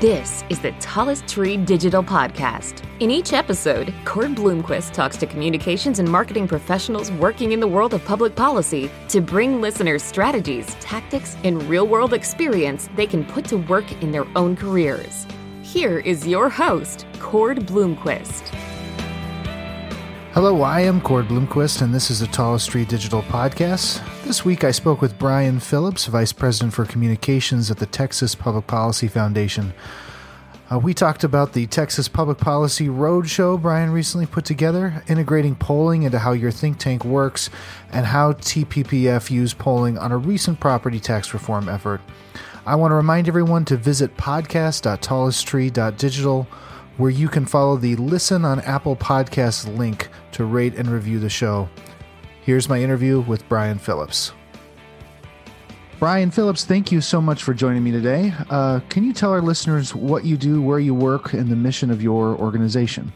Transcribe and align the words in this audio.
This 0.00 0.44
is 0.48 0.60
the 0.60 0.70
Tallest 0.78 1.26
Tree 1.26 1.56
Digital 1.56 2.04
Podcast. 2.04 2.84
In 3.00 3.10
each 3.10 3.32
episode, 3.32 3.92
Cord 4.04 4.36
Blomquist 4.36 4.92
talks 4.92 5.16
to 5.16 5.26
communications 5.26 5.98
and 5.98 6.08
marketing 6.08 6.46
professionals 6.46 7.10
working 7.10 7.50
in 7.50 7.58
the 7.58 7.66
world 7.66 7.92
of 7.94 8.04
public 8.04 8.36
policy 8.36 8.92
to 9.08 9.20
bring 9.20 9.60
listeners 9.60 10.04
strategies, 10.04 10.72
tactics, 10.76 11.36
and 11.42 11.60
real 11.64 11.88
world 11.88 12.14
experience 12.14 12.88
they 12.94 13.08
can 13.08 13.24
put 13.24 13.44
to 13.46 13.56
work 13.56 13.90
in 14.00 14.12
their 14.12 14.26
own 14.36 14.54
careers. 14.54 15.26
Here 15.62 15.98
is 15.98 16.24
your 16.24 16.48
host, 16.48 17.04
Cord 17.18 17.66
Blomquist. 17.66 18.54
Hello, 20.38 20.62
I 20.62 20.82
am 20.82 21.00
Cord 21.00 21.26
Blomquist, 21.26 21.82
and 21.82 21.92
this 21.92 22.12
is 22.12 22.20
the 22.20 22.28
Tallest 22.28 22.70
Tree 22.70 22.84
Digital 22.84 23.22
Podcast. 23.22 24.00
This 24.22 24.44
week 24.44 24.62
I 24.62 24.70
spoke 24.70 25.00
with 25.00 25.18
Brian 25.18 25.58
Phillips, 25.58 26.06
Vice 26.06 26.32
President 26.32 26.72
for 26.72 26.84
Communications 26.84 27.72
at 27.72 27.78
the 27.78 27.86
Texas 27.86 28.36
Public 28.36 28.68
Policy 28.68 29.08
Foundation. 29.08 29.74
Uh, 30.70 30.78
we 30.78 30.94
talked 30.94 31.24
about 31.24 31.54
the 31.54 31.66
Texas 31.66 32.06
Public 32.06 32.38
Policy 32.38 32.86
Roadshow 32.86 33.60
Brian 33.60 33.90
recently 33.90 34.26
put 34.26 34.44
together, 34.44 35.02
integrating 35.08 35.56
polling 35.56 36.04
into 36.04 36.20
how 36.20 36.30
your 36.30 36.52
think 36.52 36.78
tank 36.78 37.04
works, 37.04 37.50
and 37.90 38.06
how 38.06 38.34
TPPF 38.34 39.32
used 39.32 39.58
polling 39.58 39.98
on 39.98 40.12
a 40.12 40.16
recent 40.16 40.60
property 40.60 41.00
tax 41.00 41.34
reform 41.34 41.68
effort. 41.68 42.00
I 42.64 42.76
want 42.76 42.92
to 42.92 42.94
remind 42.94 43.26
everyone 43.26 43.64
to 43.64 43.76
visit 43.76 44.16
podcast.tallesttree.digital 44.16 46.46
where 46.98 47.10
you 47.10 47.28
can 47.28 47.46
follow 47.46 47.76
the 47.76 47.96
Listen 47.96 48.44
on 48.44 48.60
Apple 48.60 48.96
Podcasts 48.96 49.76
link 49.78 50.08
to 50.32 50.44
rate 50.44 50.74
and 50.74 50.90
review 50.90 51.18
the 51.18 51.30
show. 51.30 51.68
Here's 52.42 52.68
my 52.68 52.82
interview 52.82 53.20
with 53.20 53.48
Brian 53.48 53.78
Phillips. 53.78 54.32
Brian 55.98 56.30
Phillips, 56.30 56.64
thank 56.64 56.92
you 56.92 57.00
so 57.00 57.20
much 57.20 57.42
for 57.42 57.54
joining 57.54 57.82
me 57.82 57.90
today. 57.90 58.32
Uh, 58.50 58.80
can 58.88 59.02
you 59.02 59.12
tell 59.12 59.32
our 59.32 59.42
listeners 59.42 59.94
what 59.94 60.24
you 60.24 60.36
do, 60.36 60.62
where 60.62 60.78
you 60.78 60.94
work, 60.94 61.32
and 61.32 61.48
the 61.48 61.56
mission 61.56 61.90
of 61.90 62.02
your 62.02 62.36
organization? 62.36 63.12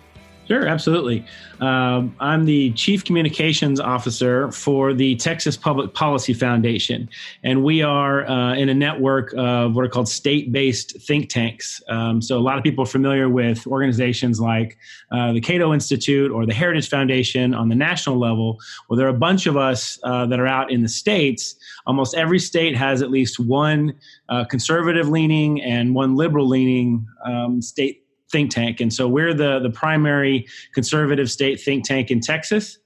Sure, 0.53 0.69
absolutely. 0.69 1.25
Um, 1.61 2.15
I'm 2.21 2.45
the 2.45 2.73
Chief 2.73 3.07
Communications 3.07 3.81
Officer 3.81 4.53
for 4.53 4.93
the 4.93 5.17
Texas 5.17 5.57
Public 5.57 5.95
Policy 5.95 6.35
Foundation, 6.35 7.09
and 7.43 7.65
we 7.65 7.81
are 7.81 8.29
uh, 8.29 8.55
in 8.57 8.69
a 8.69 8.75
network 8.75 9.33
of 9.39 9.75
what 9.75 9.83
are 9.87 9.89
called 9.89 10.11
state 10.11 10.53
based 10.53 11.01
think 11.01 11.31
tanks. 11.31 11.83
Um, 11.89 12.21
so, 12.21 12.37
a 12.37 12.45
lot 12.45 12.59
of 12.59 12.65
people 12.65 12.85
are 12.85 12.87
familiar 12.87 13.31
with 13.31 13.67
organizations 13.67 14.43
like 14.43 14.77
uh, 15.11 15.33
the 15.33 15.41
Cato 15.41 15.73
Institute 15.73 16.31
or 16.31 16.45
the 16.45 16.53
Heritage 16.53 16.91
Foundation 16.91 17.55
on 17.55 17.71
the 17.71 17.75
national 17.75 18.19
level. 18.19 18.61
Well, 18.91 18.99
there 18.99 19.07
are 19.07 19.17
a 19.17 19.19
bunch 19.19 19.47
of 19.47 19.57
us 19.57 19.99
uh, 20.03 20.27
that 20.27 20.39
are 20.39 20.47
out 20.47 20.71
in 20.71 20.83
the 20.83 20.89
states. 20.91 21.57
Almost 21.87 22.15
every 22.15 22.39
state 22.39 22.77
has 22.77 23.01
at 23.01 23.11
least 23.11 23.41
one 23.41 23.95
uh, 24.29 24.45
conservative 24.45 25.09
leaning 25.09 25.63
and 25.63 25.95
one 25.95 26.15
liberal 26.15 26.47
leaning 26.47 27.07
um, 27.25 27.63
state 27.63 28.02
think 28.33 28.51
tank. 28.51 28.81
And 28.81 28.93
so 28.93 29.07
we're 29.07 29.35
the, 29.35 29.61
the 29.61 29.71
primary 29.71 30.47
conservative 30.75 31.31
state 31.31 31.61
think 31.61 31.87
tank 31.87 32.11
in 32.11 32.21
Texas. 32.21 32.79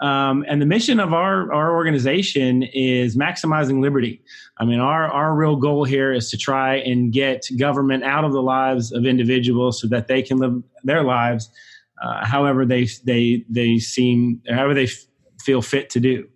Um, 0.00 0.44
and 0.48 0.60
the 0.60 0.66
mission 0.66 0.98
of 0.98 1.12
our, 1.12 1.52
our 1.52 1.76
organization 1.76 2.64
is 2.74 3.16
maximizing 3.16 3.80
liberty. 3.80 4.22
I 4.58 4.64
mean, 4.64 4.80
our, 4.80 5.08
our 5.08 5.34
real 5.36 5.56
goal 5.56 5.84
here 5.84 6.12
is 6.12 6.30
to 6.30 6.36
try 6.36 6.76
and 6.76 7.12
get 7.12 7.46
government 7.58 8.02
out 8.02 8.24
of 8.24 8.32
the 8.32 8.42
lives 8.42 8.90
of 8.92 9.06
individuals 9.06 9.80
so 9.80 9.86
that 9.88 10.08
they 10.08 10.22
can 10.22 10.38
live 10.38 10.62
their 10.82 11.04
lives 11.04 11.50
uh, 12.02 12.26
however 12.26 12.66
they, 12.66 12.88
they, 13.04 13.44
they 13.48 13.78
seem, 13.78 14.42
however 14.48 14.74
they 14.74 14.84
f- 14.84 15.06
feel 15.40 15.62
fit 15.62 15.90
to 15.90 16.00
do. 16.00 16.26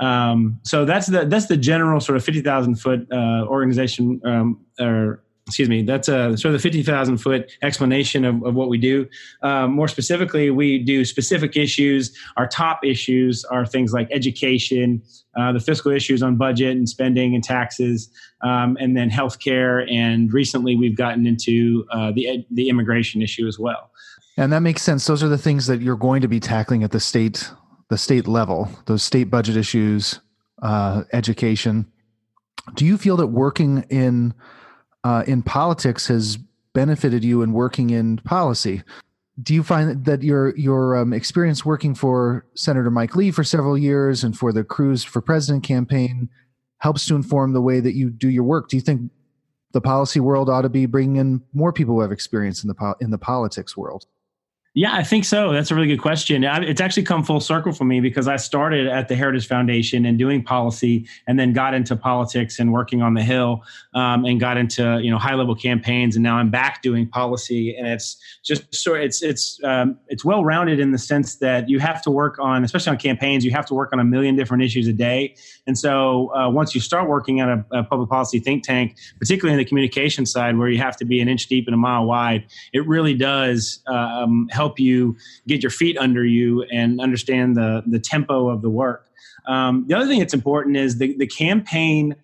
Um, 0.00 0.58
so 0.64 0.84
that's 0.84 1.06
the 1.06 1.24
that's 1.24 1.46
the 1.46 1.56
general 1.56 2.00
sort 2.00 2.16
of 2.16 2.24
fifty 2.24 2.40
thousand 2.42 2.80
foot 2.80 3.06
uh, 3.12 3.46
organization 3.46 4.20
um, 4.24 4.60
or 4.80 5.22
excuse 5.46 5.68
me, 5.68 5.82
that's 5.82 6.08
a 6.08 6.36
sort 6.38 6.46
of 6.46 6.52
the 6.52 6.58
50,000 6.58 7.18
foot 7.18 7.52
explanation 7.62 8.24
of, 8.24 8.42
of 8.44 8.54
what 8.54 8.68
we 8.68 8.78
do. 8.78 9.06
Um, 9.42 9.72
more 9.72 9.88
specifically, 9.88 10.50
we 10.50 10.78
do 10.78 11.04
specific 11.04 11.56
issues. 11.56 12.16
Our 12.36 12.46
top 12.46 12.80
issues 12.82 13.44
are 13.44 13.66
things 13.66 13.92
like 13.92 14.08
education, 14.10 15.02
uh, 15.38 15.52
the 15.52 15.60
fiscal 15.60 15.92
issues 15.92 16.22
on 16.22 16.36
budget 16.36 16.76
and 16.76 16.88
spending 16.88 17.34
and 17.34 17.44
taxes, 17.44 18.08
um, 18.42 18.78
and 18.80 18.96
then 18.96 19.10
healthcare. 19.10 19.90
And 19.92 20.32
recently, 20.32 20.76
we've 20.76 20.96
gotten 20.96 21.26
into 21.26 21.84
uh, 21.90 22.12
the 22.12 22.46
the 22.50 22.70
immigration 22.70 23.20
issue 23.20 23.46
as 23.46 23.58
well. 23.58 23.90
And 24.36 24.52
that 24.52 24.60
makes 24.60 24.82
sense. 24.82 25.06
Those 25.06 25.22
are 25.22 25.28
the 25.28 25.38
things 25.38 25.66
that 25.66 25.80
you're 25.80 25.96
going 25.96 26.22
to 26.22 26.28
be 26.28 26.40
tackling 26.40 26.82
at 26.82 26.90
the 26.90 27.00
state 27.00 27.50
the 27.90 27.98
state 27.98 28.26
level. 28.26 28.70
Those 28.86 29.02
state 29.02 29.24
budget 29.24 29.58
issues, 29.58 30.20
uh, 30.62 31.02
education. 31.12 31.86
Do 32.74 32.86
you 32.86 32.96
feel 32.96 33.18
that 33.18 33.26
working 33.26 33.84
in 33.90 34.32
uh, 35.04 35.22
in 35.26 35.42
politics 35.42 36.08
has 36.08 36.38
benefited 36.72 37.22
you 37.22 37.42
in 37.42 37.52
working 37.52 37.90
in 37.90 38.18
policy. 38.18 38.82
Do 39.40 39.52
you 39.52 39.62
find 39.62 40.04
that 40.04 40.22
your 40.22 40.56
your 40.56 40.96
um, 40.96 41.12
experience 41.12 41.64
working 41.64 41.94
for 41.94 42.46
Senator 42.54 42.90
Mike 42.90 43.14
Lee 43.16 43.30
for 43.30 43.44
several 43.44 43.76
years 43.76 44.24
and 44.24 44.36
for 44.36 44.52
the 44.52 44.64
Cruz 44.64 45.04
for 45.04 45.20
President 45.20 45.64
campaign 45.64 46.28
helps 46.78 47.06
to 47.06 47.16
inform 47.16 47.52
the 47.52 47.60
way 47.60 47.80
that 47.80 47.94
you 47.94 48.10
do 48.10 48.28
your 48.28 48.44
work? 48.44 48.68
Do 48.68 48.76
you 48.76 48.80
think 48.80 49.10
the 49.72 49.80
policy 49.80 50.20
world 50.20 50.48
ought 50.48 50.62
to 50.62 50.68
be 50.68 50.86
bringing 50.86 51.16
in 51.16 51.42
more 51.52 51.72
people 51.72 51.94
who 51.94 52.00
have 52.00 52.12
experience 52.12 52.62
in 52.62 52.68
the 52.68 52.74
po- 52.74 52.94
in 53.00 53.10
the 53.10 53.18
politics 53.18 53.76
world? 53.76 54.06
Yeah, 54.76 54.92
I 54.92 55.04
think 55.04 55.24
so. 55.24 55.52
That's 55.52 55.70
a 55.70 55.74
really 55.76 55.86
good 55.86 56.00
question. 56.00 56.42
It's 56.42 56.80
actually 56.80 57.04
come 57.04 57.22
full 57.22 57.38
circle 57.38 57.70
for 57.70 57.84
me 57.84 58.00
because 58.00 58.26
I 58.26 58.34
started 58.34 58.88
at 58.88 59.06
the 59.06 59.14
Heritage 59.14 59.46
Foundation 59.46 60.04
and 60.04 60.18
doing 60.18 60.42
policy, 60.42 61.06
and 61.28 61.38
then 61.38 61.52
got 61.52 61.74
into 61.74 61.94
politics 61.94 62.58
and 62.58 62.72
working 62.72 63.00
on 63.00 63.14
the 63.14 63.22
Hill, 63.22 63.62
um, 63.94 64.24
and 64.24 64.40
got 64.40 64.56
into 64.56 64.98
you 65.00 65.12
know 65.12 65.18
high 65.18 65.36
level 65.36 65.54
campaigns, 65.54 66.16
and 66.16 66.24
now 66.24 66.38
I'm 66.38 66.50
back 66.50 66.82
doing 66.82 67.06
policy, 67.06 67.76
and 67.76 67.86
it's 67.86 68.16
just 68.42 68.74
so 68.74 68.94
it's 68.94 69.22
it's 69.22 69.62
um, 69.62 69.96
it's 70.08 70.24
well 70.24 70.44
rounded 70.44 70.80
in 70.80 70.90
the 70.90 70.98
sense 70.98 71.36
that 71.36 71.68
you 71.68 71.78
have 71.78 72.02
to 72.02 72.10
work 72.10 72.40
on, 72.40 72.64
especially 72.64 72.90
on 72.90 72.98
campaigns, 72.98 73.44
you 73.44 73.52
have 73.52 73.66
to 73.66 73.74
work 73.74 73.92
on 73.92 74.00
a 74.00 74.04
million 74.04 74.34
different 74.34 74.64
issues 74.64 74.88
a 74.88 74.92
day, 74.92 75.36
and 75.68 75.78
so 75.78 76.34
uh, 76.34 76.50
once 76.50 76.74
you 76.74 76.80
start 76.80 77.08
working 77.08 77.38
at 77.38 77.48
a, 77.48 77.64
a 77.70 77.84
public 77.84 78.10
policy 78.10 78.40
think 78.40 78.64
tank, 78.64 78.96
particularly 79.20 79.52
in 79.52 79.58
the 79.58 79.64
communication 79.64 80.26
side, 80.26 80.58
where 80.58 80.68
you 80.68 80.78
have 80.78 80.96
to 80.96 81.04
be 81.04 81.20
an 81.20 81.28
inch 81.28 81.46
deep 81.46 81.68
and 81.68 81.74
a 81.74 81.78
mile 81.78 82.06
wide, 82.06 82.44
it 82.72 82.84
really 82.88 83.14
does 83.14 83.78
um, 83.86 84.48
help 84.50 84.63
help 84.64 84.78
you 84.78 85.16
get 85.46 85.62
your 85.62 85.74
feet 85.80 85.96
under 85.98 86.24
you 86.24 86.62
and 86.72 87.00
understand 87.00 87.56
the 87.56 87.70
the 87.94 88.00
tempo 88.14 88.48
of 88.48 88.58
the 88.62 88.70
work. 88.70 89.02
Um, 89.46 89.84
the 89.88 89.94
other 89.96 90.06
thing 90.06 90.20
that's 90.20 90.34
important 90.42 90.76
is 90.76 90.98
the, 90.98 91.14
the 91.18 91.26
campaign 91.26 92.16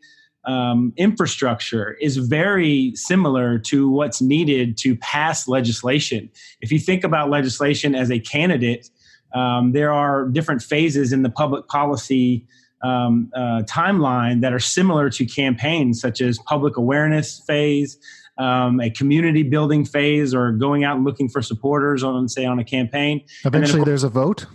um, 0.44 0.92
infrastructure 0.96 1.88
is 2.00 2.16
very 2.16 2.92
similar 2.94 3.58
to 3.58 3.90
what's 3.90 4.20
needed 4.22 4.78
to 4.78 4.96
pass 4.96 5.46
legislation. 5.46 6.30
If 6.62 6.72
you 6.72 6.78
think 6.78 7.04
about 7.04 7.28
legislation 7.28 7.94
as 7.94 8.10
a 8.10 8.18
candidate, 8.18 8.88
um, 9.34 9.72
there 9.72 9.92
are 9.92 10.28
different 10.28 10.62
phases 10.62 11.12
in 11.12 11.22
the 11.22 11.30
public 11.30 11.68
policy 11.68 12.46
um, 12.82 13.30
uh, 13.36 13.62
timeline 13.68 14.40
that 14.40 14.52
are 14.52 14.64
similar 14.78 15.10
to 15.10 15.26
campaigns, 15.26 16.00
such 16.00 16.22
as 16.22 16.38
public 16.38 16.78
awareness 16.78 17.42
phase, 17.46 17.98
um, 18.40 18.80
a 18.80 18.90
community 18.90 19.42
building 19.42 19.84
phase 19.84 20.34
or 20.34 20.50
going 20.52 20.82
out 20.82 20.96
and 20.96 21.04
looking 21.04 21.28
for 21.28 21.42
supporters 21.42 22.02
on, 22.02 22.28
say, 22.28 22.46
on 22.46 22.58
a 22.58 22.64
campaign. 22.64 23.22
Eventually, 23.44 23.80
course, 23.80 23.86
there's 23.86 24.04
a 24.04 24.08
vote. 24.08 24.46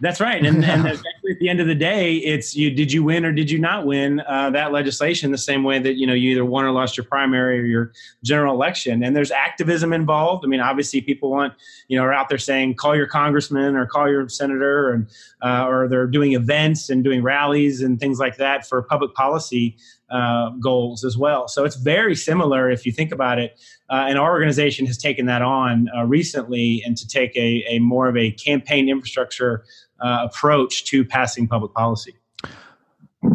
That's 0.00 0.18
right, 0.18 0.44
and, 0.44 0.64
and 0.64 0.86
at 0.88 0.98
the 1.40 1.50
end 1.50 1.60
of 1.60 1.66
the 1.66 1.74
day, 1.74 2.16
it's 2.16 2.56
you. 2.56 2.70
Did 2.70 2.90
you 2.90 3.04
win 3.04 3.22
or 3.26 3.32
did 3.32 3.50
you 3.50 3.58
not 3.58 3.84
win 3.84 4.20
uh, 4.20 4.48
that 4.50 4.72
legislation? 4.72 5.30
The 5.30 5.36
same 5.36 5.62
way 5.62 5.78
that 5.78 5.96
you 5.96 6.06
know 6.06 6.14
you 6.14 6.30
either 6.30 6.44
won 6.44 6.64
or 6.64 6.70
lost 6.70 6.96
your 6.96 7.04
primary 7.04 7.60
or 7.60 7.64
your 7.64 7.92
general 8.24 8.54
election, 8.54 9.02
and 9.02 9.14
there's 9.14 9.30
activism 9.30 9.92
involved. 9.92 10.42
I 10.42 10.48
mean, 10.48 10.60
obviously, 10.60 11.02
people 11.02 11.30
want 11.30 11.52
you 11.88 11.98
know 11.98 12.04
are 12.04 12.14
out 12.14 12.30
there 12.30 12.38
saying 12.38 12.76
call 12.76 12.96
your 12.96 13.06
congressman 13.06 13.76
or 13.76 13.84
call 13.84 14.08
your 14.08 14.26
senator, 14.30 14.90
and 14.90 15.06
uh, 15.42 15.66
or 15.68 15.86
they're 15.86 16.06
doing 16.06 16.32
events 16.32 16.88
and 16.88 17.04
doing 17.04 17.22
rallies 17.22 17.82
and 17.82 18.00
things 18.00 18.18
like 18.18 18.38
that 18.38 18.66
for 18.66 18.80
public 18.80 19.12
policy 19.12 19.76
uh, 20.10 20.50
goals 20.60 21.04
as 21.04 21.16
well. 21.16 21.48
So 21.48 21.64
it's 21.64 21.76
very 21.76 22.14
similar 22.14 22.70
if 22.70 22.84
you 22.84 22.92
think 22.92 23.12
about 23.12 23.38
it. 23.38 23.60
Uh, 23.88 24.06
and 24.08 24.18
our 24.18 24.30
organization 24.30 24.86
has 24.86 24.98
taken 24.98 25.26
that 25.26 25.42
on 25.42 25.88
uh, 25.96 26.04
recently 26.04 26.82
and 26.84 26.96
to 26.96 27.06
take 27.06 27.36
a, 27.36 27.64
a, 27.68 27.78
more 27.78 28.08
of 28.08 28.16
a 28.16 28.32
campaign 28.32 28.88
infrastructure 28.88 29.64
uh, 30.00 30.26
approach 30.28 30.84
to 30.86 31.04
passing 31.04 31.46
public 31.46 31.72
policy. 31.74 32.14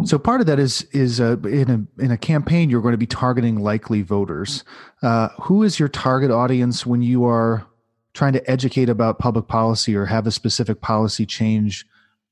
So 0.03 0.17
part 0.17 0.41
of 0.41 0.47
that 0.47 0.59
is 0.59 0.83
is 0.91 1.21
uh, 1.21 1.37
in 1.43 1.69
a 1.69 2.03
in 2.03 2.11
a 2.11 2.17
campaign 2.17 2.69
you're 2.69 2.81
going 2.81 2.93
to 2.93 2.97
be 2.97 3.05
targeting 3.05 3.59
likely 3.59 4.01
voters. 4.01 4.63
Uh, 5.03 5.29
who 5.41 5.61
is 5.61 5.79
your 5.79 5.89
target 5.89 6.31
audience 6.31 6.85
when 6.85 7.01
you 7.03 7.25
are 7.25 7.65
trying 8.13 8.33
to 8.33 8.49
educate 8.49 8.89
about 8.89 9.19
public 9.19 9.47
policy 9.47 9.95
or 9.95 10.05
have 10.05 10.25
a 10.25 10.31
specific 10.31 10.81
policy 10.81 11.25
change 11.25 11.85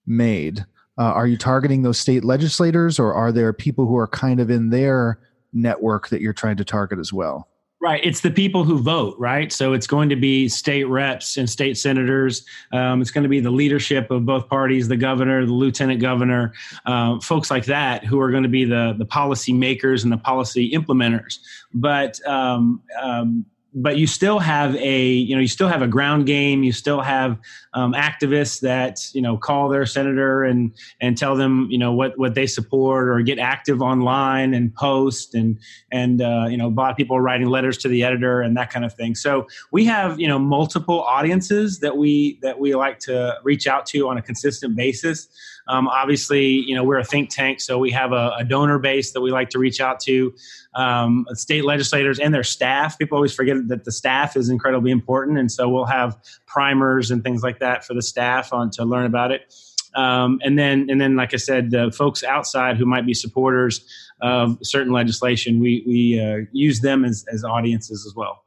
made? 0.06 0.66
Uh, 0.98 1.04
are 1.04 1.28
you 1.28 1.38
targeting 1.38 1.82
those 1.82 2.00
state 2.00 2.24
legislators, 2.24 3.00
or 3.00 3.14
are 3.14 3.32
there 3.32 3.52
people 3.54 3.86
who 3.86 3.98
are 3.98 4.08
kind 4.08 4.40
of 4.40 4.50
in 4.50 4.70
their 4.70 5.20
network 5.52 6.10
that 6.10 6.22
you're 6.22 6.34
trying 6.34 6.58
to 6.58 6.66
target 6.66 7.00
as 7.00 7.12
well? 7.12 7.48
Right. 7.84 8.00
It's 8.02 8.22
the 8.22 8.32
people 8.32 8.64
who 8.64 8.80
vote, 8.80 9.18
right? 9.20 9.52
So 9.52 9.74
it's 9.74 9.88
going 9.88 10.08
to 10.08 10.16
be 10.16 10.48
state 10.48 10.86
reps 10.86 11.36
and 11.36 11.50
state 11.50 11.78
senators. 11.78 12.46
Um, 12.72 13.02
it's 13.02 13.12
going 13.12 13.24
to 13.24 13.30
be 13.30 13.42
the 13.42 13.52
leadership 13.52 14.10
of 14.10 14.26
both 14.26 14.48
parties, 14.48 14.88
the 14.88 14.96
governor, 14.96 15.46
the 15.46 15.52
lieutenant 15.52 16.00
governor, 16.00 16.54
uh, 16.86 17.20
folks 17.20 17.52
like 17.52 17.66
that 17.66 18.06
who 18.06 18.22
are 18.22 18.32
going 18.32 18.44
to 18.44 18.50
be 18.50 18.64
the, 18.64 18.96
the 18.98 19.04
policy 19.04 19.52
makers 19.52 20.06
and 20.06 20.14
the 20.14 20.18
policy 20.18 20.72
implementers. 20.72 21.40
But 21.74 22.26
um, 22.26 22.82
um, 23.02 23.46
but 23.76 23.98
you 23.98 24.08
still 24.08 24.40
have 24.40 24.76
a 24.76 25.08
you 25.08 25.36
know 25.36 25.42
you 25.42 25.48
still 25.48 25.68
have 25.68 25.82
a 25.82 25.88
ground 25.88 26.26
game. 26.26 26.64
You 26.64 26.72
still 26.72 27.02
have 27.02 27.38
um, 27.74 27.94
activists 27.94 28.62
that 28.62 29.00
you 29.14 29.22
know 29.22 29.38
call 29.38 29.70
their 29.70 29.86
senator 29.86 30.44
and 30.44 30.72
and 31.02 31.18
tell 31.18 31.36
them 31.36 31.68
you 31.72 31.78
know 31.78 31.94
what 31.94 32.18
what 32.18 32.36
they 32.36 32.48
support 32.48 33.10
or 33.10 33.22
get 33.22 33.40
active 33.40 33.82
online 33.82 34.54
and 34.54 34.74
post 34.76 35.34
and 35.34 35.58
and 35.92 36.22
uh, 36.22 36.46
you 36.50 36.58
know 36.58 36.68
a 36.68 36.70
lot 36.70 36.92
of 36.92 36.98
people 36.98 37.18
are 37.18 37.22
writing 37.22 37.48
letters 37.48 37.78
to 37.80 37.88
the 37.88 38.04
editor 38.04 38.42
and 38.42 38.56
that 38.58 38.70
kind 38.70 38.86
of 38.86 38.94
thing. 38.94 39.16
So 39.16 39.48
we 39.72 39.86
have 39.86 40.20
you 40.20 40.28
know 40.28 40.40
multiple 40.40 41.02
audiences 41.02 41.80
that 41.80 41.98
we 41.98 42.40
that 42.42 42.60
we 42.60 42.76
like 42.76 43.00
to 43.00 43.38
reach 43.44 43.68
out 43.68 43.86
to 43.88 44.08
on 44.08 44.18
a 44.18 44.22
consistent 44.22 44.76
basis 44.76 45.28
um, 45.68 45.88
obviously, 45.88 46.46
you 46.46 46.76
know, 46.76 46.84
we're 46.84 47.00
a 47.00 47.04
think 47.04 47.30
tank, 47.30 47.62
so 47.62 47.78
we 47.78 47.92
have 47.92 48.12
a, 48.12 48.32
a 48.40 48.44
donor 48.44 48.80
base 48.80 49.12
that 49.14 49.22
we 49.22 49.32
like 49.32 49.50
to 49.52 49.60
reach 49.60 49.80
out 49.80 50.00
to, 50.02 50.34
um, 50.76 51.26
state 51.34 51.66
legislators 51.66 52.20
and 52.20 52.34
their 52.34 52.44
staff. 52.44 52.98
People 52.98 53.18
always 53.18 53.34
forget 53.34 53.68
that 53.68 53.86
the 53.86 53.92
staff 53.92 54.36
is 54.36 54.50
incredibly 54.50 54.92
important, 54.92 55.38
and 55.38 55.52
so 55.52 55.70
we'll 55.70 55.86
have 55.86 56.18
primers 56.46 57.12
and 57.12 57.24
things 57.24 57.44
like 57.44 57.60
that 57.60 57.86
for 57.86 57.94
the 57.94 58.02
staff 58.02 58.52
on 58.54 58.70
to 58.72 58.86
learn 58.86 59.06
about 59.06 59.32
it. 59.32 59.54
Um, 59.96 60.40
and 60.44 60.58
then, 60.58 60.88
and 60.90 61.00
then, 61.00 61.16
like 61.16 61.34
I 61.34 61.38
said, 61.38 61.72
the 61.72 61.92
folks 61.92 62.24
outside 62.24 62.78
who 62.78 62.86
might 62.86 63.06
be 63.06 63.14
supporters 63.14 63.86
of 64.22 64.58
certain 64.64 64.92
legislation, 64.92 65.60
we 65.60 65.84
we 65.86 66.20
uh, 66.20 66.46
use 66.52 66.82
them 66.82 67.06
as 67.06 67.26
as 67.32 67.44
audiences 67.44 68.06
as 68.06 68.16
well. 68.16 68.44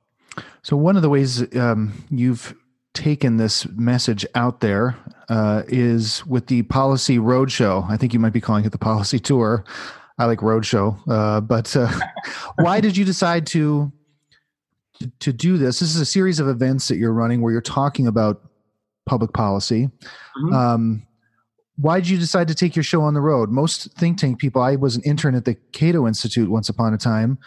So 0.62 0.76
one 0.76 0.96
of 0.96 1.02
the 1.02 1.08
ways 1.08 1.44
um, 1.56 2.04
you've 2.10 2.54
taken 2.96 3.36
this 3.36 3.68
message 3.68 4.26
out 4.34 4.60
there 4.60 4.96
uh, 5.28 5.62
is 5.68 6.26
with 6.26 6.46
the 6.46 6.62
policy 6.62 7.18
roadshow. 7.18 7.88
I 7.88 7.96
think 7.96 8.12
you 8.14 8.18
might 8.18 8.32
be 8.32 8.40
calling 8.40 8.64
it 8.64 8.72
the 8.72 8.78
policy 8.78 9.18
tour. 9.18 9.64
I 10.18 10.24
like 10.24 10.38
roadshow, 10.38 10.98
uh, 11.08 11.42
but 11.42 11.76
uh, 11.76 11.92
why 12.56 12.80
did 12.80 12.96
you 12.96 13.04
decide 13.04 13.46
to, 13.48 13.92
to 14.98 15.12
to 15.20 15.32
do 15.32 15.58
this? 15.58 15.78
This 15.80 15.94
is 15.94 16.00
a 16.00 16.06
series 16.06 16.40
of 16.40 16.48
events 16.48 16.88
that 16.88 16.96
you're 16.96 17.12
running 17.12 17.42
where 17.42 17.52
you're 17.52 17.60
talking 17.60 18.06
about 18.06 18.42
public 19.04 19.34
policy. 19.34 19.90
Mm-hmm. 20.38 20.52
Um, 20.54 21.06
why 21.76 22.00
did 22.00 22.08
you 22.08 22.16
decide 22.16 22.48
to 22.48 22.54
take 22.54 22.74
your 22.74 22.82
show 22.82 23.02
on 23.02 23.12
the 23.12 23.20
road? 23.20 23.50
Most 23.50 23.92
think 23.92 24.16
tank 24.16 24.38
people. 24.38 24.62
I 24.62 24.76
was 24.76 24.96
an 24.96 25.02
intern 25.02 25.34
at 25.34 25.44
the 25.44 25.54
Cato 25.72 26.06
Institute 26.06 26.48
once 26.48 26.70
upon 26.70 26.94
a 26.94 26.98
time, 26.98 27.38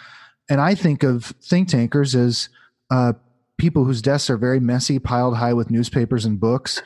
and 0.47 0.61
I 0.61 0.75
think 0.75 1.01
of 1.01 1.33
think 1.41 1.69
tankers 1.69 2.13
as 2.13 2.49
uh, 2.91 3.13
people 3.59 3.85
whose 3.85 4.01
desks 4.01 4.29
are 4.29 4.37
very 4.37 4.59
messy, 4.59 4.97
piled 4.97 5.37
high 5.37 5.53
with 5.53 5.69
newspapers 5.69 6.25
and 6.25 6.39
books, 6.39 6.81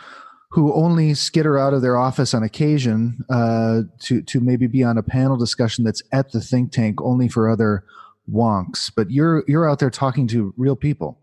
who 0.52 0.74
only 0.74 1.14
skitter 1.14 1.58
out 1.58 1.74
of 1.74 1.82
their 1.82 1.98
office 1.98 2.34
on 2.34 2.44
occasion 2.44 3.20
uh, 3.30 3.82
to 4.00 4.22
to 4.24 4.40
maybe 4.40 4.68
be 4.68 4.84
on 4.84 4.98
a 4.98 5.04
panel 5.04 5.38
discussion 5.38 5.84
that's 5.84 6.04
at 6.12 6.32
the 6.32 6.42
think 6.42 6.72
tank 6.72 7.02
only 7.02 7.28
for 7.28 7.50
other 7.50 7.86
wonks. 8.32 8.92
But 8.94 9.10
you're 9.10 9.44
you're 9.48 9.70
out 9.70 9.80
there 9.80 9.90
talking 9.90 10.28
to 10.28 10.54
real 10.58 10.76
people. 10.76 11.20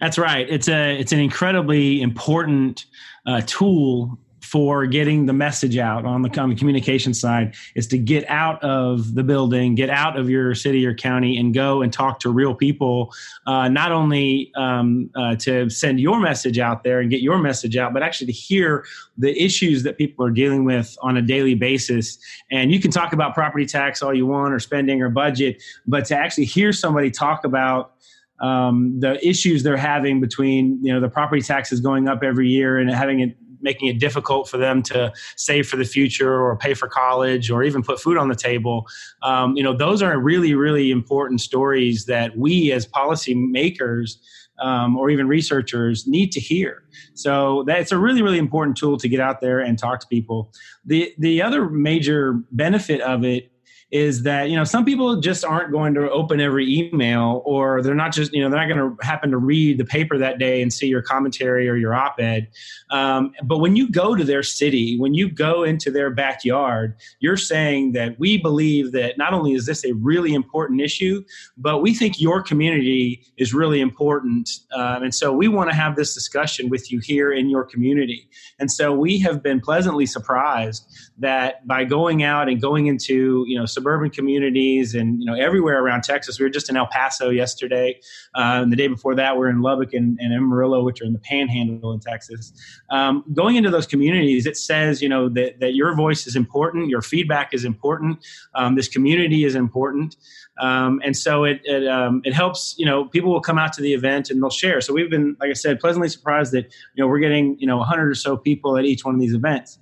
That's 0.00 0.18
right. 0.18 0.48
It's 0.48 0.68
a 0.68 0.98
it's 0.98 1.12
an 1.12 1.20
incredibly 1.20 2.00
important 2.00 2.84
uh, 3.26 3.42
tool 3.46 4.18
for 4.46 4.86
getting 4.86 5.26
the 5.26 5.32
message 5.32 5.76
out 5.76 6.04
on 6.04 6.22
the, 6.22 6.40
on 6.40 6.50
the 6.50 6.54
communication 6.54 7.12
side 7.12 7.54
is 7.74 7.86
to 7.88 7.98
get 7.98 8.24
out 8.30 8.62
of 8.62 9.16
the 9.16 9.24
building, 9.24 9.74
get 9.74 9.90
out 9.90 10.16
of 10.16 10.30
your 10.30 10.54
city 10.54 10.86
or 10.86 10.94
county, 10.94 11.36
and 11.36 11.52
go 11.52 11.82
and 11.82 11.92
talk 11.92 12.20
to 12.20 12.30
real 12.30 12.54
people. 12.54 13.12
Uh, 13.46 13.68
not 13.68 13.90
only 13.90 14.52
um, 14.54 15.10
uh, 15.16 15.34
to 15.34 15.68
send 15.68 15.98
your 15.98 16.20
message 16.20 16.60
out 16.60 16.84
there 16.84 17.00
and 17.00 17.10
get 17.10 17.20
your 17.20 17.38
message 17.38 17.76
out, 17.76 17.92
but 17.92 18.04
actually 18.04 18.28
to 18.28 18.32
hear 18.32 18.84
the 19.18 19.36
issues 19.42 19.82
that 19.82 19.98
people 19.98 20.24
are 20.24 20.30
dealing 20.30 20.64
with 20.64 20.96
on 21.02 21.16
a 21.16 21.22
daily 21.22 21.56
basis. 21.56 22.16
And 22.50 22.70
you 22.70 22.78
can 22.78 22.92
talk 22.92 23.12
about 23.12 23.34
property 23.34 23.66
tax 23.66 24.00
all 24.00 24.14
you 24.14 24.26
want, 24.26 24.54
or 24.54 24.60
spending, 24.60 25.02
or 25.02 25.08
budget, 25.08 25.60
but 25.88 26.04
to 26.06 26.16
actually 26.16 26.44
hear 26.44 26.72
somebody 26.72 27.10
talk 27.10 27.44
about 27.44 27.94
um, 28.40 29.00
the 29.00 29.26
issues 29.26 29.62
they're 29.62 29.76
having 29.76 30.20
between 30.20 30.78
you 30.84 30.92
know 30.92 31.00
the 31.00 31.08
property 31.08 31.40
taxes 31.40 31.80
going 31.80 32.06
up 32.06 32.22
every 32.22 32.48
year 32.48 32.78
and 32.78 32.90
having 32.90 33.20
it 33.20 33.36
making 33.60 33.88
it 33.88 33.98
difficult 33.98 34.48
for 34.48 34.56
them 34.58 34.82
to 34.82 35.12
save 35.36 35.68
for 35.68 35.76
the 35.76 35.84
future 35.84 36.40
or 36.40 36.56
pay 36.56 36.74
for 36.74 36.88
college 36.88 37.50
or 37.50 37.62
even 37.62 37.82
put 37.82 38.00
food 38.00 38.16
on 38.16 38.28
the 38.28 38.34
table. 38.34 38.86
Um, 39.22 39.56
you 39.56 39.62
know, 39.62 39.76
those 39.76 40.02
are 40.02 40.18
really, 40.18 40.54
really 40.54 40.90
important 40.90 41.40
stories 41.40 42.06
that 42.06 42.36
we 42.36 42.72
as 42.72 42.86
policymakers 42.86 44.16
um, 44.58 44.96
or 44.96 45.10
even 45.10 45.28
researchers 45.28 46.06
need 46.06 46.32
to 46.32 46.40
hear. 46.40 46.82
So 47.14 47.64
that's 47.66 47.92
a 47.92 47.98
really, 47.98 48.22
really 48.22 48.38
important 48.38 48.76
tool 48.76 48.96
to 48.98 49.08
get 49.08 49.20
out 49.20 49.40
there 49.40 49.60
and 49.60 49.78
talk 49.78 50.00
to 50.00 50.06
people. 50.06 50.52
The 50.84 51.12
the 51.18 51.42
other 51.42 51.68
major 51.68 52.40
benefit 52.50 53.00
of 53.00 53.24
it 53.24 53.50
is 53.92 54.24
that 54.24 54.50
you 54.50 54.56
know 54.56 54.64
some 54.64 54.84
people 54.84 55.20
just 55.20 55.44
aren't 55.44 55.70
going 55.70 55.94
to 55.94 56.10
open 56.10 56.40
every 56.40 56.66
email 56.76 57.40
or 57.44 57.82
they're 57.82 57.94
not 57.94 58.12
just 58.12 58.32
you 58.32 58.42
know 58.42 58.50
they're 58.50 58.66
not 58.66 58.74
going 58.74 58.96
to 58.96 59.06
happen 59.06 59.30
to 59.30 59.38
read 59.38 59.78
the 59.78 59.84
paper 59.84 60.18
that 60.18 60.38
day 60.38 60.60
and 60.60 60.72
see 60.72 60.88
your 60.88 61.02
commentary 61.02 61.68
or 61.68 61.76
your 61.76 61.94
op-ed. 61.94 62.48
Um, 62.90 63.32
but 63.44 63.58
when 63.58 63.76
you 63.76 63.88
go 63.90 64.16
to 64.16 64.24
their 64.24 64.42
city 64.42 64.98
when 64.98 65.14
you 65.14 65.30
go 65.30 65.62
into 65.62 65.90
their 65.90 66.10
backyard 66.10 66.96
you're 67.20 67.36
saying 67.36 67.92
that 67.92 68.18
we 68.18 68.38
believe 68.38 68.90
that 68.92 69.16
not 69.18 69.32
only 69.32 69.52
is 69.52 69.66
this 69.66 69.84
a 69.84 69.92
really 69.94 70.34
important 70.34 70.80
issue 70.80 71.22
but 71.56 71.78
we 71.78 71.94
think 71.94 72.20
your 72.20 72.42
community 72.42 73.24
is 73.36 73.54
really 73.54 73.80
important. 73.80 74.50
Um, 74.74 75.04
and 75.04 75.14
so 75.14 75.32
we 75.32 75.48
want 75.48 75.70
to 75.70 75.76
have 75.76 75.96
this 75.96 76.12
discussion 76.14 76.68
with 76.68 76.90
you 76.90 76.98
here 76.98 77.32
in 77.32 77.48
your 77.48 77.64
community. 77.64 78.28
And 78.58 78.70
so 78.70 78.92
we 78.92 79.18
have 79.20 79.42
been 79.42 79.60
pleasantly 79.60 80.06
surprised 80.06 80.84
that 81.18 81.66
by 81.66 81.84
going 81.84 82.22
out 82.22 82.48
and 82.48 82.60
going 82.60 82.86
into 82.86 83.44
you 83.46 83.58
know 83.58 83.66
suburban 83.76 84.10
communities 84.10 84.94
and 84.94 85.20
you 85.20 85.26
know 85.26 85.34
everywhere 85.34 85.78
around 85.84 86.02
Texas. 86.02 86.38
We 86.38 86.44
were 86.46 86.50
just 86.58 86.70
in 86.70 86.76
El 86.76 86.86
Paso 86.86 87.28
yesterday, 87.28 88.00
uh, 88.34 88.62
and 88.62 88.72
the 88.72 88.76
day 88.76 88.88
before 88.88 89.14
that 89.14 89.36
we 89.36 89.44
are 89.44 89.50
in 89.50 89.60
Lubbock 89.60 89.92
and, 89.92 90.18
and 90.20 90.32
Amarillo, 90.32 90.82
which 90.82 91.00
are 91.02 91.04
in 91.04 91.12
the 91.12 91.18
Panhandle 91.18 91.92
in 91.92 92.00
Texas. 92.00 92.52
Um, 92.90 93.22
going 93.34 93.56
into 93.56 93.70
those 93.70 93.86
communities, 93.86 94.46
it 94.46 94.56
says 94.56 95.02
you 95.02 95.08
know 95.08 95.28
that 95.28 95.60
that 95.60 95.74
your 95.74 95.94
voice 95.94 96.26
is 96.26 96.34
important, 96.34 96.88
your 96.88 97.02
feedback 97.02 97.52
is 97.52 97.64
important, 97.64 98.24
um, 98.54 98.74
this 98.74 98.88
community 98.88 99.44
is 99.44 99.54
important. 99.54 100.16
Um, 100.58 101.02
and 101.04 101.14
so 101.14 101.44
it 101.44 101.60
it, 101.64 101.86
um, 101.86 102.22
it 102.24 102.32
helps. 102.32 102.74
You 102.78 102.86
know, 102.86 103.04
people 103.04 103.30
will 103.30 103.42
come 103.42 103.58
out 103.58 103.72
to 103.74 103.82
the 103.82 103.92
event 103.92 104.30
and 104.30 104.42
they'll 104.42 104.58
share. 104.64 104.80
So 104.80 104.94
we've 104.94 105.10
been, 105.10 105.36
like 105.38 105.50
I 105.50 105.58
said, 105.64 105.80
pleasantly 105.80 106.08
surprised 106.08 106.52
that 106.52 106.64
you 106.94 107.02
know 107.02 107.08
we're 107.08 107.18
getting 107.18 107.58
you 107.58 107.66
know 107.66 107.76
100 107.76 108.08
or 108.08 108.14
so 108.14 108.36
people 108.36 108.78
at 108.78 108.84
each 108.84 109.04
one 109.04 109.14
of 109.14 109.20
these 109.20 109.34
events. 109.34 109.78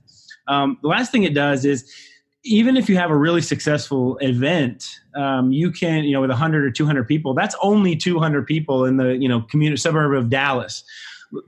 Um, 0.47 0.79
the 0.83 0.89
last 0.89 1.11
thing 1.13 1.23
it 1.23 1.35
does 1.35 1.65
is 1.65 1.91
even 2.45 2.77
if 2.77 2.89
you 2.89 2.97
have 2.97 3.11
a 3.11 3.17
really 3.17 3.41
successful 3.41 4.19
event, 4.19 5.01
um, 5.17 5.51
you 5.51 5.71
can, 5.71 6.05
you 6.05 6.13
know, 6.13 6.21
with 6.21 6.31
100 6.31 6.65
or 6.65 6.71
200 6.71 7.09
people, 7.09 7.33
that's 7.33 7.57
only 7.63 7.97
200 7.97 8.47
people 8.47 8.85
in 8.85 8.99
the, 8.99 9.17
you 9.17 9.29
know, 9.29 9.41
community 9.41 9.81
suburb 9.81 10.13
of 10.13 10.29
Dallas 10.29 10.85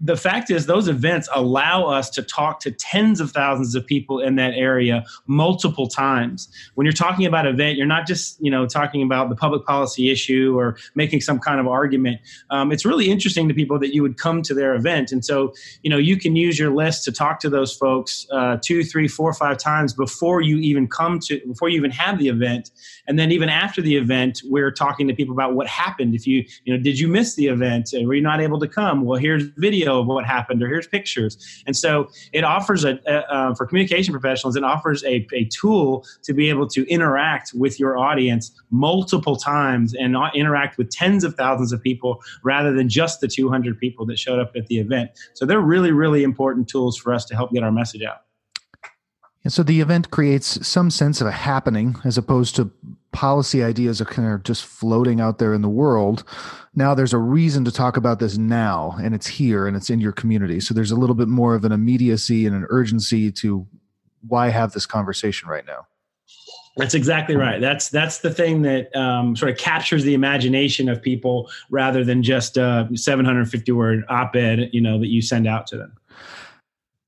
the 0.00 0.16
fact 0.16 0.50
is 0.50 0.66
those 0.66 0.88
events 0.88 1.28
allow 1.34 1.86
us 1.86 2.10
to 2.10 2.22
talk 2.22 2.60
to 2.60 2.70
tens 2.70 3.20
of 3.20 3.30
thousands 3.30 3.74
of 3.74 3.86
people 3.86 4.20
in 4.20 4.36
that 4.36 4.54
area 4.54 5.04
multiple 5.26 5.86
times. 5.86 6.48
When 6.74 6.84
you're 6.84 6.92
talking 6.92 7.26
about 7.26 7.46
event 7.46 7.76
you're 7.76 7.86
not 7.86 8.06
just 8.06 8.38
you 8.40 8.50
know 8.50 8.66
talking 8.66 9.02
about 9.02 9.28
the 9.28 9.36
public 9.36 9.64
policy 9.64 10.10
issue 10.10 10.54
or 10.58 10.76
making 10.94 11.20
some 11.20 11.38
kind 11.38 11.60
of 11.60 11.66
argument. 11.66 12.20
Um, 12.50 12.72
it's 12.72 12.84
really 12.84 13.10
interesting 13.10 13.48
to 13.48 13.54
people 13.54 13.78
that 13.78 13.94
you 13.94 14.02
would 14.02 14.18
come 14.18 14.42
to 14.42 14.54
their 14.54 14.74
event. 14.74 15.12
And 15.12 15.24
so 15.24 15.52
you 15.82 15.90
know 15.90 15.98
you 15.98 16.16
can 16.16 16.36
use 16.36 16.58
your 16.58 16.70
list 16.74 17.04
to 17.04 17.12
talk 17.12 17.40
to 17.40 17.50
those 17.50 17.74
folks 17.74 18.26
uh, 18.32 18.58
two 18.62 18.84
three 18.84 19.08
four 19.08 19.32
five 19.32 19.58
times 19.58 19.92
before 19.92 20.40
you 20.40 20.58
even 20.58 20.86
come 20.86 21.18
to 21.20 21.40
before 21.46 21.68
you 21.68 21.76
even 21.76 21.90
have 21.90 22.18
the 22.18 22.28
event 22.28 22.70
and 23.06 23.18
then 23.18 23.30
even 23.32 23.48
after 23.48 23.80
the 23.80 23.96
event 23.96 24.42
we're 24.46 24.70
talking 24.70 25.06
to 25.08 25.14
people 25.14 25.34
about 25.34 25.54
what 25.54 25.66
happened. 25.66 26.14
If 26.14 26.26
you 26.26 26.44
you 26.64 26.76
know 26.76 26.82
did 26.82 26.98
you 26.98 27.08
miss 27.08 27.34
the 27.34 27.46
event? 27.46 27.90
Were 27.92 28.14
you 28.14 28.22
not 28.22 28.40
able 28.40 28.58
to 28.60 28.68
come? 28.68 29.04
Well 29.04 29.18
here's 29.18 29.44
video 29.56 29.76
video 29.76 30.00
of 30.00 30.06
what 30.06 30.24
happened 30.24 30.62
or 30.62 30.68
here's 30.68 30.86
pictures. 30.86 31.62
And 31.66 31.76
so 31.76 32.08
it 32.32 32.44
offers 32.44 32.84
a, 32.84 32.98
a 33.06 33.16
uh, 33.36 33.54
for 33.54 33.66
communication 33.66 34.12
professionals 34.12 34.56
it 34.56 34.64
offers 34.64 35.04
a, 35.04 35.26
a 35.32 35.44
tool 35.46 36.04
to 36.22 36.32
be 36.32 36.48
able 36.48 36.66
to 36.68 36.88
interact 36.88 37.52
with 37.54 37.78
your 37.78 37.98
audience 37.98 38.52
multiple 38.70 39.36
times 39.36 39.94
and 39.94 40.16
interact 40.34 40.78
with 40.78 40.90
tens 40.90 41.24
of 41.24 41.34
thousands 41.34 41.72
of 41.72 41.82
people 41.82 42.22
rather 42.42 42.72
than 42.72 42.88
just 42.88 43.20
the 43.20 43.28
200 43.28 43.78
people 43.78 44.06
that 44.06 44.18
showed 44.18 44.38
up 44.38 44.52
at 44.56 44.66
the 44.68 44.78
event. 44.78 45.10
So 45.34 45.44
they're 45.44 45.60
really 45.60 45.92
really 45.92 46.22
important 46.22 46.68
tools 46.68 46.96
for 46.96 47.12
us 47.12 47.24
to 47.26 47.34
help 47.34 47.52
get 47.52 47.62
our 47.62 47.72
message 47.72 48.02
out. 48.02 48.22
And 49.44 49.52
so 49.52 49.62
the 49.62 49.80
event 49.80 50.10
creates 50.10 50.66
some 50.66 50.90
sense 50.90 51.20
of 51.20 51.26
a 51.26 51.32
happening 51.32 51.96
as 52.04 52.18
opposed 52.18 52.56
to 52.56 52.70
policy 53.16 53.64
ideas 53.64 53.98
are 53.98 54.04
kind 54.04 54.30
of 54.30 54.42
just 54.42 54.66
floating 54.66 55.22
out 55.22 55.38
there 55.38 55.54
in 55.54 55.62
the 55.62 55.70
world. 55.70 56.22
Now 56.74 56.94
there's 56.94 57.14
a 57.14 57.18
reason 57.18 57.64
to 57.64 57.72
talk 57.72 57.96
about 57.96 58.18
this 58.18 58.36
now, 58.36 58.94
and 59.02 59.14
it's 59.14 59.26
here 59.26 59.66
and 59.66 59.74
it's 59.74 59.88
in 59.88 60.00
your 60.00 60.12
community. 60.12 60.60
So 60.60 60.74
there's 60.74 60.90
a 60.90 60.96
little 60.96 61.14
bit 61.16 61.26
more 61.26 61.54
of 61.54 61.64
an 61.64 61.72
immediacy 61.72 62.44
and 62.44 62.54
an 62.54 62.66
urgency 62.68 63.32
to 63.32 63.66
why 64.28 64.50
have 64.50 64.72
this 64.72 64.84
conversation 64.84 65.48
right 65.48 65.64
now. 65.66 65.86
That's 66.76 66.92
exactly 66.92 67.36
right. 67.36 67.58
That's 67.58 67.88
that's 67.88 68.18
the 68.18 68.30
thing 68.30 68.60
that 68.62 68.94
um, 68.94 69.34
sort 69.34 69.50
of 69.50 69.56
captures 69.56 70.04
the 70.04 70.12
imagination 70.12 70.90
of 70.90 71.00
people 71.00 71.48
rather 71.70 72.04
than 72.04 72.22
just 72.22 72.58
a 72.58 72.86
750 72.94 73.72
word 73.72 74.04
op-ed, 74.10 74.68
you 74.74 74.82
know, 74.82 75.00
that 75.00 75.06
you 75.06 75.22
send 75.22 75.46
out 75.46 75.66
to 75.68 75.78
them. 75.78 75.96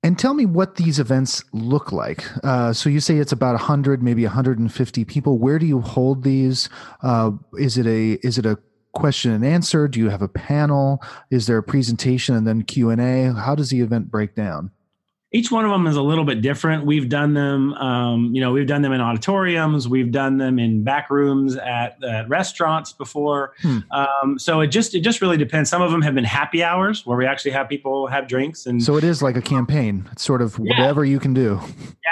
And 0.02 0.16
tell 0.16 0.32
me 0.32 0.46
what 0.46 0.76
these 0.76 1.00
events 1.00 1.44
look 1.52 1.90
like. 1.90 2.24
Uh, 2.44 2.72
so 2.72 2.88
you 2.88 3.00
say 3.00 3.16
it's 3.16 3.32
about 3.32 3.54
100, 3.54 4.02
maybe 4.02 4.24
150 4.24 5.04
people. 5.04 5.38
Where 5.38 5.58
do 5.58 5.66
you 5.66 5.80
hold 5.80 6.22
these? 6.22 6.68
Uh, 7.02 7.32
is 7.58 7.76
it 7.76 7.86
a 7.86 8.12
is 8.26 8.38
it 8.38 8.46
a 8.46 8.58
question 8.92 9.32
and 9.32 9.44
answer? 9.44 9.88
Do 9.88 9.98
you 9.98 10.08
have 10.08 10.22
a 10.22 10.28
panel? 10.28 11.02
Is 11.30 11.46
there 11.46 11.58
a 11.58 11.62
presentation 11.62 12.36
and 12.36 12.46
then 12.46 12.62
Q 12.62 12.90
and 12.90 13.00
A? 13.00 13.32
How 13.32 13.54
does 13.54 13.70
the 13.70 13.80
event 13.80 14.10
break 14.10 14.34
down? 14.34 14.70
Each 15.30 15.50
one 15.50 15.64
of 15.64 15.70
them 15.70 15.86
is 15.86 15.96
a 15.96 16.02
little 16.02 16.24
bit 16.24 16.40
different. 16.40 16.86
We've 16.86 17.08
done 17.08 17.34
them, 17.34 17.74
um, 17.74 18.34
you 18.34 18.40
know, 18.40 18.52
we've 18.52 18.66
done 18.66 18.80
them 18.80 18.92
in 18.92 19.00
auditoriums, 19.00 19.86
we've 19.86 20.10
done 20.10 20.38
them 20.38 20.58
in 20.58 20.84
back 20.84 21.10
rooms 21.10 21.54
at, 21.56 22.02
at 22.02 22.28
restaurants 22.30 22.92
before. 22.92 23.52
Hmm. 23.60 23.78
Um, 23.90 24.38
so 24.38 24.60
it 24.60 24.68
just 24.68 24.94
it 24.94 25.00
just 25.00 25.20
really 25.20 25.36
depends. 25.36 25.68
Some 25.68 25.82
of 25.82 25.90
them 25.90 26.00
have 26.00 26.14
been 26.14 26.24
happy 26.24 26.62
hours 26.62 27.04
where 27.04 27.18
we 27.18 27.26
actually 27.26 27.50
have 27.50 27.68
people 27.68 28.06
have 28.06 28.26
drinks, 28.26 28.64
and 28.64 28.82
so 28.82 28.96
it 28.96 29.04
is 29.04 29.22
like 29.22 29.36
a 29.36 29.42
campaign. 29.42 30.08
It's 30.12 30.24
sort 30.24 30.40
of 30.40 30.58
yeah. 30.62 30.80
whatever 30.80 31.04
you 31.04 31.20
can 31.20 31.34
do. 31.34 31.60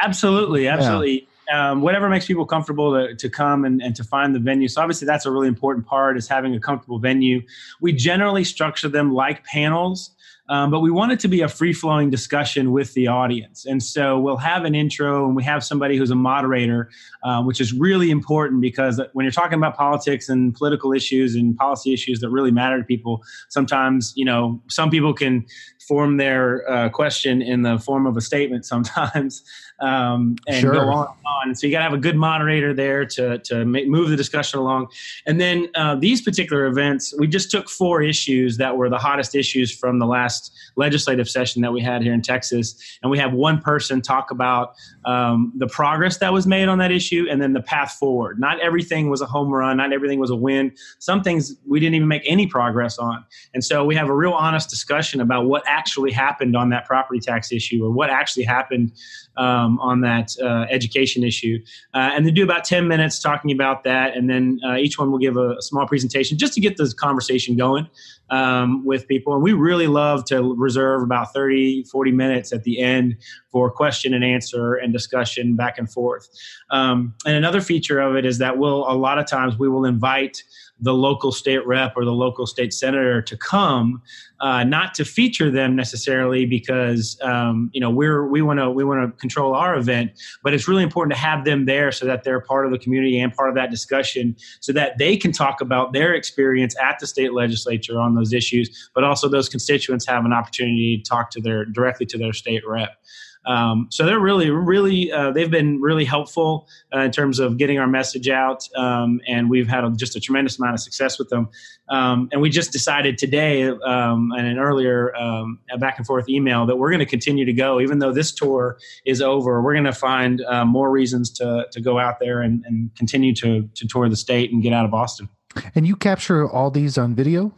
Absolutely, 0.03 0.69
absolutely. 0.69 1.13
Yeah. 1.49 1.71
Um, 1.71 1.81
whatever 1.81 2.09
makes 2.09 2.27
people 2.27 2.45
comfortable 2.45 2.93
to, 2.93 3.15
to 3.15 3.31
come 3.31 3.65
and, 3.65 3.81
and 3.81 3.95
to 3.95 4.03
find 4.03 4.35
the 4.35 4.41
venue. 4.41 4.67
So 4.67 4.83
obviously 4.83 5.07
that's 5.07 5.27
a 5.27 5.31
really 5.31 5.47
important 5.47 5.87
part 5.87 6.17
is 6.17 6.27
having 6.27 6.57
a 6.57 6.61
comfortable 6.61 6.99
venue. 6.99 7.41
We 7.81 7.93
generally 7.93 8.43
structure 8.43 8.89
them 8.89 9.15
like 9.15 9.45
panels. 9.45 10.11
Um, 10.49 10.71
but 10.71 10.81
we 10.81 10.91
want 10.91 11.13
it 11.13 11.21
to 11.21 11.29
be 11.29 11.41
a 11.41 11.49
free 11.49 11.73
flowing 11.73 12.11
discussion 12.11 12.73
with 12.73 12.95
the 12.95 13.09
audience. 13.09 13.67
And 13.67 13.83
so 13.83 14.19
we'll 14.19 14.37
have 14.37 14.65
an 14.65 14.75
intro 14.75 15.27
and 15.27 15.35
we 15.35 15.43
have 15.45 15.65
somebody 15.65 15.97
who's 15.97 16.11
a 16.11 16.17
moderator, 16.17 16.91
uh, 17.25 17.43
which 17.43 17.61
is 17.61 17.73
really 17.73 18.11
important 18.11 18.61
because 18.61 19.01
when 19.13 19.25
you're 19.25 19.33
talking 19.33 19.59
about 19.59 19.77
politics 19.77 20.29
and 20.29 20.55
political 20.55 20.93
issues 20.93 21.35
and 21.35 21.57
policy 21.57 21.93
issues 21.93 22.21
that 22.21 22.31
really 22.31 22.51
matter 22.51 22.79
to 22.79 22.85
people, 22.85 23.23
sometimes, 23.49 24.13
you 24.17 24.25
know, 24.25 24.61
some 24.69 24.91
people 24.91 25.13
can 25.13 25.45
form 25.87 26.17
their 26.17 26.69
uh, 26.71 26.89
question 26.89 27.43
in 27.43 27.63
the 27.63 27.79
form 27.79 28.07
of 28.07 28.17
a 28.17 28.21
statement 28.21 28.65
sometimes 28.65 29.43
um, 29.81 30.37
and 30.47 30.61
sure. 30.61 30.73
go 30.73 30.81
on 30.81 31.07
and 31.09 31.51
on. 31.51 31.55
So 31.55 31.67
you 31.67 31.73
got 31.73 31.79
to 31.79 31.85
have 31.85 31.93
a 31.93 31.99
good 31.99 32.17
moderator 32.17 32.73
there 32.73 33.05
to, 33.07 33.39
to 33.39 33.65
make, 33.65 33.89
move 33.89 34.11
the 34.11 34.17
discussion 34.17 34.59
along. 34.59 34.89
And 35.27 35.41
then 35.41 35.69
uh, 35.75 35.97
these 35.97 36.23
particular 36.23 36.67
events, 36.67 37.15
we 37.19 37.27
just 37.27 37.51
took 37.51 37.69
four 37.69 38.03
issues 38.03 38.57
that 38.57 38.77
were 38.77 38.89
the 38.89 38.99
hottest 38.99 39.35
issues 39.35 39.75
from 39.77 39.99
the 39.99 40.07
last 40.07 40.53
legislative 40.77 41.29
session 41.29 41.63
that 41.63 41.73
we 41.73 41.81
had 41.81 42.03
here 42.03 42.15
in 42.15 42.23
Texas. 42.23 42.99
And 43.03 43.11
we 43.11 43.19
have 43.19 43.33
one 43.33 43.61
person 43.61 44.01
talk 44.01 44.31
about 44.31 44.75
um, 45.05 45.53
the 45.57 45.67
progress 45.67 46.19
that 46.19 46.33
was 46.33 46.47
made 46.47 46.69
on 46.69 46.79
that 46.79 46.93
issue 46.93 47.27
and 47.31 47.41
then 47.41 47.53
the 47.53 47.63
path 47.63 47.93
forward. 47.93 48.39
Not 48.39 48.61
everything 48.61 49.11
was 49.11 49.21
a 49.21 49.27
home 49.27 49.51
run, 49.51 49.77
not 49.77 49.93
everything 49.93 50.19
was 50.19 50.31
a 50.31 50.37
win. 50.37 50.73
Some 50.99 51.23
things 51.23 51.57
we 51.67 51.81
didn't 51.81 51.95
even 51.95 52.09
make 52.09 52.23
any 52.27 52.47
progress 52.47 52.99
on. 52.99 53.25
And 53.55 53.65
so 53.65 53.85
we 53.85 53.95
have 53.95 54.09
a 54.09 54.15
real 54.15 54.33
honest 54.33 54.71
discussion 54.71 55.21
about 55.21 55.47
what 55.47 55.63
actually 55.67 56.13
happened 56.13 56.57
on 56.57 56.71
that 56.71 56.87
property 56.87 57.21
tax 57.21 57.53
issue 57.53 57.85
or 57.85 57.91
what 57.91 58.11
actually 58.11 58.45
happened 58.45 58.93
um, 59.37 59.79
on 59.81 60.01
that 60.01 60.35
uh, 60.43 60.67
education 60.71 61.25
issue. 61.25 61.59
Uh, 61.95 62.11
and 62.15 62.27
they 62.27 62.31
do 62.31 62.43
about 62.43 62.65
10 62.65 62.89
minutes 62.89 63.19
talking 63.19 63.51
about 63.51 63.85
that. 63.85 64.17
And 64.17 64.29
then 64.31 64.61
uh, 64.67 64.77
each 64.77 64.99
one 64.99 65.11
will 65.11 65.19
give 65.19 65.37
a, 65.37 65.57
a, 65.57 65.63
small 65.63 65.87
presentation 65.87 66.39
just 66.39 66.55
to 66.55 66.61
get 66.61 66.77
this 66.77 66.95
conversation 66.95 67.57
going 67.57 67.89
um, 68.31 68.85
with 68.85 69.07
people. 69.09 69.35
And 69.35 69.43
we 69.43 69.53
really 69.53 69.87
love 69.87 70.25
to 70.27 70.55
reserve 70.55 71.03
about 71.03 71.33
30, 71.33 71.85
40 71.85 72.13
minutes 72.13 72.53
at 72.53 72.65
the 72.65 72.81
end 72.81 73.17
for 73.51 73.71
question 73.71 74.15
and 74.15 74.25
answer 74.25 74.75
and 74.75 74.93
discussion 74.93 75.57
back 75.57 75.79
and 75.79 75.91
forth. 75.91 76.29
Um, 76.71 77.15
and 77.27 77.37
another 77.37 77.61
feature 77.61 78.01
of 78.01 78.17
it 78.17 78.25
is 78.25 78.39
that 78.39 78.59
we'll, 78.59 78.91
a 78.91 78.95
lot 78.95 79.19
of 79.19 79.27
times, 79.27 79.59
we 79.59 79.69
will 79.69 79.85
invite 79.85 80.43
the 80.81 80.93
local 80.93 81.33
state 81.33 81.67
rep 81.67 81.95
or 81.97 82.05
the 82.05 82.13
local 82.13 82.47
state 82.47 82.73
senator 82.73 83.23
to 83.23 83.37
come, 83.37 84.03
uh, 84.41 84.63
not 84.65 84.93
to 84.95 85.05
feature 85.05 85.51
them 85.51 85.75
necessarily 85.75 86.45
because 86.45 87.19
um, 87.23 87.71
you 87.73 87.81
know 87.81 87.89
we're 87.89 88.27
we 88.27 88.43
want 88.43 88.59
to 88.59 88.71
we 88.71 88.85
want 88.85 89.03
to 89.03 89.19
control 89.19 89.55
our 89.55 89.77
event, 89.77 90.13
but 90.43 90.53
it's 90.53 90.69
really 90.69 90.83
important 90.83 91.15
to 91.15 91.19
have 91.19 91.45
them 91.45 91.65
there 91.65 91.91
so 91.91 92.05
that 92.05 92.25
they're 92.25 92.41
part 92.41 92.67
of 92.67 92.73
the 92.73 92.79
community 92.79 93.19
and 93.19 93.35
part 93.35 93.49
of 93.49 93.55
that 93.55 93.71
discussion, 93.71 94.37
so 94.61 94.73
that 94.73 94.99
they 94.99 95.17
can 95.17 95.33
talk 95.33 95.61
about 95.61 95.93
their 95.93 96.15
experience 96.15 96.77
at 96.83 96.99
the 96.99 97.07
state 97.07 97.33
legislature 97.33 97.99
on 97.99 98.15
those 98.15 98.33
issues, 98.33 98.91
but 98.95 99.05
also 99.05 99.29
those 99.29 99.49
constituents 99.49 100.07
have 100.07 100.25
an 100.25 100.33
opportunity 100.33 100.99
to 100.99 101.09
talk 101.09 101.31
to 101.31 101.41
their 101.41 101.65
directly 101.65 102.05
to 102.07 102.19
their 102.19 102.33
state 102.33 102.63
rep. 102.67 102.99
Um, 103.47 103.87
so 103.91 104.05
they're 104.05 104.21
really, 104.21 104.51
really, 104.51 105.13
uh, 105.13 105.31
they've 105.31 105.51
been 105.51 105.81
really 105.81 106.05
helpful 106.05 106.69
uh, 106.95 107.01
in 107.01 107.13
terms 107.13 107.39
of 107.39 107.57
getting 107.59 107.79
our 107.79 107.87
message 107.87 108.29
out, 108.29 108.69
um, 108.77 109.21
and 109.29 109.49
we've 109.49 109.69
had 109.69 109.85
a, 109.85 109.91
just 109.91 110.17
a 110.17 110.21
tremendous 110.21 110.59
amount 110.59 110.75
of 110.75 110.81
success 110.81 111.19
with 111.19 111.29
them. 111.29 111.49
Um, 111.89 112.29
and 112.33 112.41
we 112.41 112.51
just 112.51 112.73
decided 112.73 113.19
today, 113.19 113.65
um, 113.69 114.33
and 114.37 114.47
an 114.47 114.59
earlier 114.59 115.15
um, 115.15 115.61
back 115.79 115.99
and 115.99 116.07
forth 116.07 116.29
email, 116.29 116.67
that 116.67 116.77
we're 116.77 116.91
going 116.91 117.01
to 117.01 117.07
continue 117.07 117.45
to 117.45 117.53
go, 117.53 117.81
even 117.81 118.01
though 118.01 118.13
this 118.13 118.33
tour 118.33 118.79
is 119.05 119.23
over. 119.23 119.63
We're 119.63 119.75
going 119.75 119.85
to 119.85 119.93
find 119.93 120.43
uh, 120.43 120.65
more 120.65 120.91
reasons 120.91 121.31
to 121.33 121.67
to 121.71 121.81
go 121.81 121.99
out 121.99 122.19
there 122.19 122.41
and, 122.41 122.65
and 122.67 122.95
continue 122.97 123.35
to 123.37 123.69
to 123.75 123.87
tour 123.87 124.09
the 124.09 124.17
state 124.17 124.53
and 124.53 124.63
get 124.63 124.73
out 124.73 124.85
of 124.85 124.93
Austin. 124.93 125.29
And 125.75 125.87
you 125.87 125.97
capture 125.97 126.49
all 126.49 126.71
these 126.71 126.99
on 126.99 127.15
video. 127.15 127.55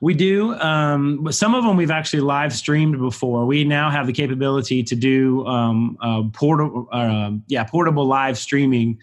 We 0.00 0.14
do. 0.14 0.54
Um, 0.54 1.30
some 1.32 1.54
of 1.54 1.64
them 1.64 1.76
we've 1.76 1.90
actually 1.90 2.20
live 2.20 2.52
streamed 2.52 2.98
before. 2.98 3.46
We 3.46 3.64
now 3.64 3.90
have 3.90 4.06
the 4.06 4.12
capability 4.12 4.82
to 4.84 4.94
do 4.94 5.46
um, 5.46 5.96
uh, 6.00 6.22
portable, 6.32 6.88
uh, 6.92 7.32
yeah, 7.48 7.64
portable 7.64 8.06
live 8.06 8.38
streaming 8.38 8.98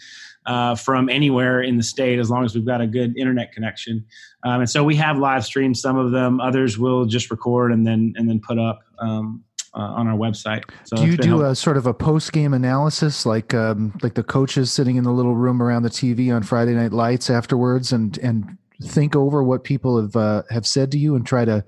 uh, 0.46 0.76
from 0.76 1.10
anywhere 1.10 1.62
in 1.62 1.78
the 1.78 1.84
state 1.84 2.20
as 2.20 2.30
long 2.30 2.46
as 2.46 2.56
we've 2.56 2.66
got 2.66 2.82
a 2.82 2.88
good 2.88 3.18
internet 3.18 3.52
connection. 3.52 4.06
Um, 4.44 4.62
and 4.62 4.70
so 4.70 4.84
we 4.84 4.96
have 4.96 5.18
live 5.18 5.44
streamed 5.44 5.78
some 5.78 5.98
of 5.98 6.12
them. 6.12 6.40
Others 6.40 6.78
will 6.78 7.06
just 7.06 7.30
record 7.32 7.72
and 7.72 7.86
then 7.86 8.14
and 8.16 8.30
then 8.30 8.40
put 8.40 8.60
up. 8.60 8.82
Um, 9.00 9.44
uh, 9.76 9.80
on 9.80 10.08
our 10.08 10.18
website. 10.18 10.64
So 10.86 10.96
do 10.96 11.06
you 11.06 11.18
do 11.18 11.30
helpful. 11.30 11.50
a 11.52 11.56
sort 11.56 11.76
of 11.76 11.86
a 11.86 11.94
post 11.94 12.32
game 12.32 12.54
analysis, 12.54 13.26
like 13.26 13.54
um, 13.54 13.94
like 14.02 14.14
the 14.14 14.24
coaches 14.24 14.72
sitting 14.72 14.96
in 14.96 15.04
the 15.04 15.12
little 15.12 15.36
room 15.36 15.62
around 15.62 15.84
the 15.84 15.90
TV 15.90 16.34
on 16.34 16.44
Friday 16.44 16.72
Night 16.72 16.94
Lights 16.94 17.30
afterwards, 17.30 17.92
and 17.92 18.18
and 18.20 18.58
think 18.82 19.16
over 19.16 19.44
what 19.44 19.64
people 19.64 20.02
have 20.02 20.16
uh, 20.16 20.44
have 20.50 20.66
said 20.66 20.92
to 20.92 20.98
you 20.98 21.16
and 21.16 21.26
try 21.26 21.46
to 21.46 21.64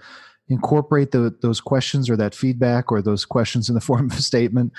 incorporate 0.50 1.12
the, 1.12 1.36
those 1.42 1.60
questions 1.60 2.10
or 2.10 2.16
that 2.16 2.34
feedback 2.34 2.92
or 2.92 3.02
those 3.02 3.26
questions 3.26 3.70
in 3.70 3.76
the 3.76 3.82
form 3.82 4.10
of 4.10 4.18
a 4.18 4.22
statement 4.22 4.72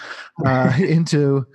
uh, 0.44 0.72
into 0.78 1.46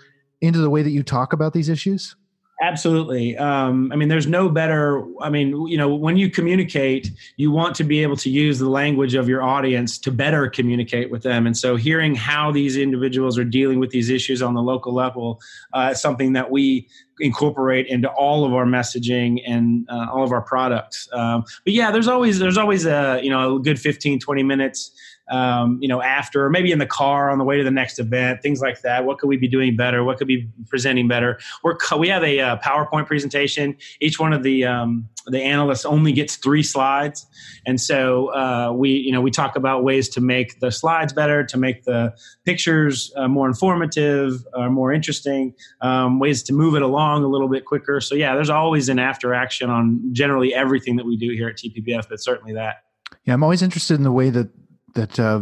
into 0.41 0.59
the 0.59 0.69
way 0.69 0.81
that 0.81 0.91
you 0.91 1.03
talk 1.03 1.33
about 1.33 1.53
these 1.53 1.69
issues? 1.69 2.15
Absolutely. 2.61 3.35
Um, 3.35 3.91
I 3.91 3.95
mean, 3.95 4.09
there's 4.09 4.27
no 4.27 4.47
better. 4.47 5.03
I 5.21 5.29
mean, 5.29 5.67
you 5.67 5.75
know, 5.75 5.93
when 5.93 6.17
you 6.17 6.29
communicate, 6.29 7.09
you 7.35 7.51
want 7.51 7.75
to 7.75 7.83
be 7.83 8.03
able 8.03 8.15
to 8.17 8.29
use 8.29 8.59
the 8.59 8.69
language 8.69 9.15
of 9.15 9.27
your 9.27 9.41
audience 9.41 9.97
to 9.99 10.11
better 10.11 10.47
communicate 10.47 11.09
with 11.09 11.23
them. 11.23 11.47
And 11.47 11.57
so, 11.57 11.75
hearing 11.75 12.13
how 12.13 12.51
these 12.51 12.77
individuals 12.77 13.39
are 13.39 13.43
dealing 13.43 13.79
with 13.79 13.89
these 13.89 14.09
issues 14.09 14.41
on 14.41 14.53
the 14.53 14.61
local 14.61 14.93
level 14.93 15.41
uh, 15.73 15.89
is 15.93 16.01
something 16.01 16.33
that 16.33 16.51
we 16.51 16.87
incorporate 17.19 17.87
into 17.87 18.09
all 18.09 18.45
of 18.45 18.53
our 18.53 18.65
messaging 18.65 19.41
and 19.45 19.87
uh, 19.89 20.07
all 20.11 20.23
of 20.23 20.31
our 20.31 20.41
products. 20.41 21.09
Um, 21.11 21.43
but 21.63 21.73
yeah, 21.73 21.91
there's 21.91 22.07
always 22.07 22.39
there's 22.39 22.57
always 22.57 22.85
a 22.85 23.19
you 23.23 23.29
know 23.31 23.55
a 23.55 23.59
good 23.59 23.79
15 23.79 24.19
20 24.19 24.43
minutes 24.43 24.91
um, 25.29 25.79
you 25.81 25.87
know, 25.87 26.01
after, 26.01 26.45
or 26.45 26.49
maybe 26.49 26.71
in 26.71 26.79
the 26.79 26.85
car 26.85 27.29
on 27.29 27.37
the 27.37 27.43
way 27.43 27.57
to 27.57 27.63
the 27.63 27.71
next 27.71 27.99
event, 27.99 28.41
things 28.41 28.61
like 28.61 28.81
that. 28.81 29.05
What 29.05 29.19
could 29.19 29.27
we 29.27 29.37
be 29.37 29.47
doing 29.47 29.75
better? 29.75 30.03
What 30.03 30.17
could 30.17 30.27
be 30.27 30.49
presenting 30.67 31.07
better? 31.07 31.39
We're, 31.63 31.77
we 31.97 32.09
have 32.09 32.23
a 32.23 32.39
uh, 32.39 32.57
PowerPoint 32.57 33.07
presentation. 33.07 33.77
Each 34.01 34.19
one 34.19 34.33
of 34.33 34.43
the 34.43 34.65
um, 34.65 35.07
the 35.27 35.41
analysts 35.41 35.85
only 35.85 36.11
gets 36.11 36.35
three 36.35 36.63
slides, 36.63 37.25
and 37.65 37.79
so 37.79 38.27
uh, 38.33 38.73
we, 38.73 38.89
you 38.89 39.11
know, 39.11 39.21
we 39.21 39.31
talk 39.31 39.55
about 39.55 39.83
ways 39.83 40.09
to 40.09 40.21
make 40.21 40.59
the 40.59 40.71
slides 40.71 41.13
better, 41.13 41.45
to 41.45 41.57
make 41.57 41.85
the 41.85 42.13
pictures 42.43 43.13
uh, 43.15 43.27
more 43.27 43.47
informative, 43.47 44.45
uh, 44.53 44.69
more 44.69 44.91
interesting, 44.91 45.53
um, 45.81 46.19
ways 46.19 46.43
to 46.43 46.53
move 46.53 46.75
it 46.75 46.81
along 46.81 47.23
a 47.23 47.27
little 47.27 47.47
bit 47.47 47.65
quicker. 47.65 48.01
So 48.01 48.15
yeah, 48.15 48.35
there's 48.35 48.49
always 48.49 48.89
an 48.89 48.99
after 48.99 49.33
action 49.33 49.69
on 49.69 50.01
generally 50.11 50.53
everything 50.53 50.97
that 50.97 51.05
we 51.05 51.15
do 51.15 51.31
here 51.31 51.47
at 51.47 51.55
TPPF, 51.55 52.09
but 52.09 52.21
certainly 52.21 52.53
that. 52.53 52.83
Yeah, 53.25 53.33
I'm 53.33 53.43
always 53.43 53.61
interested 53.61 53.93
in 53.95 54.03
the 54.03 54.11
way 54.11 54.29
that 54.29 54.49
that 54.93 55.19
uh, 55.19 55.41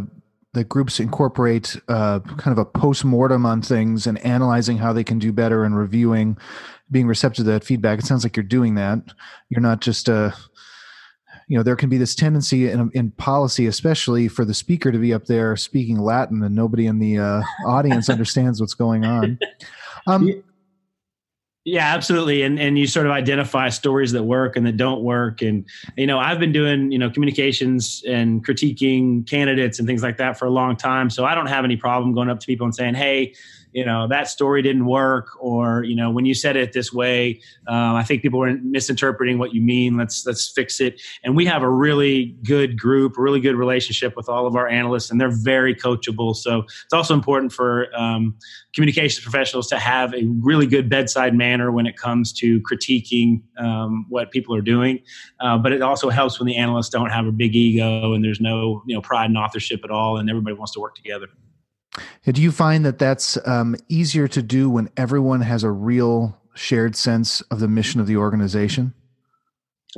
that 0.54 0.68
groups 0.68 1.00
incorporate 1.00 1.76
uh, 1.88 2.20
kind 2.20 2.56
of 2.56 2.58
a 2.58 2.64
post 2.64 3.04
mortem 3.04 3.46
on 3.46 3.62
things 3.62 4.06
and 4.06 4.18
analyzing 4.24 4.78
how 4.78 4.92
they 4.92 5.04
can 5.04 5.18
do 5.18 5.32
better 5.32 5.64
and 5.64 5.76
reviewing, 5.76 6.36
being 6.90 7.06
receptive 7.06 7.44
to 7.44 7.50
that 7.50 7.64
feedback. 7.64 7.98
It 7.98 8.04
sounds 8.04 8.24
like 8.24 8.36
you're 8.36 8.44
doing 8.44 8.74
that. 8.74 9.00
You're 9.48 9.62
not 9.62 9.80
just 9.80 10.08
uh, 10.08 10.32
you 11.48 11.56
know, 11.56 11.62
there 11.62 11.76
can 11.76 11.88
be 11.88 11.98
this 11.98 12.14
tendency 12.14 12.70
in, 12.70 12.90
in 12.94 13.10
policy, 13.12 13.66
especially 13.66 14.28
for 14.28 14.44
the 14.44 14.54
speaker 14.54 14.90
to 14.90 14.98
be 14.98 15.12
up 15.12 15.26
there 15.26 15.56
speaking 15.56 15.98
Latin 15.98 16.42
and 16.42 16.54
nobody 16.54 16.86
in 16.86 16.98
the 16.98 17.18
uh, 17.18 17.42
audience 17.66 18.08
understands 18.10 18.60
what's 18.60 18.74
going 18.74 19.04
on. 19.04 19.38
Um, 20.08 20.42
yeah, 21.64 21.94
absolutely. 21.94 22.42
And 22.42 22.58
and 22.58 22.76
you 22.76 22.88
sort 22.88 23.06
of 23.06 23.12
identify 23.12 23.68
stories 23.68 24.10
that 24.12 24.24
work 24.24 24.56
and 24.56 24.66
that 24.66 24.76
don't 24.76 25.02
work. 25.02 25.42
And 25.42 25.64
you 25.96 26.08
know, 26.08 26.18
I've 26.18 26.40
been 26.40 26.52
doing, 26.52 26.90
you 26.90 26.98
know, 26.98 27.08
communications 27.08 28.02
and 28.06 28.44
critiquing 28.44 29.28
candidates 29.28 29.78
and 29.78 29.86
things 29.86 30.02
like 30.02 30.16
that 30.16 30.38
for 30.38 30.46
a 30.46 30.50
long 30.50 30.76
time. 30.76 31.08
So 31.08 31.24
I 31.24 31.36
don't 31.36 31.46
have 31.46 31.64
any 31.64 31.76
problem 31.76 32.14
going 32.14 32.28
up 32.28 32.40
to 32.40 32.46
people 32.46 32.64
and 32.64 32.74
saying, 32.74 32.94
Hey, 32.94 33.34
you 33.72 33.84
know 33.84 34.06
that 34.08 34.28
story 34.28 34.62
didn't 34.62 34.86
work 34.86 35.28
or 35.40 35.84
you 35.84 35.94
know 35.94 36.10
when 36.10 36.26
you 36.26 36.34
said 36.34 36.56
it 36.56 36.72
this 36.72 36.92
way 36.92 37.40
um, 37.68 37.94
i 37.94 38.02
think 38.02 38.22
people 38.22 38.38
were 38.38 38.52
misinterpreting 38.62 39.38
what 39.38 39.54
you 39.54 39.60
mean. 39.60 39.96
Let's 39.96 40.26
let's 40.26 40.48
fix 40.48 40.80
it. 40.80 41.00
And 41.24 41.36
we 41.36 41.46
have 41.46 41.62
a 41.62 41.68
really 41.68 42.36
good 42.44 42.78
group 42.78 43.16
really 43.16 43.40
good 43.40 43.56
relationship 43.56 44.16
with 44.16 44.28
all 44.28 44.46
of 44.46 44.56
our 44.56 44.68
analysts 44.68 45.10
and 45.10 45.20
they're 45.20 45.30
very 45.30 45.74
coachable. 45.74 46.34
So 46.34 46.60
it's 46.84 46.92
also 46.92 47.14
important 47.14 47.52
for 47.52 47.88
um, 47.96 48.36
communications 48.74 49.22
professionals 49.22 49.68
to 49.68 49.78
have 49.78 50.14
a 50.14 50.24
really 50.40 50.66
good 50.66 50.88
bedside 50.88 51.34
manner 51.34 51.70
when 51.70 51.86
it 51.86 51.96
comes 51.96 52.32
to 52.34 52.60
critiquing 52.62 53.42
um, 53.58 54.06
what 54.08 54.30
people 54.30 54.54
are 54.54 54.62
doing. 54.62 55.00
Uh, 55.40 55.58
but 55.58 55.72
it 55.72 55.82
also 55.82 56.08
helps 56.08 56.38
when 56.38 56.46
the 56.46 56.56
analysts 56.56 56.88
don't 56.88 57.10
have 57.10 57.26
a 57.26 57.32
big 57.32 57.54
ego 57.54 58.12
and 58.14 58.24
there's 58.24 58.40
no 58.40 58.82
you 58.86 58.94
know 58.94 59.00
pride 59.00 59.30
in 59.30 59.36
authorship 59.36 59.80
at 59.84 59.90
all 59.90 60.16
and 60.16 60.28
everybody 60.30 60.54
wants 60.54 60.72
to 60.72 60.80
work 60.80 60.94
together 60.94 61.28
do 62.24 62.40
you 62.42 62.52
find 62.52 62.84
that 62.84 62.98
that's 62.98 63.38
um, 63.46 63.76
easier 63.88 64.28
to 64.28 64.42
do 64.42 64.70
when 64.70 64.88
everyone 64.96 65.40
has 65.42 65.64
a 65.64 65.70
real 65.70 66.38
shared 66.54 66.96
sense 66.96 67.40
of 67.42 67.60
the 67.60 67.68
mission 67.68 68.00
of 68.00 68.06
the 68.06 68.16
organization? 68.16 68.94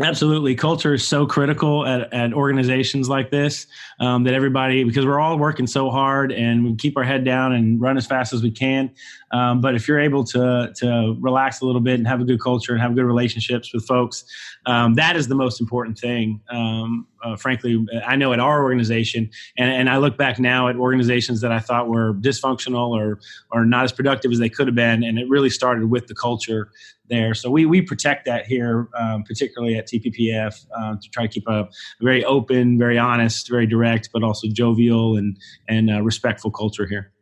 Absolutely. 0.03 0.57
Culture 0.57 0.95
is 0.95 1.07
so 1.07 1.25
critical 1.25 1.87
at, 1.87 2.13
at 2.13 2.33
organizations 2.33 3.09
like 3.09 3.31
this 3.31 3.69
um, 4.01 4.25
that 4.25 4.35
everybody, 4.35 4.83
because 4.83 5.07
we're 5.07 5.21
all 5.21 5.39
working 5.39 5.69
so 5.69 5.89
hard 5.89 6.33
and 6.33 6.65
we 6.65 6.75
keep 6.75 6.97
our 6.97 7.05
head 7.05 7.25
down 7.25 7.53
and 7.53 7.81
run 7.81 7.97
as 7.97 8.05
fast 8.05 8.33
as 8.33 8.43
we 8.43 8.51
can. 8.51 8.91
Um, 9.35 9.61
but 9.61 9.75
if 9.75 9.88
you're 9.88 9.99
able 9.99 10.23
to, 10.23 10.73
to 10.76 11.17
relax 11.19 11.61
a 11.61 11.67
little 11.67 11.81
bit 11.81 11.95
and 11.95 12.07
have 12.07 12.21
a 12.21 12.25
good 12.25 12.41
culture 12.41 12.73
and 12.73 12.81
have 12.81 12.95
good 12.95 13.05
relationships 13.05 13.75
with 13.75 13.85
folks, 13.85 14.25
um, 14.67 14.95
that 14.95 15.17
is 15.17 15.26
the 15.26 15.35
most 15.35 15.61
important 15.61 15.99
thing. 15.99 16.41
Um, 16.50 17.09
uh, 17.25 17.35
frankly, 17.35 17.85
I 18.07 18.14
know 18.14 18.33
at 18.33 18.38
our 18.38 18.62
organization, 18.62 19.29
and, 19.59 19.73
and 19.73 19.91
I 19.91 19.97
look 19.97 20.17
back 20.17 20.38
now 20.38 20.69
at 20.69 20.76
organizations 20.76 21.41
that 21.41 21.50
I 21.50 21.59
thought 21.59 21.88
were 21.88 22.14
dysfunctional 22.14 22.91
or, 22.91 23.19
or 23.50 23.67
not 23.67 23.83
as 23.83 23.91
productive 23.91 24.31
as 24.31 24.38
they 24.38 24.49
could 24.49 24.69
have 24.69 24.76
been. 24.76 25.03
And 25.03 25.19
it 25.19 25.29
really 25.29 25.50
started 25.50 25.91
with 25.91 26.07
the 26.07 26.14
culture 26.14 26.71
there. 27.09 27.35
So 27.35 27.50
we 27.50 27.67
we 27.67 27.83
protect 27.83 28.25
that 28.26 28.47
here, 28.47 28.88
um, 28.97 29.25
particularly 29.25 29.76
at 29.76 29.88
TPPF, 29.88 30.64
uh, 30.79 30.97
to 31.00 31.11
try 31.11 31.26
to 31.26 31.29
keep 31.29 31.49
a 31.49 31.69
very 32.00 32.25
open, 32.25 32.79
very 32.79 32.99
honest, 32.99 33.50
very 33.50 33.67
direct, 33.67 34.11
but 34.12 34.23
also 34.23 34.49
jovial 34.49 35.17
and 35.17 35.37
and 35.69 35.91
uh, 35.91 36.03
respectful 36.03 36.50
culture 36.50 36.87
here. 36.87 37.13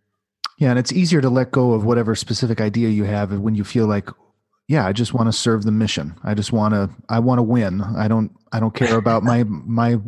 Yeah, 0.62 0.71
and 0.71 0.78
it's 0.78 0.92
easier 0.92 1.21
to 1.21 1.28
let 1.28 1.50
go 1.50 1.73
of 1.73 1.85
whatever 1.85 2.14
specific 2.14 2.61
idea 2.61 2.88
you 2.88 3.02
have 3.02 3.37
when 3.37 3.57
you 3.57 3.64
feel 3.64 3.88
like, 3.88 4.09
yeah, 4.69 4.87
I 4.87 4.92
just 4.92 5.12
want 5.12 5.26
to 5.26 5.33
serve 5.33 5.64
the 5.64 5.73
mission. 5.73 6.14
I 6.23 6.35
just 6.35 6.52
want 6.52 6.73
to 6.73 6.88
I 7.09 7.19
want 7.19 7.40
to 7.40 7.42
win. 7.42 7.81
I 7.81 8.07
don't 8.07 8.31
I 8.52 8.61
don't 8.61 8.73
care 8.73 8.97
about 8.97 9.25
my 9.25 9.42
my 9.49 9.99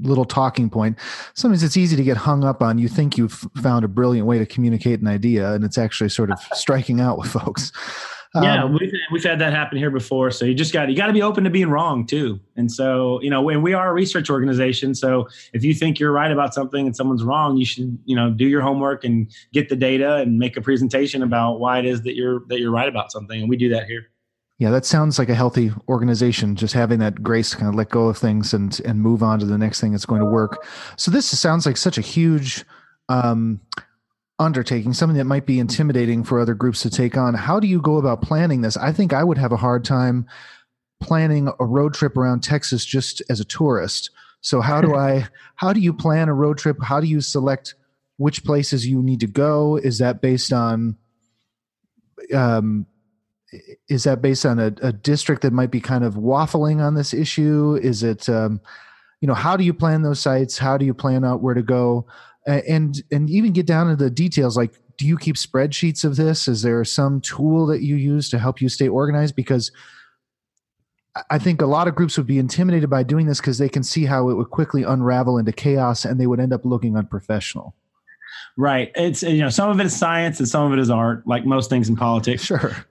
little 0.00 0.24
talking 0.24 0.70
point. 0.70 0.96
Sometimes 1.34 1.64
it's 1.64 1.76
easy 1.76 1.96
to 1.96 2.04
get 2.04 2.18
hung 2.18 2.44
up 2.44 2.62
on 2.62 2.78
you 2.78 2.86
think 2.86 3.18
you've 3.18 3.48
found 3.56 3.84
a 3.84 3.88
brilliant 3.88 4.28
way 4.28 4.38
to 4.38 4.46
communicate 4.46 5.00
an 5.00 5.08
idea 5.08 5.54
and 5.54 5.64
it's 5.64 5.76
actually 5.76 6.10
sort 6.10 6.30
of 6.30 6.38
striking 6.52 7.00
out 7.00 7.18
with 7.18 7.32
folks 7.32 7.72
yeah, 8.42 8.64
um, 8.64 8.72
we've, 8.72 8.92
we've 9.12 9.24
had 9.24 9.38
that 9.40 9.52
happen 9.52 9.78
here 9.78 9.90
before. 9.90 10.30
So 10.30 10.44
you 10.44 10.54
just 10.54 10.72
got 10.72 10.88
you 10.88 10.96
got 10.96 11.06
to 11.06 11.12
be 11.12 11.22
open 11.22 11.44
to 11.44 11.50
being 11.50 11.68
wrong 11.68 12.06
too. 12.06 12.40
And 12.56 12.70
so 12.70 13.20
you 13.22 13.30
know, 13.30 13.42
when 13.42 13.62
we 13.62 13.72
are 13.72 13.90
a 13.90 13.92
research 13.92 14.30
organization, 14.30 14.94
so 14.94 15.28
if 15.52 15.64
you 15.64 15.74
think 15.74 15.98
you're 15.98 16.12
right 16.12 16.30
about 16.30 16.54
something 16.54 16.86
and 16.86 16.96
someone's 16.96 17.22
wrong, 17.22 17.56
you 17.56 17.64
should 17.64 17.98
you 18.04 18.16
know 18.16 18.30
do 18.30 18.46
your 18.46 18.60
homework 18.60 19.04
and 19.04 19.30
get 19.52 19.68
the 19.68 19.76
data 19.76 20.16
and 20.16 20.38
make 20.38 20.56
a 20.56 20.60
presentation 20.60 21.22
about 21.22 21.60
why 21.60 21.78
it 21.78 21.86
is 21.86 22.02
that 22.02 22.14
you're 22.14 22.40
that 22.48 22.60
you're 22.60 22.72
right 22.72 22.88
about 22.88 23.12
something. 23.12 23.40
And 23.40 23.48
we 23.48 23.56
do 23.56 23.68
that 23.70 23.86
here. 23.86 24.08
Yeah, 24.58 24.70
that 24.70 24.86
sounds 24.86 25.18
like 25.18 25.28
a 25.28 25.34
healthy 25.34 25.70
organization. 25.88 26.56
Just 26.56 26.72
having 26.72 26.98
that 27.00 27.22
grace 27.22 27.50
to 27.50 27.56
kind 27.58 27.68
of 27.68 27.74
let 27.74 27.90
go 27.90 28.08
of 28.08 28.16
things 28.16 28.54
and 28.54 28.80
and 28.84 29.00
move 29.00 29.22
on 29.22 29.38
to 29.40 29.46
the 29.46 29.58
next 29.58 29.80
thing 29.80 29.92
that's 29.92 30.06
going 30.06 30.20
to 30.20 30.26
work. 30.26 30.66
So 30.96 31.10
this 31.10 31.26
sounds 31.26 31.66
like 31.66 31.76
such 31.76 31.98
a 31.98 32.02
huge 32.02 32.64
um, 33.08 33.60
undertaking, 34.38 34.92
something 34.92 35.16
that 35.16 35.24
might 35.24 35.46
be 35.46 35.58
intimidating 35.58 36.22
for 36.22 36.38
other 36.38 36.54
groups 36.54 36.82
to 36.82 36.90
take 36.90 37.16
on. 37.16 37.34
How 37.34 37.58
do 37.58 37.66
you 37.66 37.80
go 37.80 37.96
about 37.96 38.22
planning 38.22 38.60
this? 38.60 38.76
I 38.76 38.92
think 38.92 39.12
I 39.12 39.24
would 39.24 39.38
have 39.38 39.52
a 39.52 39.56
hard 39.56 39.84
time 39.84 40.26
planning 41.00 41.48
a 41.58 41.64
road 41.64 41.94
trip 41.94 42.16
around 42.16 42.42
Texas 42.42 42.84
just 42.84 43.22
as 43.28 43.40
a 43.40 43.44
tourist. 43.44 44.10
So 44.40 44.60
how 44.60 44.80
do 44.80 44.94
I 44.96 45.26
how 45.56 45.72
do 45.72 45.80
you 45.80 45.92
plan 45.92 46.28
a 46.28 46.34
road 46.34 46.58
trip? 46.58 46.82
How 46.82 47.00
do 47.00 47.06
you 47.06 47.20
select 47.20 47.74
which 48.18 48.44
places 48.44 48.86
you 48.86 49.02
need 49.02 49.20
to 49.20 49.26
go? 49.26 49.76
Is 49.76 49.98
that 49.98 50.20
based 50.20 50.52
on 50.52 50.96
um 52.34 52.86
is 53.88 54.04
that 54.04 54.20
based 54.20 54.44
on 54.44 54.58
a, 54.58 54.74
a 54.82 54.92
district 54.92 55.42
that 55.42 55.52
might 55.52 55.70
be 55.70 55.80
kind 55.80 56.04
of 56.04 56.14
waffling 56.14 56.84
on 56.84 56.94
this 56.94 57.14
issue? 57.14 57.78
Is 57.82 58.02
it 58.02 58.28
um, 58.28 58.60
you 59.20 59.28
know 59.28 59.34
how 59.34 59.56
do 59.56 59.64
you 59.64 59.72
plan 59.72 60.02
those 60.02 60.20
sites? 60.20 60.58
How 60.58 60.76
do 60.76 60.84
you 60.84 60.94
plan 60.94 61.24
out 61.24 61.42
where 61.42 61.54
to 61.54 61.62
go? 61.62 62.06
And 62.46 63.02
and 63.10 63.28
even 63.28 63.52
get 63.52 63.66
down 63.66 63.88
to 63.88 63.96
the 63.96 64.10
details 64.10 64.56
like 64.56 64.72
do 64.96 65.06
you 65.06 65.18
keep 65.18 65.36
spreadsheets 65.36 66.04
of 66.04 66.16
this? 66.16 66.48
Is 66.48 66.62
there 66.62 66.82
some 66.84 67.20
tool 67.20 67.66
that 67.66 67.82
you 67.82 67.96
use 67.96 68.30
to 68.30 68.38
help 68.38 68.60
you 68.60 68.68
stay 68.68 68.88
organized? 68.88 69.36
Because 69.36 69.70
i 71.30 71.38
think 71.38 71.62
a 71.62 71.66
lot 71.66 71.88
of 71.88 71.94
groups 71.94 72.18
would 72.18 72.26
be 72.26 72.38
intimidated 72.38 72.90
by 72.90 73.02
doing 73.02 73.24
this 73.24 73.40
because 73.40 73.56
they 73.56 73.70
can 73.70 73.82
see 73.82 74.04
how 74.04 74.28
it 74.28 74.34
would 74.34 74.50
quickly 74.50 74.82
unravel 74.82 75.38
into 75.38 75.50
chaos 75.50 76.04
and 76.04 76.20
they 76.20 76.26
would 76.26 76.38
end 76.38 76.52
up 76.52 76.62
looking 76.66 76.94
unprofessional. 76.94 77.74
Right. 78.58 78.90
It's 78.94 79.22
you 79.22 79.40
know 79.40 79.48
some 79.48 79.70
of 79.70 79.80
it 79.80 79.86
is 79.86 79.96
science 79.96 80.38
and 80.40 80.48
some 80.48 80.66
of 80.66 80.72
it 80.72 80.80
is 80.80 80.90
art 80.90 81.26
like 81.26 81.44
most 81.44 81.70
things 81.70 81.88
in 81.88 81.96
politics. 81.96 82.44
Sure. 82.44 82.76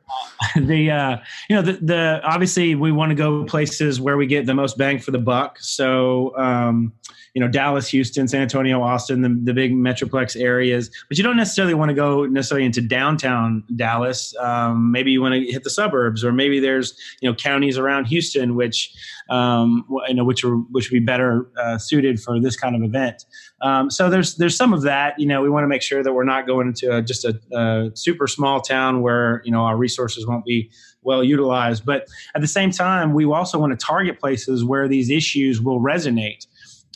The 0.55 0.91
uh 0.91 1.17
you 1.49 1.55
know 1.55 1.61
the, 1.61 1.73
the 1.73 2.21
obviously 2.23 2.73
we 2.75 2.91
want 2.91 3.09
to 3.09 3.15
go 3.15 3.43
places 3.45 3.99
where 3.99 4.15
we 4.15 4.27
get 4.27 4.45
the 4.45 4.53
most 4.53 4.77
bang 4.77 4.99
for 4.99 5.11
the 5.11 5.19
buck. 5.19 5.57
So 5.59 6.35
um 6.37 6.93
you 7.35 7.41
know 7.41 7.49
Dallas, 7.49 7.87
Houston, 7.89 8.27
San 8.27 8.41
Antonio, 8.41 8.81
Austin, 8.81 9.21
the, 9.21 9.37
the 9.43 9.53
big 9.53 9.73
metroplex 9.73 10.39
areas. 10.39 10.89
But 11.09 11.17
you 11.17 11.23
don't 11.23 11.37
necessarily 11.37 11.73
want 11.73 11.89
to 11.89 11.95
go 11.95 12.25
necessarily 12.25 12.65
into 12.65 12.81
downtown 12.81 13.63
Dallas. 13.75 14.33
Um, 14.37 14.91
maybe 14.91 15.11
you 15.11 15.21
want 15.21 15.35
to 15.35 15.41
hit 15.51 15.63
the 15.63 15.69
suburbs, 15.69 16.23
or 16.23 16.31
maybe 16.31 16.59
there's 16.59 16.97
you 17.21 17.29
know 17.29 17.35
counties 17.35 17.77
around 17.77 18.05
Houston 18.05 18.55
which 18.55 18.95
um, 19.29 19.85
you 20.07 20.13
know 20.13 20.23
which 20.23 20.43
are 20.45 20.55
which 20.55 20.89
would 20.89 20.99
be 20.99 21.05
better 21.05 21.47
uh, 21.61 21.77
suited 21.77 22.21
for 22.21 22.39
this 22.39 22.55
kind 22.55 22.75
of 22.75 22.81
event. 22.81 23.25
Um, 23.61 23.89
so 23.89 24.09
there's 24.09 24.35
there's 24.35 24.55
some 24.55 24.73
of 24.73 24.83
that. 24.83 25.19
You 25.19 25.27
know, 25.27 25.41
we 25.41 25.49
want 25.49 25.65
to 25.65 25.67
make 25.67 25.81
sure 25.81 26.03
that 26.03 26.13
we're 26.13 26.23
not 26.23 26.47
going 26.47 26.67
into 26.67 26.95
a, 26.95 27.01
just 27.01 27.25
a, 27.25 27.39
a 27.51 27.91
super 27.95 28.27
small 28.27 28.61
town 28.61 29.01
where 29.01 29.41
you 29.43 29.51
know 29.51 29.61
our 29.61 29.75
resources 29.75 30.25
won't 30.25 30.45
be 30.45 30.71
well 31.01 31.23
utilized. 31.23 31.85
But 31.85 32.07
at 32.33 32.41
the 32.41 32.47
same 32.47 32.71
time, 32.71 33.13
we 33.13 33.25
also 33.25 33.59
want 33.59 33.77
to 33.77 33.85
target 33.85 34.19
places 34.19 34.63
where 34.63 34.87
these 34.87 35.09
issues 35.09 35.61
will 35.61 35.79
resonate. 35.79 36.47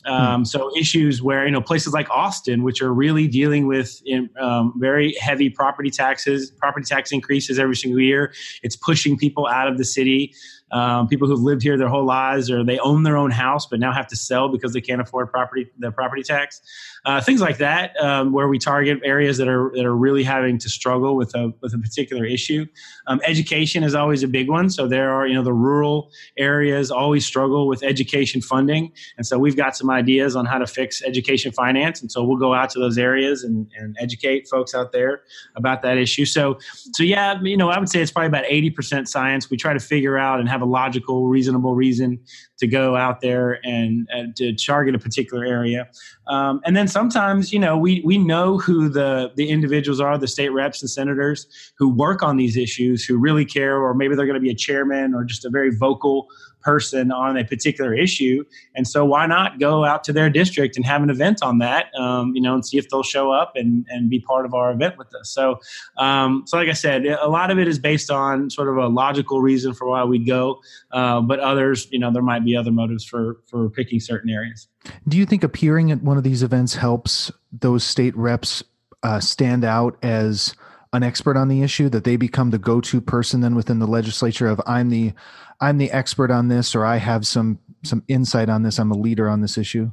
Hmm. 0.05 0.11
Um, 0.11 0.45
so 0.45 0.71
issues 0.77 1.21
where 1.21 1.45
you 1.45 1.51
know 1.51 1.61
places 1.61 1.93
like 1.93 2.09
Austin, 2.09 2.63
which 2.63 2.81
are 2.81 2.93
really 2.93 3.27
dealing 3.27 3.67
with 3.67 4.01
um, 4.39 4.73
very 4.77 5.15
heavy 5.19 5.49
property 5.49 5.89
taxes, 5.89 6.51
property 6.51 6.85
tax 6.85 7.11
increases 7.11 7.59
every 7.59 7.75
single 7.75 7.99
year. 7.99 8.33
It's 8.63 8.75
pushing 8.75 9.17
people 9.17 9.47
out 9.47 9.67
of 9.67 9.77
the 9.77 9.85
city 9.85 10.33
um, 10.71 11.07
people 11.07 11.27
who've 11.27 11.39
lived 11.39 11.63
here 11.63 11.77
their 11.77 11.87
whole 11.87 12.05
lives 12.05 12.51
or 12.51 12.63
they 12.63 12.77
own 12.79 13.03
their 13.03 13.17
own 13.17 13.31
house 13.31 13.65
but 13.65 13.79
now 13.79 13.91
have 13.91 14.07
to 14.07 14.15
sell 14.15 14.49
because 14.49 14.73
they 14.73 14.81
can't 14.81 15.01
afford 15.01 15.31
property 15.31 15.69
the 15.79 15.91
property 15.91 16.23
tax 16.23 16.61
uh, 17.05 17.21
things 17.21 17.41
like 17.41 17.57
that 17.57 17.95
um, 17.97 18.31
where 18.31 18.47
we 18.47 18.59
target 18.59 18.99
areas 19.03 19.37
that 19.37 19.47
are 19.47 19.71
that 19.75 19.85
are 19.85 19.95
really 19.95 20.23
having 20.23 20.57
to 20.59 20.69
struggle 20.69 21.15
with 21.15 21.33
a 21.35 21.53
with 21.61 21.73
a 21.73 21.77
particular 21.77 22.25
issue. 22.25 22.65
Um, 23.07 23.21
education 23.25 23.83
is 23.83 23.95
always 23.95 24.23
a 24.23 24.27
big 24.27 24.49
one. 24.49 24.69
So 24.69 24.87
there 24.87 25.11
are 25.11 25.27
you 25.27 25.33
know 25.33 25.43
the 25.43 25.53
rural 25.53 26.11
areas 26.37 26.91
always 26.91 27.25
struggle 27.25 27.67
with 27.67 27.83
education 27.83 28.41
funding. 28.41 28.91
And 29.17 29.25
so 29.25 29.39
we've 29.39 29.57
got 29.57 29.75
some 29.75 29.89
ideas 29.89 30.35
on 30.35 30.45
how 30.45 30.57
to 30.57 30.67
fix 30.67 31.01
education 31.01 31.51
finance. 31.51 32.01
And 32.01 32.11
so 32.11 32.23
we'll 32.23 32.37
go 32.37 32.53
out 32.53 32.69
to 32.71 32.79
those 32.79 32.97
areas 32.97 33.43
and, 33.43 33.67
and 33.77 33.95
educate 33.99 34.47
folks 34.47 34.73
out 34.73 34.91
there 34.91 35.21
about 35.55 35.81
that 35.83 35.97
issue. 35.97 36.25
So 36.25 36.57
so 36.93 37.03
yeah 37.03 37.39
you 37.41 37.57
know 37.57 37.69
i 37.69 37.79
would 37.79 37.89
say 37.89 38.01
it's 38.01 38.11
probably 38.11 38.27
about 38.27 38.45
80% 38.45 39.07
science. 39.07 39.49
We 39.49 39.57
try 39.57 39.73
to 39.73 39.79
figure 39.79 40.17
out 40.17 40.39
and 40.39 40.49
have 40.49 40.61
a 40.61 40.65
logical, 40.65 41.27
reasonable 41.27 41.75
reason 41.75 42.19
to 42.59 42.67
go 42.67 42.95
out 42.95 43.21
there 43.21 43.59
and, 43.65 44.07
and 44.11 44.35
to 44.35 44.53
target 44.53 44.95
a 44.95 44.99
particular 44.99 45.45
area. 45.45 45.87
Um, 46.27 46.61
and 46.65 46.75
then 46.75 46.87
sometimes, 46.87 47.51
you 47.51 47.59
know, 47.59 47.77
we 47.77 48.01
we 48.05 48.17
know 48.17 48.57
who 48.57 48.89
the 48.89 49.31
the 49.35 49.49
individuals 49.49 49.99
are, 49.99 50.17
the 50.17 50.27
state 50.27 50.49
reps 50.49 50.81
and 50.81 50.89
senators 50.89 51.47
who 51.77 51.89
work 51.89 52.21
on 52.21 52.37
these 52.37 52.55
issues, 52.55 53.03
who 53.03 53.17
really 53.17 53.45
care, 53.45 53.77
or 53.77 53.93
maybe 53.93 54.15
they're 54.15 54.27
going 54.27 54.35
to 54.35 54.41
be 54.41 54.51
a 54.51 54.55
chairman 54.55 55.15
or 55.15 55.23
just 55.23 55.45
a 55.45 55.49
very 55.49 55.75
vocal 55.75 56.27
person 56.61 57.11
on 57.11 57.37
a 57.37 57.45
particular 57.45 57.93
issue. 57.93 58.43
And 58.75 58.87
so 58.87 59.05
why 59.05 59.25
not 59.25 59.59
go 59.59 59.85
out 59.85 60.03
to 60.03 60.13
their 60.13 60.29
district 60.29 60.75
and 60.75 60.85
have 60.85 61.01
an 61.01 61.09
event 61.09 61.41
on 61.41 61.59
that, 61.59 61.85
um, 61.97 62.35
you 62.35 62.41
know, 62.41 62.53
and 62.53 62.65
see 62.65 62.77
if 62.77 62.89
they'll 62.89 63.01
show 63.01 63.31
up 63.31 63.53
and, 63.55 63.85
and 63.89 64.09
be 64.09 64.19
part 64.19 64.45
of 64.45 64.53
our 64.53 64.71
event 64.71 64.97
with 64.97 65.07
us. 65.15 65.29
So, 65.29 65.59
um, 65.97 66.43
so 66.45 66.57
like 66.57 66.67
I 66.67 66.73
said, 66.73 67.05
a 67.05 67.29
lot 67.29 67.49
of 67.49 67.59
it 67.59 67.67
is 67.67 67.79
based 67.79 68.11
on 68.11 68.49
sort 68.49 68.67
of 68.67 68.77
a 68.77 68.87
logical 68.87 69.41
reason 69.41 69.73
for 69.73 69.87
why 69.87 70.03
we 70.03 70.19
go, 70.19 70.59
uh, 70.91 71.21
but 71.21 71.39
others, 71.39 71.87
you 71.91 71.99
know, 71.99 72.11
there 72.11 72.21
might 72.21 72.43
be 72.43 72.48
other 72.55 72.71
motives 72.71 73.05
for, 73.05 73.37
for 73.47 73.69
picking 73.69 73.99
certain 73.99 74.29
areas. 74.29 74.67
Do 75.07 75.17
you 75.17 75.25
think 75.25 75.43
appearing 75.43 75.91
at 75.91 76.01
one 76.01 76.17
of 76.17 76.23
these 76.23 76.43
events 76.43 76.75
helps 76.75 77.31
those 77.51 77.83
state 77.83 78.15
reps 78.15 78.63
uh, 79.03 79.19
stand 79.19 79.63
out 79.63 79.97
as 80.03 80.55
an 80.93 81.03
expert 81.03 81.37
on 81.37 81.47
the 81.47 81.61
issue 81.61 81.89
that 81.89 82.03
they 82.03 82.15
become 82.15 82.49
the 82.49 82.57
go-to 82.57 82.99
person 82.99 83.41
then 83.41 83.55
within 83.55 83.79
the 83.79 83.87
legislature 83.87 84.47
of 84.47 84.59
I'm 84.65 84.89
the 84.89 85.13
I'm 85.61 85.77
the 85.77 85.91
expert 85.91 86.31
on 86.31 86.47
this 86.47 86.75
or 86.75 86.85
I 86.85 86.97
have 86.97 87.27
some 87.27 87.59
some 87.83 88.03
insight 88.07 88.49
on 88.49 88.63
this 88.63 88.79
I'm 88.79 88.91
a 88.91 88.97
leader 88.97 89.29
on 89.29 89.41
this 89.41 89.57
issue 89.57 89.91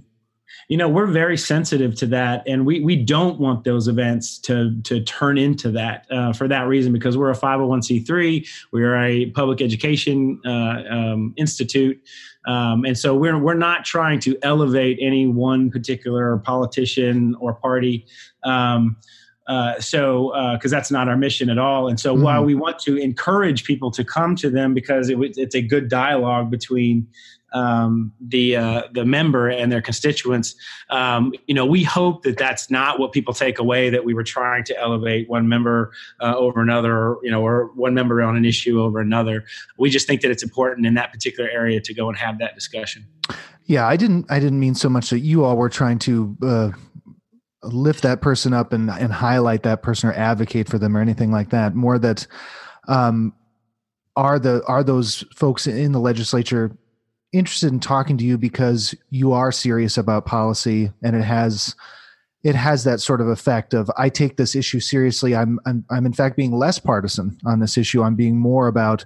you 0.68 0.76
know 0.76 0.88
we're 0.88 1.06
very 1.06 1.36
sensitive 1.36 1.94
to 1.96 2.06
that 2.06 2.42
and 2.46 2.66
we 2.66 2.80
we 2.80 2.96
don't 2.96 3.38
want 3.38 3.64
those 3.64 3.88
events 3.88 4.38
to 4.38 4.80
to 4.82 5.02
turn 5.02 5.38
into 5.38 5.70
that 5.70 6.06
uh, 6.10 6.32
for 6.32 6.48
that 6.48 6.66
reason 6.66 6.92
because 6.92 7.16
we're 7.16 7.30
a 7.30 7.36
501c3 7.36 8.48
we 8.72 8.82
are 8.82 8.96
a 8.96 9.26
public 9.30 9.60
education 9.60 10.40
uh, 10.44 10.82
um, 10.90 11.34
institute 11.36 12.00
um, 12.46 12.84
and 12.84 12.96
so 12.96 13.14
we're 13.14 13.38
we're 13.38 13.54
not 13.54 13.84
trying 13.84 14.20
to 14.20 14.36
elevate 14.42 14.98
any 15.00 15.26
one 15.26 15.70
particular 15.70 16.38
politician 16.38 17.34
or 17.40 17.54
party 17.54 18.06
um, 18.44 18.96
uh, 19.46 19.78
so, 19.80 20.32
because 20.54 20.72
uh, 20.72 20.76
that's 20.76 20.90
not 20.90 21.08
our 21.08 21.16
mission 21.16 21.48
at 21.48 21.58
all. 21.58 21.88
And 21.88 22.00
so, 22.00 22.14
mm-hmm. 22.14 22.24
while 22.24 22.44
we 22.44 22.54
want 22.54 22.80
to 22.80 22.96
encourage 22.96 23.64
people 23.64 23.90
to 23.92 24.02
come 24.04 24.34
to 24.36 24.50
them 24.50 24.74
because 24.74 25.08
it, 25.08 25.16
it's 25.36 25.54
a 25.54 25.62
good 25.62 25.88
dialogue 25.88 26.50
between 26.50 27.06
um, 27.52 28.12
the 28.20 28.56
uh, 28.56 28.82
the 28.92 29.04
member 29.04 29.48
and 29.48 29.70
their 29.70 29.80
constituents. 29.80 30.54
Um, 30.90 31.32
you 31.46 31.54
know, 31.54 31.64
we 31.64 31.82
hope 31.82 32.22
that 32.24 32.36
that's 32.36 32.70
not 32.70 32.98
what 32.98 33.12
people 33.12 33.34
take 33.34 33.58
away. 33.58 33.90
That 33.90 34.04
we 34.04 34.14
were 34.14 34.24
trying 34.24 34.64
to 34.64 34.78
elevate 34.78 35.28
one 35.28 35.48
member 35.48 35.92
uh, 36.20 36.34
over 36.36 36.60
another, 36.60 37.16
you 37.22 37.30
know, 37.30 37.42
or 37.42 37.70
one 37.74 37.94
member 37.94 38.22
on 38.22 38.36
an 38.36 38.44
issue 38.44 38.80
over 38.80 39.00
another. 39.00 39.44
We 39.78 39.90
just 39.90 40.06
think 40.06 40.20
that 40.22 40.30
it's 40.30 40.42
important 40.42 40.86
in 40.86 40.94
that 40.94 41.12
particular 41.12 41.48
area 41.50 41.80
to 41.80 41.94
go 41.94 42.08
and 42.08 42.18
have 42.18 42.38
that 42.38 42.54
discussion. 42.54 43.06
Yeah, 43.64 43.86
I 43.86 43.96
didn't. 43.96 44.26
I 44.30 44.38
didn't 44.38 44.60
mean 44.60 44.74
so 44.74 44.88
much 44.88 45.10
that 45.10 45.20
you 45.20 45.44
all 45.44 45.56
were 45.56 45.70
trying 45.70 45.98
to. 46.00 46.36
Uh, 46.42 46.70
lift 47.62 48.02
that 48.02 48.20
person 48.20 48.52
up 48.52 48.72
and, 48.72 48.88
and 48.90 49.12
highlight 49.12 49.64
that 49.64 49.82
person 49.82 50.08
or 50.08 50.12
advocate 50.12 50.68
for 50.68 50.78
them 50.78 50.96
or 50.96 51.00
anything 51.00 51.32
like 51.32 51.50
that 51.50 51.74
more 51.74 51.98
that 51.98 52.24
um, 52.86 53.34
are 54.14 54.38
the 54.38 54.64
are 54.66 54.84
those 54.84 55.24
folks 55.34 55.66
in 55.66 55.90
the 55.90 55.98
legislature 55.98 56.76
interested 57.32 57.72
in 57.72 57.80
talking 57.80 58.16
to 58.18 58.24
you 58.24 58.38
because 58.38 58.94
you 59.10 59.32
are 59.32 59.52
serious 59.52 59.98
about 59.98 60.26
policy 60.26 60.90
and 61.02 61.16
it 61.16 61.24
has 61.24 61.74
it 62.42 62.54
has 62.54 62.84
that 62.84 63.00
sort 63.00 63.20
of 63.20 63.28
effect 63.28 63.74
of 63.74 63.90
I 63.96 64.08
take 64.08 64.36
this 64.36 64.54
issue 64.54 64.80
seriously. 64.80 65.34
I'm 65.34 65.58
I'm, 65.66 65.84
I'm 65.90 66.06
in 66.06 66.12
fact 66.12 66.36
being 66.36 66.52
less 66.52 66.78
partisan 66.78 67.36
on 67.44 67.60
this 67.60 67.76
issue. 67.76 68.02
I'm 68.02 68.14
being 68.14 68.36
more 68.36 68.68
about 68.68 69.04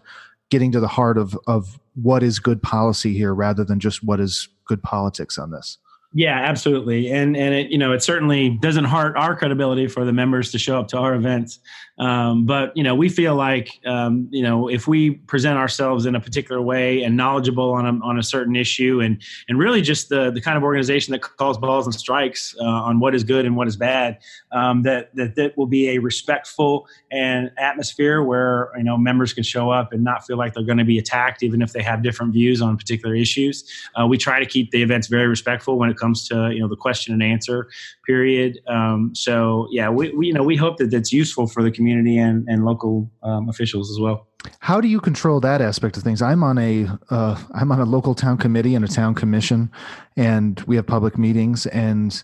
getting 0.50 0.72
to 0.72 0.80
the 0.80 0.88
heart 0.88 1.16
of 1.16 1.38
of 1.46 1.78
what 1.94 2.22
is 2.22 2.38
good 2.38 2.62
policy 2.62 3.16
here 3.16 3.34
rather 3.34 3.64
than 3.64 3.80
just 3.80 4.04
what 4.04 4.20
is 4.20 4.48
good 4.66 4.82
politics 4.82 5.38
on 5.38 5.50
this. 5.50 5.78
Yeah, 6.12 6.40
absolutely, 6.40 7.08
and 7.10 7.36
and 7.36 7.54
it 7.54 7.70
you 7.70 7.78
know 7.78 7.92
it 7.92 8.02
certainly 8.02 8.50
doesn't 8.60 8.86
hurt 8.86 9.16
our 9.16 9.36
credibility 9.36 9.86
for 9.86 10.04
the 10.04 10.12
members 10.12 10.50
to 10.50 10.58
show 10.58 10.78
up 10.78 10.88
to 10.88 10.98
our 10.98 11.14
events. 11.14 11.60
Um, 12.00 12.46
but 12.46 12.74
you 12.74 12.82
know, 12.82 12.94
we 12.94 13.10
feel 13.10 13.34
like 13.34 13.78
um, 13.84 14.26
you 14.30 14.42
know 14.42 14.68
if 14.68 14.88
we 14.88 15.10
present 15.10 15.58
ourselves 15.58 16.06
in 16.06 16.14
a 16.14 16.20
particular 16.20 16.60
way 16.60 17.02
and 17.02 17.14
knowledgeable 17.14 17.72
on 17.72 17.84
a, 17.86 18.04
on 18.04 18.18
a 18.18 18.22
certain 18.22 18.56
issue, 18.56 19.00
and 19.00 19.22
and 19.48 19.58
really 19.58 19.82
just 19.82 20.08
the 20.08 20.30
the 20.30 20.40
kind 20.40 20.56
of 20.56 20.62
organization 20.62 21.12
that 21.12 21.20
calls 21.20 21.58
balls 21.58 21.86
and 21.86 21.94
strikes 21.94 22.56
uh, 22.58 22.64
on 22.64 23.00
what 23.00 23.14
is 23.14 23.22
good 23.22 23.44
and 23.44 23.54
what 23.54 23.68
is 23.68 23.76
bad, 23.76 24.18
um, 24.50 24.82
that 24.82 25.14
that 25.14 25.34
that 25.36 25.58
will 25.58 25.66
be 25.66 25.90
a 25.90 25.98
respectful 25.98 26.88
and 27.12 27.50
atmosphere 27.58 28.22
where 28.22 28.70
you 28.78 28.82
know 28.82 28.96
members 28.96 29.34
can 29.34 29.44
show 29.44 29.70
up 29.70 29.92
and 29.92 30.02
not 30.02 30.26
feel 30.26 30.38
like 30.38 30.54
they're 30.54 30.64
going 30.64 30.78
to 30.78 30.84
be 30.84 30.96
attacked, 30.98 31.42
even 31.42 31.60
if 31.60 31.74
they 31.74 31.82
have 31.82 32.02
different 32.02 32.32
views 32.32 32.62
on 32.62 32.78
particular 32.78 33.14
issues. 33.14 33.62
Uh, 33.94 34.06
we 34.06 34.16
try 34.16 34.40
to 34.40 34.46
keep 34.46 34.70
the 34.70 34.82
events 34.82 35.06
very 35.06 35.26
respectful 35.26 35.78
when 35.78 35.90
it 35.90 35.98
comes 35.98 36.26
to 36.26 36.50
you 36.50 36.60
know 36.60 36.68
the 36.68 36.76
question 36.76 37.12
and 37.12 37.22
answer 37.22 37.68
period. 38.06 38.58
Um, 38.66 39.14
so 39.14 39.68
yeah, 39.70 39.90
we, 39.90 40.08
we 40.12 40.28
you 40.28 40.32
know 40.32 40.42
we 40.42 40.56
hope 40.56 40.78
that 40.78 40.90
that's 40.90 41.12
useful 41.12 41.46
for 41.46 41.62
the 41.62 41.70
community 41.70 41.89
community 41.90 42.18
and, 42.18 42.46
and 42.48 42.64
local 42.64 43.10
um, 43.22 43.48
officials 43.48 43.90
as 43.90 43.98
well. 44.00 44.28
How 44.60 44.80
do 44.80 44.88
you 44.88 45.00
control 45.00 45.40
that 45.40 45.60
aspect 45.60 45.96
of 45.96 46.02
things? 46.02 46.22
I'm 46.22 46.42
on 46.42 46.56
a 46.58 46.88
uh, 47.10 47.42
I'm 47.52 47.70
on 47.72 47.80
a 47.80 47.84
local 47.84 48.14
town 48.14 48.38
committee 48.38 48.74
and 48.74 48.84
a 48.84 48.88
town 48.88 49.14
commission, 49.14 49.70
and 50.16 50.58
we 50.60 50.76
have 50.76 50.86
public 50.86 51.18
meetings. 51.18 51.66
And 51.66 52.22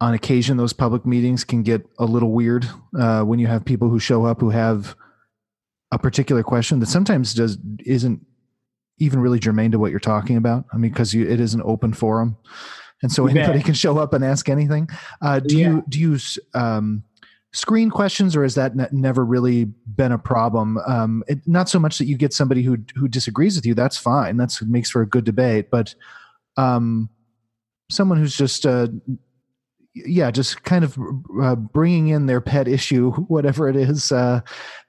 on 0.00 0.12
occasion, 0.12 0.58
those 0.58 0.74
public 0.74 1.06
meetings 1.06 1.44
can 1.44 1.62
get 1.62 1.86
a 1.98 2.04
little 2.04 2.32
weird 2.32 2.68
uh, 2.98 3.22
when 3.22 3.38
you 3.38 3.46
have 3.46 3.64
people 3.64 3.88
who 3.88 3.98
show 3.98 4.26
up 4.26 4.40
who 4.40 4.50
have 4.50 4.94
a 5.90 5.98
particular 5.98 6.42
question 6.42 6.80
that 6.80 6.86
sometimes 6.86 7.32
does 7.32 7.56
isn't 7.86 8.20
even 8.98 9.20
really 9.20 9.38
germane 9.38 9.70
to 9.70 9.78
what 9.78 9.90
you're 9.90 10.00
talking 10.00 10.36
about. 10.36 10.66
I 10.72 10.76
mean, 10.76 10.90
because 10.90 11.14
it 11.14 11.40
is 11.40 11.54
an 11.54 11.62
open 11.64 11.94
forum, 11.94 12.36
and 13.02 13.10
so 13.10 13.26
anybody 13.26 13.62
can 13.62 13.74
show 13.74 13.96
up 13.96 14.12
and 14.12 14.22
ask 14.22 14.50
anything. 14.50 14.88
Uh, 15.22 15.40
do 15.40 15.56
yeah. 15.56 15.68
you 15.68 15.84
do 15.88 15.98
you 15.98 16.18
um, 16.52 17.04
screen 17.52 17.90
questions, 17.90 18.36
or 18.36 18.42
has 18.42 18.54
that 18.54 18.76
ne- 18.76 18.88
never 18.92 19.24
really 19.24 19.64
been 19.64 20.12
a 20.12 20.18
problem? 20.18 20.78
Um, 20.86 21.24
it, 21.28 21.38
not 21.46 21.68
so 21.68 21.78
much 21.78 21.98
that 21.98 22.06
you 22.06 22.16
get 22.16 22.32
somebody 22.32 22.62
who 22.62 22.78
who 22.94 23.08
disagrees 23.08 23.56
with 23.56 23.66
you. 23.66 23.74
That's 23.74 23.96
fine. 23.96 24.36
That's 24.36 24.62
makes 24.62 24.90
for 24.90 25.02
a 25.02 25.06
good 25.06 25.24
debate. 25.24 25.70
But 25.70 25.94
um, 26.56 27.08
someone 27.90 28.18
who's 28.18 28.36
just 28.36 28.66
uh, 28.66 28.88
yeah, 29.94 30.30
just 30.30 30.62
kind 30.64 30.84
of 30.84 30.98
uh, 31.42 31.56
bringing 31.56 32.08
in 32.08 32.26
their 32.26 32.40
pet 32.40 32.68
issue, 32.68 33.12
whatever 33.28 33.68
it 33.68 33.76
is, 33.76 34.12
uh, 34.12 34.40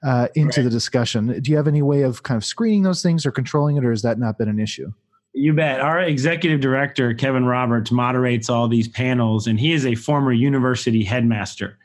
uh, 0.04 0.28
into 0.34 0.60
right. 0.60 0.64
the 0.64 0.70
discussion. 0.70 1.40
Do 1.40 1.50
you 1.50 1.56
have 1.56 1.68
any 1.68 1.82
way 1.82 2.02
of 2.02 2.22
kind 2.22 2.36
of 2.36 2.44
screening 2.44 2.82
those 2.82 3.02
things 3.02 3.24
or 3.26 3.32
controlling 3.32 3.76
it, 3.76 3.84
or 3.84 3.90
has 3.90 4.02
that 4.02 4.18
not 4.18 4.38
been 4.38 4.48
an 4.48 4.60
issue? 4.60 4.92
You 5.32 5.52
bet. 5.52 5.80
Our 5.80 6.00
executive 6.00 6.60
director, 6.60 7.14
Kevin 7.14 7.44
Roberts, 7.44 7.92
moderates 7.92 8.50
all 8.50 8.66
these 8.66 8.88
panels, 8.88 9.46
and 9.46 9.60
he 9.60 9.72
is 9.72 9.86
a 9.86 9.94
former 9.94 10.32
university 10.32 11.04
headmaster. 11.04 11.78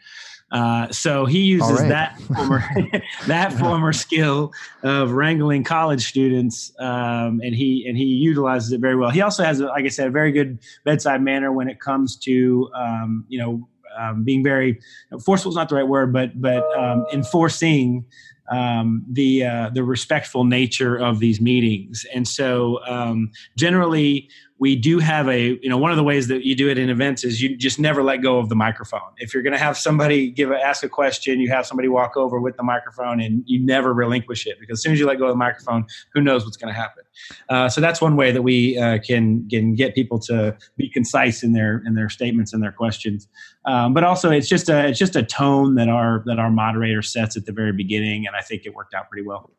Uh, 0.52 0.90
so 0.92 1.26
he 1.26 1.40
uses 1.40 1.80
right. 1.82 1.90
that 1.90 2.22
former 2.22 2.64
that 3.28 3.52
former 3.54 3.92
skill 3.92 4.54
of 4.84 5.12
wrangling 5.12 5.64
college 5.64 6.08
students, 6.08 6.72
um, 6.80 7.42
and 7.44 7.56
he 7.56 7.86
and 7.88 7.98
he 7.98 8.06
utilizes 8.06 8.72
it 8.72 8.80
very 8.80 8.96
well. 8.96 9.10
He 9.10 9.22
also 9.22 9.44
has, 9.44 9.60
like 9.60 9.86
I 9.86 9.90
said, 9.90 10.08
a 10.08 10.12
very 10.12 10.32
good 10.32 10.60
bedside 10.84 11.22
manner 11.22 11.52
when 11.52 11.68
it 11.68 11.80
comes 11.80 12.16
to 12.18 12.70
um, 12.76 13.26
you 13.28 13.40
know 13.40 13.68
um, 13.98 14.24
being 14.24 14.44
very 14.44 14.80
forceful 15.24 15.50
is 15.50 15.56
not 15.56 15.70
the 15.70 15.76
right 15.76 15.88
word, 15.88 16.14
but 16.14 16.40
but 16.40 16.64
um, 16.78 17.06
enforcing 17.12 18.06
um, 18.52 19.04
the 19.12 19.44
uh, 19.44 19.70
the 19.74 19.84
respectful 19.84 20.44
nature 20.44 20.96
of 20.96 21.20
these 21.20 21.42
meetings. 21.42 22.06
And 22.14 22.28
so, 22.28 22.80
um, 22.86 23.32
generally, 23.58 24.30
we 24.58 24.76
do 24.76 25.00
have 25.00 25.28
a 25.28 25.60
you 25.62 25.70
know 25.70 25.78
one 25.78 25.92
of 25.92 25.98
the 25.98 26.04
ways 26.04 26.28
that 26.28 26.46
you 26.46 26.56
do 26.56 26.70
it 26.70 26.78
in 26.78 26.90
events 26.90 27.24
is 27.24 27.42
you 27.42 27.58
just 27.58 27.78
never 27.78 28.02
let 28.02 28.18
go 28.18 28.40
of 28.40 28.48
the 28.48 28.56
microphone. 28.56 29.12
If 29.18 29.34
you're 29.34 29.44
going 29.44 29.54
to 29.54 29.60
have 29.60 29.78
somebody 29.78 30.30
give 30.30 30.52
a, 30.52 30.60
ask 30.60 30.84
a 30.84 30.90
question 30.90 31.40
you 31.40 31.50
have 31.50 31.66
somebody 31.66 31.90
walk 31.90 32.16
over 32.16 32.40
with 32.40 32.56
the 32.56 32.64
microphone 32.64 33.20
and 33.20 33.44
you 33.46 33.64
never 33.64 33.94
relinquish 33.94 34.48
it 34.48 34.58
because 34.60 34.80
as 34.80 34.84
soon 34.84 34.94
as 34.94 35.00
you 35.00 35.06
let 35.06 35.20
go 35.20 35.26
of 35.26 35.32
the 35.32 35.38
microphone 35.38 35.86
who 36.14 36.22
knows 36.22 36.46
what's 36.46 36.58
going 36.58 36.74
to 36.74 36.80
happen. 36.80 37.04
Uh, 37.50 37.68
so 37.68 37.82
that's 37.82 38.02
one 38.02 38.16
way 38.16 38.32
that 38.32 38.44
we 38.44 38.78
uh, 38.78 39.00
can 39.00 39.48
can 39.50 39.76
get 39.76 39.94
people 39.94 40.20
to 40.20 40.56
be 40.78 40.90
concise 40.90 41.44
in 41.44 41.52
their 41.52 41.84
in 41.86 41.96
their 41.96 42.10
statements 42.10 42.54
and 42.54 42.64
their 42.64 42.72
questions. 42.72 43.28
Um, 43.66 43.94
but 43.94 44.04
also 44.04 44.32
it's 44.32 44.48
just 44.48 44.70
a 44.70 44.88
it's 44.88 45.00
just 45.00 45.18
a 45.18 45.24
tone 45.24 45.76
that 45.76 45.90
our 45.90 46.24
that 46.28 46.40
our 46.40 46.50
moderator 46.50 47.02
sets 47.02 47.36
at 47.36 47.46
the 47.46 47.52
very 47.52 47.74
beginning 47.74 48.26
and 48.26 48.36
i 48.36 48.42
think 48.42 48.66
it 48.66 48.74
worked 48.74 48.94
out 48.94 49.10
pretty 49.10 49.28
well. 49.28 49.52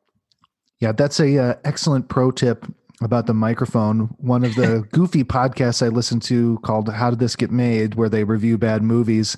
Yeah 0.81 0.93
that's 0.93 1.21
a 1.21 1.39
uh, 1.39 1.55
excellent 1.65 2.09
pro 2.09 2.31
tip 2.31 2.67
about 3.03 3.27
the 3.27 3.35
microphone. 3.35 4.15
One 4.19 4.45
of 4.45 4.55
the 4.55 4.87
goofy 4.93 5.25
podcasts 5.25 5.85
I 5.85 5.89
listen 5.89 6.21
to 6.21 6.59
called 6.59 6.89
How 6.89 7.11
Did 7.11 7.19
This 7.19 7.37
Get 7.37 7.51
Made, 7.51 7.95
where 7.95 8.09
they 8.09 8.25
review 8.25 8.59
bad 8.59 8.83
movies. 8.83 9.37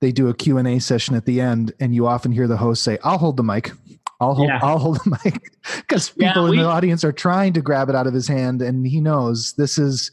They 0.00 0.12
do 0.12 0.28
a 0.28 0.34
Q&A 0.34 0.78
session 0.78 1.14
at 1.14 1.24
the 1.24 1.40
end 1.40 1.72
and 1.80 1.94
you 1.94 2.06
often 2.06 2.32
hear 2.32 2.46
the 2.46 2.56
host 2.56 2.82
say, 2.82 2.98
I'll 3.04 3.18
hold 3.18 3.36
the 3.36 3.42
mic. 3.42 3.72
I'll 4.20 4.34
hold, 4.34 4.48
yeah. 4.48 4.60
I'll 4.62 4.78
hold 4.78 4.98
the 5.04 5.18
mic 5.24 5.50
because 5.76 6.10
people 6.10 6.44
yeah, 6.44 6.50
we, 6.50 6.58
in 6.58 6.62
the 6.62 6.68
audience 6.68 7.04
are 7.04 7.12
trying 7.12 7.52
to 7.54 7.62
grab 7.62 7.88
it 7.88 7.94
out 7.94 8.06
of 8.06 8.14
his 8.14 8.28
hand. 8.28 8.62
And 8.62 8.86
he 8.86 9.00
knows 9.00 9.54
this 9.54 9.78
is 9.78 10.10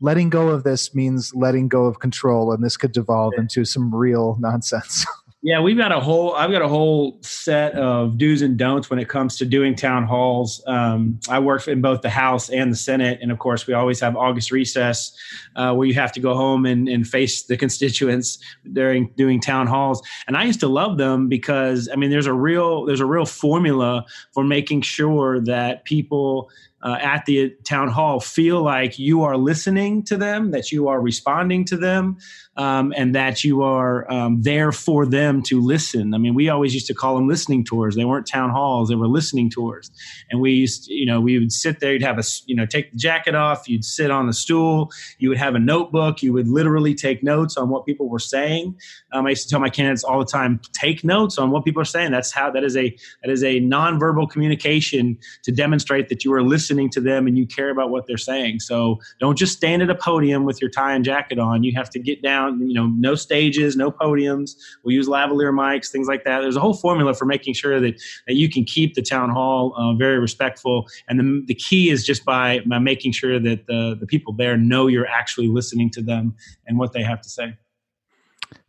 letting 0.00 0.30
go 0.30 0.48
of 0.48 0.64
this 0.64 0.94
means 0.94 1.34
letting 1.34 1.68
go 1.68 1.86
of 1.86 2.00
control. 2.00 2.52
And 2.52 2.62
this 2.62 2.76
could 2.76 2.92
devolve 2.92 3.34
yeah. 3.36 3.42
into 3.42 3.64
some 3.64 3.94
real 3.94 4.36
nonsense. 4.40 5.06
Yeah, 5.44 5.60
we've 5.60 5.76
got 5.76 5.90
a 5.90 5.98
whole. 5.98 6.34
I've 6.36 6.52
got 6.52 6.62
a 6.62 6.68
whole 6.68 7.18
set 7.20 7.74
of 7.74 8.16
do's 8.16 8.42
and 8.42 8.56
don'ts 8.56 8.88
when 8.88 9.00
it 9.00 9.08
comes 9.08 9.36
to 9.38 9.44
doing 9.44 9.74
town 9.74 10.04
halls. 10.04 10.62
Um, 10.68 11.18
I 11.28 11.40
work 11.40 11.66
in 11.66 11.80
both 11.80 12.02
the 12.02 12.10
House 12.10 12.48
and 12.48 12.70
the 12.70 12.76
Senate, 12.76 13.18
and 13.20 13.32
of 13.32 13.40
course, 13.40 13.66
we 13.66 13.74
always 13.74 13.98
have 13.98 14.16
August 14.16 14.52
recess, 14.52 15.10
uh, 15.56 15.74
where 15.74 15.88
you 15.88 15.94
have 15.94 16.12
to 16.12 16.20
go 16.20 16.34
home 16.34 16.64
and, 16.64 16.88
and 16.88 17.08
face 17.08 17.42
the 17.42 17.56
constituents 17.64 18.38
during 18.72 19.08
doing 19.16 19.40
town 19.40 19.66
halls. 19.66 20.00
And 20.28 20.36
I 20.36 20.44
used 20.44 20.60
to 20.60 20.68
love 20.68 20.96
them 20.96 21.28
because 21.28 21.88
I 21.92 21.96
mean, 21.96 22.10
there's 22.10 22.26
a 22.26 22.32
real 22.32 22.84
there's 22.84 23.00
a 23.00 23.06
real 23.06 23.26
formula 23.26 24.04
for 24.30 24.44
making 24.44 24.82
sure 24.82 25.40
that 25.40 25.84
people 25.84 26.50
uh, 26.82 26.98
at 27.00 27.24
the 27.26 27.50
town 27.64 27.88
hall 27.88 28.20
feel 28.20 28.62
like 28.62 28.98
you 28.98 29.22
are 29.22 29.36
listening 29.36 30.02
to 30.04 30.16
them, 30.16 30.50
that 30.50 30.72
you 30.72 30.88
are 30.88 31.00
responding 31.00 31.64
to 31.66 31.76
them, 31.76 32.16
um, 32.56 32.92
and 32.96 33.14
that 33.14 33.44
you 33.44 33.62
are 33.62 34.10
um, 34.12 34.42
there 34.42 34.72
for 34.72 35.06
them 35.06 35.42
to 35.42 35.60
listen. 35.60 36.12
I 36.12 36.18
mean, 36.18 36.34
we 36.34 36.48
always 36.48 36.74
used 36.74 36.86
to 36.88 36.94
call 36.94 37.14
them 37.14 37.28
listening 37.28 37.64
tours. 37.64 37.94
They 37.94 38.04
weren't 38.04 38.26
town 38.26 38.50
halls; 38.50 38.88
they 38.88 38.94
were 38.94 39.08
listening 39.08 39.48
tours. 39.48 39.90
And 40.30 40.40
we 40.40 40.52
used, 40.52 40.86
to, 40.86 40.92
you 40.92 41.06
know, 41.06 41.20
we 41.20 41.38
would 41.38 41.52
sit 41.52 41.80
there. 41.80 41.92
You'd 41.92 42.02
have 42.02 42.18
a, 42.18 42.24
you 42.46 42.56
know, 42.56 42.66
take 42.66 42.90
the 42.90 42.98
jacket 42.98 43.34
off. 43.34 43.68
You'd 43.68 43.84
sit 43.84 44.10
on 44.10 44.26
the 44.26 44.32
stool. 44.32 44.90
You 45.18 45.28
would 45.28 45.38
have 45.38 45.54
a 45.54 45.58
notebook. 45.58 46.22
You 46.22 46.32
would 46.32 46.48
literally 46.48 46.94
take 46.94 47.22
notes 47.22 47.56
on 47.56 47.68
what 47.68 47.86
people 47.86 48.08
were 48.08 48.18
saying. 48.18 48.76
Um, 49.12 49.26
I 49.26 49.30
used 49.30 49.44
to 49.44 49.48
tell 49.48 49.60
my 49.60 49.70
candidates 49.70 50.04
all 50.04 50.18
the 50.18 50.26
time, 50.26 50.60
take 50.72 51.04
notes 51.04 51.38
on 51.38 51.50
what 51.50 51.64
people 51.64 51.80
are 51.80 51.86
saying. 51.86 52.10
That's 52.10 52.32
how 52.32 52.50
that 52.50 52.64
is 52.64 52.76
a 52.76 52.96
that 53.22 53.30
is 53.30 53.44
a 53.44 53.60
nonverbal 53.60 54.30
communication 54.30 55.16
to 55.44 55.52
demonstrate 55.52 56.08
that 56.08 56.24
you 56.24 56.32
are 56.32 56.42
listening 56.42 56.71
listening 56.72 56.88
to 56.88 57.00
them 57.02 57.26
and 57.26 57.36
you 57.36 57.46
care 57.46 57.68
about 57.68 57.90
what 57.90 58.06
they're 58.06 58.16
saying. 58.16 58.60
So 58.60 58.98
don't 59.20 59.36
just 59.36 59.54
stand 59.54 59.82
at 59.82 59.90
a 59.90 59.94
podium 59.94 60.44
with 60.44 60.58
your 60.60 60.70
tie 60.70 60.94
and 60.94 61.04
jacket 61.04 61.38
on. 61.38 61.62
You 61.62 61.72
have 61.76 61.90
to 61.90 61.98
get 61.98 62.22
down, 62.22 62.66
you 62.66 62.72
know, 62.72 62.86
no 62.86 63.14
stages, 63.14 63.76
no 63.76 63.90
podiums. 63.90 64.52
We'll 64.82 64.94
use 64.94 65.06
lavalier 65.06 65.52
mics, 65.52 65.90
things 65.90 66.08
like 66.08 66.24
that. 66.24 66.40
There's 66.40 66.56
a 66.56 66.60
whole 66.60 66.72
formula 66.72 67.12
for 67.12 67.26
making 67.26 67.54
sure 67.54 67.78
that, 67.78 68.00
that 68.26 68.34
you 68.34 68.48
can 68.48 68.64
keep 68.64 68.94
the 68.94 69.02
town 69.02 69.28
hall 69.28 69.74
uh, 69.76 69.92
very 69.94 70.18
respectful. 70.18 70.86
And 71.08 71.20
the, 71.20 71.44
the 71.46 71.54
key 71.54 71.90
is 71.90 72.06
just 72.06 72.24
by, 72.24 72.60
by 72.66 72.78
making 72.78 73.12
sure 73.12 73.38
that 73.38 73.66
the, 73.66 73.94
the 74.00 74.06
people 74.06 74.32
there 74.32 74.56
know 74.56 74.86
you're 74.86 75.06
actually 75.06 75.48
listening 75.48 75.90
to 75.90 76.02
them 76.02 76.34
and 76.66 76.78
what 76.78 76.94
they 76.94 77.02
have 77.02 77.20
to 77.20 77.28
say. 77.28 77.54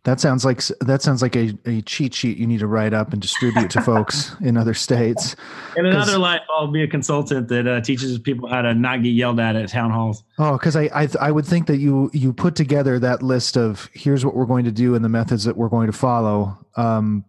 That 0.04 0.20
sounds 0.20 0.44
like 0.44 0.62
that 0.82 1.02
sounds 1.02 1.22
like 1.22 1.36
a, 1.36 1.58
a 1.66 1.82
cheat 1.82 2.14
sheet 2.14 2.38
you 2.38 2.46
need 2.46 2.60
to 2.60 2.68
write 2.68 2.94
up 2.94 3.14
and 3.14 3.22
distribute 3.22 3.70
to 3.72 3.82
folks 3.82 4.36
in 4.42 4.58
other 4.58 4.74
states. 4.74 5.36
In 5.78 5.86
another 5.86 6.18
life, 6.18 6.42
I'll 6.50 6.68
be 6.68 6.84
a 6.84 6.88
consultant 6.88 7.48
that 7.48 7.68
uh, 7.68 7.80
teaches 7.80 8.20
people 8.20 8.50
how 8.50 8.62
to 8.62 8.74
not 8.74 9.02
get 9.02 9.12
yelled 9.12 9.40
at 9.40 9.56
at 9.56 9.70
town 9.70 9.92
halls. 9.92 10.24
Oh, 10.38 10.54
because 10.54 10.76
I, 10.76 10.90
I 10.94 11.08
I 11.22 11.32
would 11.32 11.46
think 11.46 11.68
that 11.68 11.78
you 11.78 12.10
you 12.14 12.34
put 12.34 12.56
together 12.56 13.00
that 13.00 13.24
list 13.24 13.56
of 13.56 13.90
here's 13.94 14.26
what 14.26 14.36
we're 14.36 14.46
going 14.46 14.66
to 14.66 14.72
do 14.72 14.94
and 14.96 15.06
the 15.06 15.10
methods 15.10 15.46
that 15.46 15.56
we're 15.56 15.70
going 15.70 15.88
to 15.88 15.94
follow. 15.94 16.58
Um, 16.76 17.24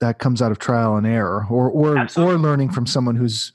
that 0.00 0.18
comes 0.18 0.40
out 0.40 0.52
of 0.52 0.58
trial 0.58 0.96
and 0.96 1.06
error, 1.06 1.46
or 1.48 1.70
or 1.70 1.96
Absolutely. 1.96 2.34
or 2.34 2.38
learning 2.38 2.70
from 2.70 2.86
someone 2.86 3.14
who's 3.16 3.52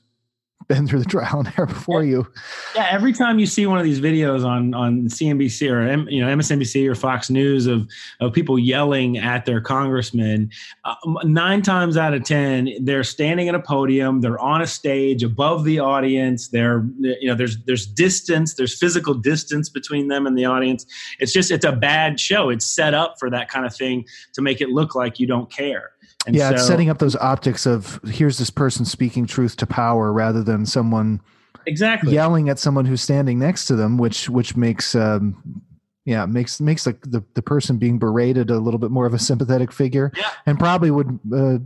been 0.67 0.87
through 0.87 0.99
the 0.99 1.05
trial 1.09 1.39
and 1.39 1.53
error 1.57 1.67
before 1.67 2.03
you. 2.03 2.27
Yeah, 2.75 2.87
every 2.91 3.13
time 3.13 3.39
you 3.39 3.45
see 3.45 3.65
one 3.65 3.77
of 3.77 3.83
these 3.83 3.99
videos 3.99 4.45
on 4.45 4.73
on 4.73 5.03
CNBC 5.03 5.71
or 5.71 6.09
you 6.09 6.23
know 6.23 6.35
MSNBC 6.35 6.87
or 6.87 6.95
Fox 6.95 7.29
News 7.29 7.67
of 7.67 7.87
of 8.19 8.33
people 8.33 8.59
yelling 8.59 9.17
at 9.17 9.45
their 9.45 9.61
congressman, 9.61 10.49
uh, 10.85 10.95
nine 11.23 11.61
times 11.61 11.97
out 11.97 12.13
of 12.13 12.23
ten 12.23 12.69
they're 12.81 13.03
standing 13.03 13.49
at 13.49 13.55
a 13.55 13.59
podium, 13.59 14.21
they're 14.21 14.39
on 14.39 14.61
a 14.61 14.67
stage 14.67 15.23
above 15.23 15.63
the 15.63 15.79
audience. 15.79 16.49
They're 16.49 16.85
you 16.99 17.27
know 17.27 17.35
there's 17.35 17.57
there's 17.65 17.85
distance, 17.85 18.55
there's 18.55 18.77
physical 18.77 19.13
distance 19.13 19.69
between 19.69 20.07
them 20.07 20.27
and 20.27 20.37
the 20.37 20.45
audience. 20.45 20.85
It's 21.19 21.31
just 21.31 21.51
it's 21.51 21.65
a 21.65 21.71
bad 21.71 22.19
show. 22.19 22.49
It's 22.49 22.65
set 22.65 22.93
up 22.93 23.15
for 23.19 23.29
that 23.29 23.49
kind 23.49 23.65
of 23.65 23.75
thing 23.75 24.05
to 24.33 24.41
make 24.41 24.61
it 24.61 24.69
look 24.69 24.95
like 24.95 25.19
you 25.19 25.27
don't 25.27 25.49
care. 25.51 25.92
And 26.25 26.35
yeah, 26.35 26.49
so, 26.49 26.55
it's 26.55 26.67
setting 26.67 26.89
up 26.89 26.99
those 26.99 27.15
optics 27.17 27.65
of 27.65 27.99
here's 28.05 28.37
this 28.37 28.49
person 28.49 28.85
speaking 28.85 29.25
truth 29.25 29.57
to 29.57 29.65
power 29.65 30.13
rather 30.13 30.43
than 30.43 30.65
someone 30.65 31.21
exactly 31.65 32.13
yelling 32.13 32.49
at 32.49 32.59
someone 32.59 32.85
who's 32.85 33.01
standing 33.01 33.39
next 33.39 33.65
to 33.65 33.75
them, 33.75 33.97
which 33.97 34.29
which 34.29 34.55
makes 34.55 34.95
um, 34.95 35.61
yeah 36.05 36.25
makes 36.25 36.61
makes 36.61 36.85
the, 36.85 36.97
the, 37.03 37.23
the 37.33 37.41
person 37.41 37.77
being 37.77 37.99
berated 37.99 38.49
a 38.49 38.59
little 38.59 38.79
bit 38.79 38.91
more 38.91 39.05
of 39.05 39.13
a 39.13 39.19
sympathetic 39.19 39.71
figure, 39.71 40.11
yeah. 40.15 40.29
and 40.45 40.59
probably 40.59 40.91
would 40.91 41.19
uh, 41.35 41.57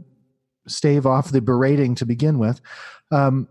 stave 0.67 1.05
off 1.05 1.31
the 1.31 1.41
berating 1.41 1.95
to 1.95 2.05
begin 2.05 2.39
with. 2.39 2.59
Um, 3.11 3.47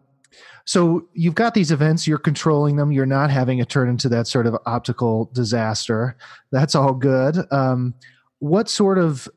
so 0.65 1.07
you've 1.15 1.37
got 1.37 1.55
these 1.55 1.71
events, 1.71 2.09
you're 2.09 2.19
controlling 2.19 2.75
them, 2.75 2.91
you're 2.91 3.07
not 3.07 3.31
having 3.31 3.61
it 3.61 3.69
turn 3.69 3.89
into 3.89 4.09
that 4.09 4.27
sort 4.27 4.49
of 4.49 4.57
optical 4.67 5.31
disaster. 5.33 6.17
That's 6.51 6.75
all 6.75 6.93
good. 6.93 7.39
Um, 7.53 7.95
what 8.41 8.69
sort 8.69 8.99
of 8.99 9.29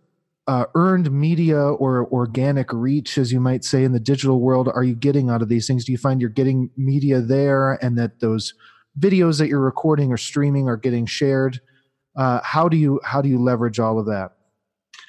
uh, 0.50 0.66
earned 0.74 1.12
media 1.12 1.60
or 1.60 2.08
organic 2.08 2.74
reach, 2.74 3.20
as 3.20 3.32
you 3.32 3.40
might 3.40 3.64
say, 3.64 3.84
in 3.84 3.92
the 3.92 4.00
digital 4.00 4.40
world 4.40 4.68
are 4.68 4.84
you 4.84 4.96
getting 4.96 5.30
out 5.30 5.44
of 5.44 5.48
these 5.48 5.68
things? 5.68 5.86
Do 5.86 5.92
you 5.92 5.98
find 6.00 6.20
you're 6.20 6.32
getting 6.32 6.72
media 6.76 7.22
there 7.22 7.74
and 7.84 7.96
that 8.00 8.20
those 8.20 8.56
videos 9.00 9.38
that 9.38 9.48
you're 9.48 9.60
recording 9.60 10.12
or 10.12 10.18
streaming 10.18 10.68
are 10.68 10.76
getting 10.76 11.06
shared? 11.06 11.62
Uh, 12.18 12.40
how 12.44 12.68
do 12.68 12.78
you 12.78 13.00
how 13.04 13.22
do 13.22 13.30
you 13.30 13.38
leverage 13.38 13.80
all 13.80 14.00
of 14.00 14.08
that? 14.08 14.32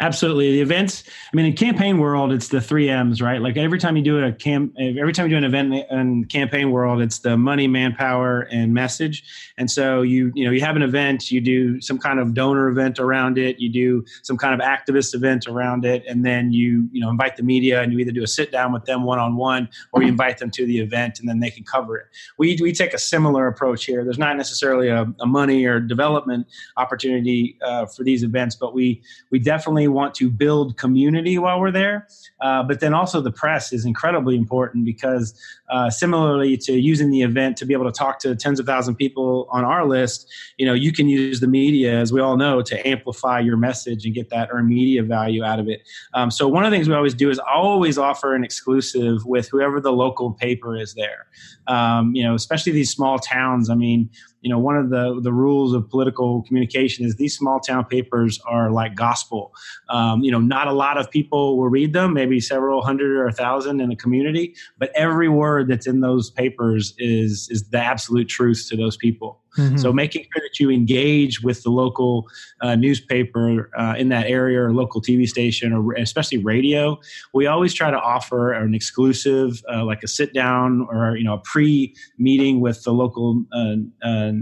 Absolutely. 0.03 0.53
The 0.53 0.63
events, 0.63 1.05
I 1.07 1.37
mean, 1.37 1.45
in 1.45 1.53
campaign 1.53 1.99
world, 1.99 2.33
it's 2.33 2.49
the 2.49 2.61
three 2.63 2.89
M's, 2.89 3.21
right? 3.21 3.43
Like 3.43 3.59
every 3.59 3.79
time 3.79 3.99
you 3.99 4.03
do 4.03 4.25
a 4.25 4.33
camp, 4.33 4.75
every 4.79 5.13
time 5.13 5.27
you 5.27 5.31
do 5.31 5.37
an 5.37 5.45
event 5.45 5.75
in 5.91 6.25
campaign 6.25 6.71
world, 6.71 7.03
it's 7.03 7.19
the 7.19 7.37
money, 7.37 7.69
manpower, 7.69 8.49
and 8.51 8.73
message. 8.73 9.23
And 9.59 9.71
so 9.71 10.01
you, 10.01 10.33
you 10.35 10.47
know, 10.47 10.53
you 10.53 10.63
have 10.63 10.75
an 10.75 10.81
event, 10.81 11.31
you 11.31 11.43
do 11.43 11.83
some 11.83 11.99
kind 11.99 12.19
of 12.19 12.33
donor 12.33 12.69
event 12.69 12.99
around 12.99 13.37
it, 13.37 13.61
you 13.61 13.69
do 13.69 14.03
some 14.23 14.39
kind 14.39 14.55
of 14.55 14.61
activist 14.67 15.15
event 15.15 15.47
around 15.47 15.85
it, 15.85 16.03
and 16.09 16.25
then 16.25 16.51
you, 16.51 16.89
you 16.93 17.01
know, 17.03 17.11
invite 17.11 17.37
the 17.37 17.43
media 17.43 17.83
and 17.83 17.93
you 17.93 17.99
either 17.99 18.11
do 18.11 18.23
a 18.23 18.27
sit 18.27 18.51
down 18.51 18.73
with 18.73 18.87
them 18.87 19.05
one 19.05 19.19
on 19.19 19.37
one 19.37 19.69
or 19.93 20.03
you 20.03 20.09
invite 20.09 20.39
them 20.39 20.51
to 20.53 20.65
the 20.65 20.79
event 20.79 21.21
and 21.21 21.29
then 21.29 21.41
they 21.41 21.51
can 21.51 21.63
cover 21.63 21.99
it. 21.99 22.07
We, 22.39 22.57
we 22.63 22.73
take 22.73 22.95
a 22.95 22.99
similar 22.99 23.47
approach 23.47 23.85
here. 23.85 24.03
There's 24.03 24.19
not 24.19 24.39
necessarily 24.39 24.89
a, 24.89 25.13
a 25.21 25.27
money 25.27 25.67
or 25.67 25.79
development 25.79 26.47
opportunity 26.79 27.59
uh, 27.61 27.85
for 27.85 28.03
these 28.03 28.23
events, 28.23 28.57
but 28.57 28.73
we, 28.73 29.03
we 29.31 29.39
definitely 29.39 29.90
want 29.91 30.15
to 30.17 30.31
build 30.31 30.77
community 30.77 31.39
while 31.39 31.61
we're 31.61 31.71
there. 31.71 32.09
Uh, 32.41 32.63
but 32.63 32.81
then 32.81 32.95
also 32.95 33.21
the 33.21 33.31
press 33.31 33.73
is 33.73 33.85
incredibly 33.85 34.37
important 34.37 34.85
because 34.85 35.39
uh, 35.71 35.91
similarly 35.91 36.57
to 36.57 36.73
using 36.73 37.11
the 37.11 37.23
event 37.23 37.57
to 37.57 37.67
be 37.67 37.75
able 37.75 37.85
to 37.85 37.93
talk 37.93 38.19
to 38.19 38.35
tens 38.35 38.59
of 38.59 38.67
thousands 38.67 38.95
of 38.95 38.99
people 38.99 39.47
on 39.51 39.65
our 39.65 39.87
list, 39.87 40.27
you 40.57 40.67
know, 40.67 40.75
you 40.75 40.93
can 40.93 41.09
use 41.09 41.41
the 41.41 41.47
media, 41.47 41.99
as 41.99 42.13
we 42.13 42.21
all 42.21 42.37
know, 42.37 42.63
to 42.63 42.89
amplify 42.89 43.39
your 43.39 43.57
message 43.57 44.05
and 44.05 44.15
get 44.15 44.31
that 44.31 44.49
earned 44.51 44.69
media 44.69 45.03
value 45.03 45.45
out 45.45 45.59
of 45.59 45.69
it. 45.69 45.83
Um, 46.15 46.31
so 46.31 46.49
one 46.49 46.65
of 46.65 46.71
the 46.71 46.77
things 46.77 46.89
we 46.89 46.95
always 46.95 47.15
do 47.15 47.31
is 47.31 47.39
always 47.39 47.99
offer 47.99 48.35
an 48.35 48.45
exclusive 48.45 49.25
with 49.27 49.49
whoever 49.49 49.81
the 49.81 49.93
local 49.93 50.33
paper 50.33 50.77
is 50.77 50.95
there. 50.95 51.27
Um, 51.67 52.15
you 52.15 52.23
know, 52.23 52.35
especially 52.35 52.73
these 52.73 52.91
small 52.91 53.19
towns. 53.19 53.71
I 53.71 53.75
mean, 53.75 54.11
you 54.41 54.51
know 54.51 54.59
one 54.59 54.77
of 54.77 54.91
the 54.91 55.21
the 55.23 55.33
rules 55.33 55.73
of 55.73 55.89
political 55.89 56.43
communication 56.43 57.05
is 57.05 57.17
these 57.17 57.37
small 57.37 57.61
town 57.61 57.85
papers 57.85 58.41
are 58.47 58.71
like 58.71 58.95
gospel. 58.95 59.53
Um, 59.89 60.23
you 60.23 60.31
know 60.31 60.39
not 60.39 60.69
a 60.69 60.73
lot 60.73 60.99
of 60.99 61.11
people 61.11 61.59
will 61.59 61.69
read 61.69 61.93
them 61.93 62.15
maybe 62.15 62.41
several 62.41 62.83
hundred 62.83 63.17
or 63.17 63.27
a 63.27 63.33
thousand 63.33 63.81
in 63.81 63.91
a 63.91 63.97
community 63.97 64.55
but 64.79 64.91
every 64.95 65.29
word 65.29 65.69
that's 65.69 65.87
in 65.87 66.01
those 66.01 66.31
papers 66.31 66.95
is 66.99 67.49
is 67.51 67.65
the 67.71 67.79
absolute 67.79 68.29
truth 68.29 68.67
to 68.69 68.77
those 68.77 68.97
people 68.97 69.40
mm-hmm. 69.57 69.77
so 69.77 69.93
making 69.93 70.23
sure 70.23 70.43
that 70.43 70.59
you 70.59 70.71
engage 70.71 71.43
with 71.43 71.63
the 71.63 71.71
local 71.71 72.27
uh, 72.61 72.75
newspaper 72.75 73.71
uh, 73.77 73.95
in 73.97 74.09
that 74.09 74.27
area 74.27 74.61
or 74.63 74.73
local 74.73 75.01
tv 75.01 75.27
station 75.27 75.73
or 75.73 75.93
especially 75.95 76.39
radio 76.39 76.99
we 77.33 77.47
always 77.47 77.75
try 77.75 77.91
to 77.91 77.99
offer 77.99 78.53
an 78.53 78.75
exclusive 78.75 79.63
uh, 79.73 79.85
like 79.85 80.03
a 80.03 80.09
sit 80.09 80.33
down 80.33 80.87
or 80.91 81.17
you 81.17 81.25
know 81.25 81.35
a 81.35 81.41
pre 81.41 81.95
meeting 82.19 82.61
with 82.61 82.83
the 82.85 82.93
local 82.93 83.45
uh, 83.53 83.77
uh, 84.03 84.33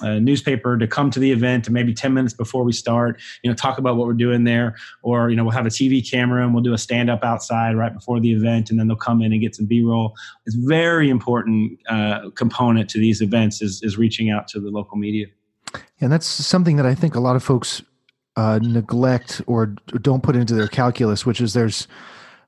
a 0.00 0.20
newspaper 0.20 0.76
to 0.76 0.86
come 0.86 1.10
to 1.10 1.20
the 1.20 1.30
event 1.30 1.66
and 1.66 1.74
maybe 1.74 1.94
10 1.94 2.12
minutes 2.12 2.34
before 2.34 2.64
we 2.64 2.72
start 2.72 3.20
you 3.42 3.50
know 3.50 3.54
talk 3.54 3.78
about 3.78 3.96
what 3.96 4.06
we're 4.06 4.12
doing 4.12 4.44
there. 4.44 4.76
Or 5.02 5.30
you 5.30 5.36
know 5.36 5.44
we'll 5.44 5.52
have 5.52 5.66
a 5.66 5.70
tv 5.70 6.08
camera 6.08 6.44
and 6.44 6.54
we'll 6.54 6.62
do 6.62 6.74
a 6.74 6.78
stand 6.78 7.10
up 7.10 7.24
outside 7.24 7.76
right 7.76 7.92
before 7.92 8.20
the 8.20 8.32
event 8.32 8.70
and 8.70 8.78
then 8.78 8.88
they'll 8.88 8.96
come 8.96 9.22
in 9.22 9.32
and 9.32 9.40
get 9.40 9.54
some 9.54 9.66
b-roll. 9.66 10.14
It's 10.46 10.56
very 10.56 11.10
important 11.10 11.78
uh, 11.88 12.30
component 12.34 12.90
to 12.90 12.98
these 12.98 13.20
events 13.20 13.62
is, 13.62 13.82
is 13.82 13.96
reaching 13.96 14.30
out 14.30 14.48
to 14.48 14.60
the 14.60 14.70
local 14.70 14.96
media. 14.96 15.26
And 16.00 16.12
that's 16.12 16.26
something 16.26 16.76
that 16.76 16.86
i 16.86 16.94
think 16.94 17.14
a 17.14 17.20
lot 17.20 17.36
of 17.36 17.42
folks 17.42 17.82
uh, 18.36 18.58
neglect 18.60 19.40
or 19.46 19.66
don't 20.02 20.22
put 20.22 20.34
into 20.34 20.54
their 20.54 20.66
calculus 20.66 21.24
which 21.24 21.40
is 21.40 21.54
there's 21.54 21.86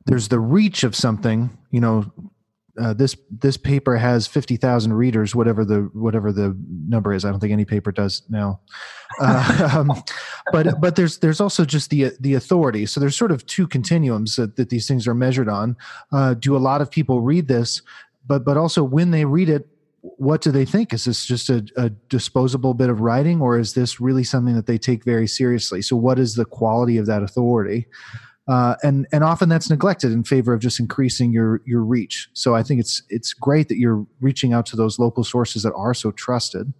there's 0.06 0.28
the 0.28 0.40
reach 0.40 0.82
of 0.82 0.96
something 0.96 1.56
you 1.70 1.80
know 1.80 2.10
uh, 2.78 2.92
this 2.92 3.16
this 3.30 3.56
paper 3.56 3.96
has 3.96 4.26
fifty 4.26 4.56
thousand 4.56 4.92
readers, 4.94 5.34
whatever 5.34 5.64
the 5.64 5.90
whatever 5.92 6.32
the 6.32 6.56
number 6.88 7.12
is. 7.12 7.24
I 7.24 7.30
don't 7.30 7.40
think 7.40 7.52
any 7.52 7.64
paper 7.64 7.92
does 7.92 8.22
now. 8.28 8.60
Uh, 9.18 9.70
um, 9.72 10.02
but 10.52 10.78
but 10.78 10.96
there's 10.96 11.18
there's 11.18 11.40
also 11.40 11.64
just 11.64 11.88
the 11.88 12.10
the 12.20 12.34
authority. 12.34 12.84
So 12.84 13.00
there's 13.00 13.16
sort 13.16 13.30
of 13.30 13.46
two 13.46 13.66
continuums 13.66 14.36
that, 14.36 14.56
that 14.56 14.68
these 14.68 14.86
things 14.86 15.06
are 15.06 15.14
measured 15.14 15.48
on. 15.48 15.76
Uh, 16.12 16.34
do 16.34 16.54
a 16.54 16.58
lot 16.58 16.82
of 16.82 16.90
people 16.90 17.22
read 17.22 17.48
this? 17.48 17.80
But 18.26 18.44
but 18.44 18.58
also 18.58 18.82
when 18.82 19.12
they 19.12 19.24
read 19.24 19.48
it, 19.48 19.68
what 20.02 20.40
do 20.40 20.50
they 20.50 20.64
think? 20.64 20.92
Is 20.92 21.04
this 21.04 21.24
just 21.24 21.50
a, 21.50 21.66
a, 21.76 21.90
disposable 21.90 22.74
bit 22.74 22.90
of 22.90 23.00
writing, 23.00 23.40
or 23.40 23.58
is 23.58 23.74
this 23.74 24.00
really 24.00 24.24
something 24.24 24.54
that 24.54 24.66
they 24.66 24.78
take 24.78 25.04
very 25.04 25.26
seriously? 25.26 25.82
So, 25.82 25.96
what 25.96 26.18
is 26.18 26.34
the 26.34 26.44
quality 26.44 26.98
of 26.98 27.06
that 27.06 27.22
authority? 27.22 27.86
Uh, 28.48 28.76
and 28.82 29.06
and 29.12 29.24
often 29.24 29.48
that's 29.48 29.68
neglected 29.68 30.12
in 30.12 30.22
favor 30.22 30.52
of 30.52 30.60
just 30.60 30.78
increasing 30.78 31.32
your 31.32 31.60
your 31.64 31.82
reach. 31.82 32.28
So 32.32 32.54
I 32.54 32.62
think 32.62 32.80
it's 32.80 33.02
it's 33.08 33.32
great 33.32 33.68
that 33.68 33.78
you're 33.78 34.06
reaching 34.20 34.52
out 34.52 34.66
to 34.66 34.76
those 34.76 34.98
local 34.98 35.24
sources 35.24 35.62
that 35.64 35.74
are 35.74 35.94
so 35.94 36.12
trusted. 36.12 36.72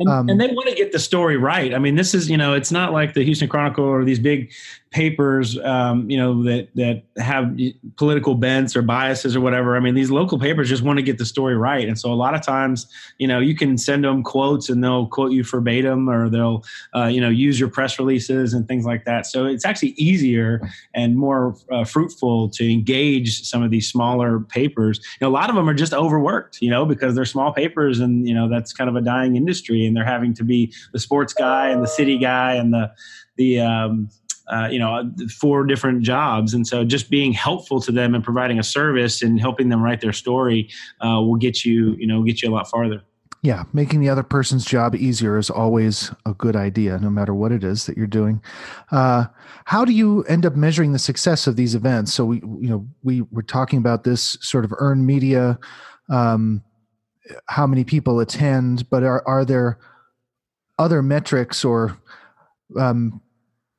And, 0.00 0.08
um, 0.08 0.28
and, 0.30 0.40
they 0.40 0.48
want 0.48 0.68
to 0.68 0.74
get 0.74 0.92
the 0.92 0.98
story 0.98 1.36
right. 1.36 1.74
I 1.74 1.78
mean, 1.78 1.94
this 1.94 2.14
is, 2.14 2.30
you 2.30 2.36
know, 2.36 2.54
it's 2.54 2.72
not 2.72 2.92
like 2.92 3.12
the 3.12 3.22
Houston 3.22 3.48
Chronicle 3.48 3.84
or 3.84 4.02
these 4.02 4.18
big 4.18 4.50
papers, 4.90 5.56
um, 5.58 6.10
you 6.10 6.16
know, 6.16 6.42
that 6.42 6.68
that 6.74 7.02
have 7.22 7.56
political 7.96 8.34
bents 8.34 8.74
or 8.74 8.82
biases 8.82 9.36
or 9.36 9.40
whatever. 9.40 9.76
I 9.76 9.80
mean, 9.80 9.94
these 9.94 10.10
local 10.10 10.38
papers 10.38 10.68
just 10.68 10.82
want 10.82 10.98
to 10.98 11.02
get 11.02 11.18
the 11.18 11.24
story 11.24 11.56
right, 11.56 11.86
and 11.86 11.98
so 11.98 12.12
a 12.12 12.14
lot 12.14 12.34
of 12.34 12.42
times, 12.42 12.86
you 13.18 13.28
know, 13.28 13.38
you 13.38 13.54
can 13.54 13.78
send 13.78 14.04
them 14.04 14.22
quotes 14.22 14.68
and 14.68 14.82
they'll 14.82 15.06
quote 15.06 15.32
you 15.32 15.44
verbatim, 15.44 16.08
or 16.08 16.28
they'll, 16.28 16.64
uh, 16.96 17.04
you 17.04 17.20
know, 17.20 17.28
use 17.28 17.60
your 17.60 17.68
press 17.68 17.98
releases 17.98 18.52
and 18.52 18.66
things 18.66 18.84
like 18.84 19.04
that. 19.04 19.26
So 19.26 19.46
it's 19.46 19.64
actually 19.64 19.90
easier 19.90 20.60
and 20.94 21.16
more 21.16 21.54
uh, 21.70 21.84
fruitful 21.84 22.48
to 22.50 22.72
engage 22.72 23.42
some 23.44 23.62
of 23.62 23.70
these 23.70 23.88
smaller 23.88 24.40
papers. 24.40 24.98
You 25.20 25.26
know, 25.26 25.28
a 25.28 25.36
lot 25.36 25.50
of 25.50 25.56
them 25.56 25.68
are 25.68 25.74
just 25.74 25.92
overworked, 25.92 26.60
you 26.60 26.70
know, 26.70 26.84
because 26.84 27.14
they're 27.14 27.24
small 27.24 27.52
papers, 27.52 28.00
and 28.00 28.26
you 28.26 28.34
know 28.34 28.48
that's 28.48 28.72
kind 28.72 28.90
of 28.90 28.96
a 28.96 29.00
dying 29.00 29.36
industry, 29.36 29.86
and 29.90 29.96
they're 29.96 30.04
having 30.04 30.32
to 30.34 30.44
be 30.44 30.72
the 30.92 30.98
sports 30.98 31.34
guy 31.34 31.68
and 31.68 31.82
the 31.82 31.88
city 31.88 32.16
guy 32.16 32.54
and 32.54 32.72
the 32.72 32.90
the 33.36 33.60
um, 33.60 34.08
uh, 34.50 34.68
you 34.70 34.78
know, 34.78 35.10
four 35.38 35.64
different 35.64 36.02
jobs. 36.02 36.54
And 36.54 36.66
so 36.66 36.84
just 36.84 37.08
being 37.08 37.32
helpful 37.32 37.80
to 37.82 37.92
them 37.92 38.14
and 38.14 38.24
providing 38.24 38.58
a 38.58 38.64
service 38.64 39.22
and 39.22 39.40
helping 39.40 39.68
them 39.68 39.80
write 39.80 40.00
their 40.00 40.12
story 40.12 40.68
uh, 41.00 41.20
will 41.22 41.36
get 41.36 41.64
you, 41.64 41.94
you 41.98 42.06
know, 42.06 42.22
get 42.22 42.42
you 42.42 42.50
a 42.50 42.52
lot 42.52 42.68
farther. 42.68 43.02
Yeah, 43.42 43.64
making 43.72 44.00
the 44.00 44.10
other 44.10 44.22
person's 44.22 44.66
job 44.66 44.94
easier 44.94 45.38
is 45.38 45.48
always 45.48 46.12
a 46.26 46.34
good 46.34 46.56
idea, 46.56 46.98
no 46.98 47.08
matter 47.08 47.32
what 47.32 47.52
it 47.52 47.64
is 47.64 47.86
that 47.86 47.96
you're 47.96 48.06
doing. 48.06 48.42
Uh, 48.90 49.26
how 49.64 49.84
do 49.84 49.92
you 49.92 50.24
end 50.24 50.44
up 50.44 50.56
measuring 50.56 50.92
the 50.92 50.98
success 50.98 51.46
of 51.46 51.56
these 51.56 51.74
events? 51.74 52.12
So 52.12 52.26
we, 52.26 52.36
you 52.40 52.68
know, 52.68 52.86
we 53.02 53.22
were 53.30 53.42
talking 53.42 53.78
about 53.78 54.04
this 54.04 54.36
sort 54.42 54.66
of 54.66 54.74
earned 54.76 55.06
media, 55.06 55.58
um, 56.10 56.62
how 57.46 57.66
many 57.66 57.84
people 57.84 58.20
attend, 58.20 58.88
but 58.90 59.02
are 59.02 59.26
are 59.26 59.44
there 59.44 59.78
other 60.78 61.02
metrics 61.02 61.64
or 61.64 61.98
um, 62.78 63.20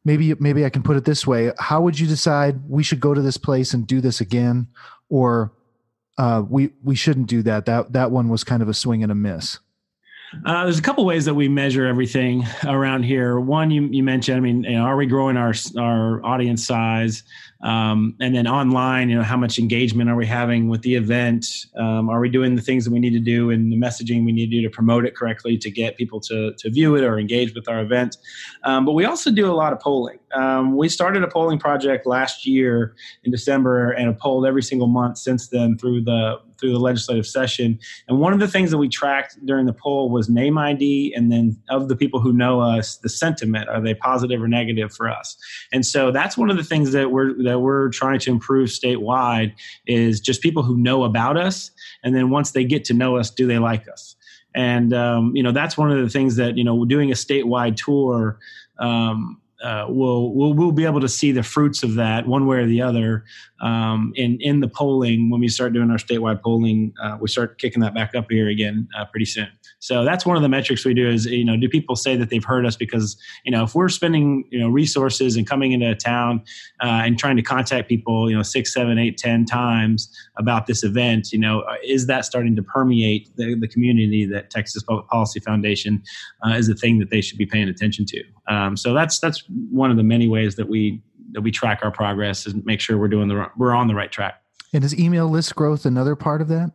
maybe 0.06 0.34
maybe 0.36 0.66
I 0.66 0.70
can 0.70 0.84
put 0.84 0.98
it 0.98 1.06
this 1.06 1.26
way: 1.26 1.52
How 1.60 1.82
would 1.82 2.00
you 2.00 2.08
decide 2.08 2.70
we 2.70 2.84
should 2.84 3.00
go 3.00 3.14
to 3.14 3.22
this 3.22 3.38
place 3.38 3.74
and 3.74 3.88
do 3.88 4.02
this 4.02 4.22
again, 4.22 4.68
or 5.10 5.52
uh, 6.18 6.44
we 6.48 6.72
we 6.84 6.96
shouldn't 6.96 7.28
do 7.28 7.42
that? 7.44 7.66
That 7.66 7.94
that 7.94 8.12
one 8.12 8.30
was 8.30 8.44
kind 8.44 8.62
of 8.62 8.70
a 8.70 8.74
swing 8.74 9.04
and 9.04 9.12
a 9.12 9.16
miss. 9.16 9.60
Uh, 10.46 10.63
there's 10.63 10.80
a 10.80 10.82
couple 10.82 11.06
ways 11.06 11.26
that 11.26 11.34
we 11.34 11.48
measure 11.48 11.86
everything 11.86 12.46
around 12.65 13.04
here. 13.04 13.39
One, 13.39 13.70
you, 13.70 13.84
you 13.91 14.02
mentioned, 14.02 14.38
I 14.38 14.39
mean, 14.39 14.63
you 14.63 14.72
know, 14.72 14.84
are 14.84 14.96
we 14.96 15.06
growing 15.06 15.38
our 15.38 15.54
our 15.78 16.26
audience 16.26 16.65
size? 16.65 17.24
Um, 17.63 18.15
and 18.20 18.36
then 18.36 18.48
online, 18.48 19.10
you 19.10 19.15
know, 19.15 19.24
how 19.24 19.38
much 19.38 19.60
engagement 19.60 20.10
are 20.10 20.15
we 20.15 20.26
having 20.26 20.67
with 20.67 20.82
the 20.82 20.96
event? 20.96 21.46
Um, 21.78 22.10
are 22.10 22.20
we 22.20 22.28
doing 22.28 22.56
the 22.56 22.62
things 22.62 22.86
that 22.86 22.91
we 22.91 23.00
need 23.00 23.12
to 23.12 23.20
do 23.20 23.52
and 23.52 23.72
the 23.72 23.76
messaging 23.76 24.26
we 24.26 24.32
need 24.32 24.50
to 24.50 24.58
do 24.58 24.62
to 24.63 24.70
promote 24.70 25.06
it 25.06 25.15
correctly 25.15 25.58
to 25.60 25.70
get 25.70 25.96
people 25.96 26.20
to, 26.22 26.54
to 26.58 26.70
view 26.72 26.96
it 26.96 27.04
or 27.04 27.20
engage 27.20 27.54
with 27.54 27.70
our 27.70 27.82
event? 27.82 28.17
Um, 28.63 28.86
but 28.86 28.94
we 28.94 29.06
also 29.06 29.30
do 29.32 29.52
a 29.52 29.54
lot 29.54 29.74
of 29.74 29.80
polling. 29.80 30.17
Um, 30.34 30.76
we 30.76 30.89
started 30.89 31.24
a 31.24 31.28
polling 31.28 31.60
project 31.60 32.08
last 32.08 32.48
year 32.48 32.96
in 33.24 33.32
December 33.32 33.91
and 33.91 34.08
have 34.08 34.17
polled 34.17 34.48
every 34.48 34.63
single 34.63 34.88
month 34.88 35.20
since 35.20 35.50
then 35.50 35.78
through 35.78 36.02
the 36.02 36.39
through 36.62 36.71
the 36.71 36.80
legislative 36.80 37.28
session. 37.28 37.78
And 38.08 38.19
one 38.19 38.32
of 38.32 38.39
the 38.39 38.47
things 38.47 38.71
that 38.71 38.78
we 38.78 38.88
tracked 38.88 39.43
during 39.45 39.65
the 39.65 39.74
poll 39.74 40.10
was 40.10 40.30
name 40.30 40.58
ID, 40.58 41.13
and 41.15 41.32
then 41.32 41.58
of 41.69 41.89
the 41.89 41.95
people 41.95 42.21
who 42.21 42.32
know 42.32 42.62
us, 42.62 42.97
the 42.97 43.10
sentiment 43.10 43.67
are 43.67 43.82
they 43.82 43.93
positive 43.93 44.41
or 44.41 44.47
negative 44.47 44.93
for 44.93 45.10
us? 45.10 45.36
And 45.74 45.86
so 45.86 46.12
that's 46.12 46.38
one 46.38 46.50
of 46.50 46.58
the 46.58 46.63
things 46.63 46.93
that 46.93 47.12
we're 47.12 47.34
that 47.43 47.60
we're 47.60 47.89
trying 47.89 48.19
to 48.19 48.32
improve 48.32 48.69
statewide 48.69 49.54
is 49.88 50.21
just 50.21 50.41
people 50.41 50.63
who 50.63 50.78
know 50.78 51.04
about 51.04 51.36
us, 51.36 51.71
and 52.04 52.15
then 52.15 52.30
once 52.30 52.52
they 52.52 52.63
get 52.63 52.86
to 52.86 52.93
know 52.93 53.17
us, 53.17 53.30
do 53.30 53.47
they 53.47 53.60
like 53.60 53.89
us? 53.89 54.15
And 54.54 54.93
um, 54.93 55.36
you 55.36 55.43
know 55.43 55.52
that's 55.52 55.78
one 55.78 55.91
of 55.91 55.97
the 56.02 56.10
things 56.10 56.36
that 56.36 56.58
you 56.58 56.63
know 56.63 56.86
doing 56.86 57.12
a 57.12 57.15
statewide 57.15 57.76
tour. 57.76 58.38
Um, 58.80 59.41
uh, 59.63 59.86
we'll, 59.88 60.34
we'll 60.34 60.54
we'll 60.54 60.71
be 60.71 60.86
able 60.86 61.00
to 61.00 61.10
see 61.10 61.32
the 61.32 61.43
fruits 61.43 61.84
of 61.84 61.95
that 61.95 62.28
one 62.28 62.47
way 62.47 62.58
or 62.58 62.65
the 62.65 62.82
other 62.82 63.24
um, 63.62 64.12
in 64.15 64.38
in 64.41 64.60
the 64.60 64.67
polling 64.67 65.30
when 65.30 65.39
we 65.39 65.47
start 65.47 65.74
doing 65.74 65.91
our 65.91 65.97
statewide 65.97 66.41
polling. 66.41 66.93
Uh, 67.02 67.17
we 67.19 67.28
start 67.28 67.58
kicking 67.60 67.82
that 67.82 67.93
back 67.93 68.15
up 68.15 68.26
here 68.30 68.50
again 68.50 68.88
uh, 68.97 69.06
pretty 69.06 69.26
soon. 69.26 69.47
So 69.80 70.04
that's 70.04 70.26
one 70.26 70.36
of 70.36 70.43
the 70.43 70.50
metrics 70.50 70.86
we 70.86 70.93
do 70.93 71.08
is 71.08 71.26
you 71.26 71.45
know 71.45 71.58
do 71.58 71.69
people 71.69 71.95
say 71.95 72.15
that 72.15 72.30
they've 72.30 72.43
heard 72.43 72.65
us 72.65 72.76
because 72.76 73.17
you 73.45 73.52
know 73.52 73.63
if 73.63 73.76
we're 73.76 73.89
spending 73.89 74.45
you 74.52 74.60
know 74.60 74.69
resources 74.69 75.36
and 75.36 75.47
coming 75.47 75.71
into 75.71 75.89
a 75.89 75.95
town 75.95 76.43
uh, 76.82 77.02
and 77.06 77.17
trying 77.17 77.36
to 77.36 77.41
contact 77.41 77.88
people 77.88 78.30
you 78.30 78.36
know 78.36 78.43
six 78.43 78.74
seven 78.74 78.97
eight 78.97 79.17
ten 79.17 79.45
times 79.45 80.10
about 80.38 80.65
this 80.67 80.84
event 80.84 81.32
you 81.32 81.39
know 81.39 81.62
uh, 81.62 81.76
is 81.84 82.08
that 82.08 82.26
starting 82.26 82.56
to 82.56 82.63
permeate 82.63 83.36
the, 83.38 83.56
the 83.56 83.67
community 83.67 84.26
that 84.26 84.50
Texas 84.50 84.84
Public 84.84 85.08
Policy 85.08 85.39
Foundation 85.39 86.02
uh, 86.45 86.52
is 86.52 86.69
a 86.69 86.76
thing 86.76 87.00
that 87.00 87.10
they 87.10 87.21
should 87.21 87.38
be 87.38 87.45
paying 87.45 87.69
attention 87.69 88.06
to. 88.06 88.24
Um, 88.47 88.76
so 88.76 88.93
that's 88.93 89.19
that's 89.19 89.43
one 89.70 89.92
of 89.92 89.98
the 89.98 90.04
many 90.04 90.28
ways 90.28 90.56
that 90.56 90.68
we 90.68 91.02
that 91.34 91.42
we 91.42 91.52
track 91.52 91.80
our 91.84 91.92
progress 91.92 92.46
and 92.46 92.66
make 92.66 92.80
sure 92.80 92.98
we're 92.98 93.08
doing 93.08 93.28
the 93.28 93.50
we're 93.58 93.74
on 93.74 93.88
the 93.88 93.96
right 93.96 94.12
track. 94.12 94.42
And 94.74 94.84
is 94.84 94.98
email 94.98 95.28
list 95.28 95.56
growth 95.56 95.86
another 95.86 96.16
part 96.16 96.42
of 96.42 96.48
that? 96.50 96.72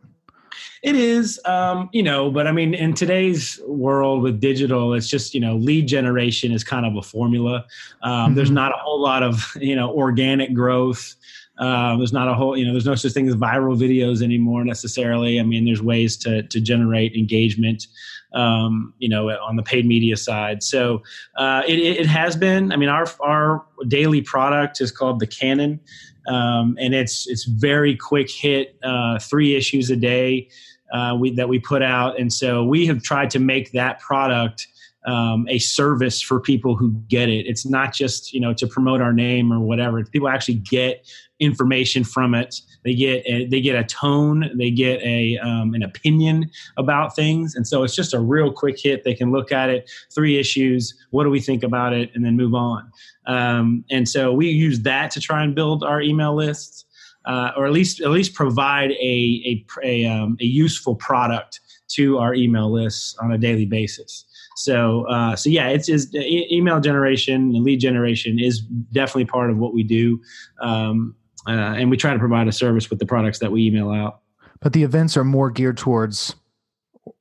It 0.83 0.95
is, 0.95 1.39
um, 1.45 1.89
you 1.91 2.03
know, 2.03 2.31
but 2.31 2.47
I 2.47 2.51
mean, 2.51 2.73
in 2.73 2.93
today's 2.93 3.59
world 3.67 4.21
with 4.21 4.39
digital, 4.39 4.93
it's 4.93 5.09
just 5.09 5.33
you 5.33 5.39
know, 5.39 5.55
lead 5.55 5.87
generation 5.87 6.51
is 6.51 6.63
kind 6.63 6.85
of 6.85 6.95
a 6.95 7.01
formula. 7.01 7.65
Um, 8.03 8.11
mm-hmm. 8.11 8.35
There's 8.35 8.51
not 8.51 8.71
a 8.71 8.77
whole 8.77 9.01
lot 9.01 9.23
of 9.23 9.55
you 9.59 9.75
know 9.75 9.91
organic 9.91 10.53
growth. 10.53 11.15
Uh, 11.57 11.97
there's 11.97 12.13
not 12.13 12.27
a 12.27 12.35
whole, 12.35 12.55
you 12.55 12.63
know, 12.63 12.71
there's 12.71 12.85
no 12.85 12.93
such 12.93 13.13
thing 13.13 13.27
as 13.27 13.35
viral 13.35 13.75
videos 13.75 14.21
anymore 14.21 14.63
necessarily. 14.63 15.39
I 15.39 15.43
mean, 15.43 15.65
there's 15.65 15.81
ways 15.81 16.15
to 16.17 16.43
to 16.43 16.61
generate 16.61 17.15
engagement 17.15 17.87
um, 18.33 18.93
you 18.99 19.09
know, 19.09 19.29
on 19.29 19.55
the 19.55 19.63
paid 19.63 19.85
media 19.85 20.17
side. 20.17 20.63
So 20.63 21.01
uh, 21.37 21.63
it, 21.67 21.79
it, 21.79 22.05
has 22.05 22.35
been. 22.35 22.71
I 22.71 22.75
mean, 22.75 22.89
our 22.89 23.05
our 23.21 23.65
daily 23.87 24.21
product 24.21 24.81
is 24.81 24.91
called 24.91 25.19
the 25.19 25.27
Cannon, 25.27 25.79
um, 26.27 26.77
and 26.79 26.93
it's 26.93 27.27
it's 27.27 27.45
very 27.45 27.95
quick 27.95 28.29
hit, 28.29 28.77
uh, 28.83 29.19
three 29.19 29.55
issues 29.55 29.89
a 29.89 29.95
day 29.95 30.49
uh, 30.93 31.15
we, 31.19 31.31
that 31.35 31.49
we 31.49 31.59
put 31.59 31.81
out, 31.81 32.19
and 32.19 32.31
so 32.31 32.63
we 32.63 32.85
have 32.87 33.01
tried 33.01 33.29
to 33.31 33.39
make 33.39 33.71
that 33.71 33.99
product. 33.99 34.67
Um, 35.05 35.47
a 35.47 35.57
service 35.57 36.21
for 36.21 36.37
people 36.41 36.75
who 36.75 36.91
get 37.07 37.29
it. 37.29 37.45
It's 37.47 37.65
not 37.65 37.93
just 37.93 38.33
you 38.33 38.41
know 38.41 38.53
to 38.55 38.67
promote 38.67 38.99
our 38.99 39.13
name 39.13 39.53
or 39.53 39.59
whatever. 39.61 40.03
People 40.03 40.27
actually 40.27 40.55
get 40.55 41.07
information 41.39 42.03
from 42.03 42.35
it. 42.35 42.59
They 42.83 42.93
get 42.93 43.23
a, 43.25 43.45
they 43.45 43.61
get 43.61 43.75
a 43.75 43.83
tone, 43.83 44.49
they 44.57 44.71
get 44.71 45.01
a 45.01 45.37
um, 45.39 45.73
an 45.73 45.83
opinion 45.83 46.49
about 46.77 47.15
things, 47.15 47.55
and 47.55 47.67
so 47.67 47.83
it's 47.83 47.95
just 47.95 48.13
a 48.13 48.19
real 48.19 48.51
quick 48.51 48.79
hit. 48.79 49.03
They 49.03 49.13
can 49.13 49.31
look 49.31 49.51
at 49.51 49.69
it, 49.69 49.89
three 50.13 50.37
issues. 50.37 50.93
What 51.11 51.23
do 51.23 51.29
we 51.29 51.41
think 51.41 51.63
about 51.63 51.93
it, 51.93 52.11
and 52.15 52.23
then 52.25 52.35
move 52.35 52.53
on. 52.53 52.91
Um, 53.25 53.83
and 53.91 54.07
so 54.07 54.31
we 54.31 54.47
use 54.49 54.81
that 54.81 55.11
to 55.11 55.19
try 55.19 55.43
and 55.43 55.53
build 55.53 55.83
our 55.83 56.01
email 56.01 56.35
lists, 56.35 56.85
uh, 57.25 57.51
or 57.57 57.65
at 57.65 57.73
least 57.73 58.01
at 58.01 58.09
least 58.09 58.33
provide 58.33 58.91
a 58.91 58.95
a 59.03 59.65
a, 59.83 60.05
um, 60.05 60.37
a 60.39 60.45
useful 60.45 60.95
product 60.95 61.59
to 61.89 62.17
our 62.17 62.33
email 62.33 62.71
lists 62.71 63.15
on 63.21 63.31
a 63.31 63.37
daily 63.37 63.65
basis. 63.65 64.25
So, 64.57 65.03
uh, 65.03 65.35
so 65.35 65.49
yeah, 65.51 65.67
it's 65.67 65.87
is 65.87 66.13
email 66.15 66.79
generation 66.79 67.55
and 67.55 67.63
lead 67.63 67.79
generation 67.79 68.39
is 68.39 68.61
definitely 68.91 69.25
part 69.25 69.51
of 69.51 69.57
what 69.57 69.73
we 69.73 69.83
do. 69.83 70.19
Um, 70.61 71.15
uh, 71.47 71.75
and 71.77 71.89
we 71.89 71.97
try 71.97 72.13
to 72.13 72.19
provide 72.19 72.47
a 72.47 72.51
service 72.51 72.89
with 72.89 72.99
the 72.99 73.05
products 73.05 73.39
that 73.39 73.51
we 73.51 73.65
email 73.65 73.89
out. 73.91 74.19
But 74.59 74.73
the 74.73 74.83
events 74.83 75.15
are 75.15 75.23
more 75.23 75.49
geared 75.49 75.77
towards, 75.77 76.35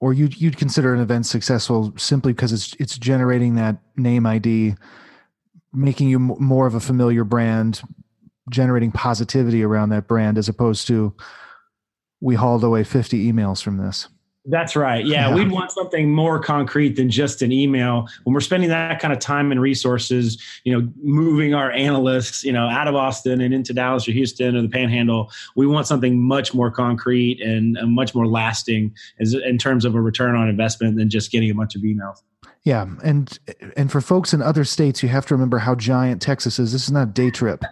or 0.00 0.12
you'd 0.12 0.40
you'd 0.40 0.56
consider 0.56 0.94
an 0.94 1.00
event 1.00 1.26
successful 1.26 1.92
simply 1.96 2.32
because 2.32 2.52
it's 2.52 2.74
it's 2.80 2.98
generating 2.98 3.54
that 3.54 3.78
name 3.96 4.26
ID, 4.26 4.74
making 5.72 6.08
you 6.08 6.18
more 6.18 6.66
of 6.66 6.74
a 6.74 6.80
familiar 6.80 7.24
brand, 7.24 7.82
generating 8.50 8.90
positivity 8.90 9.62
around 9.62 9.90
that 9.90 10.08
brand, 10.08 10.38
as 10.38 10.48
opposed 10.48 10.86
to 10.88 11.14
we 12.20 12.34
hauled 12.34 12.64
away 12.64 12.84
fifty 12.84 13.30
emails 13.30 13.62
from 13.62 13.76
this. 13.76 14.08
That's 14.48 14.76
right. 14.76 15.04
Yeah, 15.04 15.28
yeah, 15.28 15.34
we'd 15.34 15.50
want 15.50 15.72
something 15.72 16.10
more 16.10 16.38
concrete 16.38 16.90
than 16.90 17.10
just 17.10 17.42
an 17.42 17.50
email. 17.50 18.08
When 18.22 18.32
we're 18.32 18.40
spending 18.40 18.68
that 18.70 19.00
kind 19.00 19.12
of 19.12 19.18
time 19.18 19.50
and 19.50 19.60
resources, 19.60 20.40
you 20.64 20.72
know, 20.72 20.88
moving 21.02 21.52
our 21.52 21.72
analysts, 21.72 22.44
you 22.44 22.52
know, 22.52 22.68
out 22.68 22.86
of 22.86 22.94
Austin 22.94 23.40
and 23.40 23.52
into 23.52 23.72
Dallas 23.72 24.06
or 24.06 24.12
Houston 24.12 24.54
or 24.56 24.62
the 24.62 24.68
Panhandle, 24.68 25.32
we 25.56 25.66
want 25.66 25.88
something 25.88 26.20
much 26.20 26.54
more 26.54 26.70
concrete 26.70 27.40
and 27.40 27.76
much 27.92 28.14
more 28.14 28.26
lasting 28.26 28.94
as, 29.18 29.34
in 29.34 29.58
terms 29.58 29.84
of 29.84 29.96
a 29.96 30.00
return 30.00 30.36
on 30.36 30.48
investment 30.48 30.96
than 30.96 31.10
just 31.10 31.32
getting 31.32 31.50
a 31.50 31.54
bunch 31.54 31.74
of 31.74 31.82
emails. 31.82 32.22
Yeah, 32.62 32.86
and 33.04 33.38
and 33.76 33.92
for 33.92 34.00
folks 34.00 34.32
in 34.32 34.42
other 34.42 34.64
states, 34.64 35.00
you 35.02 35.08
have 35.08 35.26
to 35.26 35.34
remember 35.34 35.58
how 35.58 35.76
giant 35.76 36.20
Texas 36.20 36.58
is. 36.58 36.72
This 36.72 36.84
is 36.84 36.90
not 36.90 37.08
a 37.08 37.12
day 37.12 37.30
trip. 37.30 37.62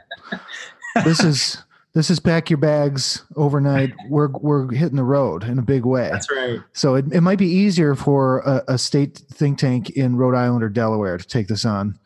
this 1.04 1.22
is 1.22 1.58
this 1.94 2.10
is 2.10 2.18
pack 2.18 2.50
your 2.50 2.58
bags 2.58 3.24
overnight. 3.36 3.92
We're 4.08 4.28
we're 4.28 4.72
hitting 4.72 4.96
the 4.96 5.04
road 5.04 5.44
in 5.44 5.58
a 5.58 5.62
big 5.62 5.84
way. 5.84 6.10
That's 6.10 6.30
right. 6.30 6.60
So 6.72 6.96
it, 6.96 7.06
it 7.12 7.20
might 7.20 7.38
be 7.38 7.48
easier 7.48 7.94
for 7.94 8.40
a, 8.40 8.64
a 8.74 8.78
state 8.78 9.22
think 9.32 9.58
tank 9.58 9.90
in 9.90 10.16
Rhode 10.16 10.34
Island 10.34 10.64
or 10.64 10.68
Delaware 10.68 11.16
to 11.16 11.26
take 11.26 11.46
this 11.46 11.64
on. 11.64 11.98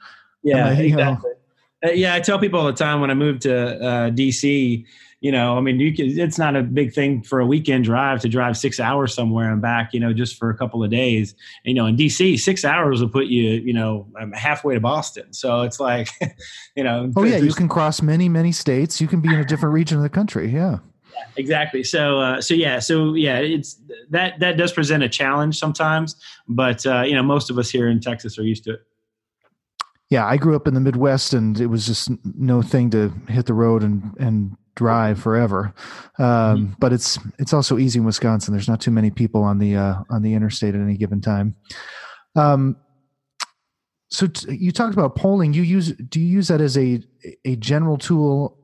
Yeah, 0.42 0.68
I, 0.68 0.72
exactly. 0.72 1.30
Know, 1.82 1.90
uh, 1.90 1.92
yeah, 1.92 2.14
I 2.14 2.20
tell 2.20 2.38
people 2.38 2.60
all 2.60 2.66
the 2.66 2.72
time 2.72 3.00
when 3.00 3.10
I 3.10 3.14
moved 3.14 3.42
to 3.42 3.56
uh, 3.56 4.10
DC, 4.10 4.84
you 5.20 5.32
know, 5.32 5.58
I 5.58 5.60
mean, 5.60 5.80
you 5.80 5.92
can, 5.94 6.18
it's 6.18 6.38
not 6.38 6.54
a 6.54 6.62
big 6.62 6.92
thing 6.92 7.22
for 7.22 7.40
a 7.40 7.46
weekend 7.46 7.84
drive 7.84 8.20
to 8.20 8.28
drive 8.28 8.56
six 8.56 8.78
hours 8.78 9.12
somewhere 9.12 9.52
and 9.52 9.60
back, 9.60 9.92
you 9.92 9.98
know, 9.98 10.12
just 10.12 10.36
for 10.36 10.48
a 10.48 10.56
couple 10.56 10.84
of 10.84 10.90
days. 10.90 11.34
You 11.64 11.74
know, 11.74 11.86
in 11.86 11.96
DC, 11.96 12.38
six 12.38 12.64
hours 12.64 13.00
will 13.00 13.08
put 13.08 13.26
you, 13.26 13.50
you 13.50 13.72
know, 13.72 14.06
um, 14.20 14.32
halfway 14.32 14.74
to 14.74 14.80
Boston. 14.80 15.32
So 15.32 15.62
it's 15.62 15.80
like, 15.80 16.08
you 16.76 16.84
know. 16.84 17.12
Oh, 17.16 17.24
yeah. 17.24 17.38
You 17.38 17.52
can 17.52 17.68
cross 17.68 18.00
many, 18.00 18.28
many 18.28 18.52
states. 18.52 19.00
You 19.00 19.08
can 19.08 19.20
be 19.20 19.28
in 19.28 19.40
a 19.40 19.44
different 19.44 19.74
region 19.74 19.96
of 19.96 20.04
the 20.04 20.08
country. 20.08 20.50
Yeah. 20.50 20.78
yeah 21.12 21.24
exactly. 21.36 21.82
So, 21.82 22.20
uh, 22.20 22.40
so 22.40 22.54
yeah, 22.54 22.78
so 22.78 23.14
yeah, 23.14 23.38
it's 23.38 23.80
that, 24.10 24.38
that 24.38 24.56
does 24.56 24.72
present 24.72 25.02
a 25.02 25.08
challenge 25.08 25.58
sometimes, 25.58 26.14
but, 26.46 26.86
uh, 26.86 27.02
you 27.02 27.16
know, 27.16 27.24
most 27.24 27.50
of 27.50 27.58
us 27.58 27.70
here 27.70 27.88
in 27.88 27.98
Texas 27.98 28.38
are 28.38 28.44
used 28.44 28.64
to 28.64 28.74
it 28.74 28.82
yeah, 30.10 30.26
I 30.26 30.38
grew 30.38 30.56
up 30.56 30.66
in 30.66 30.72
the 30.72 30.80
Midwest, 30.80 31.34
and 31.34 31.60
it 31.60 31.66
was 31.66 31.86
just 31.86 32.10
no 32.34 32.62
thing 32.62 32.88
to 32.90 33.12
hit 33.28 33.44
the 33.44 33.52
road 33.52 33.82
and 33.82 34.16
and 34.18 34.56
drive 34.78 35.18
forever. 35.18 35.74
Um, 36.18 36.24
mm-hmm. 36.26 36.72
But 36.78 36.92
it's 36.92 37.18
it's 37.38 37.52
also 37.52 37.76
easy 37.78 37.98
in 37.98 38.06
Wisconsin. 38.06 38.54
There's 38.54 38.68
not 38.68 38.80
too 38.80 38.92
many 38.92 39.10
people 39.10 39.42
on 39.42 39.58
the 39.58 39.76
uh, 39.76 39.94
on 40.08 40.22
the 40.22 40.34
interstate 40.34 40.74
at 40.74 40.80
any 40.80 40.96
given 40.96 41.20
time. 41.20 41.56
Um, 42.34 42.76
So 44.10 44.26
t- 44.26 44.56
you 44.56 44.72
talked 44.72 44.94
about 44.94 45.16
polling. 45.16 45.54
You 45.54 45.62
use 45.62 45.92
do 45.92 46.18
you 46.20 46.38
use 46.38 46.48
that 46.48 46.60
as 46.60 46.76
a 46.76 47.02
a 47.44 47.56
general 47.56 47.98
tool 47.98 48.56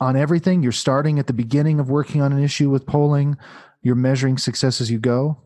on 0.00 0.16
everything? 0.16 0.62
You're 0.62 0.80
starting 0.86 1.18
at 1.18 1.26
the 1.26 1.32
beginning 1.32 1.80
of 1.80 1.88
working 1.88 2.22
on 2.22 2.32
an 2.32 2.42
issue 2.42 2.70
with 2.70 2.86
polling. 2.86 3.36
You're 3.82 3.96
measuring 3.98 4.38
success 4.38 4.80
as 4.80 4.90
you 4.90 5.00
go. 5.00 5.42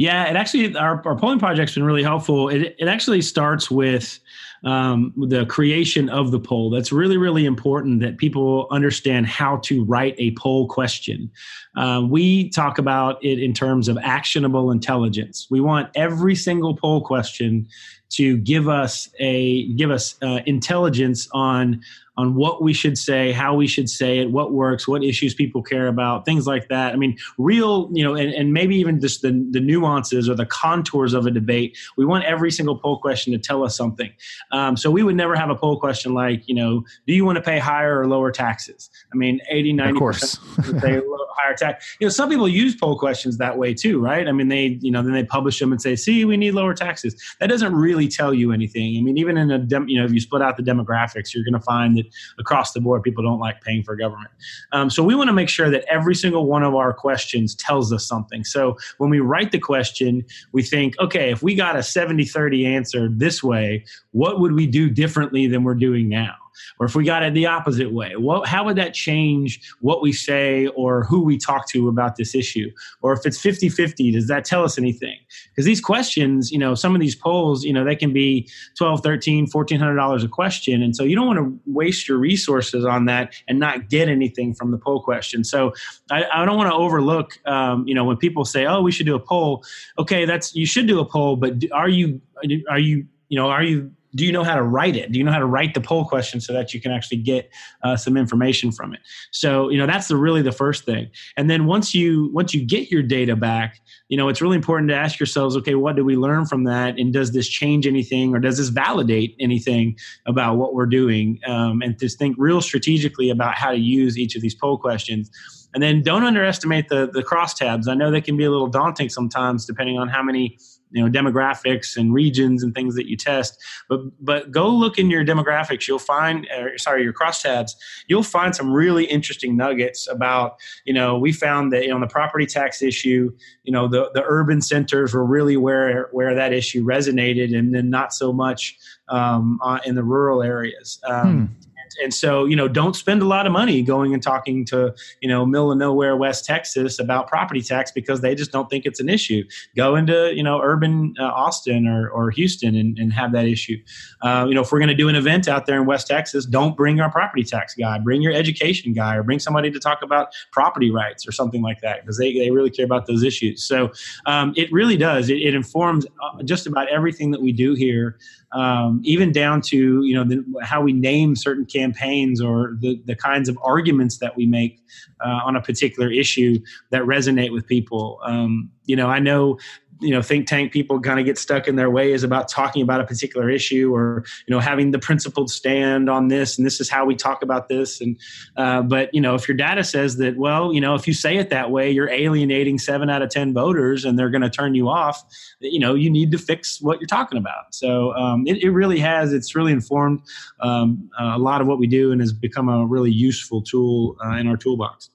Yeah, 0.00 0.30
it 0.30 0.34
actually 0.34 0.74
our, 0.76 1.06
our 1.06 1.14
polling 1.14 1.38
project's 1.38 1.74
been 1.74 1.84
really 1.84 2.02
helpful. 2.02 2.48
It 2.48 2.74
it 2.78 2.88
actually 2.88 3.20
starts 3.20 3.70
with 3.70 4.18
um, 4.64 5.12
the 5.28 5.44
creation 5.44 6.08
of 6.08 6.30
the 6.30 6.40
poll. 6.40 6.70
That's 6.70 6.90
really 6.90 7.18
really 7.18 7.44
important 7.44 8.00
that 8.00 8.16
people 8.16 8.66
understand 8.70 9.26
how 9.26 9.58
to 9.64 9.84
write 9.84 10.14
a 10.16 10.34
poll 10.36 10.66
question. 10.66 11.30
Uh, 11.76 12.02
we 12.08 12.48
talk 12.48 12.78
about 12.78 13.22
it 13.22 13.40
in 13.40 13.52
terms 13.52 13.88
of 13.88 13.98
actionable 14.02 14.70
intelligence. 14.70 15.46
We 15.50 15.60
want 15.60 15.90
every 15.94 16.34
single 16.34 16.74
poll 16.74 17.02
question 17.02 17.68
to 18.12 18.38
give 18.38 18.68
us 18.68 19.10
a 19.18 19.70
give 19.74 19.90
us 19.90 20.14
uh, 20.22 20.40
intelligence 20.46 21.28
on 21.32 21.82
on 22.20 22.34
what 22.34 22.62
we 22.62 22.72
should 22.72 22.98
say, 22.98 23.32
how 23.32 23.54
we 23.54 23.66
should 23.66 23.88
say 23.88 24.18
it, 24.18 24.30
what 24.30 24.52
works, 24.52 24.86
what 24.86 25.02
issues 25.02 25.34
people 25.34 25.62
care 25.62 25.88
about, 25.88 26.24
things 26.24 26.46
like 26.46 26.68
that. 26.68 26.92
I 26.92 26.96
mean, 26.96 27.16
real, 27.38 27.88
you 27.92 28.04
know, 28.04 28.14
and, 28.14 28.32
and 28.32 28.52
maybe 28.52 28.76
even 28.76 29.00
just 29.00 29.22
the, 29.22 29.30
the 29.50 29.60
nuances 29.60 30.28
or 30.28 30.34
the 30.34 30.46
contours 30.46 31.14
of 31.14 31.26
a 31.26 31.30
debate. 31.30 31.76
We 31.96 32.04
want 32.04 32.24
every 32.24 32.50
single 32.50 32.78
poll 32.78 32.98
question 32.98 33.32
to 33.32 33.38
tell 33.38 33.64
us 33.64 33.76
something. 33.76 34.12
Um, 34.52 34.76
so 34.76 34.90
we 34.90 35.02
would 35.02 35.16
never 35.16 35.34
have 35.34 35.50
a 35.50 35.56
poll 35.56 35.80
question 35.80 36.12
like, 36.14 36.46
you 36.46 36.54
know, 36.54 36.84
do 37.06 37.14
you 37.14 37.24
want 37.24 37.36
to 37.36 37.42
pay 37.42 37.58
higher 37.58 37.98
or 37.98 38.06
lower 38.06 38.30
taxes? 38.30 38.90
I 39.12 39.16
mean, 39.16 39.40
80, 39.48 39.74
90% 39.74 40.80
say 40.80 41.00
higher 41.40 41.54
tax. 41.54 41.96
You 42.00 42.06
know, 42.06 42.10
some 42.10 42.28
people 42.28 42.48
use 42.48 42.74
poll 42.76 42.98
questions 42.98 43.38
that 43.38 43.56
way 43.56 43.74
too, 43.74 44.00
right? 44.00 44.28
I 44.28 44.32
mean, 44.32 44.48
they, 44.48 44.78
you 44.80 44.90
know, 44.90 45.02
then 45.02 45.12
they 45.12 45.24
publish 45.24 45.58
them 45.58 45.72
and 45.72 45.80
say, 45.80 45.96
see, 45.96 46.24
we 46.24 46.36
need 46.36 46.52
lower 46.52 46.74
taxes. 46.74 47.20
That 47.40 47.48
doesn't 47.48 47.74
really 47.74 48.08
tell 48.08 48.34
you 48.34 48.52
anything. 48.52 48.96
I 48.98 49.02
mean, 49.02 49.18
even 49.18 49.36
in 49.36 49.50
a, 49.50 49.58
dem- 49.58 49.88
you 49.88 49.98
know, 49.98 50.04
if 50.04 50.12
you 50.12 50.20
split 50.20 50.42
out 50.42 50.56
the 50.56 50.62
demographics, 50.62 51.34
you're 51.34 51.44
going 51.44 51.54
to 51.54 51.60
find 51.60 51.96
that 51.96 52.06
across 52.38 52.72
the 52.72 52.80
board, 52.80 53.02
people 53.02 53.22
don't 53.22 53.38
like 53.38 53.60
paying 53.62 53.82
for 53.82 53.96
government. 53.96 54.30
Um, 54.72 54.90
so 54.90 55.02
we 55.02 55.14
want 55.14 55.28
to 55.28 55.34
make 55.34 55.48
sure 55.48 55.70
that 55.70 55.84
every 55.88 56.14
single 56.14 56.46
one 56.46 56.62
of 56.62 56.74
our 56.74 56.92
questions 56.92 57.54
tells 57.54 57.92
us 57.92 58.06
something. 58.06 58.44
So 58.44 58.76
when 58.98 59.10
we 59.10 59.20
write 59.20 59.52
the 59.52 59.58
question, 59.58 60.24
we 60.52 60.62
think, 60.62 60.98
okay, 61.00 61.30
if 61.30 61.42
we 61.42 61.54
got 61.54 61.76
a 61.76 61.82
70 61.82 62.24
30 62.24 62.66
answer 62.66 63.08
this 63.08 63.42
way, 63.42 63.84
what 64.12 64.40
would 64.40 64.52
we 64.52 64.66
do 64.66 64.90
differently 64.90 65.46
than 65.46 65.64
we're 65.64 65.74
doing 65.74 66.08
now? 66.08 66.34
Or 66.78 66.86
if 66.86 66.94
we 66.94 67.04
got 67.04 67.22
it 67.22 67.34
the 67.34 67.46
opposite 67.46 67.92
way, 67.92 68.16
what, 68.16 68.48
how 68.48 68.64
would 68.64 68.76
that 68.76 68.94
change 68.94 69.60
what 69.80 70.02
we 70.02 70.12
say 70.12 70.66
or 70.68 71.04
who 71.04 71.22
we 71.22 71.38
talk 71.38 71.68
to 71.70 71.88
about 71.88 72.16
this 72.16 72.34
issue? 72.34 72.70
Or 73.02 73.12
if 73.12 73.24
it's 73.24 73.40
50 73.40 73.68
50, 73.68 74.12
does 74.12 74.28
that 74.28 74.44
tell 74.44 74.64
us 74.64 74.78
anything? 74.78 75.16
Because 75.50 75.64
these 75.64 75.80
questions, 75.80 76.50
you 76.50 76.58
know, 76.58 76.74
some 76.74 76.94
of 76.94 77.00
these 77.00 77.14
polls, 77.14 77.64
you 77.64 77.72
know, 77.72 77.84
they 77.84 77.96
can 77.96 78.12
be 78.12 78.48
12, 78.76 79.02
13, 79.02 79.46
$1,400 79.46 80.24
a 80.24 80.28
question. 80.28 80.82
And 80.82 80.94
so 80.94 81.04
you 81.04 81.16
don't 81.16 81.26
want 81.26 81.38
to 81.38 81.60
waste 81.66 82.08
your 82.08 82.18
resources 82.18 82.84
on 82.84 83.06
that 83.06 83.34
and 83.48 83.58
not 83.58 83.88
get 83.88 84.08
anything 84.08 84.54
from 84.54 84.70
the 84.70 84.78
poll 84.78 85.02
question. 85.02 85.44
So 85.44 85.72
I, 86.10 86.24
I 86.32 86.44
don't 86.44 86.56
want 86.56 86.70
to 86.70 86.76
overlook, 86.76 87.38
um, 87.46 87.86
you 87.86 87.94
know, 87.94 88.04
when 88.04 88.16
people 88.16 88.44
say, 88.44 88.66
oh, 88.66 88.82
we 88.82 88.92
should 88.92 89.06
do 89.06 89.14
a 89.14 89.20
poll. 89.20 89.64
Okay, 89.98 90.24
that's, 90.24 90.54
you 90.54 90.66
should 90.66 90.86
do 90.86 91.00
a 91.00 91.04
poll, 91.04 91.36
but 91.36 91.54
are 91.72 91.88
you, 91.88 92.20
are 92.68 92.78
you, 92.78 93.06
you 93.28 93.36
know, 93.36 93.48
are 93.48 93.62
you 93.62 93.90
do 94.14 94.24
you 94.24 94.32
know 94.32 94.44
how 94.44 94.54
to 94.54 94.62
write 94.62 94.96
it? 94.96 95.12
Do 95.12 95.18
you 95.18 95.24
know 95.24 95.32
how 95.32 95.38
to 95.38 95.46
write 95.46 95.74
the 95.74 95.80
poll 95.80 96.04
question 96.04 96.40
so 96.40 96.52
that 96.52 96.74
you 96.74 96.80
can 96.80 96.92
actually 96.92 97.18
get 97.18 97.50
uh, 97.82 97.96
some 97.96 98.16
information 98.16 98.72
from 98.72 98.92
it? 98.92 99.00
So 99.30 99.68
you 99.68 99.78
know 99.78 99.86
that's 99.86 100.08
the 100.08 100.16
really 100.16 100.42
the 100.42 100.52
first 100.52 100.84
thing. 100.84 101.10
And 101.36 101.48
then 101.48 101.66
once 101.66 101.94
you 101.94 102.30
once 102.32 102.54
you 102.54 102.64
get 102.64 102.90
your 102.90 103.02
data 103.02 103.36
back, 103.36 103.80
you 104.08 104.16
know 104.16 104.28
it's 104.28 104.40
really 104.40 104.56
important 104.56 104.88
to 104.90 104.96
ask 104.96 105.18
yourselves, 105.18 105.56
okay, 105.58 105.74
what 105.74 105.96
did 105.96 106.02
we 106.02 106.16
learn 106.16 106.46
from 106.46 106.64
that? 106.64 106.98
And 106.98 107.12
does 107.12 107.32
this 107.32 107.48
change 107.48 107.86
anything, 107.86 108.34
or 108.34 108.38
does 108.38 108.58
this 108.58 108.68
validate 108.68 109.36
anything 109.38 109.96
about 110.26 110.56
what 110.56 110.74
we're 110.74 110.86
doing? 110.86 111.38
Um, 111.46 111.82
and 111.82 111.98
just 111.98 112.18
think 112.18 112.36
real 112.38 112.60
strategically 112.60 113.30
about 113.30 113.54
how 113.54 113.70
to 113.70 113.78
use 113.78 114.18
each 114.18 114.34
of 114.34 114.42
these 114.42 114.54
poll 114.54 114.78
questions. 114.78 115.30
And 115.72 115.80
then 115.80 116.02
don't 116.02 116.24
underestimate 116.24 116.88
the 116.88 117.08
the 117.12 117.22
crosstabs. 117.22 117.86
I 117.86 117.94
know 117.94 118.10
they 118.10 118.20
can 118.20 118.36
be 118.36 118.44
a 118.44 118.50
little 118.50 118.66
daunting 118.66 119.08
sometimes, 119.08 119.66
depending 119.66 119.98
on 119.98 120.08
how 120.08 120.22
many 120.22 120.58
you 120.90 121.02
know 121.02 121.10
demographics 121.10 121.96
and 121.96 122.12
regions 122.14 122.62
and 122.62 122.74
things 122.74 122.94
that 122.96 123.08
you 123.08 123.16
test. 123.16 123.62
But 123.88 124.00
but 124.20 124.50
go 124.50 124.68
look 124.68 124.98
in 124.98 125.10
your 125.10 125.24
demographics. 125.24 125.86
You'll 125.86 125.98
find 125.98 126.48
uh, 126.56 126.76
sorry 126.78 127.02
your 127.02 127.12
crosstabs 127.12 127.72
you'll 128.06 128.22
find 128.22 128.54
some 128.54 128.72
really 128.72 129.04
interesting 129.04 129.56
nuggets 129.56 130.08
about 130.08 130.56
you 130.84 130.92
know 130.92 131.18
we 131.18 131.32
found 131.32 131.72
that 131.72 131.82
you 131.82 131.88
know, 131.88 131.94
on 131.94 132.00
the 132.00 132.06
property 132.06 132.46
tax 132.46 132.82
issue 132.82 133.32
you 133.64 133.72
know 133.72 133.88
the 133.88 134.10
the 134.14 134.22
urban 134.26 134.60
centers 134.60 135.14
were 135.14 135.24
really 135.24 135.56
where 135.56 136.08
where 136.12 136.34
that 136.34 136.52
issue 136.52 136.84
resonated 136.84 137.56
and 137.56 137.74
then 137.74 137.90
not 137.90 138.12
so 138.12 138.32
much 138.32 138.76
um, 139.08 139.58
uh, 139.62 139.78
in 139.84 139.94
the 139.94 140.04
rural 140.04 140.42
areas. 140.42 141.00
Um, 141.06 141.48
hmm 141.48 141.69
and 142.02 142.12
so 142.12 142.44
you 142.44 142.56
know 142.56 142.68
don't 142.68 142.94
spend 142.96 143.22
a 143.22 143.26
lot 143.26 143.46
of 143.46 143.52
money 143.52 143.82
going 143.82 144.14
and 144.14 144.22
talking 144.22 144.64
to 144.66 144.94
you 145.20 145.28
know 145.28 145.44
middle 145.44 145.72
of 145.72 145.78
nowhere 145.78 146.16
west 146.16 146.44
texas 146.44 146.98
about 146.98 147.28
property 147.28 147.62
tax 147.62 147.90
because 147.90 148.20
they 148.20 148.34
just 148.34 148.52
don't 148.52 148.70
think 148.70 148.86
it's 148.86 149.00
an 149.00 149.08
issue. 149.08 149.42
Go 149.76 149.96
into 149.96 150.32
you 150.34 150.42
know 150.42 150.60
urban 150.62 151.14
uh, 151.18 151.24
austin 151.24 151.86
or, 151.86 152.08
or 152.10 152.30
houston 152.30 152.74
and, 152.74 152.98
and 152.98 153.12
have 153.12 153.32
that 153.32 153.46
issue. 153.46 153.78
Uh, 154.22 154.46
you 154.48 154.54
know 154.54 154.62
if 154.62 154.72
we're 154.72 154.78
going 154.78 154.88
to 154.88 154.94
do 154.94 155.08
an 155.08 155.16
event 155.16 155.48
out 155.48 155.66
there 155.66 155.80
in 155.80 155.86
west 155.86 156.06
texas 156.06 156.46
don't 156.46 156.76
bring 156.76 157.00
our 157.00 157.10
property 157.10 157.44
tax 157.44 157.74
guy. 157.74 157.98
Bring 157.98 158.22
your 158.22 158.32
education 158.32 158.92
guy 158.92 159.16
or 159.16 159.22
bring 159.22 159.38
somebody 159.38 159.70
to 159.70 159.78
talk 159.78 160.02
about 160.02 160.32
property 160.52 160.90
rights 160.90 161.26
or 161.26 161.32
something 161.32 161.62
like 161.62 161.80
that 161.80 162.02
because 162.02 162.18
they, 162.18 162.32
they 162.32 162.50
really 162.50 162.70
care 162.70 162.84
about 162.84 163.06
those 163.06 163.22
issues. 163.22 163.64
So 163.64 163.92
um, 164.26 164.52
it 164.56 164.72
really 164.72 164.96
does. 164.96 165.30
It, 165.30 165.38
it 165.38 165.54
informs 165.54 166.06
uh, 166.06 166.42
just 166.42 166.66
about 166.66 166.88
everything 166.88 167.30
that 167.32 167.42
we 167.42 167.52
do 167.52 167.74
here 167.74 168.18
um, 168.52 169.00
even 169.04 169.32
down 169.32 169.60
to 169.62 170.02
you 170.04 170.14
know 170.14 170.24
the, 170.24 170.44
how 170.62 170.80
we 170.80 170.92
name 170.92 171.36
certain 171.36 171.64
campaigns 171.64 172.40
or 172.40 172.76
the, 172.80 173.00
the 173.04 173.14
kinds 173.14 173.48
of 173.48 173.58
arguments 173.62 174.18
that 174.18 174.36
we 174.36 174.46
make 174.46 174.80
uh, 175.24 175.40
on 175.44 175.56
a 175.56 175.62
particular 175.62 176.10
issue 176.10 176.58
that 176.90 177.02
resonate 177.02 177.52
with 177.52 177.66
people. 177.66 178.20
Um, 178.24 178.70
you 178.86 178.96
know, 178.96 179.08
I 179.08 179.20
know 179.20 179.58
you 180.00 180.10
know 180.10 180.22
think 180.22 180.46
tank 180.46 180.72
people 180.72 181.00
kind 181.00 181.20
of 181.20 181.26
get 181.26 181.38
stuck 181.38 181.68
in 181.68 181.76
their 181.76 181.90
ways 181.90 182.22
about 182.22 182.48
talking 182.48 182.82
about 182.82 183.00
a 183.00 183.04
particular 183.04 183.50
issue 183.50 183.94
or 183.94 184.24
you 184.46 184.54
know 184.54 184.60
having 184.60 184.90
the 184.90 184.98
principled 184.98 185.50
stand 185.50 186.08
on 186.08 186.28
this 186.28 186.58
and 186.58 186.66
this 186.66 186.80
is 186.80 186.88
how 186.88 187.04
we 187.04 187.14
talk 187.14 187.42
about 187.42 187.68
this. 187.68 188.00
And 188.00 188.18
uh, 188.56 188.82
but 188.82 189.12
you 189.14 189.20
know 189.20 189.34
if 189.34 189.48
your 189.48 189.56
data 189.56 189.84
says 189.84 190.16
that 190.16 190.36
well 190.36 190.72
you 190.72 190.80
know 190.80 190.94
if 190.94 191.06
you 191.06 191.14
say 191.14 191.36
it 191.36 191.50
that 191.50 191.70
way 191.70 191.90
you're 191.90 192.10
alienating 192.10 192.78
seven 192.78 193.10
out 193.10 193.22
of 193.22 193.30
ten 193.30 193.52
voters 193.52 194.04
and 194.04 194.18
they're 194.18 194.30
going 194.30 194.42
to 194.42 194.50
turn 194.50 194.74
you 194.74 194.88
off 194.88 195.22
you 195.60 195.78
know 195.78 195.94
you 195.94 196.10
need 196.10 196.30
to 196.32 196.38
fix 196.38 196.80
what 196.80 197.00
you're 197.00 197.06
talking 197.06 197.38
about. 197.38 197.74
So 197.74 198.14
um, 198.14 198.46
it, 198.46 198.62
it, 198.62 198.70
really 198.70 199.00
has 199.00 199.32
it's 199.32 199.54
really 199.54 199.72
informed 199.72 200.22
um, 200.60 201.10
a 201.18 201.38
lot 201.38 201.60
of 201.60 201.66
what 201.66 201.78
we 201.78 201.86
do 201.86 202.12
and 202.12 202.20
has 202.20 202.32
become 202.32 202.68
a 202.68 202.86
really 202.86 203.10
useful 203.10 203.62
tool 203.62 204.16
uh, 204.24 204.36
in 204.36 204.46
our 204.46 204.56
toolbox 204.56 205.10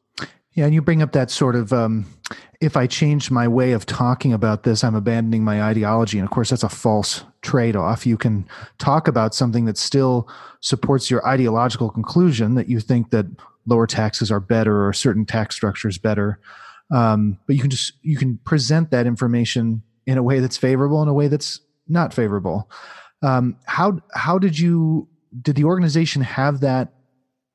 yeah, 0.56 0.66
and 0.66 0.74
you 0.74 0.82
bring 0.82 1.02
up 1.02 1.12
that 1.12 1.30
sort 1.30 1.56
of 1.56 1.74
um, 1.74 2.06
if 2.62 2.78
I 2.78 2.88
change 2.88 3.30
my 3.30 3.48
way 3.48 3.74
of 3.74 3.86
talking 3.86 4.32
about 4.32 4.64
this, 4.64 4.84
I'm 4.84 4.96
abandoning 4.96 5.44
my 5.44 5.62
ideology. 5.62 6.18
And 6.18 6.26
of 6.26 6.32
course, 6.32 6.50
that's 6.50 6.64
a 6.64 6.70
false 6.70 7.24
trade 7.42 7.76
off. 7.76 8.06
You 8.06 8.18
can 8.18 8.48
talk 8.78 9.10
about 9.10 9.36
something 9.36 9.66
that 9.66 9.78
still 9.78 10.30
supports 10.62 11.12
your 11.12 11.28
ideological 11.28 11.90
conclusion 11.90 12.56
that 12.56 12.70
you 12.70 12.80
think 12.80 13.12
that 13.12 13.26
lower 13.66 13.86
taxes 13.86 14.32
are 14.32 14.40
better 14.40 14.88
or 14.88 14.94
certain 14.94 15.26
tax 15.26 15.56
structures 15.56 15.98
better. 15.98 16.40
Um, 16.90 17.38
but 17.48 17.56
you 17.56 17.62
can 17.62 17.72
just 17.72 17.94
you 18.02 18.18
can 18.18 18.38
present 18.40 18.92
that 18.92 19.06
information 19.06 19.84
in 20.06 20.18
a 20.18 20.24
way 20.24 20.40
that's 20.40 20.58
favorable 20.58 21.02
in 21.02 21.10
a 21.10 21.14
way 21.14 21.28
that's 21.28 21.60
not 21.88 22.14
favorable. 22.14 22.70
Um, 23.22 23.58
how 23.66 24.00
how 24.14 24.40
did 24.40 24.58
you 24.58 25.10
did 25.42 25.58
the 25.58 25.66
organization 25.66 26.22
have 26.22 26.62
that 26.62 26.94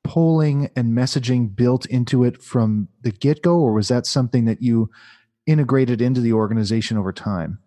polling 0.03 0.69
and 0.75 0.97
messaging 0.97 1.55
built 1.55 1.85
into 1.87 2.23
it 2.23 2.41
from 2.41 2.87
the 3.01 3.11
get 3.11 3.41
go, 3.41 3.59
or 3.59 3.73
was 3.73 3.87
that 3.89 4.05
something 4.05 4.45
that 4.45 4.61
you 4.61 4.89
integrated 5.45 6.01
into 6.01 6.21
the 6.21 6.33
organization 6.33 6.97
over 6.97 7.11
time? 7.11 7.59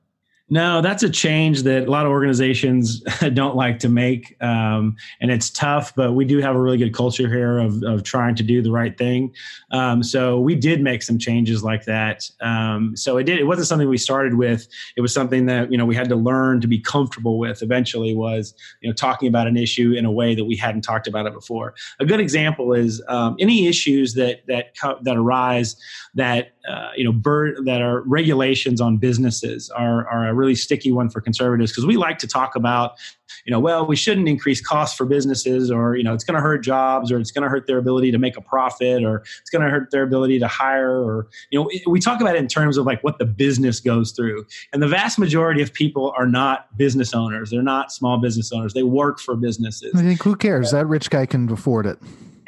No, 0.51 0.83
that's 0.83 1.03
a 1.03 1.09
change 1.09 1.63
that 1.63 1.89
a 1.89 1.91
lot 1.91 2.05
of 2.05 2.13
organizations 2.13 3.01
don't 3.33 3.57
like 3.57 3.79
to 3.79 3.89
make. 3.89 4.37
Um, 4.43 4.95
and 5.23 5.31
it's 5.31 5.49
tough, 5.49 5.95
but 5.95 6.13
we 6.13 6.27
do 6.27 6.39
have 6.39 6.55
a 6.55 6.61
really 6.61 6.77
good 6.77 6.93
culture 6.93 7.29
here 7.29 7.59
of, 7.59 7.83
of 7.83 8.03
trying 8.03 8.35
to 8.35 8.43
do 8.43 8.61
the 8.61 8.71
right 8.71 8.97
thing. 8.97 9.35
Um, 9.71 10.03
so 10.03 10.39
we 10.39 10.55
did 10.55 10.83
make 10.83 11.03
some 11.03 11.19
changes 11.19 11.65
like 11.65 11.87
that. 11.87 12.29
Um, 12.43 12.95
so 12.95 13.17
it 13.17 13.25
did, 13.25 13.39
it 13.39 13.45
wasn't 13.45 13.69
something 13.69 13.89
we 13.89 13.97
started 13.97 14.35
with. 14.35 14.69
It 14.99 15.01
was 15.01 15.15
something 15.15 15.47
that, 15.47 15.73
you 15.73 15.79
know, 15.79 15.87
we 15.87 15.95
had 15.95 16.11
to 16.11 16.17
learn 16.17 16.61
to 16.61 16.67
be 16.67 16.79
comfortable 16.79 17.39
with 17.39 17.63
eventually 17.63 18.15
was, 18.15 18.53
you 18.83 18.89
know, 18.91 18.95
talking 18.95 19.29
about 19.29 19.47
an 19.47 19.57
issue 19.57 19.93
in 19.93 20.05
a 20.05 20.13
way 20.13 20.35
that 20.35 20.45
we 20.45 20.57
hadn't 20.57 20.83
talked 20.83 21.07
about 21.07 21.25
it 21.25 21.33
before. 21.33 21.75
A 22.01 22.05
good 22.05 22.21
example 22.21 22.75
is 22.75 23.03
um, 23.09 23.35
any 23.41 23.67
issues 23.67 24.13
that, 24.15 24.47
that, 24.47 24.75
that 25.05 25.17
arise 25.17 25.75
that 26.15 26.54
uh, 26.69 26.91
you 26.97 27.05
know 27.05 27.13
that 27.65 27.83
are 27.83 28.01
regulations 28.03 28.81
on 28.81 28.97
businesses 28.97 29.71
are, 29.71 30.07
are 30.09 30.29
a 30.29 30.35
really 30.35 30.55
sticky 30.55 30.93
one 30.93 31.11
for 31.11 31.21
conservatives 31.21 31.71
because 31.73 31.87
we 31.87 31.97
like 31.97 32.19
to 32.19 32.27
talk 32.27 32.57
about 32.57 32.95
you 33.45 33.51
know 33.51 33.61
well 33.61 33.87
we 33.87 33.97
shouldn't 33.97 34.29
increase 34.29 34.61
costs 34.61 34.97
for 34.97 35.05
businesses 35.05 35.71
or 35.71 35.97
you 35.97 36.03
know 36.03 36.15
it's 36.15 36.25
going 36.25 36.35
to 36.35 36.41
hurt 36.41 36.59
jobs 36.59 37.13
or 37.13 37.19
it's 37.19 37.31
going 37.31 37.43
to 37.43 37.49
hurt 37.49 37.67
their 37.67 37.79
ability 37.79 38.11
to 38.11 38.19
make 38.19 38.37
a 38.37 38.41
profit 38.41 39.05
or 39.05 39.23
it's 39.41 39.51
going 39.51 39.63
to 39.63 39.69
hurt 39.69 39.91
their 39.91 40.03
ability 40.03 40.39
to 40.39 40.49
hire 40.49 41.03
or 41.03 41.29
you 41.51 41.59
know 41.59 41.69
we 41.87 42.01
talk 42.01 42.21
about 42.21 42.37
it 42.37 42.39
in 42.39 42.49
terms 42.49 42.77
of 42.77 42.87
like 42.87 43.03
what 43.03 43.19
the 43.19 43.25
business 43.25 43.81
goes 43.81 44.13
through. 44.13 44.47
And 44.73 44.83
the 44.83 44.89
vast 44.89 45.19
majority 45.19 45.63
of 45.63 45.73
people 45.73 46.15
are 46.17 46.27
not 46.27 46.77
business 46.77 47.15
owners. 47.15 47.51
They're 47.51 47.63
not 47.63 47.93
small 47.93 48.19
business 48.19 48.53
owners. 48.53 48.75
They 48.75 48.83
work 48.83 49.21
for 49.21 49.37
businesses. 49.37 49.95
I 49.95 50.03
think 50.03 50.23
who 50.23 50.37
cares? 50.37 50.71
That 50.71 50.87
rich 50.87 51.11
guy 51.11 51.27
can 51.27 51.51
afford 51.51 51.87
it 51.87 51.99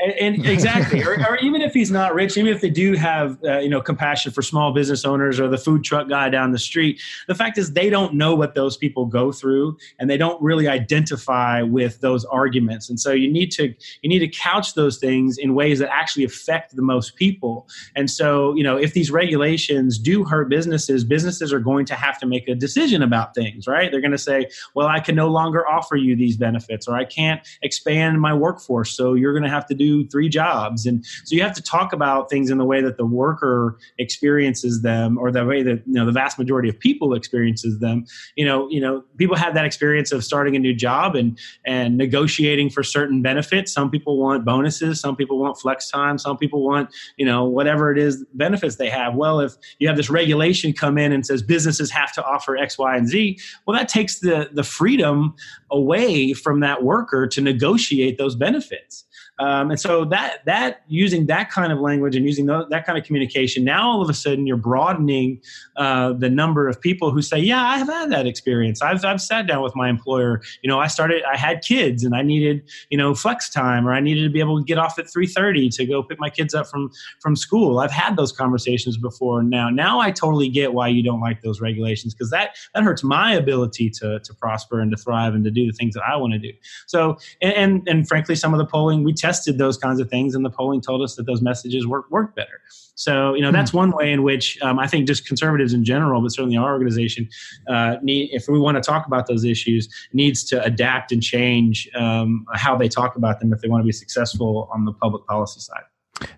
and, 0.00 0.12
and 0.12 0.46
exactly, 0.52 1.02
or, 1.02 1.14
or, 1.28 1.36
even 1.36 1.60
if 1.62 1.72
he's 1.72 1.90
not 1.90 2.14
rich, 2.14 2.36
even 2.36 2.52
if 2.52 2.60
they 2.60 2.70
do 2.70 2.94
have 2.94 3.38
uh, 3.44 3.58
you 3.58 3.68
know 3.68 3.80
compassion 3.80 4.32
for 4.32 4.42
small 4.42 4.72
business 4.72 5.04
owners 5.04 5.40
or 5.40 5.48
the 5.48 5.58
food 5.58 5.84
truck 5.84 6.08
guy 6.08 6.28
down 6.28 6.52
the 6.52 6.58
street, 6.58 7.00
the 7.28 7.34
fact 7.34 7.58
is 7.58 7.72
they 7.72 7.90
don't 7.90 8.14
know 8.14 8.34
what 8.34 8.54
those 8.54 8.76
people 8.76 9.06
go 9.06 9.32
through, 9.32 9.76
and 9.98 10.10
they 10.10 10.16
don't 10.16 10.40
really 10.42 10.68
identify 10.68 11.62
with 11.62 12.00
those 12.00 12.24
arguments. 12.26 12.88
And 12.88 13.00
so 13.00 13.12
you 13.12 13.30
need 13.30 13.50
to 13.52 13.74
you 14.02 14.08
need 14.08 14.20
to 14.20 14.28
couch 14.28 14.74
those 14.74 14.98
things 14.98 15.38
in 15.38 15.54
ways 15.54 15.78
that 15.78 15.92
actually 15.92 16.24
affect 16.24 16.76
the 16.76 16.82
most 16.82 17.16
people. 17.16 17.68
And 17.94 18.10
so 18.10 18.54
you 18.54 18.62
know 18.62 18.76
if 18.76 18.92
these 18.92 19.10
regulations 19.10 19.98
do 19.98 20.24
hurt 20.24 20.48
businesses, 20.48 21.04
businesses 21.04 21.52
are 21.52 21.60
going 21.60 21.86
to 21.86 21.94
have 21.94 22.18
to 22.20 22.26
make 22.26 22.48
a 22.48 22.54
decision 22.54 23.02
about 23.02 23.34
things, 23.34 23.66
right? 23.66 23.90
They're 23.90 24.00
going 24.00 24.10
to 24.12 24.18
say, 24.18 24.48
well, 24.74 24.88
I 24.88 25.00
can 25.00 25.14
no 25.14 25.28
longer 25.28 25.66
offer 25.66 25.96
you 25.96 26.16
these 26.16 26.36
benefits, 26.36 26.88
or 26.88 26.96
I 26.96 27.04
can't 27.04 27.46
expand 27.62 28.20
my 28.20 28.34
workforce, 28.34 28.92
so 28.92 29.14
you're 29.14 29.32
going 29.32 29.44
to 29.44 29.50
have 29.50 29.66
to 29.66 29.74
do 29.74 29.85
do 29.86 30.08
three 30.08 30.28
jobs. 30.28 30.86
And 30.86 31.04
so 31.24 31.34
you 31.36 31.42
have 31.42 31.54
to 31.54 31.62
talk 31.62 31.92
about 31.92 32.28
things 32.30 32.50
in 32.50 32.58
the 32.58 32.64
way 32.64 32.80
that 32.82 32.96
the 32.96 33.06
worker 33.06 33.78
experiences 33.98 34.82
them 34.82 35.18
or 35.18 35.30
the 35.30 35.44
way 35.44 35.62
that, 35.62 35.82
you 35.86 35.94
know, 35.94 36.06
the 36.06 36.12
vast 36.12 36.38
majority 36.38 36.68
of 36.68 36.78
people 36.78 37.14
experiences 37.14 37.78
them. 37.78 38.04
You 38.36 38.46
know, 38.46 38.68
you 38.70 38.80
know, 38.80 39.04
people 39.16 39.36
have 39.36 39.54
that 39.54 39.64
experience 39.64 40.12
of 40.12 40.24
starting 40.24 40.56
a 40.56 40.58
new 40.58 40.74
job 40.74 41.14
and, 41.14 41.38
and 41.64 41.96
negotiating 41.96 42.70
for 42.70 42.82
certain 42.82 43.22
benefits. 43.22 43.72
Some 43.72 43.90
people 43.90 44.18
want 44.18 44.44
bonuses. 44.44 45.00
Some 45.00 45.16
people 45.16 45.38
want 45.38 45.58
flex 45.58 45.90
time. 45.90 46.18
Some 46.18 46.36
people 46.36 46.64
want, 46.64 46.90
you 47.16 47.26
know, 47.26 47.44
whatever 47.44 47.92
it 47.92 47.98
is 47.98 48.24
benefits 48.34 48.76
they 48.76 48.90
have. 48.90 49.14
Well, 49.14 49.40
if 49.40 49.52
you 49.78 49.88
have 49.88 49.96
this 49.96 50.10
regulation 50.10 50.72
come 50.72 50.98
in 50.98 51.12
and 51.12 51.24
says 51.24 51.42
businesses 51.42 51.90
have 51.90 52.12
to 52.14 52.24
offer 52.24 52.56
X, 52.56 52.78
Y, 52.78 52.96
and 52.96 53.08
Z, 53.08 53.38
well, 53.66 53.76
that 53.76 53.88
takes 53.88 54.20
the, 54.20 54.48
the 54.52 54.62
freedom 54.62 55.34
away 55.70 56.32
from 56.32 56.60
that 56.60 56.82
worker 56.82 57.26
to 57.26 57.40
negotiate 57.40 58.18
those 58.18 58.36
benefits. 58.36 59.04
Um, 59.38 59.70
and 59.70 59.78
so 59.78 60.06
that 60.06 60.44
that 60.46 60.80
using 60.88 61.26
that 61.26 61.50
kind 61.50 61.70
of 61.70 61.78
language 61.78 62.16
and 62.16 62.24
using 62.24 62.46
that 62.46 62.84
kind 62.86 62.98
of 62.98 63.04
communication, 63.04 63.64
now 63.64 63.90
all 63.90 64.00
of 64.00 64.08
a 64.08 64.14
sudden 64.14 64.46
you're 64.46 64.56
broadening 64.56 65.42
uh, 65.76 66.14
the 66.14 66.30
number 66.30 66.68
of 66.68 66.80
people 66.80 67.10
who 67.10 67.20
say, 67.20 67.38
"Yeah, 67.38 67.62
I 67.62 67.76
have 67.76 67.88
had 67.88 68.10
that 68.12 68.26
experience. 68.26 68.80
I've 68.80 69.04
I've 69.04 69.20
sat 69.20 69.46
down 69.46 69.62
with 69.62 69.76
my 69.76 69.90
employer. 69.90 70.40
You 70.62 70.70
know, 70.70 70.80
I 70.80 70.86
started, 70.86 71.22
I 71.30 71.36
had 71.36 71.62
kids, 71.62 72.02
and 72.02 72.14
I 72.14 72.22
needed 72.22 72.62
you 72.88 72.96
know 72.96 73.14
flex 73.14 73.50
time, 73.50 73.86
or 73.86 73.92
I 73.92 74.00
needed 74.00 74.22
to 74.22 74.30
be 74.30 74.40
able 74.40 74.58
to 74.58 74.64
get 74.64 74.78
off 74.78 74.98
at 74.98 75.10
three 75.10 75.26
thirty 75.26 75.68
to 75.68 75.84
go 75.84 76.02
pick 76.02 76.18
my 76.18 76.30
kids 76.30 76.54
up 76.54 76.66
from 76.66 76.90
from 77.20 77.36
school. 77.36 77.78
I've 77.78 77.90
had 77.92 78.16
those 78.16 78.32
conversations 78.32 78.96
before. 78.96 79.42
Now, 79.42 79.68
now 79.68 80.00
I 80.00 80.12
totally 80.12 80.48
get 80.48 80.72
why 80.72 80.88
you 80.88 81.02
don't 81.02 81.20
like 81.20 81.42
those 81.42 81.60
regulations 81.60 82.14
because 82.14 82.30
that 82.30 82.56
that 82.74 82.84
hurts 82.84 83.04
my 83.04 83.34
ability 83.34 83.90
to 83.90 84.18
to 84.20 84.34
prosper 84.34 84.80
and 84.80 84.90
to 84.92 84.96
thrive 84.96 85.34
and 85.34 85.44
to 85.44 85.50
do 85.60 85.66
the 85.66 85.72
things 85.72 85.94
that 85.94 86.02
I 86.08 86.16
want 86.16 86.32
to 86.34 86.38
do. 86.38 86.52
So, 86.86 87.18
and, 87.42 87.52
and 87.54 87.88
and 87.88 88.08
frankly, 88.08 88.34
some 88.34 88.54
of 88.54 88.58
the 88.58 88.66
polling 88.66 89.04
we 89.04 89.12
tested 89.12 89.58
those 89.58 89.76
kinds 89.76 90.00
of 90.00 90.08
things, 90.08 90.34
and 90.34 90.44
the 90.44 90.50
polling 90.50 90.80
told 90.80 91.02
us 91.02 91.16
that 91.16 91.26
those 91.26 91.42
messages 91.42 91.86
work 91.86 92.10
work 92.10 92.34
better. 92.36 92.60
So, 92.96 93.34
you 93.34 93.42
know, 93.42 93.52
that's 93.52 93.72
hmm. 93.72 93.76
one 93.76 93.90
way 93.90 94.10
in 94.10 94.22
which 94.22 94.58
um, 94.62 94.78
I 94.78 94.86
think 94.86 95.06
just 95.06 95.26
conservatives 95.26 95.74
in 95.74 95.84
general, 95.84 96.22
but 96.22 96.32
certainly 96.32 96.56
our 96.56 96.72
organization, 96.72 97.28
uh, 97.68 97.96
need, 98.02 98.30
if 98.32 98.48
we 98.48 98.58
want 98.58 98.76
to 98.76 98.80
talk 98.80 99.06
about 99.06 99.26
those 99.26 99.44
issues, 99.44 99.88
needs 100.14 100.42
to 100.44 100.64
adapt 100.64 101.12
and 101.12 101.22
change 101.22 101.88
um, 101.94 102.46
how 102.54 102.74
they 102.74 102.88
talk 102.88 103.14
about 103.14 103.38
them 103.38 103.52
if 103.52 103.60
they 103.60 103.68
want 103.68 103.82
to 103.82 103.86
be 103.86 103.92
successful 103.92 104.68
on 104.72 104.86
the 104.86 104.92
public 104.94 105.26
policy 105.26 105.60
side. 105.60 105.82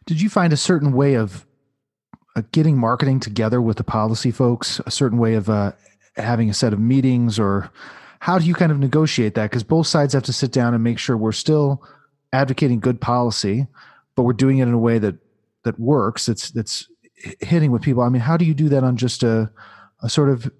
Did 0.04 0.20
you 0.20 0.28
find 0.28 0.52
a 0.52 0.56
certain 0.56 0.92
way 0.92 1.14
of 1.14 1.46
uh, 2.34 2.42
getting 2.50 2.76
marketing 2.76 3.20
together 3.20 3.62
with 3.62 3.76
the 3.76 3.84
policy 3.84 4.32
folks, 4.32 4.80
a 4.84 4.90
certain 4.90 5.18
way 5.18 5.34
of 5.34 5.48
uh, 5.48 5.72
having 6.16 6.50
a 6.50 6.54
set 6.54 6.72
of 6.72 6.80
meetings, 6.80 7.38
or 7.38 7.70
how 8.20 8.38
do 8.38 8.44
you 8.44 8.54
kind 8.54 8.72
of 8.72 8.78
negotiate 8.78 9.34
that? 9.34 9.50
Because 9.50 9.62
both 9.62 9.86
sides 9.86 10.14
have 10.14 10.24
to 10.24 10.32
sit 10.32 10.52
down 10.52 10.74
and 10.74 10.82
make 10.82 10.98
sure 10.98 11.16
we're 11.16 11.32
still 11.32 11.82
advocating 12.32 12.80
good 12.80 13.00
policy, 13.00 13.66
but 14.14 14.22
we're 14.22 14.32
doing 14.32 14.58
it 14.58 14.64
in 14.64 14.74
a 14.74 14.78
way 14.78 14.98
that 14.98 15.16
that 15.64 15.78
works. 15.78 16.28
It's 16.28 16.50
that's 16.50 16.88
hitting 17.40 17.70
with 17.70 17.82
people. 17.82 18.02
I 18.02 18.08
mean, 18.08 18.22
how 18.22 18.36
do 18.36 18.44
you 18.44 18.54
do 18.54 18.68
that 18.70 18.84
on 18.84 18.96
just 18.96 19.22
a 19.22 19.50
a 20.02 20.08
sort 20.08 20.28
of 20.28 20.50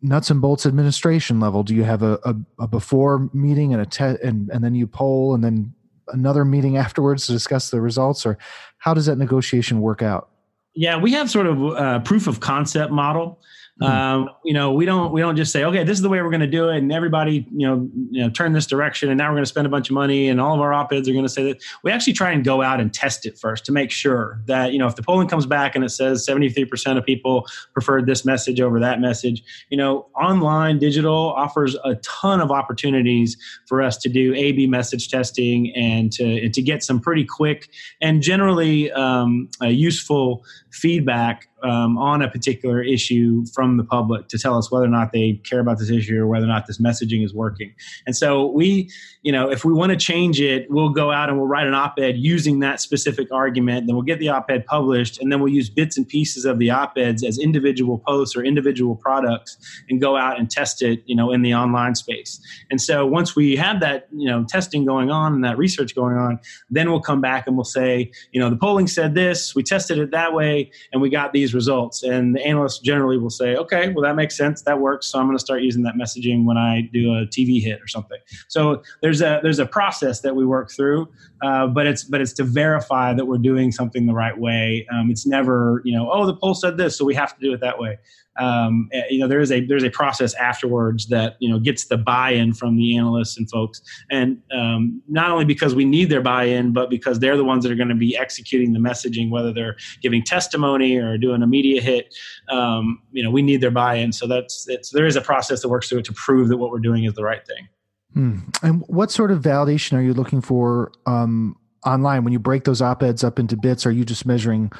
nuts 0.00 0.30
and 0.30 0.40
bolts 0.40 0.66
administration 0.66 1.40
level? 1.40 1.62
Do 1.62 1.74
you 1.74 1.84
have 1.84 2.02
a, 2.02 2.18
a, 2.24 2.34
a 2.60 2.68
before 2.68 3.28
meeting 3.32 3.72
and 3.72 3.82
a 3.82 3.86
te- 3.86 4.22
and 4.22 4.48
and 4.50 4.62
then 4.62 4.74
you 4.74 4.86
poll 4.86 5.34
and 5.34 5.42
then 5.42 5.74
another 6.08 6.44
meeting 6.44 6.76
afterwards 6.76 7.26
to 7.26 7.32
discuss 7.32 7.70
the 7.70 7.80
results, 7.80 8.24
or 8.24 8.38
how 8.78 8.94
does 8.94 9.06
that 9.06 9.16
negotiation 9.16 9.80
work 9.80 10.02
out? 10.02 10.30
Yeah, 10.74 10.96
we 10.96 11.12
have 11.12 11.30
sort 11.30 11.46
of 11.46 11.60
a 11.60 12.00
proof 12.04 12.26
of 12.26 12.40
concept 12.40 12.92
model. 12.92 13.40
Hmm. 13.80 13.84
Um, 13.84 14.30
you 14.44 14.52
know, 14.52 14.72
we 14.72 14.84
don't 14.84 15.12
we 15.12 15.20
don't 15.20 15.36
just 15.36 15.52
say, 15.52 15.64
okay, 15.64 15.84
this 15.84 15.96
is 15.96 16.02
the 16.02 16.08
way 16.08 16.20
we're 16.20 16.30
going 16.30 16.40
to 16.40 16.48
do 16.48 16.68
it, 16.68 16.78
and 16.78 16.92
everybody, 16.92 17.46
you 17.52 17.66
know, 17.66 17.88
you 18.10 18.22
know, 18.22 18.30
turn 18.30 18.52
this 18.52 18.66
direction, 18.66 19.08
and 19.08 19.18
now 19.18 19.28
we're 19.28 19.36
going 19.36 19.44
to 19.44 19.48
spend 19.48 19.66
a 19.66 19.70
bunch 19.70 19.88
of 19.88 19.94
money, 19.94 20.28
and 20.28 20.40
all 20.40 20.54
of 20.54 20.60
our 20.60 20.72
op 20.72 20.92
eds 20.92 21.08
are 21.08 21.12
going 21.12 21.24
to 21.24 21.28
say 21.28 21.44
that. 21.44 21.62
We 21.84 21.92
actually 21.92 22.14
try 22.14 22.32
and 22.32 22.44
go 22.44 22.60
out 22.60 22.80
and 22.80 22.92
test 22.92 23.24
it 23.24 23.38
first 23.38 23.64
to 23.66 23.72
make 23.72 23.92
sure 23.92 24.40
that 24.46 24.72
you 24.72 24.78
know 24.80 24.88
if 24.88 24.96
the 24.96 25.02
polling 25.02 25.28
comes 25.28 25.46
back 25.46 25.76
and 25.76 25.84
it 25.84 25.90
says 25.90 26.24
seventy 26.24 26.48
three 26.48 26.64
percent 26.64 26.98
of 26.98 27.04
people 27.04 27.46
preferred 27.72 28.06
this 28.06 28.24
message 28.24 28.60
over 28.60 28.80
that 28.80 29.00
message, 29.00 29.44
you 29.70 29.76
know, 29.76 30.08
online 30.16 30.78
digital 30.78 31.32
offers 31.36 31.76
a 31.84 31.94
ton 31.96 32.40
of 32.40 32.50
opportunities 32.50 33.36
for 33.66 33.80
us 33.80 33.96
to 33.98 34.08
do 34.08 34.34
A/B 34.34 34.66
message 34.66 35.08
testing 35.08 35.72
and 35.76 36.10
to 36.12 36.24
and 36.24 36.52
to 36.52 36.62
get 36.62 36.82
some 36.82 36.98
pretty 36.98 37.24
quick 37.24 37.68
and 38.00 38.22
generally 38.22 38.90
um, 38.92 39.48
uh, 39.62 39.66
useful 39.66 40.44
feedback 40.70 41.48
um, 41.62 41.98
on 41.98 42.22
a 42.22 42.30
particular 42.30 42.82
issue 42.82 43.44
from 43.54 43.76
the 43.76 43.84
public 43.84 44.28
to 44.28 44.38
tell 44.38 44.56
us 44.56 44.70
whether 44.70 44.84
or 44.84 44.88
not 44.88 45.12
they 45.12 45.34
care 45.44 45.60
about 45.60 45.78
this 45.78 45.90
issue 45.90 46.18
or 46.18 46.26
whether 46.26 46.44
or 46.44 46.48
not 46.48 46.66
this 46.66 46.78
messaging 46.78 47.24
is 47.24 47.34
working. 47.34 47.74
And 48.06 48.16
so 48.16 48.46
we, 48.46 48.90
you 49.22 49.32
know, 49.32 49.50
if 49.50 49.64
we 49.64 49.72
want 49.72 49.90
to 49.90 49.96
change 49.96 50.40
it, 50.40 50.70
we'll 50.70 50.90
go 50.90 51.10
out 51.10 51.28
and 51.28 51.38
we'll 51.38 51.48
write 51.48 51.66
an 51.66 51.74
op-ed 51.74 52.16
using 52.16 52.60
that 52.60 52.80
specific 52.80 53.32
argument. 53.32 53.86
Then 53.86 53.96
we'll 53.96 54.04
get 54.04 54.18
the 54.18 54.28
op-ed 54.28 54.66
published, 54.66 55.20
and 55.20 55.32
then 55.32 55.40
we'll 55.40 55.52
use 55.52 55.68
bits 55.68 55.96
and 55.96 56.06
pieces 56.06 56.44
of 56.44 56.58
the 56.58 56.70
op-eds 56.70 57.24
as 57.24 57.38
individual 57.38 57.98
posts 57.98 58.36
or 58.36 58.44
individual 58.44 58.94
products, 58.94 59.58
and 59.88 60.00
go 60.00 60.16
out 60.16 60.38
and 60.38 60.50
test 60.50 60.82
it, 60.82 61.02
you 61.06 61.16
know, 61.16 61.32
in 61.32 61.42
the 61.42 61.54
online 61.54 61.94
space. 61.94 62.40
And 62.70 62.80
so 62.80 63.06
once 63.06 63.34
we 63.34 63.56
have 63.56 63.80
that, 63.80 64.08
you 64.12 64.28
know, 64.28 64.44
testing 64.48 64.84
going 64.84 65.10
on 65.10 65.34
and 65.34 65.44
that 65.44 65.58
research 65.58 65.94
going 65.94 66.16
on, 66.16 66.38
then 66.70 66.90
we'll 66.90 67.00
come 67.00 67.20
back 67.20 67.46
and 67.46 67.56
we'll 67.56 67.64
say, 67.64 68.10
you 68.32 68.40
know, 68.40 68.50
the 68.50 68.56
polling 68.56 68.86
said 68.86 69.14
this, 69.14 69.54
we 69.54 69.62
tested 69.62 69.98
it 69.98 70.10
that 70.12 70.32
way, 70.32 70.70
and 70.92 71.02
we 71.02 71.10
got 71.10 71.32
these 71.32 71.47
these 71.48 71.54
results. 71.54 72.02
And 72.02 72.34
the 72.34 72.44
analysts 72.44 72.78
generally 72.78 73.18
will 73.18 73.30
say, 73.30 73.56
okay, 73.56 73.90
well, 73.90 74.02
that 74.02 74.16
makes 74.16 74.36
sense. 74.36 74.62
That 74.62 74.80
works. 74.80 75.06
So 75.06 75.18
I'm 75.18 75.26
going 75.26 75.36
to 75.36 75.44
start 75.44 75.62
using 75.62 75.82
that 75.84 75.94
messaging 75.94 76.44
when 76.44 76.56
I 76.56 76.82
do 76.92 77.14
a 77.14 77.26
TV 77.26 77.62
hit 77.62 77.80
or 77.80 77.86
something. 77.86 78.18
So 78.48 78.82
there's 79.02 79.22
a, 79.22 79.40
there's 79.42 79.58
a 79.58 79.66
process 79.66 80.20
that 80.20 80.36
we 80.36 80.44
work 80.44 80.70
through, 80.70 81.08
uh, 81.42 81.66
but 81.68 81.86
it's, 81.86 82.04
but 82.04 82.20
it's 82.20 82.32
to 82.34 82.44
verify 82.44 83.14
that 83.14 83.24
we're 83.24 83.38
doing 83.38 83.72
something 83.72 84.06
the 84.06 84.14
right 84.14 84.38
way. 84.38 84.86
Um, 84.92 85.10
it's 85.10 85.26
never, 85.26 85.80
you 85.84 85.96
know, 85.96 86.10
oh, 86.12 86.26
the 86.26 86.34
poll 86.34 86.54
said 86.54 86.76
this, 86.76 86.96
so 86.96 87.04
we 87.04 87.14
have 87.14 87.34
to 87.36 87.40
do 87.40 87.52
it 87.54 87.60
that 87.60 87.78
way 87.78 87.98
um, 88.38 88.88
eh, 88.92 89.02
you 89.10 89.18
know 89.18 89.28
there 89.28 89.40
is 89.40 89.50
a 89.50 89.64
there's 89.66 89.82
a 89.82 89.90
process 89.90 90.34
afterwards 90.34 91.08
that 91.08 91.36
you 91.40 91.50
know 91.50 91.58
gets 91.58 91.86
the 91.86 91.96
buy-in 91.96 92.54
from 92.54 92.76
the 92.76 92.96
analysts 92.96 93.36
and 93.36 93.50
folks. 93.50 93.82
And 94.10 94.40
um, 94.52 95.02
not 95.08 95.30
only 95.30 95.44
because 95.44 95.74
we 95.74 95.84
need 95.84 96.08
their 96.08 96.22
buy-in 96.22 96.72
but 96.72 96.88
because 96.88 97.18
they're 97.18 97.36
the 97.36 97.44
ones 97.44 97.64
that 97.64 97.72
are 97.72 97.76
going 97.76 97.88
to 97.88 97.94
be 97.94 98.16
executing 98.16 98.72
the 98.72 98.78
messaging 98.78 99.30
whether 99.30 99.52
they're 99.52 99.76
giving 100.02 100.22
testimony 100.22 100.96
or 100.96 101.18
doing 101.18 101.42
a 101.42 101.46
media 101.46 101.80
hit. 101.82 102.14
Um, 102.48 103.02
you 103.12 103.22
know 103.22 103.30
we 103.30 103.42
need 103.42 103.60
their 103.60 103.70
buy-in. 103.70 104.12
So 104.12 104.26
that's 104.26 104.68
it's, 104.68 104.90
there 104.90 105.06
is 105.06 105.16
a 105.16 105.20
process 105.20 105.62
that 105.62 105.68
works 105.68 105.88
through 105.88 105.98
it 105.98 106.04
to 106.06 106.12
prove 106.12 106.48
that 106.48 106.56
what 106.58 106.70
we're 106.70 106.78
doing 106.78 107.04
is 107.04 107.14
the 107.14 107.24
right 107.24 107.44
thing. 107.46 107.68
Hmm. 108.14 108.38
and 108.62 108.82
what 108.86 109.10
sort 109.10 109.30
of 109.30 109.42
validation 109.42 109.92
are 109.92 110.00
you 110.00 110.14
looking 110.14 110.40
for 110.40 110.92
um, 111.04 111.56
online? 111.84 112.24
When 112.24 112.32
you 112.32 112.38
break 112.38 112.64
those 112.64 112.80
op-eds 112.80 113.22
up 113.22 113.38
into 113.38 113.54
bits 113.54 113.84
are 113.84 113.90
you 113.90 114.04
just 114.04 114.24
measuring 114.24 114.72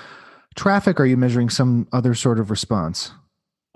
traffic? 0.56 0.98
Or 0.98 1.02
are 1.02 1.06
you 1.06 1.18
measuring 1.18 1.50
some 1.50 1.86
other 1.92 2.14
sort 2.14 2.38
of 2.38 2.50
response 2.50 3.12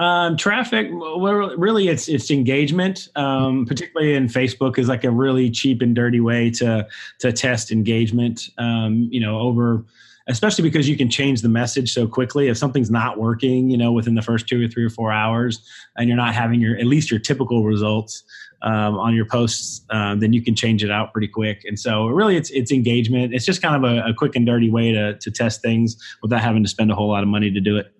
um, 0.02 0.36
traffic, 0.36 0.88
well, 0.92 1.56
really, 1.56 1.88
it's 1.88 2.08
it's 2.08 2.30
engagement. 2.30 3.08
Um, 3.14 3.66
particularly 3.66 4.14
in 4.14 4.26
Facebook, 4.26 4.78
is 4.78 4.88
like 4.88 5.04
a 5.04 5.10
really 5.10 5.50
cheap 5.50 5.82
and 5.82 5.94
dirty 5.94 6.20
way 6.20 6.50
to 6.50 6.86
to 7.20 7.32
test 7.32 7.70
engagement. 7.70 8.48
Um, 8.58 9.08
you 9.10 9.20
know, 9.20 9.38
over 9.38 9.84
especially 10.28 10.62
because 10.62 10.88
you 10.88 10.96
can 10.96 11.10
change 11.10 11.42
the 11.42 11.48
message 11.48 11.92
so 11.92 12.06
quickly. 12.06 12.48
If 12.48 12.56
something's 12.56 12.90
not 12.90 13.18
working, 13.18 13.70
you 13.70 13.76
know, 13.76 13.92
within 13.92 14.14
the 14.14 14.22
first 14.22 14.46
two 14.46 14.64
or 14.64 14.68
three 14.68 14.84
or 14.84 14.90
four 14.90 15.12
hours, 15.12 15.66
and 15.96 16.08
you're 16.08 16.16
not 16.16 16.34
having 16.34 16.60
your 16.60 16.76
at 16.76 16.86
least 16.86 17.10
your 17.10 17.20
typical 17.20 17.64
results 17.64 18.22
um, 18.62 18.96
on 18.98 19.14
your 19.14 19.26
posts, 19.26 19.82
um, 19.90 20.20
then 20.20 20.32
you 20.32 20.42
can 20.42 20.54
change 20.54 20.84
it 20.84 20.90
out 20.90 21.12
pretty 21.12 21.28
quick. 21.28 21.62
And 21.64 21.78
so, 21.78 22.06
really, 22.06 22.36
it's 22.36 22.50
it's 22.50 22.72
engagement. 22.72 23.34
It's 23.34 23.44
just 23.44 23.62
kind 23.62 23.84
of 23.84 23.90
a, 23.90 24.10
a 24.10 24.14
quick 24.14 24.36
and 24.36 24.46
dirty 24.46 24.70
way 24.70 24.92
to 24.92 25.18
to 25.18 25.30
test 25.30 25.62
things 25.62 25.96
without 26.22 26.40
having 26.40 26.62
to 26.62 26.68
spend 26.68 26.90
a 26.90 26.94
whole 26.94 27.08
lot 27.08 27.22
of 27.22 27.28
money 27.28 27.50
to 27.50 27.60
do 27.60 27.76
it. 27.76 27.92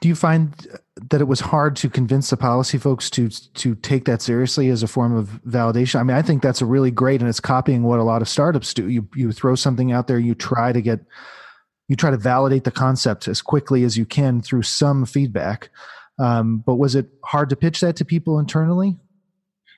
Do 0.00 0.08
you 0.08 0.14
find 0.14 0.54
that 1.10 1.20
it 1.20 1.28
was 1.28 1.40
hard 1.40 1.76
to 1.76 1.88
convince 1.88 2.30
the 2.30 2.36
policy 2.36 2.78
folks 2.78 3.10
to 3.10 3.28
to 3.28 3.74
take 3.76 4.04
that 4.06 4.22
seriously 4.22 4.68
as 4.70 4.82
a 4.82 4.88
form 4.88 5.14
of 5.14 5.40
validation? 5.46 6.00
I 6.00 6.02
mean, 6.02 6.16
I 6.16 6.22
think 6.22 6.42
that's 6.42 6.60
a 6.60 6.66
really 6.66 6.90
great, 6.90 7.20
and 7.20 7.28
it's 7.28 7.40
copying 7.40 7.82
what 7.82 7.98
a 7.98 8.04
lot 8.04 8.22
of 8.22 8.28
startups 8.28 8.74
do. 8.74 8.88
You 8.88 9.08
you 9.14 9.32
throw 9.32 9.54
something 9.54 9.92
out 9.92 10.06
there, 10.06 10.18
you 10.18 10.34
try 10.34 10.72
to 10.72 10.80
get 10.80 11.00
you 11.88 11.96
try 11.96 12.10
to 12.10 12.16
validate 12.16 12.64
the 12.64 12.70
concept 12.70 13.28
as 13.28 13.40
quickly 13.40 13.84
as 13.84 13.96
you 13.96 14.04
can 14.04 14.40
through 14.40 14.62
some 14.62 15.06
feedback. 15.06 15.70
Um, 16.18 16.62
but 16.66 16.76
was 16.76 16.94
it 16.94 17.08
hard 17.24 17.48
to 17.50 17.56
pitch 17.56 17.80
that 17.80 17.96
to 17.96 18.04
people 18.04 18.38
internally? 18.38 18.98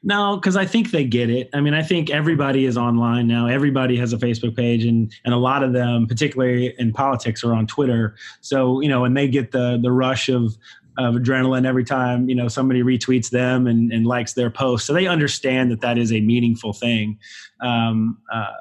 No, 0.02 0.36
because 0.36 0.56
I 0.56 0.64
think 0.64 0.92
they 0.92 1.04
get 1.04 1.28
it. 1.28 1.50
I 1.52 1.60
mean, 1.60 1.74
I 1.74 1.82
think 1.82 2.08
everybody 2.08 2.64
is 2.64 2.78
online 2.78 3.26
now. 3.26 3.46
Everybody 3.46 3.98
has 3.98 4.14
a 4.14 4.16
Facebook 4.16 4.56
page, 4.56 4.84
and 4.84 5.12
and 5.24 5.34
a 5.34 5.36
lot 5.36 5.62
of 5.62 5.74
them, 5.74 6.06
particularly 6.06 6.74
in 6.78 6.92
politics, 6.92 7.44
are 7.44 7.52
on 7.52 7.66
Twitter. 7.66 8.14
So 8.40 8.80
you 8.80 8.88
know, 8.88 9.04
and 9.04 9.14
they 9.14 9.28
get 9.28 9.52
the 9.52 9.78
the 9.80 9.92
rush 9.92 10.30
of 10.30 10.56
of 10.96 11.14
adrenaline 11.14 11.66
every 11.66 11.84
time 11.84 12.28
you 12.28 12.34
know 12.34 12.48
somebody 12.48 12.82
retweets 12.82 13.30
them 13.30 13.66
and, 13.66 13.92
and 13.92 14.06
likes 14.06 14.32
their 14.32 14.50
post. 14.50 14.86
So 14.86 14.94
they 14.94 15.06
understand 15.06 15.70
that 15.70 15.82
that 15.82 15.98
is 15.98 16.12
a 16.12 16.20
meaningful 16.20 16.72
thing. 16.72 17.18
Um, 17.60 18.18
uh, 18.32 18.52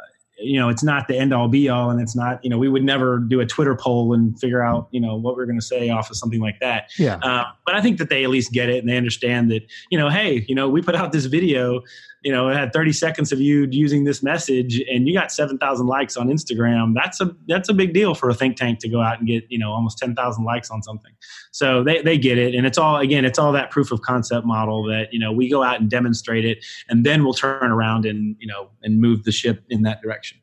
you 0.41 0.59
know 0.59 0.69
it's 0.69 0.83
not 0.83 1.07
the 1.07 1.17
end 1.17 1.33
all 1.33 1.47
be 1.47 1.69
all 1.69 1.89
and 1.89 2.01
it's 2.01 2.15
not 2.15 2.43
you 2.43 2.49
know 2.49 2.57
we 2.57 2.67
would 2.67 2.83
never 2.83 3.19
do 3.19 3.39
a 3.39 3.45
twitter 3.45 3.75
poll 3.75 4.13
and 4.13 4.39
figure 4.39 4.61
out 4.61 4.87
you 4.91 4.99
know 4.99 5.15
what 5.15 5.35
we're 5.35 5.45
going 5.45 5.59
to 5.59 5.65
say 5.65 5.89
off 5.89 6.09
of 6.09 6.15
something 6.15 6.39
like 6.39 6.59
that. 6.59 6.91
Yeah. 6.97 7.17
Uh, 7.21 7.45
but 7.65 7.75
i 7.75 7.81
think 7.81 7.97
that 7.97 8.09
they 8.09 8.23
at 8.23 8.29
least 8.29 8.51
get 8.51 8.69
it 8.69 8.79
and 8.79 8.89
they 8.89 8.97
understand 8.97 9.51
that 9.51 9.63
you 9.89 9.97
know 9.97 10.09
hey 10.09 10.45
you 10.47 10.55
know 10.55 10.69
we 10.69 10.81
put 10.81 10.95
out 10.95 11.11
this 11.11 11.25
video 11.25 11.81
you 12.23 12.31
know, 12.31 12.49
it 12.49 12.55
had 12.55 12.73
30 12.73 12.91
seconds 12.91 13.31
of 13.31 13.39
you 13.39 13.67
using 13.71 14.03
this 14.03 14.21
message 14.21 14.81
and 14.91 15.07
you 15.07 15.13
got 15.13 15.31
7,000 15.31 15.87
likes 15.87 16.17
on 16.17 16.27
Instagram. 16.27 16.93
That's 16.93 17.21
a, 17.21 17.35
that's 17.47 17.69
a 17.69 17.73
big 17.73 17.93
deal 17.93 18.13
for 18.13 18.29
a 18.29 18.33
think 18.33 18.57
tank 18.57 18.79
to 18.79 18.89
go 18.89 19.01
out 19.01 19.19
and 19.19 19.27
get, 19.27 19.45
you 19.49 19.57
know, 19.57 19.71
almost 19.71 19.97
10,000 19.99 20.43
likes 20.43 20.69
on 20.69 20.83
something. 20.83 21.11
So 21.51 21.83
they, 21.83 22.01
they 22.01 22.17
get 22.17 22.37
it. 22.37 22.55
And 22.55 22.65
it's 22.65 22.77
all, 22.77 22.97
again, 22.97 23.23
it's 23.23 23.39
all 23.39 23.51
that 23.53 23.71
proof 23.71 23.91
of 23.91 24.01
concept 24.01 24.45
model 24.45 24.83
that, 24.87 25.13
you 25.13 25.19
know, 25.19 25.31
we 25.31 25.49
go 25.49 25.63
out 25.63 25.79
and 25.79 25.89
demonstrate 25.89 26.45
it 26.45 26.65
and 26.89 27.05
then 27.05 27.23
we'll 27.23 27.33
turn 27.33 27.71
around 27.71 28.05
and, 28.05 28.35
you 28.39 28.47
know, 28.47 28.69
and 28.83 28.99
move 28.99 29.23
the 29.23 29.31
ship 29.31 29.63
in 29.69 29.83
that 29.83 30.01
direction. 30.01 30.39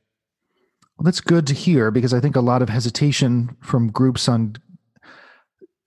Well, 0.97 1.05
that's 1.05 1.21
good 1.21 1.47
to 1.49 1.55
hear 1.55 1.91
because 1.91 2.15
I 2.15 2.21
think 2.21 2.37
a 2.37 2.41
lot 2.41 2.63
of 2.63 2.71
hesitation 2.71 3.57
from 3.61 3.91
groups 3.91 4.29
on 4.29 4.57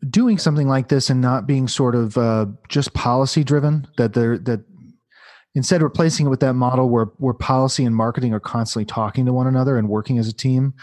doing 0.07 0.37
something 0.37 0.67
like 0.67 0.87
this 0.87 1.09
and 1.09 1.19
not 1.19 1.47
being 1.47 1.67
sort 1.67 1.95
of 1.95 2.17
uh, 2.17 2.45
just 2.69 2.93
policy 2.93 3.43
driven 3.43 3.87
that 3.97 4.13
they're 4.13 4.37
that 4.37 4.61
instead 5.55 5.81
replacing 5.81 6.27
it 6.27 6.29
with 6.29 6.39
that 6.39 6.53
model 6.53 6.89
where 6.89 7.05
where 7.17 7.33
policy 7.33 7.85
and 7.85 7.95
marketing 7.95 8.33
are 8.33 8.39
constantly 8.39 8.85
talking 8.85 9.25
to 9.25 9.33
one 9.33 9.47
another 9.47 9.77
and 9.77 9.89
working 9.89 10.17
as 10.17 10.27
a 10.27 10.33
team 10.33 10.73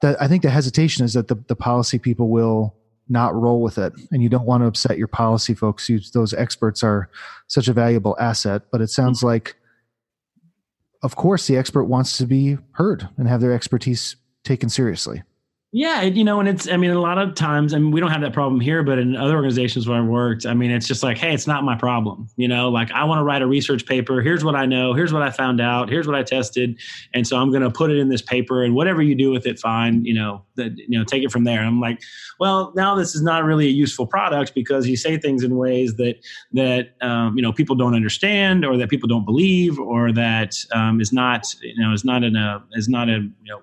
that 0.00 0.20
i 0.20 0.28
think 0.28 0.42
the 0.42 0.50
hesitation 0.50 1.04
is 1.04 1.12
that 1.14 1.28
the, 1.28 1.36
the 1.48 1.56
policy 1.56 1.98
people 1.98 2.28
will 2.28 2.74
not 3.08 3.34
roll 3.34 3.60
with 3.60 3.78
it. 3.78 3.92
And 4.10 4.22
you 4.22 4.28
don't 4.28 4.46
want 4.46 4.62
to 4.62 4.66
upset 4.66 4.98
your 4.98 5.08
policy 5.08 5.54
folks. 5.54 5.88
You, 5.88 6.00
those 6.14 6.32
experts 6.32 6.82
are 6.82 7.10
such 7.46 7.68
a 7.68 7.72
valuable 7.72 8.16
asset 8.18 8.62
but 8.70 8.80
it 8.80 8.88
sounds 8.88 9.18
mm-hmm. 9.18 9.28
like 9.28 9.56
of 11.02 11.16
course 11.16 11.46
the 11.46 11.56
expert 11.56 11.84
wants 11.84 12.16
to 12.18 12.26
be 12.26 12.56
heard 12.72 13.08
and 13.18 13.28
have 13.28 13.40
their 13.40 13.52
expertise 13.52 14.16
taken 14.44 14.68
seriously 14.68 15.22
yeah, 15.74 16.02
you 16.02 16.22
know, 16.22 16.38
and 16.38 16.46
it's, 16.50 16.68
I 16.68 16.76
mean, 16.76 16.90
a 16.90 17.00
lot 17.00 17.16
of 17.16 17.34
times, 17.34 17.72
I 17.72 17.78
mean, 17.78 17.92
we 17.92 18.00
don't 18.00 18.10
have 18.10 18.20
that 18.20 18.34
problem 18.34 18.60
here, 18.60 18.82
but 18.82 18.98
in 18.98 19.16
other 19.16 19.34
organizations 19.34 19.88
where 19.88 19.98
I've 19.98 20.06
worked, 20.06 20.44
I 20.44 20.52
mean, 20.52 20.70
it's 20.70 20.86
just 20.86 21.02
like, 21.02 21.16
hey, 21.16 21.32
it's 21.32 21.46
not 21.46 21.64
my 21.64 21.74
problem. 21.74 22.28
You 22.36 22.46
know, 22.46 22.68
like 22.68 22.90
I 22.92 23.04
want 23.04 23.20
to 23.20 23.24
write 23.24 23.40
a 23.40 23.46
research 23.46 23.86
paper. 23.86 24.20
Here's 24.20 24.44
what 24.44 24.54
I 24.54 24.66
know. 24.66 24.92
Here's 24.92 25.14
what 25.14 25.22
I 25.22 25.30
found 25.30 25.62
out. 25.62 25.88
Here's 25.88 26.06
what 26.06 26.14
I 26.14 26.24
tested. 26.24 26.78
And 27.14 27.26
so 27.26 27.38
I'm 27.38 27.48
going 27.48 27.62
to 27.62 27.70
put 27.70 27.90
it 27.90 27.96
in 27.96 28.10
this 28.10 28.20
paper 28.20 28.62
and 28.62 28.74
whatever 28.74 29.00
you 29.00 29.14
do 29.14 29.30
with 29.30 29.46
it, 29.46 29.58
fine, 29.58 30.04
you 30.04 30.12
know, 30.12 30.44
that, 30.56 30.76
you 30.76 30.98
know, 30.98 31.04
take 31.04 31.22
it 31.22 31.32
from 31.32 31.44
there. 31.44 31.60
And 31.60 31.68
I'm 31.68 31.80
like, 31.80 32.02
well, 32.38 32.74
now 32.76 32.94
this 32.94 33.14
is 33.14 33.22
not 33.22 33.42
really 33.42 33.66
a 33.66 33.72
useful 33.72 34.06
product 34.06 34.54
because 34.54 34.86
you 34.86 34.98
say 34.98 35.16
things 35.16 35.42
in 35.42 35.56
ways 35.56 35.94
that, 35.94 36.16
that, 36.52 36.90
um, 37.00 37.34
you 37.34 37.42
know, 37.42 37.50
people 37.50 37.76
don't 37.76 37.94
understand 37.94 38.66
or 38.66 38.76
that 38.76 38.90
people 38.90 39.08
don't 39.08 39.24
believe 39.24 39.78
or 39.78 40.12
that 40.12 40.54
um, 40.74 41.00
is 41.00 41.14
not, 41.14 41.46
you 41.62 41.80
know, 41.82 41.94
is 41.94 42.04
not 42.04 42.22
in 42.22 42.36
a, 42.36 42.62
is 42.72 42.90
not 42.90 43.08
a, 43.08 43.12
you 43.12 43.48
know, 43.48 43.62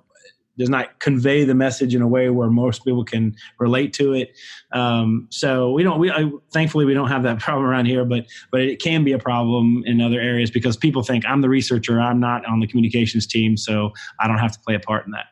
does 0.60 0.70
not 0.70 1.00
convey 1.00 1.46
the 1.46 1.56
message 1.56 1.96
in 1.96 2.02
a 2.02 2.08
way 2.08 2.30
where 2.30 2.50
most 2.50 2.84
people 2.84 3.06
can 3.06 3.36
relate 3.58 3.94
to 3.94 4.14
it. 4.14 4.36
Um, 4.74 5.28
so 5.32 5.72
we 5.72 5.82
don't. 5.82 6.00
We 6.00 6.12
I, 6.12 6.30
thankfully 6.52 6.86
we 6.86 6.94
don't 6.94 7.08
have 7.08 7.24
that 7.24 7.40
problem 7.46 7.66
around 7.66 7.86
here, 7.86 8.06
but 8.06 8.26
but 8.52 8.62
it 8.62 8.82
can 8.82 9.04
be 9.04 9.14
a 9.14 9.20
problem 9.20 9.84
in 9.86 10.02
other 10.02 10.20
areas 10.20 10.52
because 10.52 10.78
people 10.78 11.02
think 11.02 11.26
I'm 11.26 11.42
the 11.42 11.50
researcher, 11.50 12.00
I'm 12.00 12.20
not 12.20 12.46
on 12.46 12.60
the 12.60 12.68
communications 12.68 13.26
team, 13.26 13.58
so 13.58 13.94
I 14.20 14.28
don't 14.28 14.38
have 14.38 14.52
to 14.52 14.60
play 14.60 14.76
a 14.76 14.80
part 14.80 15.06
in 15.06 15.12
that. 15.14 15.28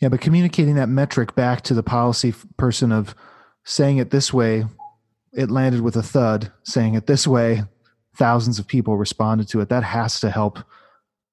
Yeah, 0.00 0.08
but 0.08 0.20
communicating 0.20 0.74
that 0.74 0.88
metric 0.88 1.34
back 1.34 1.62
to 1.62 1.74
the 1.74 1.82
policy 1.82 2.34
person 2.56 2.92
of 2.92 3.14
saying 3.64 3.98
it 3.98 4.10
this 4.10 4.32
way, 4.32 4.64
it 5.32 5.50
landed 5.50 5.80
with 5.80 5.96
a 5.96 6.02
thud. 6.02 6.52
Saying 6.64 6.94
it 6.94 7.06
this 7.06 7.26
way, 7.26 7.62
thousands 8.16 8.58
of 8.58 8.66
people 8.66 8.96
responded 8.96 9.48
to 9.48 9.60
it. 9.60 9.68
That 9.68 9.84
has 9.84 10.20
to 10.20 10.30
help 10.30 10.58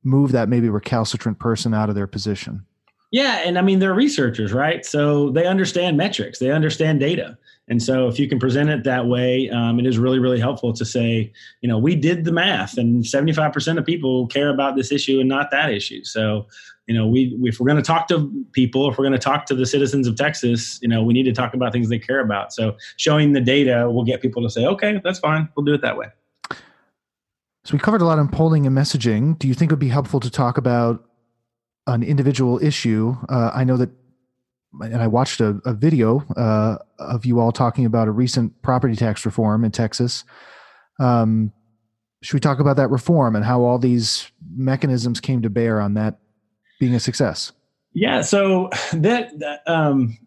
move 0.03 0.32
that 0.32 0.49
maybe 0.49 0.69
recalcitrant 0.69 1.39
person 1.39 1.73
out 1.73 1.89
of 1.89 1.95
their 1.95 2.07
position. 2.07 2.65
Yeah, 3.11 3.41
and 3.45 3.57
I 3.57 3.61
mean 3.61 3.79
they're 3.79 3.93
researchers, 3.93 4.51
right? 4.51 4.85
So 4.85 5.29
they 5.29 5.45
understand 5.45 5.95
metrics, 5.95 6.39
they 6.39 6.51
understand 6.51 6.99
data, 6.99 7.37
and 7.67 7.81
so 7.81 8.07
if 8.07 8.19
you 8.19 8.27
can 8.27 8.39
present 8.39 8.69
it 8.69 8.83
that 8.83 9.07
way, 9.07 9.49
um, 9.49 9.79
it 9.79 9.85
is 9.85 9.97
really 9.97 10.19
really 10.19 10.39
helpful 10.39 10.73
to 10.73 10.85
say, 10.85 11.31
you 11.61 11.69
know, 11.69 11.77
we 11.77 11.95
did 11.95 12.25
the 12.25 12.31
math, 12.31 12.77
and 12.77 13.05
seventy 13.05 13.31
five 13.31 13.53
percent 13.53 13.79
of 13.79 13.85
people 13.85 14.27
care 14.27 14.49
about 14.49 14.75
this 14.75 14.91
issue 14.91 15.19
and 15.19 15.29
not 15.29 15.51
that 15.51 15.71
issue. 15.71 16.03
So 16.03 16.47
you 16.87 16.95
know, 16.95 17.07
we 17.07 17.37
if 17.43 17.59
we're 17.59 17.67
going 17.67 17.81
to 17.81 17.83
talk 17.83 18.07
to 18.09 18.31
people, 18.51 18.89
if 18.89 18.97
we're 18.97 19.05
going 19.05 19.13
to 19.13 19.19
talk 19.19 19.45
to 19.47 19.55
the 19.55 19.65
citizens 19.65 20.07
of 20.07 20.15
Texas, 20.15 20.79
you 20.81 20.87
know, 20.87 21.03
we 21.03 21.13
need 21.13 21.23
to 21.23 21.33
talk 21.33 21.53
about 21.53 21.71
things 21.71 21.89
they 21.89 21.99
care 21.99 22.19
about. 22.19 22.53
So 22.53 22.75
showing 22.97 23.33
the 23.33 23.41
data 23.41 23.89
will 23.89 24.03
get 24.03 24.21
people 24.21 24.43
to 24.43 24.49
say, 24.49 24.65
okay, 24.65 25.01
that's 25.03 25.19
fine, 25.19 25.49
we'll 25.55 25.65
do 25.65 25.73
it 25.73 25.81
that 25.81 25.97
way. 25.97 26.07
So 27.63 27.73
we 27.73 27.79
covered 27.79 28.01
a 28.01 28.05
lot 28.05 28.19
on 28.19 28.27
polling 28.27 28.67
and 28.67 28.77
messaging. 28.77 29.39
Do 29.39 29.47
you 29.47 29.55
think 29.55 29.71
it 29.71 29.73
would 29.73 29.79
be 29.79 29.89
helpful 29.89 30.19
to 30.19 30.29
talk 30.29 30.59
about 30.59 31.03
an 31.88 32.03
individual 32.03 32.63
issue. 32.63 33.15
Uh, 33.29 33.51
I 33.53 33.63
know 33.63 33.77
that, 33.77 33.89
and 34.81 35.01
I 35.01 35.07
watched 35.07 35.39
a, 35.39 35.61
a 35.65 35.73
video 35.73 36.25
uh, 36.36 36.77
of 36.99 37.25
you 37.25 37.39
all 37.39 37.51
talking 37.51 37.86
about 37.86 38.07
a 38.07 38.11
recent 38.11 38.61
property 38.61 38.95
tax 38.95 39.25
reform 39.25 39.63
in 39.63 39.71
Texas. 39.71 40.23
Um, 40.99 41.51
should 42.21 42.33
we 42.33 42.39
talk 42.39 42.59
about 42.59 42.77
that 42.77 42.89
reform 42.89 43.36
and 43.36 43.45
how 43.45 43.61
all 43.61 43.77
these 43.77 44.31
mechanisms 44.55 45.19
came 45.19 45.41
to 45.43 45.49
bear 45.49 45.79
on 45.79 45.93
that 45.93 46.19
being 46.79 46.95
a 46.95 46.99
success? 46.99 47.51
Yeah, 47.93 48.21
so 48.21 48.69
that, 48.93 49.38
that 49.39 49.61
um, 49.67 50.17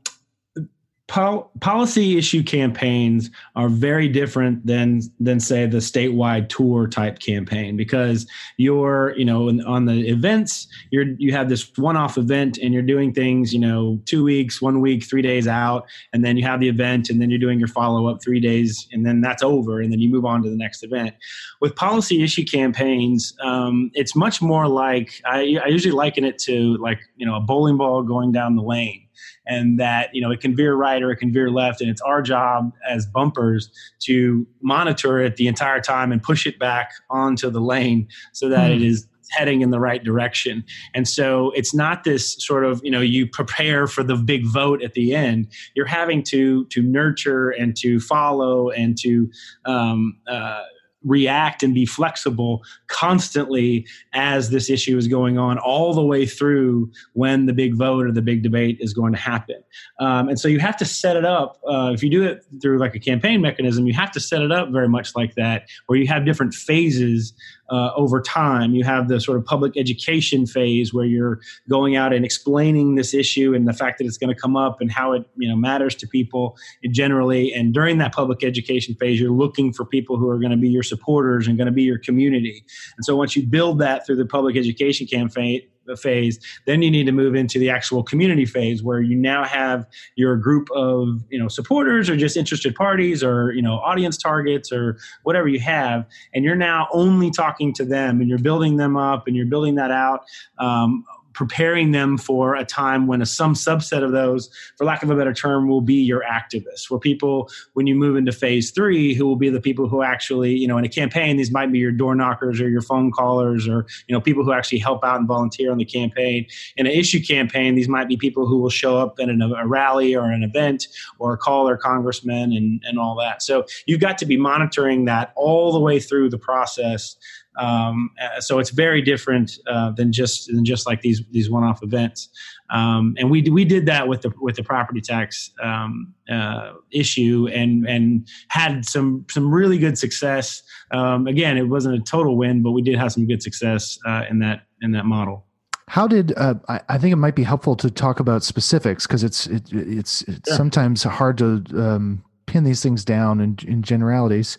Pol- 1.08 1.50
policy 1.60 2.18
issue 2.18 2.42
campaigns 2.42 3.30
are 3.56 3.70
very 3.70 4.08
different 4.08 4.66
than 4.66 5.00
than 5.18 5.40
say 5.40 5.64
the 5.64 5.78
statewide 5.78 6.50
tour 6.50 6.86
type 6.86 7.18
campaign 7.18 7.78
because 7.78 8.26
you're 8.58 9.14
you 9.16 9.24
know 9.24 9.48
on 9.66 9.86
the 9.86 10.06
events 10.06 10.68
you're 10.90 11.06
you 11.16 11.32
have 11.32 11.48
this 11.48 11.72
one 11.78 11.96
off 11.96 12.18
event 12.18 12.58
and 12.58 12.74
you're 12.74 12.82
doing 12.82 13.14
things 13.14 13.54
you 13.54 13.58
know 13.58 13.98
two 14.04 14.22
weeks 14.22 14.60
one 14.60 14.82
week 14.82 15.02
three 15.02 15.22
days 15.22 15.48
out 15.48 15.86
and 16.12 16.22
then 16.26 16.36
you 16.36 16.44
have 16.44 16.60
the 16.60 16.68
event 16.68 17.08
and 17.08 17.22
then 17.22 17.30
you're 17.30 17.38
doing 17.38 17.58
your 17.58 17.68
follow 17.68 18.06
up 18.06 18.22
three 18.22 18.38
days 18.38 18.86
and 18.92 19.06
then 19.06 19.22
that's 19.22 19.42
over 19.42 19.80
and 19.80 19.90
then 19.90 20.00
you 20.00 20.10
move 20.10 20.26
on 20.26 20.42
to 20.42 20.50
the 20.50 20.56
next 20.56 20.82
event. 20.82 21.14
With 21.62 21.74
policy 21.74 22.22
issue 22.22 22.44
campaigns 22.44 23.32
um, 23.42 23.90
it's 23.94 24.14
much 24.14 24.42
more 24.42 24.68
like 24.68 25.22
I, 25.24 25.58
I 25.64 25.68
usually 25.68 25.92
liken 25.92 26.24
it 26.24 26.36
to 26.40 26.76
like 26.76 27.00
you 27.16 27.24
know 27.24 27.34
a 27.34 27.40
bowling 27.40 27.78
ball 27.78 28.02
going 28.02 28.30
down 28.30 28.56
the 28.56 28.62
lane 28.62 29.07
and 29.48 29.80
that 29.80 30.14
you 30.14 30.20
know 30.20 30.30
it 30.30 30.40
can 30.40 30.54
veer 30.54 30.74
right 30.74 31.02
or 31.02 31.10
it 31.10 31.16
can 31.16 31.32
veer 31.32 31.50
left 31.50 31.80
and 31.80 31.90
it's 31.90 32.02
our 32.02 32.22
job 32.22 32.72
as 32.88 33.06
bumpers 33.06 33.70
to 33.98 34.46
monitor 34.60 35.18
it 35.18 35.36
the 35.36 35.48
entire 35.48 35.80
time 35.80 36.12
and 36.12 36.22
push 36.22 36.46
it 36.46 36.58
back 36.58 36.92
onto 37.10 37.50
the 37.50 37.60
lane 37.60 38.06
so 38.32 38.48
that 38.48 38.70
mm. 38.70 38.76
it 38.76 38.82
is 38.82 39.06
heading 39.30 39.60
in 39.60 39.70
the 39.70 39.80
right 39.80 40.04
direction 40.04 40.64
and 40.94 41.06
so 41.06 41.50
it's 41.50 41.74
not 41.74 42.04
this 42.04 42.36
sort 42.42 42.64
of 42.64 42.80
you 42.82 42.90
know 42.90 43.00
you 43.00 43.26
prepare 43.26 43.86
for 43.86 44.02
the 44.02 44.16
big 44.16 44.46
vote 44.46 44.82
at 44.82 44.94
the 44.94 45.14
end 45.14 45.46
you're 45.74 45.86
having 45.86 46.22
to 46.22 46.64
to 46.66 46.80
nurture 46.80 47.50
and 47.50 47.76
to 47.76 48.00
follow 48.00 48.70
and 48.70 48.96
to 48.96 49.30
um, 49.66 50.16
uh, 50.28 50.62
react 51.04 51.62
and 51.62 51.74
be 51.74 51.86
flexible 51.86 52.62
constantly 52.88 53.86
as 54.12 54.50
this 54.50 54.68
issue 54.68 54.96
is 54.96 55.06
going 55.06 55.38
on 55.38 55.58
all 55.58 55.94
the 55.94 56.04
way 56.04 56.26
through 56.26 56.90
when 57.12 57.46
the 57.46 57.52
big 57.52 57.74
vote 57.74 58.04
or 58.04 58.12
the 58.12 58.22
big 58.22 58.42
debate 58.42 58.76
is 58.80 58.92
going 58.92 59.12
to 59.12 59.18
happen. 59.18 59.62
Um, 60.00 60.28
and 60.28 60.40
so 60.40 60.48
you 60.48 60.58
have 60.58 60.76
to 60.78 60.84
set 60.84 61.16
it 61.16 61.24
up 61.24 61.58
uh, 61.68 61.92
if 61.94 62.02
you 62.02 62.10
do 62.10 62.24
it 62.24 62.44
through 62.60 62.78
like 62.78 62.94
a 62.94 63.00
campaign 63.00 63.40
mechanism 63.40 63.86
you 63.86 63.92
have 63.92 64.10
to 64.12 64.20
set 64.20 64.42
it 64.42 64.52
up 64.52 64.70
very 64.70 64.88
much 64.88 65.14
like 65.14 65.34
that 65.34 65.68
where 65.86 65.98
you 65.98 66.06
have 66.06 66.24
different 66.24 66.54
phases 66.54 67.32
uh, 67.70 67.90
over 67.94 68.20
time. 68.20 68.74
You 68.74 68.84
have 68.84 69.08
the 69.08 69.20
sort 69.20 69.38
of 69.38 69.44
public 69.44 69.76
education 69.76 70.46
phase 70.46 70.92
where 70.92 71.04
you're 71.04 71.40
going 71.68 71.96
out 71.96 72.12
and 72.12 72.24
explaining 72.24 72.94
this 72.94 73.14
issue 73.14 73.54
and 73.54 73.68
the 73.68 73.72
fact 73.72 73.98
that 73.98 74.06
it's 74.06 74.18
going 74.18 74.34
to 74.34 74.40
come 74.40 74.56
up 74.56 74.80
and 74.80 74.90
how 74.90 75.12
it 75.12 75.24
you 75.36 75.48
know 75.48 75.56
matters 75.56 75.94
to 75.96 76.06
people 76.06 76.56
generally. 76.90 77.52
And 77.52 77.74
during 77.74 77.98
that 77.98 78.14
public 78.14 78.44
education 78.44 78.94
phase, 78.94 79.20
you're 79.20 79.30
looking 79.30 79.72
for 79.72 79.84
people 79.84 80.16
who 80.16 80.28
are 80.28 80.38
going 80.38 80.50
to 80.50 80.56
be 80.56 80.68
your 80.68 80.82
supporters 80.82 81.46
and 81.46 81.56
going 81.56 81.66
to 81.66 81.72
be 81.72 81.82
your 81.82 81.98
community. 81.98 82.64
And 82.96 83.04
so 83.04 83.16
once 83.16 83.36
you 83.36 83.46
build 83.46 83.78
that 83.80 84.06
through 84.06 84.16
the 84.16 84.26
public 84.26 84.56
education 84.56 85.06
campaign 85.06 85.62
phase. 85.96 86.38
Then 86.66 86.82
you 86.82 86.90
need 86.90 87.04
to 87.04 87.12
move 87.12 87.34
into 87.34 87.58
the 87.58 87.70
actual 87.70 88.02
community 88.02 88.44
phase 88.44 88.82
where 88.82 89.00
you 89.00 89.16
now 89.16 89.44
have 89.44 89.86
your 90.16 90.36
group 90.36 90.68
of 90.72 91.24
you 91.30 91.38
know 91.38 91.48
supporters 91.48 92.08
or 92.08 92.16
just 92.16 92.36
interested 92.36 92.74
parties 92.74 93.22
or 93.22 93.52
you 93.52 93.62
know 93.62 93.74
audience 93.74 94.16
targets 94.16 94.72
or 94.72 94.98
whatever 95.22 95.48
you 95.48 95.60
have. 95.60 96.06
And 96.34 96.44
you're 96.44 96.56
now 96.56 96.88
only 96.92 97.30
talking 97.30 97.72
to 97.74 97.84
them 97.84 98.20
and 98.20 98.28
you're 98.28 98.38
building 98.38 98.76
them 98.76 98.96
up 98.96 99.26
and 99.26 99.36
you're 99.36 99.46
building 99.46 99.74
that 99.76 99.90
out 99.90 100.24
um, 100.58 101.04
preparing 101.38 101.92
them 101.92 102.18
for 102.18 102.56
a 102.56 102.64
time 102.64 103.06
when 103.06 103.22
a, 103.22 103.26
some 103.26 103.54
subset 103.54 104.02
of 104.02 104.10
those, 104.10 104.50
for 104.76 104.84
lack 104.84 105.04
of 105.04 105.10
a 105.10 105.14
better 105.14 105.32
term, 105.32 105.68
will 105.68 105.80
be 105.80 105.94
your 105.94 106.24
activists. 106.28 106.90
Where 106.90 106.98
people, 106.98 107.48
when 107.74 107.86
you 107.86 107.94
move 107.94 108.16
into 108.16 108.32
phase 108.32 108.72
three, 108.72 109.14
who 109.14 109.24
will 109.24 109.36
be 109.36 109.48
the 109.48 109.60
people 109.60 109.88
who 109.88 110.02
actually, 110.02 110.56
you 110.56 110.66
know, 110.66 110.76
in 110.78 110.84
a 110.84 110.88
campaign, 110.88 111.36
these 111.36 111.52
might 111.52 111.70
be 111.70 111.78
your 111.78 111.92
door 111.92 112.16
knockers 112.16 112.60
or 112.60 112.68
your 112.68 112.80
phone 112.80 113.12
callers 113.12 113.68
or, 113.68 113.86
you 114.08 114.12
know, 114.12 114.20
people 114.20 114.42
who 114.42 114.52
actually 114.52 114.80
help 114.80 115.04
out 115.04 115.20
and 115.20 115.28
volunteer 115.28 115.70
on 115.70 115.78
the 115.78 115.84
campaign. 115.84 116.44
In 116.76 116.86
an 116.86 116.92
issue 116.92 117.22
campaign, 117.24 117.76
these 117.76 117.88
might 117.88 118.08
be 118.08 118.16
people 118.16 118.44
who 118.44 118.58
will 118.58 118.68
show 118.68 118.98
up 118.98 119.14
at 119.20 119.28
an, 119.28 119.40
a 119.40 119.64
rally 119.64 120.16
or 120.16 120.32
an 120.32 120.42
event 120.42 120.88
or 121.20 121.36
call 121.36 121.66
their 121.66 121.76
congressman 121.76 122.52
and, 122.52 122.82
and 122.84 122.98
all 122.98 123.14
that. 123.14 123.44
So 123.44 123.64
you've 123.86 124.00
got 124.00 124.18
to 124.18 124.26
be 124.26 124.36
monitoring 124.36 125.04
that 125.04 125.32
all 125.36 125.72
the 125.72 125.78
way 125.78 126.00
through 126.00 126.30
the 126.30 126.38
process 126.38 127.16
um, 127.58 128.10
uh, 128.20 128.40
so 128.40 128.58
it's 128.58 128.70
very 128.70 129.02
different 129.02 129.58
uh, 129.66 129.90
than 129.90 130.12
just 130.12 130.46
than 130.46 130.64
just 130.64 130.86
like 130.86 131.02
these 131.02 131.22
these 131.30 131.50
one 131.50 131.64
off 131.64 131.82
events. 131.82 132.28
Um, 132.70 133.14
and 133.18 133.30
we 133.30 133.42
we 133.42 133.64
did 133.64 133.86
that 133.86 134.08
with 134.08 134.22
the 134.22 134.32
with 134.40 134.56
the 134.56 134.62
property 134.62 135.00
tax 135.00 135.50
um, 135.62 136.14
uh, 136.30 136.72
issue 136.92 137.48
and 137.52 137.86
and 137.86 138.28
had 138.48 138.84
some 138.84 139.26
some 139.30 139.52
really 139.52 139.78
good 139.78 139.98
success. 139.98 140.62
Um, 140.92 141.26
again, 141.26 141.56
it 141.56 141.68
wasn't 141.68 141.96
a 141.96 142.00
total 142.00 142.36
win, 142.36 142.62
but 142.62 142.72
we 142.72 142.82
did 142.82 142.96
have 142.96 143.12
some 143.12 143.26
good 143.26 143.42
success 143.42 143.98
uh, 144.06 144.24
in 144.30 144.38
that 144.38 144.62
in 144.80 144.92
that 144.92 145.04
model. 145.04 145.44
How 145.88 146.06
did 146.06 146.34
uh, 146.36 146.54
I, 146.68 146.80
I, 146.90 146.98
think 146.98 147.14
it 147.14 147.16
might 147.16 147.34
be 147.34 147.42
helpful 147.42 147.74
to 147.76 147.90
talk 147.90 148.20
about 148.20 148.42
specifics 148.42 149.06
because 149.06 149.24
it's 149.24 149.46
it, 149.46 149.72
it's, 149.72 150.20
it's 150.22 150.54
sometimes 150.54 151.02
hard 151.02 151.38
to 151.38 151.64
um, 151.74 152.22
pin 152.44 152.64
these 152.64 152.82
things 152.82 153.06
down 153.06 153.40
in, 153.40 153.56
in 153.66 153.82
generalities. 153.82 154.58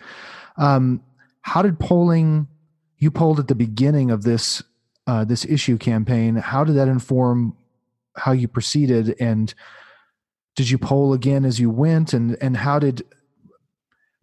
Um, 0.57 1.03
how 1.41 1.61
did 1.61 1.79
polling 1.79 2.47
you 2.99 3.09
polled 3.09 3.39
at 3.39 3.47
the 3.47 3.55
beginning 3.55 4.11
of 4.11 4.23
this 4.23 4.61
uh, 5.07 5.23
this 5.23 5.45
issue 5.45 5.77
campaign. 5.77 6.35
How 6.35 6.63
did 6.63 6.75
that 6.75 6.87
inform 6.87 7.57
how 8.15 8.31
you 8.31 8.47
proceeded, 8.47 9.15
and 9.19 9.53
did 10.55 10.69
you 10.69 10.77
poll 10.77 11.13
again 11.13 11.45
as 11.45 11.59
you 11.59 11.69
went, 11.69 12.13
and 12.13 12.37
and 12.41 12.57
how 12.57 12.79
did 12.79 13.03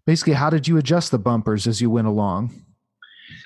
basically 0.05 0.35
how 0.35 0.51
did 0.51 0.69
you 0.69 0.77
adjust 0.77 1.11
the 1.11 1.19
bumpers 1.19 1.67
as 1.67 1.81
you 1.81 1.91
went 1.91 2.07
along? 2.07 2.63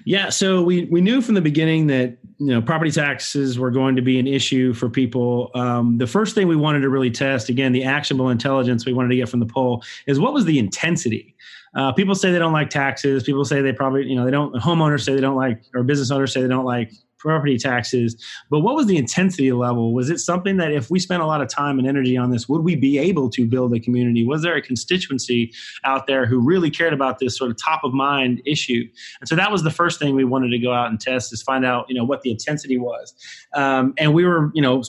Yeah, 0.05 0.28
so 0.31 0.62
we 0.62 0.85
we 0.87 1.01
knew 1.01 1.20
from 1.20 1.35
the 1.35 1.41
beginning 1.41 1.87
that 1.87 2.18
you 2.39 2.49
know 2.49 2.61
property 2.61 2.91
taxes 2.91 3.59
were 3.59 3.70
going 3.70 3.97
to 3.97 4.03
be 4.03 4.18
an 4.18 4.26
issue 4.26 4.72
for 4.72 4.89
people. 4.89 5.51
Um, 5.55 5.99
the 5.99 6.07
first 6.07 6.35
thing 6.35 6.49
we 6.49 6.57
wanted 6.57 6.81
to 6.81 6.89
really 6.89 7.11
test, 7.11 7.49
again, 7.49 7.72
the 7.72 7.85
actionable 7.85 8.31
intelligence 8.31 8.85
we 8.85 8.93
wanted 8.93 9.11
to 9.11 9.16
get 9.16 9.28
from 9.28 9.41
the 9.41 9.47
poll, 9.47 9.83
is 10.07 10.18
what 10.18 10.33
was 10.33 10.45
the 10.45 10.59
intensity. 10.59 11.35
Uh, 11.75 11.93
people 11.93 12.14
say 12.14 12.33
they 12.33 12.39
don't 12.39 12.53
like 12.53 12.71
taxes. 12.71 13.23
People 13.23 13.45
say 13.45 13.61
they 13.61 13.73
probably, 13.73 14.07
you 14.07 14.16
know, 14.16 14.25
they 14.25 14.31
don't. 14.31 14.55
Homeowners 14.57 15.05
say 15.05 15.14
they 15.14 15.21
don't 15.21 15.37
like, 15.37 15.62
or 15.75 15.83
business 15.83 16.11
owners 16.11 16.33
say 16.33 16.43
they 16.43 16.49
don't 16.49 16.64
like 16.64 16.91
property 17.21 17.59
taxes. 17.59 18.16
But 18.49 18.61
what 18.61 18.75
was 18.75 18.87
the 18.87 18.97
intensity 18.97 19.53
level? 19.53 19.93
Was 19.95 20.11
it 20.11 20.18
something 20.18 20.57
that 20.57 20.73
if 20.73 20.91
we 20.91 20.99
spent 20.99 21.23
a 21.23 21.27
lot 21.27 21.41
of 21.41 21.49
time 21.49 21.79
and 21.79 21.87
energy 21.87 22.16
on 22.16 22.31
this, 22.31 22.49
would 22.49 22.62
we 22.62 22.75
be 22.75 22.99
able 22.99 23.31
to 23.31 23.47
build 23.47 23.75
a 23.75 23.81
community? 23.81 24.27
Was 24.27 24.43
there 24.43 24.57
a 24.57 24.62
constituency 24.62 25.53
out 25.85 26.07
there 26.07 26.27
who 26.27 26.41
really 26.41 26.71
cared 26.71 26.93
about 26.93 27.18
this 27.18 27.37
sort 27.37 27.51
of 27.51 27.59
top 27.62 27.85
of 27.85 27.93
mind 27.93 28.43
issue? 28.47 28.85
And 29.21 29.29
so 29.29 29.37
that 29.37 29.53
was 29.53 29.62
the 29.62 29.71
first 29.71 30.01
thing 30.01 30.16
we 30.16 30.25
wanted 30.25 30.49
to 30.49 30.59
go 30.59 30.73
out 30.73 30.91
and 30.91 30.99
test 30.99 31.33
is 31.33 31.43
find 31.43 31.64
out, 31.64 31.85
you 31.89 31.95
know, 31.95 32.05
what 32.05 32.23
the 32.23 32.31
intensity 32.31 32.79
was. 32.79 33.14
Um, 33.55 33.95
and 33.99 34.14
we 34.14 34.25
were, 34.25 34.51
you 34.55 34.62
know, 34.62 34.83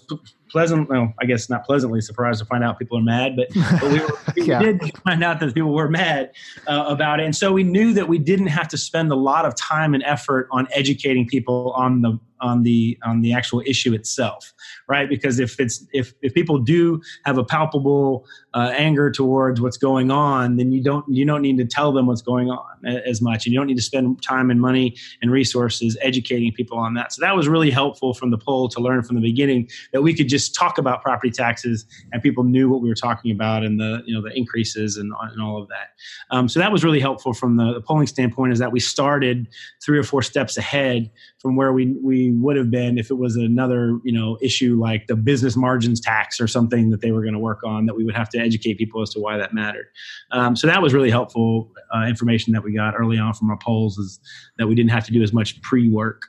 pleasant, 0.51 0.89
well, 0.89 1.13
I 1.19 1.25
guess 1.25 1.49
not 1.49 1.65
pleasantly 1.65 2.01
surprised 2.01 2.39
to 2.39 2.45
find 2.45 2.63
out 2.63 2.77
people 2.77 2.97
are 2.97 3.03
mad, 3.03 3.35
but, 3.35 3.47
but 3.79 3.91
we, 3.91 3.99
were, 3.99 4.19
we 4.35 4.43
yeah. 4.45 4.59
did 4.59 4.97
find 4.99 5.23
out 5.23 5.39
that 5.39 5.53
people 5.53 5.73
were 5.73 5.89
mad 5.89 6.31
uh, 6.67 6.85
about 6.87 7.19
it. 7.19 7.25
And 7.25 7.35
so 7.35 7.51
we 7.51 7.63
knew 7.63 7.93
that 7.93 8.07
we 8.07 8.17
didn't 8.17 8.47
have 8.47 8.67
to 8.69 8.77
spend 8.77 9.11
a 9.11 9.15
lot 9.15 9.45
of 9.45 9.55
time 9.55 9.93
and 9.93 10.03
effort 10.03 10.47
on 10.51 10.67
educating 10.71 11.27
people 11.27 11.71
on 11.75 12.01
the 12.01 12.19
on 12.41 12.63
the 12.63 12.97
on 13.03 13.21
the 13.21 13.33
actual 13.33 13.61
issue 13.67 13.93
itself 13.93 14.51
right 14.87 15.07
because 15.07 15.39
if 15.39 15.59
it's 15.59 15.85
if 15.93 16.13
if 16.23 16.33
people 16.33 16.57
do 16.57 16.99
have 17.23 17.37
a 17.37 17.43
palpable 17.43 18.25
uh, 18.53 18.71
anger 18.75 19.09
towards 19.11 19.61
what's 19.61 19.77
going 19.77 20.11
on 20.11 20.57
then 20.57 20.71
you 20.71 20.83
don't 20.83 21.05
you 21.09 21.25
don't 21.25 21.41
need 21.41 21.57
to 21.57 21.65
tell 21.65 21.91
them 21.91 22.07
what's 22.07 22.21
going 22.21 22.49
on 22.49 22.71
as 22.85 23.21
much. 23.21 23.45
And 23.45 23.53
you 23.53 23.59
don't 23.59 23.67
need 23.67 23.77
to 23.77 23.81
spend 23.81 24.21
time 24.21 24.49
and 24.49 24.59
money 24.59 24.95
and 25.21 25.31
resources 25.31 25.97
educating 26.01 26.51
people 26.53 26.77
on 26.77 26.93
that. 26.95 27.13
So 27.13 27.21
that 27.21 27.35
was 27.35 27.47
really 27.47 27.71
helpful 27.71 28.13
from 28.13 28.31
the 28.31 28.37
poll 28.37 28.69
to 28.69 28.79
learn 28.79 29.03
from 29.03 29.15
the 29.15 29.21
beginning 29.21 29.69
that 29.93 30.01
we 30.01 30.13
could 30.13 30.27
just 30.27 30.55
talk 30.55 30.77
about 30.77 31.01
property 31.01 31.31
taxes 31.31 31.85
and 32.11 32.21
people 32.21 32.43
knew 32.43 32.69
what 32.69 32.81
we 32.81 32.89
were 32.89 32.95
talking 32.95 33.31
about 33.31 33.63
and 33.63 33.79
the 33.79 34.01
you 34.05 34.13
know 34.13 34.21
the 34.21 34.35
increases 34.37 34.97
and, 34.97 35.13
and 35.21 35.41
all 35.41 35.61
of 35.61 35.67
that. 35.69 35.91
Um, 36.29 36.47
so 36.47 36.59
that 36.59 36.71
was 36.71 36.83
really 36.83 36.99
helpful 36.99 37.33
from 37.33 37.57
the, 37.57 37.73
the 37.73 37.81
polling 37.81 38.07
standpoint 38.07 38.53
is 38.53 38.59
that 38.59 38.71
we 38.71 38.79
started 38.79 39.47
three 39.83 39.97
or 39.97 40.03
four 40.03 40.21
steps 40.21 40.57
ahead 40.57 41.09
from 41.39 41.55
where 41.55 41.73
we 41.73 41.95
we 42.01 42.31
would 42.31 42.55
have 42.55 42.69
been 42.69 42.97
if 42.97 43.09
it 43.09 43.15
was 43.15 43.35
another 43.35 43.99
you 44.03 44.11
know 44.11 44.37
issue 44.41 44.79
like 44.79 45.07
the 45.07 45.15
business 45.15 45.55
margins 45.55 45.99
tax 45.99 46.39
or 46.39 46.47
something 46.47 46.89
that 46.89 47.01
they 47.01 47.11
were 47.11 47.21
going 47.21 47.33
to 47.33 47.39
work 47.39 47.63
on 47.63 47.85
that 47.85 47.95
we 47.95 48.03
would 48.03 48.15
have 48.15 48.29
to 48.29 48.39
educate 48.41 48.77
people 48.77 49.01
as 49.01 49.09
to 49.11 49.19
why 49.19 49.37
that 49.37 49.53
mattered. 49.53 49.87
Um, 50.31 50.55
so 50.55 50.67
that 50.67 50.81
was 50.81 50.93
really 50.93 51.09
helpful 51.09 51.71
uh, 51.95 52.05
information 52.07 52.53
that 52.53 52.63
we 52.63 52.73
got 52.73 52.93
early 52.97 53.17
on 53.17 53.33
from 53.33 53.49
our 53.49 53.57
polls 53.57 53.97
is 53.97 54.19
that 54.57 54.67
we 54.67 54.75
didn't 54.75 54.91
have 54.91 55.05
to 55.05 55.11
do 55.11 55.23
as 55.23 55.33
much 55.33 55.61
pre 55.61 55.89
work. 55.89 56.23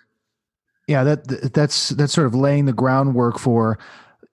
Yeah, 0.89 1.05
that 1.05 1.53
that's 1.53 1.91
that's 1.91 2.13
sort 2.13 2.27
of 2.27 2.35
laying 2.35 2.65
the 2.65 2.73
groundwork 2.73 3.39
for 3.39 3.79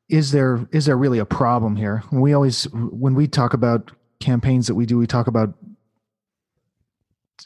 is 0.09 0.31
there 0.31 0.67
is 0.71 0.85
there 0.85 0.97
really 0.97 1.19
a 1.19 1.25
problem 1.25 1.75
here? 1.75 2.03
We 2.11 2.33
always 2.33 2.63
when 2.73 3.13
we 3.13 3.27
talk 3.27 3.53
about 3.53 3.91
campaigns 4.19 4.67
that 4.67 4.75
we 4.75 4.85
do, 4.85 4.97
we 4.97 5.07
talk 5.07 5.27
about 5.27 5.53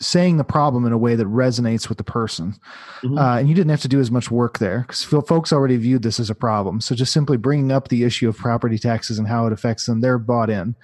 saying 0.02 0.38
the 0.38 0.44
problem 0.44 0.86
in 0.86 0.92
a 0.92 0.98
way 0.98 1.16
that 1.16 1.28
resonates 1.28 1.90
with 1.90 1.98
the 1.98 2.04
person. 2.04 2.56
Mm-hmm. 3.04 3.18
Uh, 3.18 3.40
and 3.40 3.50
you 3.50 3.56
didn't 3.56 3.70
have 3.72 3.82
to 3.82 3.88
do 3.88 4.00
as 4.00 4.12
much 4.12 4.32
work 4.32 4.60
there 4.60 4.82
because 4.82 5.04
folks 5.04 5.54
already 5.54 5.78
viewed 5.78 6.04
this 6.04 6.20
as 6.20 6.30
a 6.30 6.36
problem. 6.36 6.82
So 6.82 6.96
just 6.96 7.14
simply 7.14 7.38
bringing 7.38 7.72
up 7.72 7.88
the 7.88 8.04
issue 8.04 8.28
of 8.28 8.38
property 8.38 8.78
taxes 8.78 9.20
and 9.20 9.28
how 9.28 9.48
it 9.48 9.54
affects 9.54 9.86
them, 9.86 10.02
they're 10.02 10.18
bought 10.18 10.50
in. 10.50 10.76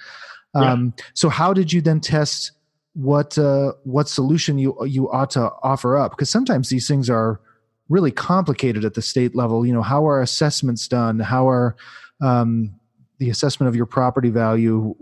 Um, 0.56 0.94
yeah. 0.98 1.06
So 1.14 1.30
how 1.30 1.54
did 1.54 1.74
you 1.74 1.82
then 1.82 2.00
test 2.00 2.52
what 2.94 3.38
uh, 3.38 3.74
what 3.84 4.10
solution 4.10 4.58
you 4.58 4.76
you 4.86 5.10
ought 5.12 5.32
to 5.32 5.52
offer 5.64 5.98
up? 5.98 6.12
Because 6.12 6.30
sometimes 6.30 6.70
these 6.70 6.88
things 6.88 7.10
are 7.10 7.40
really 7.88 8.12
complicated 8.12 8.86
at 8.86 8.94
the 8.94 9.02
state 9.02 9.36
level. 9.36 9.66
You 9.66 9.74
know, 9.74 9.82
how 9.82 10.08
are 10.08 10.22
assessments 10.22 10.88
done? 10.88 11.20
How 11.20 11.50
are 11.50 11.76
um, 12.22 12.76
the 13.18 13.30
assessment 13.30 13.68
of 13.68 13.76
your 13.76 13.86
property 13.86 14.30
value? 14.30 14.96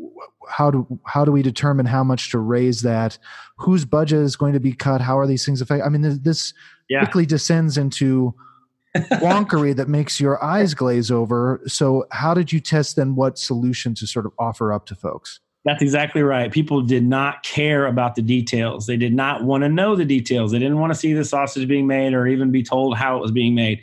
How 0.50 0.72
do 0.72 1.00
how 1.06 1.26
do 1.26 1.32
we 1.32 1.42
determine 1.42 1.86
how 1.86 2.04
much 2.04 2.32
to 2.32 2.40
raise 2.40 2.82
that? 2.82 3.18
Whose 3.58 3.86
budget 3.86 4.20
is 4.20 4.36
going 4.36 4.54
to 4.54 4.60
be 4.60 4.74
cut? 4.74 5.02
How 5.02 5.18
are 5.18 5.28
these 5.28 5.46
things 5.46 5.62
affect? 5.62 5.86
I 5.86 5.90
mean, 5.90 6.22
this 6.22 6.54
yeah. 6.90 7.00
quickly 7.00 7.26
descends 7.26 7.78
into 7.78 8.34
wonkery 8.96 9.76
that 9.76 9.88
makes 9.88 10.20
your 10.20 10.44
eyes 10.44 10.74
glaze 10.74 11.12
over. 11.12 11.62
So, 11.68 12.06
how 12.12 12.34
did 12.34 12.52
you 12.52 12.60
test 12.60 12.96
then? 12.96 13.16
What 13.16 13.38
solution 13.38 13.94
to 13.96 14.08
sort 14.08 14.26
of 14.26 14.34
offer 14.40 14.74
up 14.74 14.86
to 14.88 14.96
folks? 14.96 15.40
That's 15.68 15.82
exactly 15.82 16.22
right. 16.22 16.50
People 16.50 16.82
did 16.82 17.06
not 17.06 17.44
care 17.44 17.88
about 17.88 18.16
the 18.16 18.22
details. 18.22 18.88
They 18.88 18.96
did 18.96 19.14
not 19.14 19.44
want 19.44 19.64
to 19.64 19.70
know 19.70 19.98
the 19.98 20.06
details. 20.06 20.54
They 20.54 20.60
didn't 20.60 20.80
want 20.80 20.94
to 20.94 20.98
see 20.98 21.12
the 21.12 21.26
sausage 21.26 21.68
being 21.68 21.88
made 21.88 22.14
or 22.14 22.26
even 22.26 22.52
be 22.52 22.64
told 22.64 22.96
how 22.96 23.18
it 23.18 23.22
was 23.22 23.32
being 23.32 23.54
made. 23.54 23.82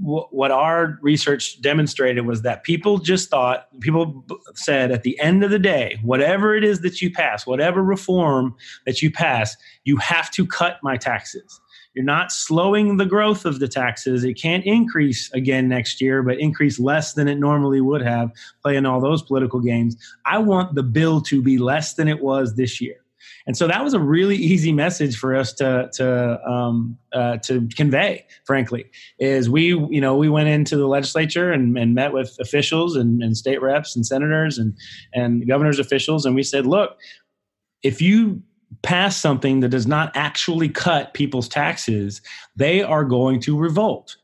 What 0.00 0.50
our 0.50 0.98
research 1.02 1.60
demonstrated 1.60 2.24
was 2.24 2.40
that 2.40 2.64
people 2.64 2.96
just 2.96 3.28
thought, 3.28 3.68
people 3.80 4.24
said 4.54 4.90
at 4.90 5.02
the 5.02 5.20
end 5.20 5.44
of 5.44 5.50
the 5.50 5.58
day, 5.58 5.98
whatever 6.02 6.56
it 6.56 6.64
is 6.64 6.80
that 6.80 7.02
you 7.02 7.12
pass, 7.12 7.46
whatever 7.46 7.82
reform 7.82 8.56
that 8.86 9.02
you 9.02 9.10
pass, 9.10 9.58
you 9.84 9.98
have 9.98 10.30
to 10.30 10.46
cut 10.46 10.78
my 10.82 10.96
taxes. 10.96 11.60
You're 11.96 12.04
not 12.04 12.30
slowing 12.30 12.98
the 12.98 13.06
growth 13.06 13.46
of 13.46 13.58
the 13.58 13.68
taxes. 13.68 14.22
It 14.22 14.34
can't 14.34 14.62
increase 14.66 15.32
again 15.32 15.66
next 15.66 15.98
year, 15.98 16.22
but 16.22 16.38
increase 16.38 16.78
less 16.78 17.14
than 17.14 17.26
it 17.26 17.36
normally 17.36 17.80
would 17.80 18.02
have, 18.02 18.30
playing 18.62 18.84
all 18.84 19.00
those 19.00 19.22
political 19.22 19.60
games. 19.60 19.96
I 20.26 20.36
want 20.36 20.74
the 20.74 20.82
bill 20.82 21.22
to 21.22 21.40
be 21.42 21.56
less 21.56 21.94
than 21.94 22.06
it 22.06 22.20
was 22.20 22.54
this 22.54 22.82
year. 22.82 22.96
And 23.46 23.56
so 23.56 23.66
that 23.66 23.82
was 23.82 23.94
a 23.94 23.98
really 23.98 24.36
easy 24.36 24.72
message 24.72 25.16
for 25.16 25.34
us 25.34 25.54
to 25.54 25.88
to 25.94 26.46
um, 26.46 26.98
uh, 27.14 27.38
to 27.38 27.66
convey. 27.76 28.26
Frankly, 28.44 28.90
is 29.18 29.48
we 29.48 29.68
you 29.68 30.00
know 30.00 30.16
we 30.16 30.28
went 30.28 30.48
into 30.48 30.76
the 30.76 30.86
legislature 30.86 31.50
and, 31.50 31.78
and 31.78 31.94
met 31.94 32.12
with 32.12 32.36
officials 32.40 32.94
and, 32.94 33.22
and 33.22 33.36
state 33.36 33.62
reps 33.62 33.96
and 33.96 34.04
senators 34.04 34.58
and 34.58 34.74
and 35.14 35.48
governors 35.48 35.78
officials, 35.78 36.26
and 36.26 36.34
we 36.34 36.42
said, 36.42 36.66
look, 36.66 36.98
if 37.82 38.02
you 38.02 38.42
pass 38.82 39.16
something 39.16 39.60
that 39.60 39.68
does 39.68 39.86
not 39.86 40.12
actually 40.14 40.68
cut 40.68 41.14
people's 41.14 41.48
taxes, 41.48 42.20
they 42.56 42.82
are 42.82 43.04
going 43.04 43.40
to 43.40 43.58
revolt. 43.58 44.16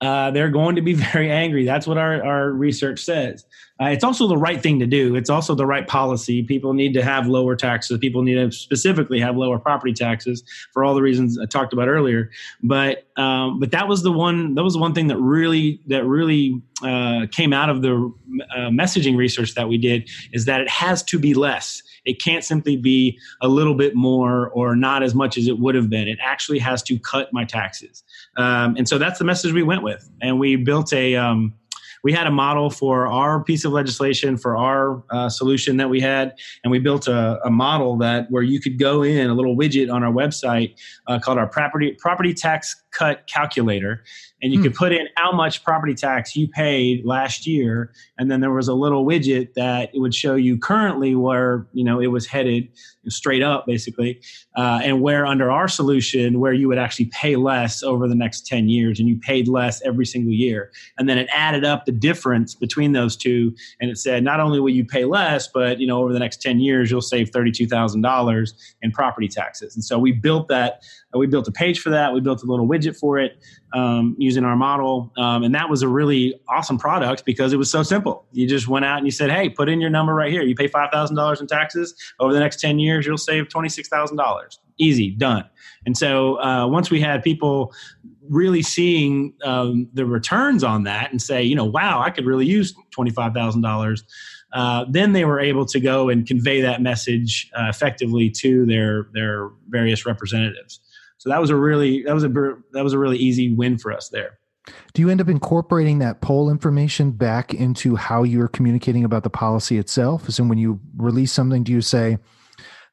Uh, 0.00 0.30
they're 0.30 0.50
going 0.50 0.76
to 0.76 0.82
be 0.82 0.94
very 1.12 1.30
angry. 1.30 1.64
That's 1.64 1.86
what 1.86 1.98
our, 1.98 2.24
our 2.24 2.50
research 2.50 3.00
says. 3.00 3.44
Uh, 3.80 3.86
it's 3.86 4.04
also 4.04 4.26
the 4.26 4.36
right 4.36 4.60
thing 4.60 4.78
to 4.80 4.86
do. 4.86 5.14
It's 5.14 5.30
also 5.30 5.54
the 5.54 5.66
right 5.66 5.86
policy. 5.86 6.42
People 6.42 6.72
need 6.72 6.94
to 6.94 7.02
have 7.02 7.28
lower 7.28 7.54
taxes. 7.54 7.98
People 7.98 8.22
need 8.22 8.34
to 8.34 8.50
specifically 8.50 9.20
have 9.20 9.36
lower 9.36 9.58
property 9.58 9.92
taxes 9.92 10.42
for 10.72 10.84
all 10.84 10.94
the 10.94 11.02
reasons 11.02 11.38
I 11.38 11.46
talked 11.46 11.72
about 11.72 11.88
earlier. 11.88 12.30
But 12.62 13.06
um, 13.16 13.60
but 13.60 13.70
that 13.70 13.88
was 13.88 14.02
the 14.02 14.12
one. 14.12 14.54
That 14.54 14.64
was 14.64 14.74
the 14.74 14.80
one 14.80 14.94
thing 14.94 15.06
that 15.08 15.18
really 15.18 15.80
that 15.86 16.04
really 16.04 16.60
uh, 16.82 17.26
came 17.30 17.52
out 17.52 17.70
of 17.70 17.82
the 17.82 18.12
uh, 18.54 18.68
messaging 18.70 19.16
research 19.16 19.54
that 19.54 19.68
we 19.68 19.78
did 19.78 20.08
is 20.32 20.44
that 20.46 20.60
it 20.60 20.68
has 20.68 21.02
to 21.04 21.18
be 21.18 21.34
less. 21.34 21.82
It 22.04 22.22
can't 22.22 22.44
simply 22.44 22.76
be 22.76 23.18
a 23.42 23.48
little 23.48 23.74
bit 23.74 23.94
more 23.94 24.48
or 24.50 24.74
not 24.74 25.02
as 25.02 25.14
much 25.14 25.36
as 25.36 25.46
it 25.46 25.58
would 25.58 25.74
have 25.74 25.90
been. 25.90 26.08
It 26.08 26.18
actually 26.22 26.58
has 26.60 26.82
to 26.84 26.98
cut 26.98 27.32
my 27.32 27.44
taxes. 27.44 28.02
Um, 28.36 28.76
and 28.76 28.88
so 28.88 28.98
that's 28.98 29.18
the 29.18 29.24
message 29.24 29.52
we 29.52 29.62
went 29.62 29.82
with. 29.82 30.08
And 30.22 30.38
we 30.38 30.56
built 30.56 30.92
a, 30.92 31.16
um, 31.16 31.54
we 32.08 32.14
had 32.14 32.26
a 32.26 32.30
model 32.30 32.70
for 32.70 33.06
our 33.06 33.44
piece 33.44 33.66
of 33.66 33.72
legislation 33.72 34.38
for 34.38 34.56
our 34.56 35.04
uh, 35.10 35.28
solution 35.28 35.76
that 35.76 35.90
we 35.90 36.00
had 36.00 36.34
and 36.64 36.70
we 36.70 36.78
built 36.78 37.06
a, 37.06 37.38
a, 37.44 37.50
model 37.50 37.98
that 37.98 38.30
where 38.30 38.42
you 38.42 38.58
could 38.62 38.78
go 38.78 39.02
in 39.02 39.28
a 39.28 39.34
little 39.34 39.54
widget 39.54 39.92
on 39.92 40.02
our 40.02 40.10
website 40.10 40.74
uh, 41.06 41.18
called 41.18 41.36
our 41.36 41.46
property 41.46 41.94
property 41.98 42.32
tax 42.32 42.82
cut 42.92 43.26
calculator 43.26 44.02
and 44.42 44.52
you 44.52 44.58
hmm. 44.58 44.64
could 44.64 44.74
put 44.74 44.92
in 44.92 45.08
how 45.16 45.32
much 45.32 45.64
property 45.64 45.94
tax 45.94 46.36
you 46.36 46.48
paid 46.48 47.04
last 47.04 47.46
year 47.46 47.92
and 48.18 48.30
then 48.30 48.40
there 48.40 48.52
was 48.52 48.68
a 48.68 48.74
little 48.74 49.04
widget 49.04 49.54
that 49.54 49.90
it 49.94 49.98
would 49.98 50.14
show 50.14 50.34
you 50.34 50.58
currently 50.58 51.14
where 51.14 51.66
you 51.72 51.84
know 51.84 52.00
it 52.00 52.08
was 52.08 52.26
headed 52.26 52.68
straight 53.08 53.42
up 53.42 53.66
basically 53.66 54.20
uh, 54.56 54.80
and 54.82 55.00
where 55.00 55.24
under 55.24 55.50
our 55.50 55.66
solution 55.66 56.40
where 56.40 56.52
you 56.52 56.68
would 56.68 56.78
actually 56.78 57.06
pay 57.06 57.36
less 57.36 57.82
over 57.82 58.06
the 58.06 58.14
next 58.14 58.46
10 58.46 58.68
years 58.68 58.98
and 58.98 59.08
you 59.08 59.18
paid 59.18 59.48
less 59.48 59.80
every 59.82 60.04
single 60.04 60.32
year 60.32 60.70
and 60.98 61.08
then 61.08 61.16
it 61.16 61.28
added 61.32 61.64
up 61.64 61.86
the 61.86 61.92
difference 61.92 62.54
between 62.54 62.92
those 62.92 63.16
two 63.16 63.54
and 63.80 63.90
it 63.90 63.96
said 63.96 64.22
not 64.22 64.40
only 64.40 64.60
will 64.60 64.68
you 64.68 64.84
pay 64.84 65.04
less 65.04 65.48
but 65.48 65.80
you 65.80 65.86
know 65.86 66.02
over 66.02 66.12
the 66.12 66.18
next 66.18 66.42
10 66.42 66.60
years 66.60 66.90
you'll 66.90 67.00
save 67.00 67.30
$32000 67.30 68.52
in 68.82 68.90
property 68.92 69.28
taxes 69.28 69.74
and 69.74 69.84
so 69.84 69.98
we 69.98 70.12
built 70.12 70.48
that 70.48 70.82
we 71.14 71.26
built 71.26 71.48
a 71.48 71.52
page 71.52 71.80
for 71.80 71.90
that 71.90 72.12
we 72.12 72.20
built 72.20 72.42
a 72.42 72.46
little 72.46 72.68
widget 72.68 72.96
for 72.96 73.18
it 73.18 73.42
um, 73.72 74.16
using 74.28 74.44
our 74.44 74.56
model. 74.56 75.10
Um, 75.16 75.42
and 75.42 75.54
that 75.54 75.70
was 75.70 75.80
a 75.80 75.88
really 75.88 76.38
awesome 76.50 76.76
product 76.76 77.24
because 77.24 77.54
it 77.54 77.56
was 77.56 77.70
so 77.70 77.82
simple. 77.82 78.26
You 78.32 78.46
just 78.46 78.68
went 78.68 78.84
out 78.84 78.98
and 78.98 79.06
you 79.06 79.10
said, 79.10 79.30
hey, 79.30 79.48
put 79.48 79.70
in 79.70 79.80
your 79.80 79.88
number 79.88 80.14
right 80.14 80.30
here. 80.30 80.42
You 80.42 80.54
pay 80.54 80.68
$5,000 80.68 81.40
in 81.40 81.46
taxes. 81.46 81.94
Over 82.20 82.34
the 82.34 82.40
next 82.40 82.60
10 82.60 82.78
years, 82.78 83.06
you'll 83.06 83.16
save 83.16 83.48
$26,000. 83.48 84.58
Easy, 84.78 85.10
done. 85.12 85.48
And 85.86 85.96
so 85.96 86.38
uh, 86.42 86.66
once 86.66 86.90
we 86.90 87.00
had 87.00 87.22
people 87.22 87.72
really 88.28 88.60
seeing 88.62 89.32
um, 89.42 89.88
the 89.94 90.04
returns 90.04 90.62
on 90.62 90.82
that 90.82 91.10
and 91.10 91.22
say, 91.22 91.42
you 91.42 91.54
know, 91.54 91.64
wow, 91.64 92.02
I 92.02 92.10
could 92.10 92.26
really 92.26 92.44
use 92.44 92.74
$25,000. 92.96 94.02
Uh, 94.52 94.84
then 94.90 95.12
they 95.12 95.24
were 95.24 95.40
able 95.40 95.64
to 95.66 95.80
go 95.80 96.10
and 96.10 96.26
convey 96.26 96.60
that 96.60 96.82
message 96.82 97.50
uh, 97.58 97.66
effectively 97.68 98.30
to 98.30 98.64
their 98.66 99.08
their 99.12 99.50
various 99.68 100.06
representatives. 100.06 100.80
So 101.18 101.28
that 101.30 101.40
was 101.40 101.50
a 101.50 101.56
really 101.56 102.02
that 102.04 102.14
was 102.14 102.24
a 102.24 102.28
that 102.72 102.84
was 102.84 102.92
a 102.92 102.98
really 102.98 103.18
easy 103.18 103.52
win 103.52 103.78
for 103.78 103.92
us 103.92 104.08
there. 104.08 104.38
Do 104.92 105.02
you 105.02 105.08
end 105.08 105.20
up 105.20 105.28
incorporating 105.28 105.98
that 105.98 106.20
poll 106.20 106.50
information 106.50 107.12
back 107.12 107.54
into 107.54 107.96
how 107.96 108.22
you're 108.22 108.48
communicating 108.48 109.04
about 109.04 109.22
the 109.22 109.30
policy 109.30 109.78
itself? 109.78 110.28
So 110.30 110.44
when 110.44 110.58
you 110.58 110.80
release 110.96 111.32
something, 111.32 111.64
do 111.64 111.72
you 111.72 111.80
say 111.80 112.18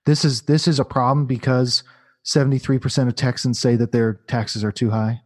this 0.06 0.26
is 0.26 0.44
this 0.44 0.68
is 0.68 0.80
a 0.80 0.86
problem 0.86 1.26
because 1.26 1.84
73% 2.26 3.08
of 3.08 3.16
Texans 3.16 3.60
say 3.60 3.76
that 3.76 3.92
their 3.92 4.22
taxes 4.28 4.64
are 4.64 4.72
too 4.72 4.90
high? 4.90 5.22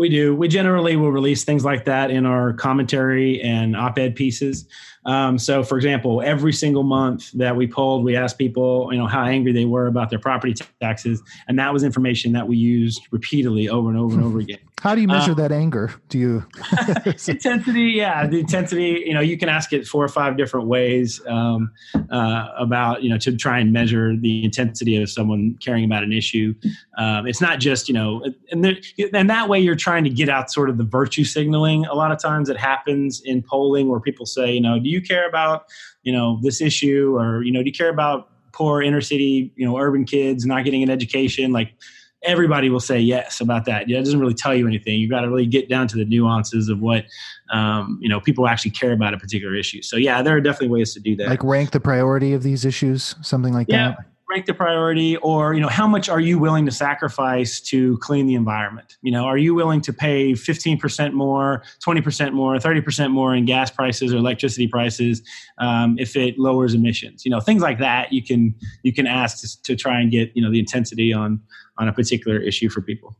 We 0.00 0.08
do. 0.08 0.34
We 0.34 0.48
generally 0.48 0.96
will 0.96 1.12
release 1.12 1.44
things 1.44 1.62
like 1.62 1.84
that 1.84 2.10
in 2.10 2.24
our 2.24 2.54
commentary 2.54 3.38
and 3.42 3.76
op-ed 3.76 4.16
pieces. 4.16 4.66
Um, 5.04 5.38
so, 5.38 5.62
for 5.62 5.76
example, 5.76 6.22
every 6.22 6.54
single 6.54 6.84
month 6.84 7.30
that 7.32 7.54
we 7.54 7.66
polled, 7.66 8.02
we 8.02 8.16
asked 8.16 8.38
people, 8.38 8.88
you 8.90 8.98
know, 8.98 9.06
how 9.06 9.24
angry 9.24 9.52
they 9.52 9.66
were 9.66 9.88
about 9.88 10.08
their 10.08 10.18
property 10.18 10.54
taxes, 10.80 11.22
and 11.48 11.58
that 11.58 11.70
was 11.70 11.82
information 11.82 12.32
that 12.32 12.48
we 12.48 12.56
used 12.56 13.02
repeatedly 13.10 13.68
over 13.68 13.90
and 13.90 13.98
over 13.98 14.14
and 14.14 14.24
over 14.24 14.38
again. 14.46 14.58
How 14.80 14.94
do 14.94 15.02
you 15.02 15.08
measure 15.08 15.32
uh, 15.32 15.34
that 15.34 15.52
anger? 15.52 15.92
Do 16.08 16.18
you 16.18 16.46
intensity? 17.28 17.82
Yeah, 17.82 18.26
the 18.26 18.40
intensity. 18.40 19.02
You 19.04 19.12
know, 19.12 19.20
you 19.20 19.36
can 19.36 19.50
ask 19.50 19.74
it 19.74 19.86
four 19.86 20.02
or 20.02 20.08
five 20.08 20.38
different 20.38 20.68
ways 20.68 21.20
um, 21.26 21.70
uh, 22.10 22.48
about 22.58 23.02
you 23.02 23.10
know 23.10 23.18
to 23.18 23.36
try 23.36 23.58
and 23.58 23.74
measure 23.74 24.16
the 24.16 24.42
intensity 24.42 25.00
of 25.00 25.10
someone 25.10 25.58
caring 25.60 25.84
about 25.84 26.02
an 26.02 26.12
issue. 26.12 26.54
Um, 26.96 27.26
it's 27.26 27.42
not 27.42 27.60
just 27.60 27.88
you 27.88 27.94
know, 27.94 28.24
and 28.50 28.64
there, 28.64 28.76
and 29.12 29.28
that 29.28 29.50
way 29.50 29.60
you're 29.60 29.76
trying 29.76 30.04
to 30.04 30.10
get 30.10 30.30
out 30.30 30.50
sort 30.50 30.70
of 30.70 30.78
the 30.78 30.84
virtue 30.84 31.24
signaling. 31.24 31.84
A 31.84 31.94
lot 31.94 32.10
of 32.10 32.18
times 32.18 32.48
it 32.48 32.56
happens 32.56 33.20
in 33.20 33.42
polling 33.42 33.88
where 33.88 34.00
people 34.00 34.24
say, 34.24 34.52
you 34.52 34.62
know, 34.62 34.78
do 34.78 34.88
you 34.88 35.02
care 35.02 35.28
about 35.28 35.66
you 36.02 36.12
know 36.12 36.40
this 36.42 36.62
issue, 36.62 37.16
or 37.18 37.42
you 37.42 37.52
know, 37.52 37.62
do 37.62 37.66
you 37.66 37.74
care 37.74 37.90
about 37.90 38.30
poor 38.52 38.82
inner 38.82 39.00
city, 39.02 39.52
you 39.56 39.66
know, 39.66 39.78
urban 39.78 40.04
kids 40.04 40.46
not 40.46 40.64
getting 40.64 40.82
an 40.82 40.90
education, 40.90 41.52
like 41.52 41.74
everybody 42.22 42.68
will 42.68 42.80
say 42.80 42.98
yes 42.98 43.40
about 43.40 43.64
that. 43.64 43.90
It 43.90 43.94
doesn't 43.94 44.20
really 44.20 44.34
tell 44.34 44.54
you 44.54 44.66
anything. 44.66 45.00
You've 45.00 45.10
got 45.10 45.22
to 45.22 45.28
really 45.28 45.46
get 45.46 45.68
down 45.68 45.88
to 45.88 45.96
the 45.96 46.04
nuances 46.04 46.68
of 46.68 46.80
what 46.80 47.04
um, 47.50 47.98
you 48.00 48.08
know 48.08 48.20
people 48.20 48.46
actually 48.46 48.72
care 48.72 48.92
about 48.92 49.14
a 49.14 49.18
particular 49.18 49.54
issue. 49.54 49.82
So 49.82 49.96
yeah, 49.96 50.22
there 50.22 50.36
are 50.36 50.40
definitely 50.40 50.68
ways 50.68 50.94
to 50.94 51.00
do 51.00 51.16
that. 51.16 51.28
Like 51.28 51.44
rank 51.44 51.70
the 51.70 51.80
priority 51.80 52.32
of 52.32 52.42
these 52.42 52.64
issues, 52.64 53.14
something 53.22 53.52
like 53.52 53.68
yeah. 53.68 53.88
that 53.88 54.09
rank 54.30 54.46
the 54.46 54.54
priority 54.54 55.16
or 55.16 55.54
you 55.54 55.60
know 55.60 55.68
how 55.68 55.86
much 55.86 56.08
are 56.08 56.20
you 56.20 56.38
willing 56.38 56.64
to 56.64 56.70
sacrifice 56.70 57.60
to 57.60 57.98
clean 57.98 58.26
the 58.26 58.34
environment? 58.34 58.96
You 59.02 59.12
know 59.12 59.24
are 59.24 59.38
you 59.38 59.54
willing 59.54 59.80
to 59.82 59.92
pay 59.92 60.32
15% 60.32 61.12
more 61.12 61.62
20% 61.84 62.32
more 62.32 62.56
30% 62.56 63.10
more 63.10 63.34
in 63.34 63.44
gas 63.44 63.70
prices 63.70 64.14
or 64.14 64.18
electricity 64.18 64.68
prices 64.68 65.22
um, 65.58 65.96
if 65.98 66.16
it 66.16 66.38
lowers 66.38 66.74
emissions? 66.74 67.24
You 67.24 67.30
know 67.30 67.40
things 67.40 67.62
like 67.62 67.78
that 67.78 68.12
you 68.12 68.22
can 68.22 68.54
you 68.82 68.92
can 68.92 69.06
ask 69.06 69.40
to, 69.40 69.62
to 69.62 69.76
try 69.76 70.00
and 70.00 70.10
get 70.10 70.30
you 70.34 70.42
know 70.42 70.50
the 70.50 70.60
intensity 70.60 71.12
on 71.12 71.40
on 71.78 71.88
a 71.88 71.92
particular 71.92 72.38
issue 72.38 72.68
for 72.68 72.80
people. 72.80 73.16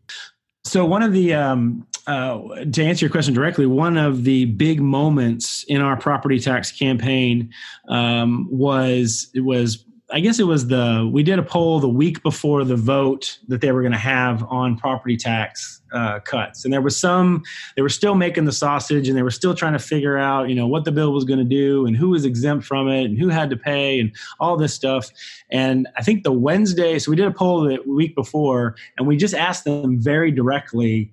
So 0.65 0.85
one 0.85 1.03
of 1.03 1.13
the 1.13 1.35
um, 1.35 1.87
uh, 2.07 2.65
to 2.73 2.85
answer 2.85 3.07
your 3.07 3.11
question 3.11 3.35
directly, 3.35 3.67
one 3.67 3.97
of 3.97 4.25
the 4.25 4.45
big 4.45 4.81
moments 4.81 5.65
in 5.65 5.81
our 5.81 5.97
property 5.97 6.39
tax 6.39 6.71
campaign 6.71 7.51
um, 7.89 8.47
was 8.51 9.31
was 9.37 9.85
I 10.13 10.21
guess 10.21 10.39
it 10.39 10.45
was 10.45 10.67
the 10.67 11.09
we 11.13 11.23
did 11.23 11.39
a 11.39 11.43
poll 11.43 11.79
the 11.81 11.89
week 11.89 12.23
before 12.23 12.65
the 12.65 12.77
vote 12.77 13.39
that 13.49 13.61
they 13.61 13.71
were 13.71 13.81
going 13.81 13.93
to 13.93 13.99
have 13.99 14.45
on 14.45 14.77
property 14.77 15.17
tax 15.17 15.81
uh, 15.93 16.21
cuts, 16.21 16.65
and 16.65 16.73
there 16.73 16.81
was 16.81 16.97
some 16.97 17.43
they 17.77 17.83
were 17.83 17.89
still 17.89 18.15
making 18.15 18.45
the 18.45 18.53
sausage, 18.53 19.09
and 19.09 19.17
they 19.17 19.23
were 19.23 19.31
still 19.31 19.55
trying 19.55 19.73
to 19.73 19.79
figure 19.79 20.19
out 20.19 20.49
you 20.49 20.55
know 20.55 20.67
what 20.67 20.85
the 20.85 20.93
bill 20.93 21.13
was 21.13 21.25
going 21.25 21.39
to 21.39 21.45
do 21.45 21.87
and 21.87 21.97
who 21.97 22.11
was 22.11 22.25
exempt 22.25 22.65
from 22.65 22.89
it 22.89 23.05
and 23.05 23.19
who 23.19 23.29
had 23.29 23.51
to 23.51 23.57
pay 23.57 24.01
and 24.01 24.13
all 24.41 24.57
this 24.57 24.75
stuff. 24.75 25.11
And 25.51 25.87
I 25.97 26.03
think 26.03 26.25
the 26.25 26.33
Wednesday, 26.33 26.99
so 26.99 27.11
we 27.11 27.17
did 27.17 27.27
a 27.27 27.33
poll 27.33 27.63
the 27.63 27.79
week 27.87 28.15
before, 28.15 28.77
and 28.99 29.07
we 29.07 29.17
just 29.17 29.35
asked 29.35 29.65
them 29.65 30.01
very 30.01 30.33
directly, 30.33 31.13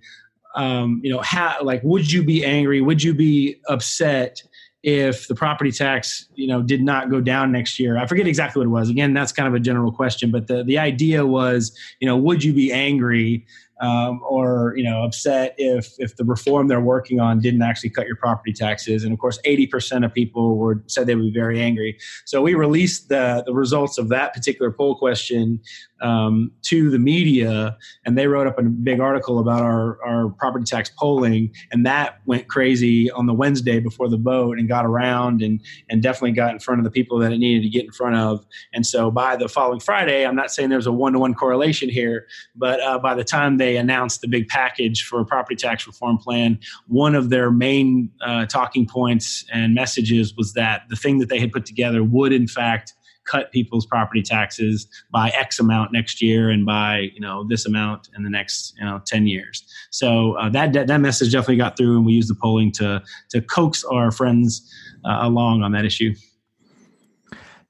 um, 0.56 1.02
you 1.04 1.12
know, 1.12 1.22
how 1.22 1.58
like 1.62 1.82
would 1.84 2.12
you 2.12 2.24
be 2.24 2.44
angry? 2.44 2.82
Would 2.82 3.04
you 3.04 3.14
be 3.14 3.58
upset? 3.68 4.42
If 4.88 5.28
the 5.28 5.36
property 5.36 5.70
tax 5.70 6.30
you 6.36 6.48
know 6.48 6.62
did 6.62 6.82
not 6.82 7.10
go 7.10 7.20
down 7.20 7.52
next 7.52 7.78
year? 7.78 7.98
I 7.98 8.06
forget 8.06 8.26
exactly 8.26 8.62
what 8.62 8.68
it 8.68 8.80
was. 8.80 8.90
Again 8.90 9.14
that's 9.14 9.34
kind 9.34 9.48
of 9.48 9.54
a 9.54 9.60
general 9.60 9.92
question 9.92 10.32
but 10.32 10.48
the, 10.48 10.64
the 10.64 10.78
idea 10.78 11.26
was 11.26 11.78
you 12.00 12.08
know 12.08 12.16
would 12.16 12.42
you 12.42 12.54
be 12.54 12.72
angry 12.72 13.46
um, 13.80 14.22
or 14.28 14.74
you 14.76 14.84
know 14.84 15.04
upset 15.04 15.56
if 15.58 15.94
if 16.00 16.16
the 16.16 16.26
reform 16.26 16.68
they're 16.68 16.82
working 16.82 17.20
on 17.20 17.40
didn't 17.40 17.62
actually 17.62 17.90
cut 17.90 18.08
your 18.08 18.16
property 18.16 18.54
taxes. 18.54 19.04
And 19.04 19.14
of 19.14 19.20
course 19.20 19.40
80% 19.46 20.06
of 20.06 20.14
people 20.14 20.58
were 20.58 20.84
said 20.88 21.08
they 21.08 21.16
would 21.16 21.34
be 21.34 21.40
very 21.40 21.62
angry. 21.62 21.98
So 22.26 22.42
we 22.42 22.56
released 22.56 23.10
the 23.10 23.44
the 23.46 23.54
results 23.54 23.98
of 23.98 24.10
that 24.10 24.34
particular 24.34 24.72
poll 24.72 24.96
question 24.98 25.62
um, 26.02 26.52
to 26.64 26.90
the 26.90 27.00
media, 27.00 27.78
and 28.06 28.18
they 28.18 28.28
wrote 28.28 28.48
up 28.48 28.60
a 28.60 28.64
big 28.64 29.00
article 29.00 29.40
about 29.40 29.62
our, 29.62 30.00
our 30.06 30.30
property 30.30 30.66
tax 30.66 30.92
polling, 30.98 31.52
and 31.72 31.86
that 31.86 32.20
went 32.26 32.48
crazy 32.48 33.10
on 33.12 33.26
the 33.26 33.34
Wednesday 33.34 33.80
before 33.80 34.10
the 34.10 34.18
vote 34.18 34.60
and 34.60 34.68
got 34.68 34.86
around 34.86 35.42
and 35.42 35.62
and 35.90 36.02
definitely 36.02 36.32
got 36.32 36.52
in 36.52 36.60
front 36.60 36.80
of 36.80 36.86
the 36.86 36.92
people 36.92 37.18
that 37.20 37.32
it 37.32 37.38
needed 37.38 37.64
to 37.64 37.70
get 37.70 37.86
in 37.86 37.92
front 37.92 38.16
of. 38.16 38.46
And 38.74 38.86
so 38.86 39.12
by 39.12 39.36
the 39.36 39.48
following 39.48 39.80
Friday, 39.80 40.26
I'm 40.26 40.36
not 40.36 40.52
saying 40.52 40.70
there's 40.70 40.88
a 40.88 40.92
one 40.92 41.14
to 41.14 41.20
one 41.20 41.34
correlation 41.34 41.90
here, 41.90 42.28
but 42.56 42.82
uh, 42.82 43.00
by 43.00 43.16
the 43.16 43.24
time 43.24 43.58
they 43.58 43.67
announced 43.76 44.22
the 44.22 44.28
big 44.28 44.48
package 44.48 45.04
for 45.04 45.20
a 45.20 45.26
property 45.26 45.56
tax 45.56 45.86
reform 45.86 46.18
plan, 46.18 46.60
one 46.88 47.16
of 47.16 47.30
their 47.30 47.52
main 47.52 48.10
uh, 48.22 48.46
talking 48.46 48.88
points 48.88 49.46
and 49.52 49.74
messages 49.74 50.36
was 50.36 50.54
that 50.54 50.84
the 50.90 50.96
thing 50.96 51.20
that 51.20 51.30
they 51.30 51.40
had 51.40 51.52
put 51.52 51.66
together 51.66 52.04
would 52.04 52.32
in 52.32 52.48
fact 52.48 52.94
cut 53.28 53.52
people's 53.52 53.86
property 53.86 54.22
taxes 54.22 54.88
by 55.12 55.30
X 55.30 55.60
amount 55.60 55.92
next 55.92 56.22
year 56.22 56.50
and 56.50 56.66
by 56.66 57.12
you 57.14 57.20
know 57.20 57.46
this 57.48 57.66
amount 57.66 58.10
in 58.16 58.24
the 58.24 58.30
next 58.30 58.74
you 58.80 58.86
know 58.86 59.02
ten 59.06 59.28
years. 59.28 59.64
So 59.92 60.34
uh, 60.34 60.50
that, 60.50 60.74
that, 60.74 61.02
message 61.02 61.32
definitely 61.32 61.58
got 61.58 61.78
through, 61.78 61.98
and 61.98 62.06
we 62.06 62.14
used 62.14 62.30
the 62.30 62.36
polling 62.36 62.72
to 62.74 63.04
to 63.30 63.42
coax 63.42 63.84
our 63.84 64.12
friends 64.12 64.74
uh, 65.06 65.20
along 65.22 65.62
on 65.62 65.72
that 65.74 65.86
issue. 65.86 66.16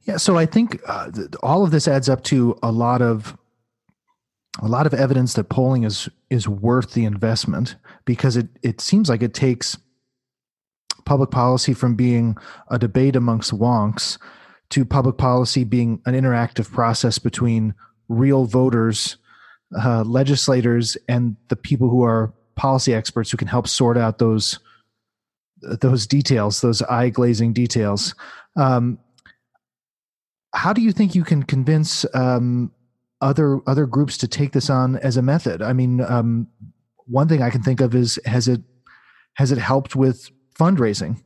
Yeah, 0.03 0.17
so 0.17 0.37
I 0.37 0.45
think 0.45 0.79
uh, 0.87 1.11
all 1.43 1.65
of 1.65 1.71
this 1.71 1.87
adds 1.87 2.07
up 2.07 2.23
to 2.25 2.57
a 2.63 2.71
lot 2.71 3.01
of 3.01 3.37
a 4.61 4.67
lot 4.67 4.87
of 4.87 4.93
evidence 4.93 5.33
that 5.33 5.49
polling 5.49 5.83
is 5.83 6.09
is 6.29 6.47
worth 6.47 6.93
the 6.93 7.05
investment 7.05 7.75
because 8.05 8.37
it 8.37 8.47
it 8.63 8.81
seems 8.81 9.09
like 9.09 9.21
it 9.21 9.33
takes 9.33 9.77
public 11.05 11.31
policy 11.31 11.73
from 11.73 11.95
being 11.95 12.35
a 12.69 12.77
debate 12.77 13.15
amongst 13.15 13.53
wonks 13.53 14.17
to 14.69 14.83
public 14.83 15.17
policy 15.17 15.63
being 15.63 16.01
an 16.05 16.13
interactive 16.13 16.69
process 16.71 17.17
between 17.17 17.73
real 18.09 18.45
voters, 18.45 19.17
uh, 19.81 20.03
legislators, 20.03 20.97
and 21.07 21.37
the 21.47 21.55
people 21.55 21.89
who 21.89 22.03
are 22.03 22.33
policy 22.55 22.93
experts 22.93 23.31
who 23.31 23.37
can 23.37 23.47
help 23.47 23.67
sort 23.67 23.97
out 23.97 24.17
those 24.17 24.59
those 25.61 26.05
details, 26.05 26.61
those 26.61 26.81
eye 26.83 27.09
glazing 27.09 27.51
details. 27.51 28.13
Um, 28.55 28.99
how 30.53 30.71
do 30.71 30.81
you 30.81 30.91
think 30.91 31.15
you 31.15 31.23
can 31.23 31.43
convince 31.43 32.05
um, 32.13 32.71
other 33.21 33.59
other 33.67 33.85
groups 33.85 34.17
to 34.17 34.27
take 34.27 34.51
this 34.51 34.69
on 34.69 34.97
as 34.97 35.17
a 35.17 35.21
method? 35.21 35.61
I 35.61 35.73
mean, 35.73 36.01
um, 36.01 36.47
one 37.05 37.27
thing 37.27 37.41
I 37.41 37.49
can 37.49 37.63
think 37.63 37.81
of 37.81 37.95
is 37.95 38.19
has 38.25 38.47
it 38.47 38.61
has 39.35 39.51
it 39.51 39.57
helped 39.57 39.95
with 39.95 40.29
fundraising? 40.57 41.21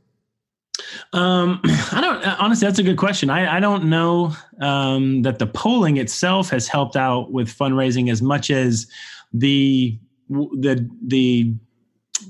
Um, 1.13 1.61
I 1.65 1.99
don't 2.01 2.25
honestly. 2.39 2.67
That's 2.67 2.79
a 2.79 2.83
good 2.83 2.97
question. 2.97 3.29
I, 3.29 3.57
I 3.57 3.59
don't 3.59 3.85
know 3.85 4.33
um, 4.61 5.21
that 5.23 5.39
the 5.39 5.47
polling 5.47 5.97
itself 5.97 6.49
has 6.49 6.67
helped 6.67 6.95
out 6.95 7.31
with 7.31 7.47
fundraising 7.49 8.11
as 8.11 8.21
much 8.21 8.51
as 8.51 8.87
the 9.33 9.97
the 10.29 10.89
the 11.05 11.53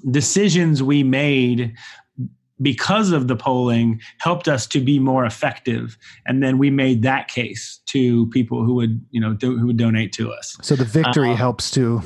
decisions 0.10 0.82
we 0.82 1.04
made 1.04 1.76
because 2.62 3.12
of 3.12 3.28
the 3.28 3.36
polling 3.36 4.02
helped 4.20 4.48
us 4.48 4.68
to 4.68 4.80
be 4.80 5.00
more 5.00 5.26
effective. 5.26 5.98
And 6.26 6.44
then 6.44 6.58
we 6.58 6.70
made 6.70 7.02
that 7.04 7.28
case 7.28 7.80
to 7.88 8.28
people 8.28 8.64
who 8.64 8.76
would 8.76 9.04
you 9.12 9.20
know 9.22 9.34
do, 9.34 9.58
who 9.58 9.68
would 9.68 9.78
donate 9.78 10.14
to 10.14 10.32
us. 10.32 10.58
So 10.62 10.76
the 10.76 10.86
victory 10.86 11.32
uh, 11.32 11.36
helps 11.36 11.72
to 11.72 12.02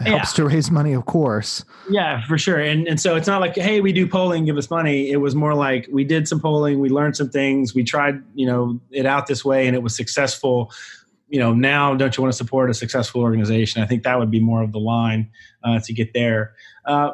helps 0.00 0.36
yeah. 0.36 0.44
to 0.44 0.46
raise 0.46 0.70
money 0.70 0.92
of 0.92 1.04
course. 1.06 1.64
Yeah 1.90 2.24
for 2.26 2.38
sure. 2.38 2.58
And 2.58 2.88
and 2.88 3.00
so 3.00 3.16
it's 3.16 3.26
not 3.26 3.40
like 3.40 3.54
hey 3.56 3.80
we 3.80 3.92
do 3.92 4.06
polling 4.06 4.44
give 4.44 4.56
us 4.56 4.70
money. 4.70 5.10
It 5.10 5.18
was 5.18 5.34
more 5.34 5.54
like 5.54 5.88
we 5.92 6.04
did 6.04 6.26
some 6.26 6.40
polling 6.40 6.80
we 6.80 6.88
learned 6.88 7.16
some 7.16 7.30
things 7.30 7.74
we 7.74 7.84
tried 7.84 8.22
you 8.34 8.46
know 8.46 8.80
it 8.90 9.06
out 9.06 9.26
this 9.26 9.44
way 9.44 9.66
and 9.66 9.76
it 9.76 9.82
was 9.82 9.94
successful. 9.94 10.72
You 11.28 11.38
know 11.38 11.54
now 11.54 11.94
don't 11.94 12.16
you 12.16 12.22
want 12.22 12.32
to 12.32 12.36
support 12.36 12.70
a 12.70 12.74
successful 12.74 13.20
organization? 13.20 13.82
I 13.82 13.86
think 13.86 14.02
that 14.02 14.18
would 14.18 14.30
be 14.30 14.40
more 14.40 14.62
of 14.62 14.72
the 14.72 14.80
line 14.80 15.30
uh, 15.64 15.80
to 15.80 15.92
get 15.92 16.12
there. 16.12 16.54
Uh, 16.84 17.12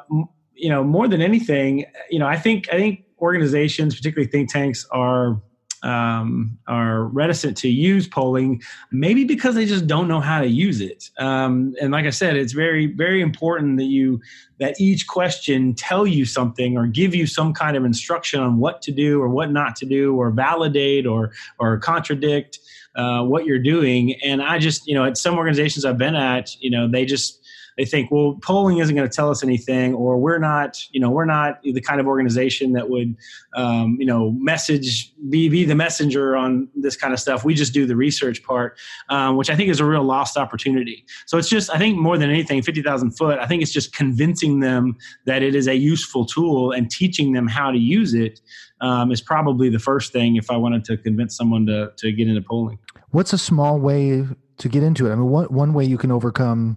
you 0.59 0.69
know, 0.69 0.83
more 0.83 1.09
than 1.09 1.23
anything, 1.23 1.87
you 2.11 2.19
know, 2.19 2.27
I 2.27 2.37
think 2.37 2.69
I 2.73 2.77
think 2.77 3.05
organizations, 3.21 3.95
particularly 3.95 4.31
think 4.31 4.53
tanks, 4.53 4.87
are 4.91 5.41
um, 5.83 6.59
are 6.67 7.05
reticent 7.05 7.57
to 7.59 7.69
use 7.69 8.09
polling, 8.09 8.61
maybe 8.91 9.25
because 9.25 9.55
they 9.55 9.65
just 9.65 9.87
don't 9.87 10.09
know 10.09 10.21
how 10.21 10.41
to 10.41 10.49
use 10.49 10.81
it. 10.81 11.11
Um, 11.19 11.75
and 11.81 11.93
like 11.93 12.05
I 12.05 12.11
said, 12.11 12.37
it's 12.37 12.53
very 12.53 12.87
very 12.87 13.21
important 13.21 13.79
that 13.79 13.85
you 13.85 14.21
that 14.59 14.81
each 14.81 15.07
question 15.07 15.75
tell 15.75 16.07
you 16.07 16.25
something 16.25 16.77
or 16.77 16.87
give 16.87 17.15
you 17.15 17.27
some 17.27 17.53
kind 17.53 17.77
of 17.77 17.85
instruction 17.85 18.41
on 18.41 18.59
what 18.59 18.83
to 18.83 18.93
do 18.93 19.23
or 19.23 19.29
what 19.29 19.53
not 19.53 19.77
to 19.77 19.87
do 19.87 20.17
or 20.17 20.31
validate 20.31 21.07
or 21.07 21.33
or 21.61 21.79
contradict 21.79 22.59
uh, 22.97 23.23
what 23.23 23.47
you're 23.47 23.61
doing. 23.61 24.15
And 24.25 24.43
I 24.43 24.59
just 24.59 24.87
you 24.89 24.95
know 24.95 25.05
at 25.05 25.17
some 25.17 25.37
organizations 25.37 25.85
I've 25.85 25.99
been 25.99 26.17
at, 26.17 26.57
you 26.61 26.71
know, 26.71 26.91
they 26.91 27.05
just 27.05 27.45
they 27.79 27.85
think, 27.85 28.11
well, 28.11 28.37
polling 28.43 28.79
isn't 28.79 28.95
going 28.95 29.09
to 29.09 29.15
tell 29.15 29.31
us 29.31 29.45
anything, 29.45 29.95
or 29.95 30.19
we're 30.19 30.39
not, 30.39 30.85
you 30.91 30.99
know, 31.01 31.11
we're 31.11 31.25
not 31.25 31.63
the 31.63 31.81
kind 31.81 32.01
of 32.01 32.09
organization 32.09 32.73
that 32.73 32.91
would, 32.91 33.17
um, 33.55 33.97
you 34.01 34.05
know, 34.05 34.33
message 34.33 35.13
be 35.31 35.49
be 35.49 35.65
the 35.65 35.77
messenger 35.77 36.37
on 36.37 36.69
this 36.75 36.97
kind 36.97 37.15
of 37.15 37.21
stuff. 37.21 37.45
We 37.45 37.55
just 37.55 37.73
do 37.73 37.87
the 37.87 37.95
research 37.95 38.43
part, 38.43 38.77
um, 39.09 39.37
which 39.37 39.49
I 39.49 39.55
think 39.55 39.71
is 39.71 39.79
a 39.79 39.85
real 39.85 40.03
lost 40.03 40.37
opportunity. 40.37 41.07
So 41.27 41.39
it's 41.39 41.49
just, 41.49 41.71
I 41.71 41.79
think, 41.79 41.97
more 41.97 42.19
than 42.19 42.29
anything, 42.29 42.61
fifty 42.63 42.83
thousand 42.83 43.13
foot. 43.13 43.39
I 43.39 43.47
think 43.47 43.63
it's 43.63 43.73
just 43.73 43.95
convincing 43.95 44.59
them 44.59 44.97
that 45.27 45.45
it 45.45 45.55
is 45.55 45.69
a 45.69 45.77
useful 45.77 46.27
tool 46.27 46.73
and 46.73 46.91
teaching 46.91 47.33
them 47.33 47.47
how 47.47 47.71
to 47.71 47.79
use 47.79 48.13
it 48.13 48.41
um, 48.81 49.13
is 49.13 49.21
probably 49.21 49.71
the 49.71 49.79
first 49.79 50.13
thing 50.13 50.35
if 50.35 50.51
I 50.51 50.57
wanted 50.57 50.85
to 50.87 50.97
convince 50.97 51.37
someone 51.37 51.65
to 51.67 51.93
to 51.97 52.11
get 52.11 52.27
into 52.27 52.43
polling. 52.43 52.81
What's 53.11 53.33
a 53.33 53.39
small 53.39 53.79
way 53.79 54.27
to 54.57 54.69
get 54.69 54.83
into 54.83 55.07
it? 55.07 55.13
I 55.13 55.15
mean, 55.15 55.31
one 55.31 55.47
one 55.47 55.73
way 55.75 55.85
you 55.85 55.97
can 55.97 56.11
overcome 56.11 56.77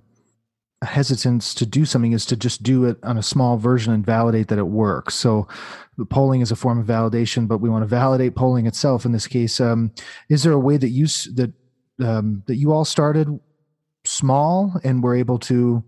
hesitance 0.81 1.53
to 1.53 1.65
do 1.65 1.85
something 1.85 2.11
is 2.11 2.25
to 2.25 2.35
just 2.35 2.63
do 2.63 2.85
it 2.85 2.97
on 3.03 3.17
a 3.17 3.23
small 3.23 3.57
version 3.57 3.93
and 3.93 4.05
validate 4.05 4.47
that 4.47 4.57
it 4.57 4.67
works. 4.67 5.15
So 5.15 5.47
polling 6.09 6.41
is 6.41 6.51
a 6.51 6.55
form 6.55 6.79
of 6.79 6.87
validation, 6.87 7.47
but 7.47 7.59
we 7.59 7.69
want 7.69 7.83
to 7.83 7.87
validate 7.87 8.35
polling 8.35 8.65
itself. 8.65 9.05
In 9.05 9.11
this 9.11 9.27
case, 9.27 9.59
um, 9.59 9.91
is 10.29 10.43
there 10.43 10.53
a 10.53 10.59
way 10.59 10.77
that 10.77 10.89
you 10.89 11.05
that 11.35 11.53
um, 12.03 12.43
that 12.47 12.55
you 12.55 12.71
all 12.71 12.85
started 12.85 13.39
small 14.05 14.73
and 14.83 15.03
were 15.03 15.15
able 15.15 15.37
to 15.37 15.83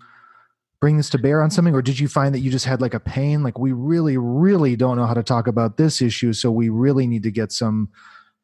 bring 0.80 0.98
this 0.98 1.10
to 1.10 1.18
bear 1.18 1.42
on 1.42 1.50
something, 1.50 1.74
or 1.74 1.82
did 1.82 1.98
you 1.98 2.08
find 2.08 2.36
that 2.36 2.40
you 2.42 2.52
just 2.52 2.66
had 2.66 2.82
like 2.82 2.94
a 2.94 3.00
pain, 3.00 3.42
like 3.42 3.58
we 3.58 3.72
really, 3.72 4.18
really 4.18 4.76
don't 4.76 4.98
know 4.98 5.06
how 5.06 5.14
to 5.14 5.24
talk 5.24 5.48
about 5.48 5.78
this 5.78 6.02
issue, 6.02 6.34
so 6.34 6.52
we 6.52 6.70
really 6.70 7.08
need 7.08 7.24
to 7.24 7.32
get 7.32 7.52
some 7.52 7.90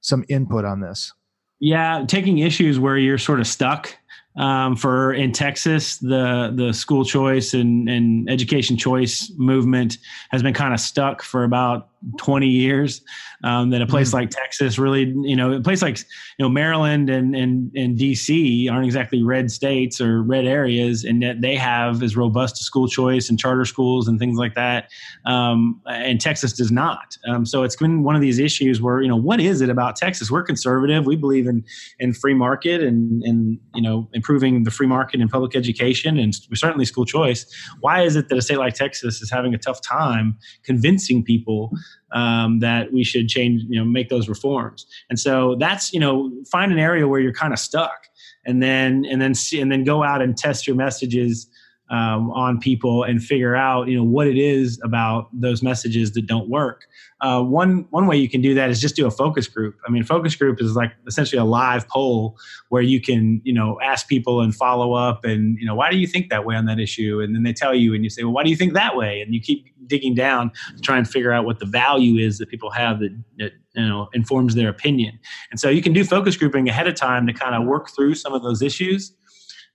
some 0.01 0.23
input 0.29 0.65
on 0.65 0.79
this? 0.79 1.13
Yeah, 1.59 2.05
taking 2.07 2.39
issues 2.39 2.79
where 2.79 2.97
you're 2.97 3.17
sort 3.17 3.39
of 3.39 3.45
stuck 3.47 3.95
um, 4.35 4.75
for 4.75 5.13
in 5.13 5.31
Texas, 5.31 5.97
the 5.97 6.51
the 6.55 6.73
school 6.73 7.03
choice 7.03 7.53
and, 7.53 7.89
and 7.89 8.29
education 8.29 8.77
choice 8.77 9.31
movement 9.37 9.97
has 10.29 10.43
been 10.43 10.53
kind 10.53 10.73
of 10.73 10.79
stuck 10.79 11.21
for 11.23 11.43
about 11.43 11.89
20 12.17 12.47
years 12.47 13.01
um, 13.43 13.69
that 13.69 13.81
a 13.81 13.87
place 13.87 14.09
mm 14.09 14.13
like 14.13 14.29
Texas 14.31 14.79
really, 14.79 15.13
you 15.21 15.35
know, 15.35 15.53
a 15.53 15.61
place 15.61 15.81
like, 15.81 15.99
you 15.99 16.05
know, 16.39 16.49
Maryland 16.49 17.09
and, 17.09 17.35
and, 17.35 17.71
and 17.75 17.97
DC 17.97 18.69
aren't 18.71 18.85
exactly 18.85 19.21
red 19.21 19.51
states 19.51 20.01
or 20.01 20.23
red 20.23 20.45
areas 20.45 21.03
and 21.03 21.21
that 21.21 21.41
they 21.41 21.55
have 21.55 22.01
as 22.01 22.17
robust 22.17 22.59
a 22.59 22.63
school 22.63 22.87
choice 22.87 23.29
and 23.29 23.37
charter 23.37 23.65
schools 23.65 24.07
and 24.07 24.19
things 24.19 24.37
like 24.37 24.55
that. 24.55 24.89
Um, 25.25 25.79
and 25.85 26.19
Texas 26.19 26.53
does 26.53 26.71
not. 26.71 27.17
Um, 27.27 27.45
so 27.45 27.63
it's 27.63 27.75
been 27.75 28.03
one 28.03 28.15
of 28.15 28.21
these 28.21 28.39
issues 28.39 28.81
where, 28.81 29.01
you 29.01 29.07
know, 29.07 29.15
what 29.15 29.39
is 29.39 29.61
it 29.61 29.69
about 29.69 29.95
Texas? 29.95 30.31
We're 30.31 30.43
conservative. 30.43 31.05
We 31.05 31.15
believe 31.15 31.45
in, 31.45 31.63
in 31.99 32.13
free 32.13 32.33
market 32.33 32.81
and, 32.81 33.21
and, 33.23 33.59
you 33.75 33.81
know, 33.81 34.09
improving 34.13 34.63
the 34.63 34.71
free 34.71 34.87
market 34.87 35.21
in 35.21 35.29
public 35.29 35.55
education 35.55 36.17
and 36.17 36.33
certainly 36.55 36.85
school 36.85 37.05
choice. 37.05 37.45
Why 37.79 38.01
is 38.01 38.15
it 38.15 38.29
that 38.29 38.37
a 38.37 38.41
state 38.41 38.57
like 38.57 38.73
Texas 38.73 39.21
is 39.21 39.29
having 39.29 39.53
a 39.53 39.57
tough 39.57 39.81
time 39.81 40.37
convincing 40.63 41.23
people 41.23 41.71
um, 42.11 42.59
that 42.59 42.91
we 42.91 43.03
should 43.03 43.27
change, 43.29 43.63
you 43.69 43.77
know, 43.77 43.85
make 43.85 44.09
those 44.09 44.27
reforms. 44.27 44.85
And 45.09 45.19
so 45.19 45.55
that's, 45.59 45.93
you 45.93 45.99
know, 45.99 46.31
find 46.51 46.71
an 46.71 46.79
area 46.79 47.07
where 47.07 47.19
you're 47.19 47.33
kind 47.33 47.53
of 47.53 47.59
stuck 47.59 48.07
and 48.45 48.63
then, 48.63 49.05
and 49.05 49.21
then 49.21 49.33
see, 49.33 49.61
and 49.61 49.71
then 49.71 49.83
go 49.83 50.03
out 50.03 50.21
and 50.21 50.37
test 50.37 50.65
your 50.65 50.75
messages 50.75 51.47
um, 51.89 52.31
on 52.31 52.59
people 52.59 53.03
and 53.03 53.23
figure 53.23 53.55
out, 53.55 53.87
you 53.87 53.97
know, 53.97 54.03
what 54.03 54.27
it 54.27 54.37
is 54.37 54.79
about 54.83 55.29
those 55.33 55.63
messages 55.63 56.11
that 56.11 56.27
don't 56.27 56.49
work. 56.49 56.85
Uh, 57.21 57.41
one 57.41 57.85
one 57.89 58.07
way 58.07 58.15
you 58.15 58.29
can 58.29 58.41
do 58.41 58.53
that 58.53 58.69
is 58.69 58.79
just 58.79 58.95
do 58.95 59.05
a 59.05 59.11
focus 59.11 59.47
group. 59.47 59.75
I 59.85 59.91
mean, 59.91 60.03
focus 60.03 60.35
group 60.35 60.61
is 60.61 60.75
like 60.75 60.93
essentially 61.07 61.39
a 61.39 61.43
live 61.43 61.87
poll 61.89 62.37
where 62.69 62.81
you 62.81 63.01
can 63.01 63.41
you 63.43 63.53
know 63.53 63.79
ask 63.81 64.07
people 64.07 64.41
and 64.41 64.55
follow 64.55 64.93
up 64.93 65.25
and 65.25 65.57
you 65.59 65.65
know 65.65 65.75
why 65.75 65.91
do 65.91 65.97
you 65.97 66.07
think 66.07 66.29
that 66.29 66.45
way 66.45 66.55
on 66.55 66.65
that 66.65 66.79
issue, 66.79 67.19
and 67.21 67.35
then 67.35 67.43
they 67.43 67.53
tell 67.53 67.73
you 67.73 67.93
and 67.93 68.03
you 68.03 68.09
say, 68.09 68.23
well, 68.23 68.33
why 68.33 68.43
do 68.43 68.49
you 68.49 68.55
think 68.55 68.73
that 68.73 68.95
way, 68.95 69.21
and 69.21 69.33
you 69.33 69.41
keep 69.41 69.65
digging 69.87 70.13
down 70.13 70.51
to 70.75 70.81
try 70.81 70.97
and 70.97 71.09
figure 71.09 71.31
out 71.31 71.45
what 71.45 71.59
the 71.59 71.65
value 71.65 72.23
is 72.23 72.37
that 72.37 72.47
people 72.47 72.69
have 72.69 72.99
that, 72.99 73.17
that 73.37 73.51
you 73.73 73.85
know 73.85 74.07
informs 74.13 74.55
their 74.55 74.69
opinion. 74.69 75.19
And 75.51 75.59
so 75.59 75.69
you 75.69 75.81
can 75.81 75.91
do 75.91 76.05
focus 76.05 76.37
grouping 76.37 76.69
ahead 76.69 76.87
of 76.87 76.95
time 76.95 77.27
to 77.27 77.33
kind 77.33 77.55
of 77.55 77.67
work 77.67 77.89
through 77.89 78.15
some 78.15 78.33
of 78.33 78.43
those 78.43 78.61
issues 78.61 79.13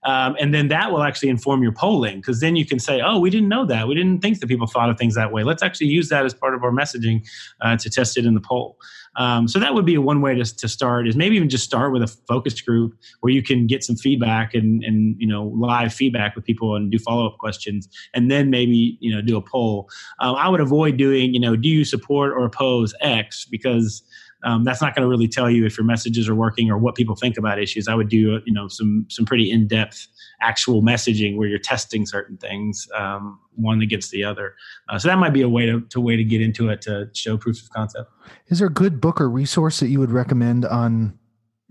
um, 0.05 0.35
and 0.39 0.53
then 0.53 0.67
that 0.69 0.91
will 0.91 1.03
actually 1.03 1.29
inform 1.29 1.63
your 1.63 1.71
polling 1.71 2.17
because 2.17 2.39
then 2.39 2.55
you 2.55 2.65
can 2.65 2.79
say, 2.79 3.01
oh, 3.01 3.19
we 3.19 3.29
didn't 3.29 3.49
know 3.49 3.65
that. 3.65 3.87
We 3.87 3.95
didn't 3.95 4.21
think 4.21 4.39
that 4.39 4.47
people 4.47 4.67
thought 4.67 4.89
of 4.89 4.97
things 4.97 5.15
that 5.15 5.31
way. 5.31 5.43
Let's 5.43 5.63
actually 5.63 5.87
use 5.87 6.09
that 6.09 6.25
as 6.25 6.33
part 6.33 6.53
of 6.53 6.63
our 6.63 6.71
messaging 6.71 7.27
uh, 7.61 7.75
to 7.77 7.89
test 7.89 8.17
it 8.17 8.25
in 8.25 8.35
the 8.35 8.41
poll. 8.41 8.77
Um, 9.17 9.47
so 9.47 9.59
that 9.59 9.73
would 9.73 9.85
be 9.85 9.97
one 9.97 10.21
way 10.21 10.35
to, 10.35 10.43
to 10.57 10.67
start 10.67 11.07
is 11.07 11.15
maybe 11.15 11.35
even 11.35 11.49
just 11.49 11.63
start 11.63 11.93
with 11.93 12.03
a 12.03 12.07
focus 12.27 12.59
group 12.61 12.95
where 13.21 13.31
you 13.31 13.41
can 13.41 13.65
get 13.65 13.83
some 13.83 13.95
feedback 13.95 14.53
and, 14.53 14.83
and 14.83 15.15
you 15.19 15.27
know 15.27 15.45
live 15.55 15.93
feedback 15.93 16.35
with 16.35 16.43
people 16.43 16.75
and 16.75 16.91
do 16.91 16.99
follow-up 16.99 17.37
questions 17.37 17.87
and 18.13 18.29
then 18.29 18.49
maybe 18.49 18.97
you 18.99 19.13
know 19.13 19.21
do 19.21 19.37
a 19.37 19.41
poll 19.41 19.89
um, 20.19 20.35
i 20.35 20.49
would 20.49 20.59
avoid 20.59 20.97
doing 20.97 21.33
you 21.33 21.39
know 21.39 21.55
do 21.55 21.69
you 21.69 21.85
support 21.85 22.33
or 22.33 22.43
oppose 22.45 22.93
x 23.01 23.45
because 23.45 24.03
um, 24.45 24.63
that's 24.63 24.81
not 24.81 24.95
going 24.95 25.01
to 25.01 25.09
really 25.09 25.27
tell 25.27 25.49
you 25.49 25.65
if 25.65 25.77
your 25.77 25.85
messages 25.85 26.29
are 26.29 26.35
working 26.35 26.69
or 26.69 26.77
what 26.77 26.95
people 26.95 27.15
think 27.15 27.37
about 27.37 27.59
issues. 27.59 27.87
I 27.87 27.95
would 27.95 28.09
do 28.09 28.39
you 28.45 28.53
know 28.53 28.67
some 28.67 29.05
some 29.09 29.25
pretty 29.25 29.51
in 29.51 29.67
depth 29.67 30.07
actual 30.41 30.81
messaging 30.81 31.37
where 31.37 31.47
you're 31.47 31.59
testing 31.59 32.05
certain 32.05 32.37
things 32.37 32.87
um, 32.95 33.39
one 33.55 33.81
against 33.81 34.11
the 34.11 34.23
other. 34.23 34.55
Uh, 34.89 34.99
so 34.99 35.07
that 35.07 35.17
might 35.17 35.33
be 35.33 35.41
a 35.41 35.49
way 35.49 35.65
to, 35.65 35.81
to 35.81 35.99
way 35.99 36.15
to 36.15 36.23
get 36.23 36.41
into 36.41 36.69
it 36.69 36.81
to 36.81 37.09
show 37.13 37.37
proof 37.37 37.61
of 37.61 37.69
concept. 37.69 38.11
Is 38.47 38.59
there 38.59 38.67
a 38.67 38.73
good 38.73 39.01
book 39.01 39.19
or 39.19 39.29
resource 39.29 39.79
that 39.79 39.87
you 39.87 39.99
would 39.99 40.11
recommend 40.11 40.65
on 40.65 41.17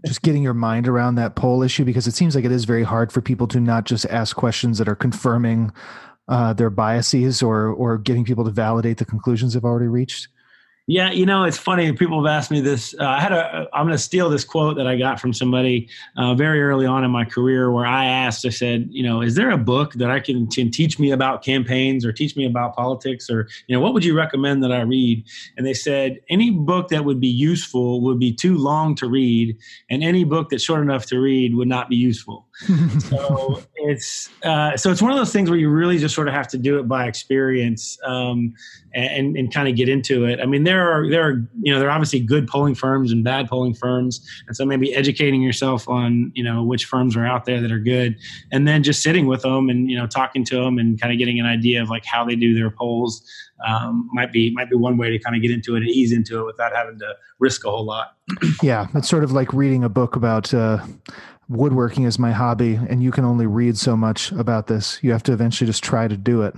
just 0.04 0.22
getting 0.22 0.42
your 0.42 0.54
mind 0.54 0.88
around 0.88 1.14
that 1.14 1.34
poll 1.34 1.62
issue 1.62 1.84
because 1.84 2.06
it 2.06 2.14
seems 2.14 2.34
like 2.34 2.44
it 2.44 2.52
is 2.52 2.64
very 2.64 2.82
hard 2.82 3.12
for 3.12 3.20
people 3.20 3.46
to 3.48 3.60
not 3.60 3.84
just 3.84 4.04
ask 4.06 4.36
questions 4.36 4.78
that 4.78 4.88
are 4.88 4.94
confirming 4.94 5.72
uh, 6.28 6.52
their 6.54 6.70
biases 6.70 7.42
or 7.42 7.68
or 7.68 7.98
getting 7.98 8.24
people 8.24 8.44
to 8.44 8.50
validate 8.50 8.96
the 8.96 9.04
conclusions 9.04 9.54
they've 9.54 9.64
already 9.64 9.88
reached. 9.88 10.28
Yeah, 10.86 11.12
you 11.12 11.24
know, 11.24 11.44
it's 11.44 11.56
funny. 11.56 11.90
People 11.94 12.22
have 12.22 12.30
asked 12.30 12.50
me 12.50 12.60
this. 12.60 12.94
Uh, 13.00 13.06
I 13.06 13.18
had 13.18 13.32
a. 13.32 13.66
I'm 13.72 13.86
going 13.86 13.96
to 13.96 14.02
steal 14.02 14.28
this 14.28 14.44
quote 14.44 14.76
that 14.76 14.86
I 14.86 14.98
got 14.98 15.18
from 15.18 15.32
somebody 15.32 15.88
uh, 16.18 16.34
very 16.34 16.62
early 16.62 16.84
on 16.84 17.04
in 17.04 17.10
my 17.10 17.24
career, 17.24 17.70
where 17.70 17.86
I 17.86 18.04
asked. 18.04 18.44
I 18.44 18.50
said, 18.50 18.88
you 18.90 19.02
know, 19.02 19.22
is 19.22 19.34
there 19.34 19.50
a 19.50 19.56
book 19.56 19.94
that 19.94 20.10
I 20.10 20.20
can, 20.20 20.46
can 20.46 20.70
teach 20.70 20.98
me 20.98 21.10
about 21.10 21.42
campaigns 21.42 22.04
or 22.04 22.12
teach 22.12 22.36
me 22.36 22.44
about 22.44 22.76
politics, 22.76 23.30
or 23.30 23.48
you 23.66 23.74
know, 23.74 23.80
what 23.80 23.94
would 23.94 24.04
you 24.04 24.14
recommend 24.14 24.62
that 24.62 24.72
I 24.72 24.82
read? 24.82 25.24
And 25.56 25.66
they 25.66 25.72
said 25.72 26.20
any 26.28 26.50
book 26.50 26.88
that 26.88 27.06
would 27.06 27.18
be 27.18 27.28
useful 27.28 28.02
would 28.02 28.18
be 28.18 28.34
too 28.34 28.58
long 28.58 28.94
to 28.96 29.08
read, 29.08 29.56
and 29.88 30.04
any 30.04 30.24
book 30.24 30.50
that's 30.50 30.62
short 30.62 30.82
enough 30.82 31.06
to 31.06 31.18
read 31.18 31.54
would 31.54 31.68
not 31.68 31.88
be 31.88 31.96
useful. 31.96 32.46
So 33.00 33.60
it's 33.74 34.30
uh, 34.44 34.76
so 34.76 34.90
it's 34.90 35.02
one 35.02 35.10
of 35.10 35.18
those 35.18 35.32
things 35.32 35.50
where 35.50 35.58
you 35.58 35.68
really 35.68 35.98
just 35.98 36.14
sort 36.14 36.28
of 36.28 36.34
have 36.34 36.46
to 36.48 36.58
do 36.58 36.78
it 36.78 36.86
by 36.86 37.06
experience 37.06 37.98
um, 38.04 38.54
and 38.94 39.36
and 39.36 39.52
kind 39.52 39.68
of 39.68 39.74
get 39.74 39.88
into 39.88 40.24
it. 40.24 40.40
I 40.40 40.46
mean, 40.46 40.62
there 40.62 40.88
are 40.88 41.10
there 41.10 41.26
are 41.26 41.32
you 41.60 41.72
know 41.72 41.80
there 41.80 41.88
are 41.88 41.92
obviously 41.92 42.20
good 42.20 42.46
polling 42.46 42.76
firms 42.76 43.10
and 43.10 43.24
bad 43.24 43.48
polling 43.48 43.74
firms, 43.74 44.24
and 44.46 44.56
so 44.56 44.64
maybe 44.64 44.94
educating 44.94 45.42
yourself 45.42 45.88
on 45.88 46.30
you 46.34 46.44
know 46.44 46.62
which 46.62 46.84
firms 46.84 47.16
are 47.16 47.26
out 47.26 47.44
there 47.44 47.60
that 47.60 47.72
are 47.72 47.80
good, 47.80 48.16
and 48.52 48.68
then 48.68 48.82
just 48.82 49.02
sitting 49.02 49.26
with 49.26 49.42
them 49.42 49.68
and 49.68 49.90
you 49.90 49.98
know 49.98 50.06
talking 50.06 50.44
to 50.44 50.56
them 50.56 50.78
and 50.78 51.00
kind 51.00 51.12
of 51.12 51.18
getting 51.18 51.40
an 51.40 51.46
idea 51.46 51.82
of 51.82 51.90
like 51.90 52.04
how 52.04 52.24
they 52.24 52.36
do 52.36 52.54
their 52.54 52.70
polls 52.70 53.28
um, 53.66 54.08
might 54.12 54.32
be 54.32 54.50
might 54.52 54.70
be 54.70 54.76
one 54.76 54.96
way 54.96 55.10
to 55.10 55.18
kind 55.18 55.36
of 55.36 55.42
get 55.42 55.50
into 55.50 55.74
it 55.74 55.78
and 55.78 55.88
ease 55.88 56.12
into 56.12 56.40
it 56.40 56.46
without 56.46 56.72
having 56.74 56.98
to 56.98 57.14
risk 57.38 57.64
a 57.64 57.70
whole 57.70 57.84
lot. 57.84 58.16
yeah, 58.62 58.86
it's 58.94 59.08
sort 59.08 59.24
of 59.24 59.32
like 59.32 59.52
reading 59.52 59.84
a 59.84 59.88
book 59.88 60.16
about. 60.16 60.52
Uh, 60.52 60.84
woodworking 61.48 62.04
is 62.04 62.18
my 62.18 62.32
hobby 62.32 62.74
and 62.88 63.02
you 63.02 63.10
can 63.10 63.24
only 63.24 63.46
read 63.46 63.76
so 63.76 63.96
much 63.96 64.32
about 64.32 64.66
this. 64.66 64.98
You 65.02 65.12
have 65.12 65.22
to 65.24 65.32
eventually 65.32 65.66
just 65.66 65.84
try 65.84 66.08
to 66.08 66.16
do 66.16 66.42
it. 66.42 66.54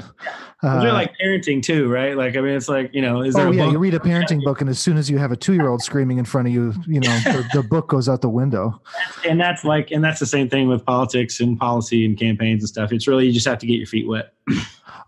Uh, 0.63 0.81
they're 0.83 0.93
like 0.93 1.13
parenting 1.23 1.63
too 1.63 1.89
right? 1.89 2.17
Like 2.17 2.37
i 2.37 2.41
mean 2.41 2.57
it's 2.57 2.69
like 2.69 2.91
you 2.95 3.03
know 3.03 3.21
is 3.23 3.35
there 3.35 3.49
oh 3.49 3.51
yeah 3.51 3.65
book? 3.65 3.73
you 3.73 3.79
read 3.79 3.95
a 3.95 3.99
parenting 3.99 4.43
book 4.43 4.61
and 4.61 4.71
as 4.71 4.79
soon 4.79 4.97
as 4.97 5.11
you 5.11 5.19
have 5.19 5.33
a 5.33 5.37
two-year-old 5.37 5.83
screaming 5.83 6.19
in 6.19 6.25
front 6.25 6.49
of 6.49 6.55
you 6.55 6.73
you 6.87 7.01
know 7.01 7.19
the, 7.25 7.47
the, 7.53 7.63
book 7.63 7.89
goes 7.89 8.09
out 8.09 8.23
the 8.23 8.29
window. 8.29 8.81
And 9.29 9.41
that's 9.41 9.65
like 9.65 9.91
and 9.91 10.03
that's 10.03 10.21
the 10.21 10.27
same 10.27 10.49
thing 10.49 10.69
with 10.69 10.85
politics 10.85 11.41
and 11.41 11.59
policy 11.59 12.05
and 12.05 12.19
campaigns 12.19 12.63
and 12.63 12.69
stuff. 12.69 12.93
It's 12.93 13.07
really 13.07 13.27
you 13.27 13.33
just 13.33 13.47
have 13.47 13.59
to 13.59 13.67
get 13.67 13.75
your 13.75 13.87
feet 13.87 14.09
wet. 14.09 14.33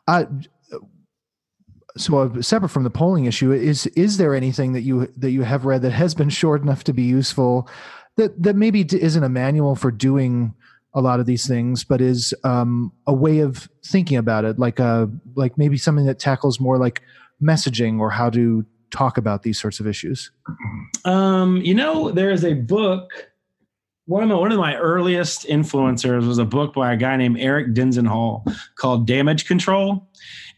Uh, 0.07 0.25
so 1.99 2.41
separate 2.41 2.69
from 2.69 2.85
the 2.85 2.91
polling 2.91 3.27
issue 3.27 3.53
is 3.53 3.87
is 3.89 4.17
there 4.17 4.35
anything 4.35 4.73
that 4.73 4.83
you 4.83 5.13
that 5.17 5.31
you 5.31 5.43
have 5.43 5.65
read 5.65 5.83
that 5.83 5.91
has 5.91 6.15
been 6.15 6.29
short 6.29 6.63
enough 6.63 6.85
to 6.85 6.93
be 6.93 7.03
useful 7.03 7.69
that 8.19 8.43
that 8.43 8.57
maybe 8.57 8.83
isn't 8.83 9.23
a 9.25 9.29
manual 9.29 9.75
for 9.75 9.91
doing 9.91 10.55
a 10.93 11.01
lot 11.01 11.21
of 11.21 11.27
these 11.27 11.47
things, 11.47 11.85
but 11.85 12.01
is 12.01 12.35
um, 12.45 12.93
a 13.07 13.15
way 13.15 13.39
of 13.39 13.69
thinking 13.87 14.19
about 14.19 14.45
it, 14.45 14.59
like 14.59 14.79
a 14.79 14.85
uh, 14.85 15.07
like 15.35 15.57
maybe 15.57 15.79
something 15.79 16.05
that 16.07 16.19
tackles 16.19 16.61
more 16.61 16.77
like 16.77 17.03
messaging 17.43 18.01
or 18.01 18.11
how 18.11 18.29
to 18.29 18.67
talk 18.91 19.17
about 19.19 19.45
these 19.45 19.61
sorts 19.61 19.81
of 19.81 19.87
issues. 19.87 20.33
Um, 21.05 21.59
you 21.59 21.75
know, 21.75 22.11
there 22.11 22.31
is 22.31 22.45
a 22.45 22.55
book. 22.55 23.11
One 24.07 24.25
of 24.25 24.29
my 24.29 24.35
one 24.35 24.51
of 24.51 24.59
my 24.59 24.77
earliest 24.77 25.47
influencers 25.47 26.27
was 26.27 26.39
a 26.39 26.45
book 26.45 26.75
by 26.75 26.93
a 26.93 26.97
guy 26.97 27.17
named 27.17 27.39
Eric 27.39 27.69
Dezenhall 27.69 28.53
called 28.75 29.07
Damage 29.07 29.47
Control, 29.47 30.09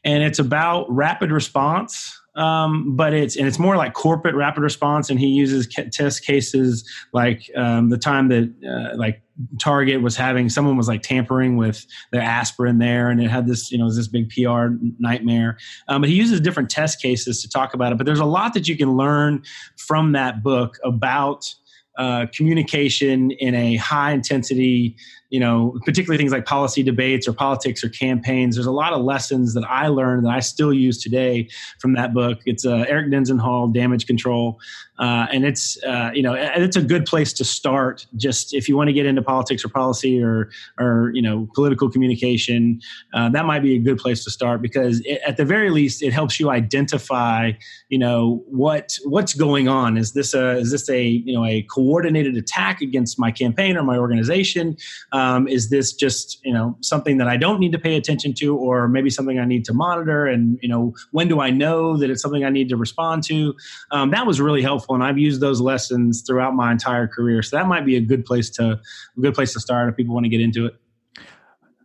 and 0.03 0.23
it's 0.23 0.39
about 0.39 0.91
rapid 0.91 1.31
response 1.31 2.20
um, 2.41 2.97
but 2.97 3.13
it's 3.13 3.37
and 3.37 3.47
it's 3.47 3.59
more 3.59 3.77
like 3.77 3.93
corporate 3.93 4.35
rapid 4.35 4.63
response, 4.63 5.11
and 5.11 5.21
he 5.21 5.27
uses 5.27 5.69
test 5.93 6.25
cases 6.25 6.89
like 7.13 7.51
um, 7.55 7.91
the 7.91 7.99
time 7.99 8.29
that 8.29 8.51
uh, 8.67 8.97
like 8.97 9.21
Target 9.61 10.01
was 10.01 10.17
having 10.17 10.49
someone 10.49 10.79
was 10.79 10.89
like 10.89 11.03
tampering 11.03 11.59
with 11.59 11.87
their 12.13 12.23
aspirin 12.23 12.79
there, 12.79 13.11
and 13.11 13.23
it 13.23 13.31
had 13.31 13.47
this 13.47 13.71
you 13.71 13.77
know 13.77 13.93
this 13.93 14.09
big 14.09 14.31
PR 14.31 14.69
nightmare. 14.99 15.59
Um, 15.89 16.01
but 16.01 16.09
he 16.09 16.17
uses 16.17 16.41
different 16.41 16.71
test 16.71 17.03
cases 17.03 17.43
to 17.43 17.49
talk 17.49 17.75
about 17.75 17.93
it. 17.93 17.99
But 17.99 18.07
there's 18.07 18.21
a 18.21 18.25
lot 18.25 18.55
that 18.55 18.67
you 18.67 18.77
can 18.77 18.97
learn 18.97 19.43
from 19.77 20.13
that 20.13 20.43
book 20.43 20.79
about 20.83 21.55
uh, 21.99 22.25
communication 22.35 23.33
in 23.33 23.55
a 23.55 23.77
high 23.77 24.13
intensity 24.13 24.97
you 25.31 25.39
know, 25.41 25.79
particularly 25.85 26.19
things 26.19 26.33
like 26.33 26.45
policy 26.45 26.83
debates 26.83 27.27
or 27.27 27.33
politics 27.33 27.83
or 27.85 27.89
campaigns. 27.89 28.57
There's 28.57 28.67
a 28.67 28.73
lot 28.73 28.93
of 28.93 29.03
lessons 29.03 29.55
that 29.55 29.65
I 29.65 29.87
learned 29.87 30.27
that 30.27 30.31
I 30.31 30.41
still 30.41 30.73
use 30.73 31.01
today 31.01 31.49
from 31.79 31.95
that 31.95 32.13
book. 32.13 32.41
It's 32.47 32.67
uh, 32.67 32.85
Eric 32.89 33.11
Dezenhall, 33.13 33.73
Damage 33.73 34.07
Control, 34.07 34.59
uh, 35.01 35.27
and 35.33 35.47
it's 35.47 35.83
uh, 35.85 36.11
you 36.15 36.23
know 36.23 36.35
it's 36.35 36.77
a 36.77 36.83
good 36.83 37.07
place 37.07 37.33
to 37.33 37.45
start. 37.45 38.07
Just 38.17 38.53
if 38.53 38.69
you 38.69 38.77
want 38.77 38.89
to 38.89 38.93
get 38.93 39.07
into 39.07 39.23
politics 39.23 39.65
or 39.65 39.69
policy 39.69 40.23
or 40.23 40.51
or 40.79 41.11
you 41.15 41.23
know 41.23 41.49
political 41.55 41.91
communication, 41.91 42.81
uh, 43.15 43.31
that 43.31 43.47
might 43.47 43.61
be 43.61 43.75
a 43.75 43.79
good 43.79 43.97
place 43.97 44.25
to 44.25 44.31
start 44.31 44.61
because 44.61 45.01
it, 45.01 45.21
at 45.27 45.39
the 45.39 45.45
very 45.45 45.71
least 45.71 46.03
it 46.03 46.13
helps 46.13 46.39
you 46.39 46.51
identify 46.51 47.53
you 47.89 47.99
know 47.99 48.45
what 48.47 48.99
what's 49.05 49.33
going 49.33 49.69
on. 49.69 49.97
Is 49.97 50.13
this 50.13 50.35
a 50.35 50.59
is 50.59 50.71
this 50.71 50.89
a 50.91 51.03
you 51.03 51.33
know 51.33 51.47
a 51.47 51.63
coordinated 51.63 52.37
attack 52.37 52.83
against 52.83 53.19
my 53.19 53.31
campaign 53.31 53.79
or 53.79 53.83
my 53.83 53.97
organization? 53.97 54.77
Um, 55.13 55.49
is 55.49 55.71
this 55.71 55.95
just 55.95 56.45
you 56.45 56.53
know 56.53 56.77
something 56.83 57.17
that 57.17 57.27
I 57.27 57.39
don't 57.39 57.59
need 57.59 57.73
to 57.73 57.79
pay 57.79 57.97
attention 57.97 58.35
to, 58.35 58.55
or 58.55 58.87
maybe 58.87 59.09
something 59.09 59.39
I 59.39 59.47
need 59.47 59.65
to 59.65 59.73
monitor? 59.73 60.27
And 60.27 60.59
you 60.61 60.69
know 60.69 60.95
when 61.11 61.29
do 61.29 61.41
I 61.41 61.49
know 61.49 61.97
that 61.97 62.11
it's 62.11 62.21
something 62.21 62.45
I 62.45 62.51
need 62.51 62.69
to 62.69 62.77
respond 62.77 63.25
to? 63.25 63.55
Um, 63.91 64.11
that 64.11 64.27
was 64.27 64.43
really 64.43 64.63
helpful, 64.63 64.90
and 64.95 65.05
I've 65.05 65.19
used 65.19 65.41
those 65.41 65.61
lessons 65.61 66.23
throughout 66.27 66.55
my 66.55 66.73
entire 66.73 67.07
career. 67.07 67.43
So 67.43 67.57
that 67.57 67.67
might 67.67 67.85
be 67.85 67.97
a 67.97 68.01
good 68.01 68.25
place 68.25 68.51
to 68.51 68.81
a 69.17 69.21
good 69.21 69.35
place 69.35 69.53
to 69.55 69.61
start 69.61 69.89
if 69.89 69.97
people 69.97 70.15
want 70.15 70.25
to 70.25 70.31
get 70.31 70.41
into 70.41 70.67
it. 70.67 70.75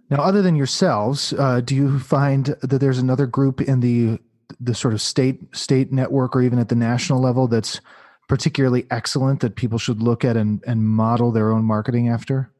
Now, 0.09 0.21
other 0.21 0.41
than 0.41 0.55
yourselves, 0.55 1.33
uh, 1.33 1.61
do 1.61 1.75
you 1.75 1.99
find 1.99 2.55
that 2.61 2.79
there's 2.79 2.99
another 2.99 3.25
group 3.25 3.61
in 3.61 3.79
the 3.79 4.19
the 4.59 4.75
sort 4.75 4.93
of 4.93 5.01
state 5.01 5.55
state 5.55 5.91
network 5.91 6.35
or 6.35 6.41
even 6.41 6.59
at 6.59 6.69
the 6.69 6.75
national 6.75 7.19
level 7.19 7.47
that's 7.47 7.81
particularly 8.27 8.85
excellent 8.89 9.39
that 9.41 9.55
people 9.55 9.77
should 9.77 10.01
look 10.01 10.25
at 10.25 10.37
and, 10.37 10.63
and 10.65 10.83
model 10.83 11.31
their 11.31 11.51
own 11.51 11.63
marketing 11.63 12.09
after? 12.09 12.51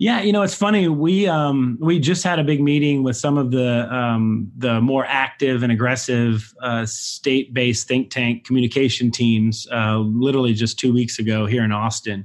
Yeah, 0.00 0.20
you 0.20 0.30
know, 0.30 0.42
it's 0.42 0.54
funny. 0.54 0.86
We 0.86 1.26
um, 1.26 1.76
we 1.80 1.98
just 1.98 2.22
had 2.22 2.38
a 2.38 2.44
big 2.44 2.62
meeting 2.62 3.02
with 3.02 3.16
some 3.16 3.36
of 3.36 3.50
the 3.50 3.92
um, 3.92 4.48
the 4.56 4.80
more 4.80 5.04
active 5.04 5.64
and 5.64 5.72
aggressive 5.72 6.54
uh, 6.62 6.86
state 6.86 7.52
based 7.52 7.88
think 7.88 8.10
tank 8.10 8.44
communication 8.44 9.10
teams, 9.10 9.66
uh, 9.72 9.98
literally 9.98 10.54
just 10.54 10.78
two 10.78 10.92
weeks 10.92 11.18
ago 11.18 11.46
here 11.46 11.64
in 11.64 11.72
Austin. 11.72 12.24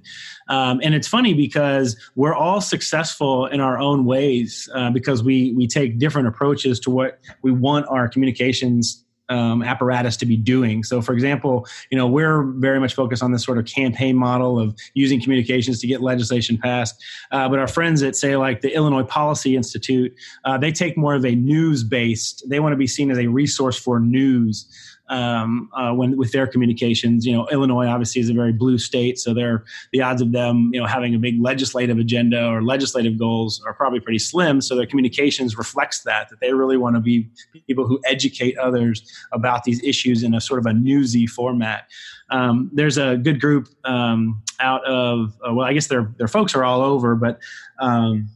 Um, 0.49 0.81
and 0.83 0.93
it's 0.93 1.07
funny 1.07 1.33
because 1.33 1.97
we're 2.13 2.35
all 2.35 2.61
successful 2.61 3.47
in 3.47 3.59
our 3.59 3.79
own 3.79 4.05
ways 4.05 4.69
uh, 4.75 4.91
because 4.91 5.23
we 5.23 5.53
we 5.53 5.65
take 5.65 5.97
different 5.97 6.27
approaches 6.27 6.79
to 6.81 6.91
what 6.91 7.17
we 7.41 7.51
want 7.51 7.87
our 7.89 8.07
communications 8.07 9.03
um, 9.33 9.63
apparatus 9.63 10.15
to 10.17 10.25
be 10.25 10.37
doing. 10.37 10.83
So, 10.83 11.01
for 11.01 11.13
example, 11.13 11.67
you 11.89 11.97
know 11.97 12.07
we're 12.07 12.43
very 12.43 12.79
much 12.79 12.93
focused 12.93 13.23
on 13.23 13.31
this 13.31 13.43
sort 13.43 13.57
of 13.57 13.65
campaign 13.65 14.15
model 14.15 14.59
of 14.59 14.75
using 14.93 15.21
communications 15.21 15.79
to 15.81 15.87
get 15.87 16.01
legislation 16.01 16.57
passed. 16.57 17.01
Uh, 17.31 17.49
but 17.49 17.59
our 17.59 17.67
friends 17.67 18.03
at 18.03 18.15
say 18.15 18.37
like 18.37 18.61
the 18.61 18.73
Illinois 18.73 19.03
Policy 19.03 19.55
Institute, 19.55 20.13
uh, 20.45 20.57
they 20.57 20.71
take 20.71 20.97
more 20.97 21.15
of 21.15 21.25
a 21.25 21.35
news 21.35 21.83
based. 21.83 22.47
They 22.47 22.59
want 22.59 22.73
to 22.73 22.77
be 22.77 22.87
seen 22.87 23.09
as 23.11 23.17
a 23.17 23.27
resource 23.27 23.77
for 23.77 23.99
news 23.99 24.67
um, 25.09 25.69
uh, 25.73 25.91
when 25.93 26.17
with 26.17 26.31
their 26.31 26.47
communications. 26.47 27.25
You 27.25 27.33
know, 27.33 27.47
Illinois 27.51 27.87
obviously 27.87 28.21
is 28.21 28.29
a 28.29 28.33
very 28.33 28.53
blue 28.53 28.77
state, 28.77 29.19
so 29.19 29.33
they're 29.33 29.63
the 29.91 30.01
odds 30.01 30.21
of 30.21 30.31
them 30.31 30.71
you 30.73 30.79
know 30.79 30.85
having 30.85 31.13
a 31.15 31.19
big 31.19 31.41
legislative 31.41 31.97
agenda 31.97 32.45
or 32.45 32.63
legislative 32.63 33.17
goals 33.17 33.61
are 33.65 33.73
probably 33.73 33.99
pretty 33.99 34.19
slim. 34.19 34.61
So 34.61 34.75
their 34.75 34.85
communications 34.85 35.57
reflects 35.57 36.03
that 36.03 36.29
that 36.29 36.39
they 36.39 36.53
really 36.53 36.77
want 36.77 36.95
to 36.95 37.01
be 37.01 37.29
people 37.67 37.87
who 37.87 37.99
educate 38.05 38.57
others 38.57 39.03
about 39.31 39.63
these 39.63 39.83
issues 39.83 40.23
in 40.23 40.33
a 40.33 40.41
sort 40.41 40.59
of 40.59 40.65
a 40.65 40.73
newsy 40.73 41.27
format. 41.27 41.87
Um, 42.29 42.69
there's 42.73 42.97
a 42.97 43.17
good 43.17 43.39
group 43.39 43.67
um, 43.83 44.41
out 44.59 44.83
of 44.85 45.33
uh, 45.47 45.53
well, 45.53 45.67
I 45.67 45.73
guess 45.73 45.87
their 45.87 46.13
their 46.17 46.27
folks 46.27 46.55
are 46.55 46.63
all 46.63 46.81
over, 46.81 47.15
but 47.15 47.39
um, 47.79 48.29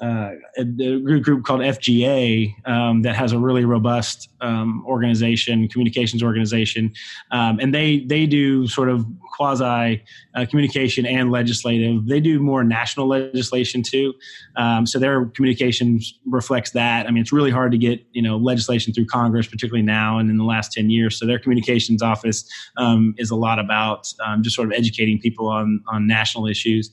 uh, 0.00 0.30
a, 0.56 0.62
a, 0.62 1.20
group 1.20 1.44
called 1.44 1.60
FGA 1.60 2.54
um, 2.66 3.02
that 3.02 3.14
has 3.14 3.32
a 3.32 3.38
really 3.38 3.66
robust 3.66 4.30
um, 4.40 4.82
organization, 4.86 5.68
communications 5.68 6.22
organization, 6.22 6.90
um, 7.32 7.60
and 7.60 7.74
they 7.74 8.00
they 8.06 8.24
do 8.24 8.66
sort 8.66 8.88
of 8.88 9.04
quasi 9.36 10.02
uh, 10.34 10.46
communication 10.48 11.04
and 11.04 11.30
legislative. 11.30 12.06
They 12.06 12.18
do 12.18 12.40
more 12.40 12.64
national 12.64 13.08
legislation 13.08 13.82
too, 13.82 14.14
um, 14.56 14.86
so 14.86 14.98
their 14.98 15.26
communications 15.26 16.18
reflects 16.24 16.70
that. 16.70 17.06
I 17.06 17.10
mean, 17.10 17.20
it's 17.20 17.32
really 17.32 17.50
hard 17.50 17.70
to 17.72 17.78
get 17.78 18.02
you 18.12 18.22
know 18.22 18.38
legislation 18.38 18.94
through 18.94 19.06
Congress, 19.06 19.46
particularly 19.46 19.82
now 19.82 20.18
and 20.18 20.30
in 20.30 20.38
the 20.38 20.44
last 20.44 20.72
ten 20.72 20.88
years. 20.88 21.18
So 21.18 21.26
their 21.26 21.38
communications 21.38 22.00
office 22.00 22.50
um, 22.78 23.14
is 23.18 23.30
a 23.30 23.36
lot 23.36 23.58
about 23.58 24.10
um, 24.24 24.42
just 24.42 24.56
sort 24.56 24.68
of 24.68 24.72
educating 24.72 25.18
people 25.18 25.46
on 25.46 25.82
on 25.88 26.06
national 26.06 26.46
issues. 26.46 26.90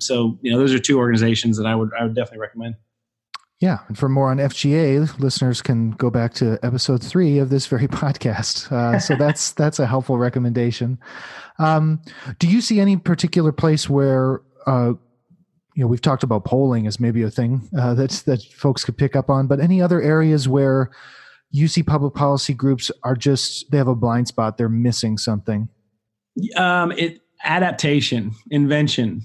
so 0.00 0.36
you 0.42 0.50
know, 0.50 0.58
those 0.58 0.74
are 0.74 0.80
two 0.80 0.98
organizations 0.98 1.56
that 1.58 1.66
I 1.66 1.76
would 1.76 1.90
I 1.96 2.02
would 2.02 2.23
definitely 2.24 2.42
recommend. 2.42 2.74
Yeah, 3.60 3.78
and 3.88 3.96
for 3.96 4.08
more 4.08 4.30
on 4.30 4.38
FGA, 4.38 5.18
listeners 5.20 5.62
can 5.62 5.92
go 5.92 6.10
back 6.10 6.34
to 6.34 6.58
episode 6.62 7.02
three 7.02 7.38
of 7.38 7.50
this 7.50 7.66
very 7.66 7.88
podcast. 7.88 8.70
Uh, 8.70 8.98
so 8.98 9.14
that's 9.18 9.52
that's 9.52 9.78
a 9.78 9.86
helpful 9.86 10.18
recommendation. 10.18 10.98
Um, 11.58 12.02
do 12.38 12.48
you 12.48 12.60
see 12.60 12.80
any 12.80 12.96
particular 12.96 13.52
place 13.52 13.88
where 13.88 14.42
uh, 14.66 14.94
you 15.74 15.82
know 15.82 15.86
we've 15.86 16.02
talked 16.02 16.22
about 16.24 16.44
polling 16.44 16.86
as 16.86 16.98
maybe 16.98 17.22
a 17.22 17.30
thing 17.30 17.68
uh, 17.78 17.94
that 17.94 18.10
that 18.26 18.42
folks 18.42 18.84
could 18.84 18.96
pick 18.96 19.14
up 19.14 19.30
on, 19.30 19.46
but 19.46 19.60
any 19.60 19.80
other 19.80 20.02
areas 20.02 20.48
where 20.48 20.90
you 21.50 21.68
see 21.68 21.82
public 21.82 22.14
policy 22.14 22.52
groups 22.52 22.90
are 23.04 23.14
just 23.14 23.70
they 23.70 23.78
have 23.78 23.88
a 23.88 23.94
blind 23.94 24.26
spot, 24.26 24.58
they're 24.58 24.68
missing 24.68 25.16
something. 25.16 25.68
Um, 26.56 26.90
it 26.92 27.20
adaptation, 27.44 28.32
invention, 28.50 29.22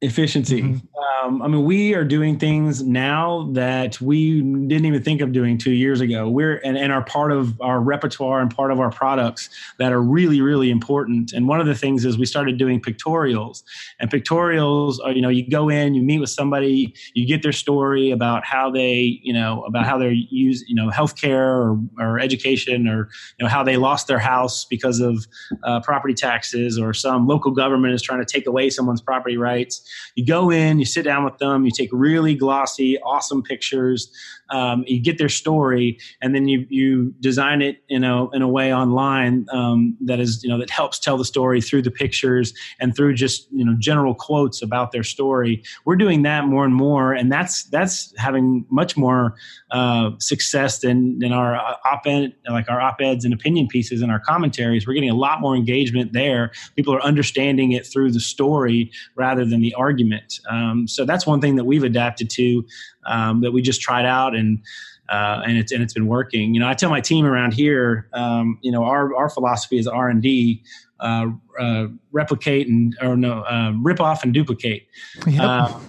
efficiency. 0.00 0.62
Mm-hmm. 0.62 1.26
Um, 1.26 1.42
I 1.42 1.48
mean, 1.48 1.64
we 1.64 1.94
are 1.94 2.04
doing 2.04 2.38
things 2.38 2.82
now 2.84 3.50
that 3.52 4.00
we 4.00 4.40
didn't 4.40 4.84
even 4.84 5.02
think 5.02 5.20
of 5.20 5.32
doing 5.32 5.58
two 5.58 5.72
years 5.72 6.00
ago. 6.00 6.28
We're 6.28 6.58
and, 6.58 6.78
and 6.78 6.92
are 6.92 7.02
part 7.02 7.32
of 7.32 7.60
our 7.60 7.80
repertoire 7.80 8.40
and 8.40 8.54
part 8.54 8.70
of 8.70 8.78
our 8.78 8.90
products 8.90 9.48
that 9.78 9.92
are 9.92 10.00
really, 10.00 10.40
really 10.40 10.70
important. 10.70 11.32
And 11.32 11.48
one 11.48 11.60
of 11.60 11.66
the 11.66 11.74
things 11.74 12.04
is 12.04 12.16
we 12.16 12.26
started 12.26 12.58
doing 12.58 12.80
pictorials. 12.80 13.64
And 13.98 14.10
pictorials 14.10 14.98
are, 15.04 15.10
you 15.10 15.20
know, 15.20 15.28
you 15.28 15.48
go 15.48 15.68
in, 15.68 15.94
you 15.94 16.02
meet 16.02 16.20
with 16.20 16.30
somebody, 16.30 16.94
you 17.14 17.26
get 17.26 17.42
their 17.42 17.52
story 17.52 18.12
about 18.12 18.44
how 18.44 18.70
they, 18.70 19.18
you 19.22 19.32
know, 19.32 19.64
about 19.64 19.84
how 19.84 19.98
they're 19.98 20.12
use, 20.12 20.64
you 20.68 20.74
know, 20.74 20.90
healthcare 20.90 21.34
or, 21.34 21.80
or 21.98 22.20
education 22.20 22.86
or, 22.86 23.08
you 23.38 23.44
know, 23.44 23.48
how 23.48 23.64
they 23.64 23.76
lost 23.76 24.06
their 24.06 24.18
house 24.20 24.64
because 24.64 25.00
of 25.00 25.26
uh, 25.64 25.80
property 25.80 26.14
taxes 26.14 26.78
or 26.78 26.94
some 26.94 27.26
local 27.26 27.50
government 27.50 27.94
is 27.94 28.02
trying 28.02 28.20
to 28.20 28.26
take 28.26 28.46
away 28.46 28.70
someone's 28.70 29.00
property 29.00 29.36
rights. 29.36 29.87
You 30.14 30.26
go 30.26 30.50
in, 30.50 30.78
you 30.78 30.84
sit 30.84 31.02
down 31.02 31.24
with 31.24 31.38
them, 31.38 31.64
you 31.64 31.70
take 31.70 31.90
really 31.92 32.34
glossy, 32.34 32.98
awesome 33.00 33.42
pictures, 33.42 34.10
um, 34.50 34.84
you 34.86 35.00
get 35.00 35.18
their 35.18 35.28
story, 35.28 35.98
and 36.20 36.34
then 36.34 36.48
you 36.48 36.66
you 36.68 37.14
design 37.20 37.62
it 37.62 37.82
you 37.88 37.98
know 37.98 38.30
in 38.30 38.42
a 38.42 38.48
way 38.48 38.74
online 38.74 39.46
um, 39.52 39.96
that 40.00 40.20
is 40.20 40.42
you 40.42 40.48
know 40.48 40.58
that 40.58 40.70
helps 40.70 40.98
tell 40.98 41.16
the 41.16 41.24
story 41.24 41.60
through 41.60 41.82
the 41.82 41.90
pictures 41.90 42.54
and 42.80 42.96
through 42.96 43.14
just 43.14 43.46
you 43.52 43.64
know 43.64 43.74
general 43.78 44.14
quotes 44.14 44.62
about 44.62 44.92
their 44.92 45.02
story. 45.02 45.62
We're 45.84 45.96
doing 45.96 46.22
that 46.22 46.44
more 46.44 46.64
and 46.64 46.74
more, 46.74 47.12
and 47.12 47.30
that's 47.30 47.64
that's 47.64 48.14
having 48.16 48.64
much 48.70 48.96
more 48.96 49.34
uh, 49.70 50.10
success 50.18 50.80
than 50.80 51.18
than 51.18 51.32
our 51.32 51.56
uh, 51.56 51.76
op-ed 51.84 52.34
like 52.48 52.68
our 52.68 52.80
op-eds 52.80 53.24
and 53.24 53.34
opinion 53.34 53.68
pieces 53.68 54.02
and 54.02 54.10
our 54.10 54.20
commentaries. 54.20 54.86
We're 54.86 54.94
getting 54.94 55.10
a 55.10 55.14
lot 55.14 55.40
more 55.40 55.54
engagement 55.54 56.12
there. 56.12 56.52
People 56.76 56.94
are 56.94 57.02
understanding 57.02 57.72
it 57.72 57.86
through 57.86 58.12
the 58.12 58.20
story 58.20 58.90
rather 59.14 59.44
than 59.44 59.60
the 59.60 59.74
argument. 59.78 60.40
Um, 60.50 60.86
so 60.86 61.04
that's 61.04 61.26
one 61.26 61.40
thing 61.40 61.56
that 61.56 61.64
we've 61.64 61.84
adapted 61.84 62.28
to 62.30 62.64
um, 63.06 63.40
that 63.40 63.52
we 63.52 63.62
just 63.62 63.80
tried 63.80 64.04
out 64.04 64.34
and 64.34 64.60
uh, 65.08 65.40
and 65.46 65.56
it's 65.56 65.72
and 65.72 65.82
it's 65.82 65.94
been 65.94 66.06
working. 66.06 66.54
You 66.54 66.60
know, 66.60 66.68
I 66.68 66.74
tell 66.74 66.90
my 66.90 67.00
team 67.00 67.24
around 67.24 67.54
here, 67.54 68.08
um, 68.12 68.58
you 68.62 68.70
know, 68.70 68.84
our 68.84 69.14
our 69.14 69.30
philosophy 69.30 69.78
is 69.78 69.86
R 69.86 70.08
and 70.08 70.22
D, 70.22 70.62
uh, 71.00 71.28
uh, 71.58 71.86
replicate 72.12 72.68
and 72.68 72.96
or 73.00 73.16
no, 73.16 73.42
uh, 73.42 73.72
rip 73.80 74.00
off 74.00 74.22
and 74.22 74.34
duplicate, 74.34 74.86
yep. 75.26 75.40
Um, 75.40 75.82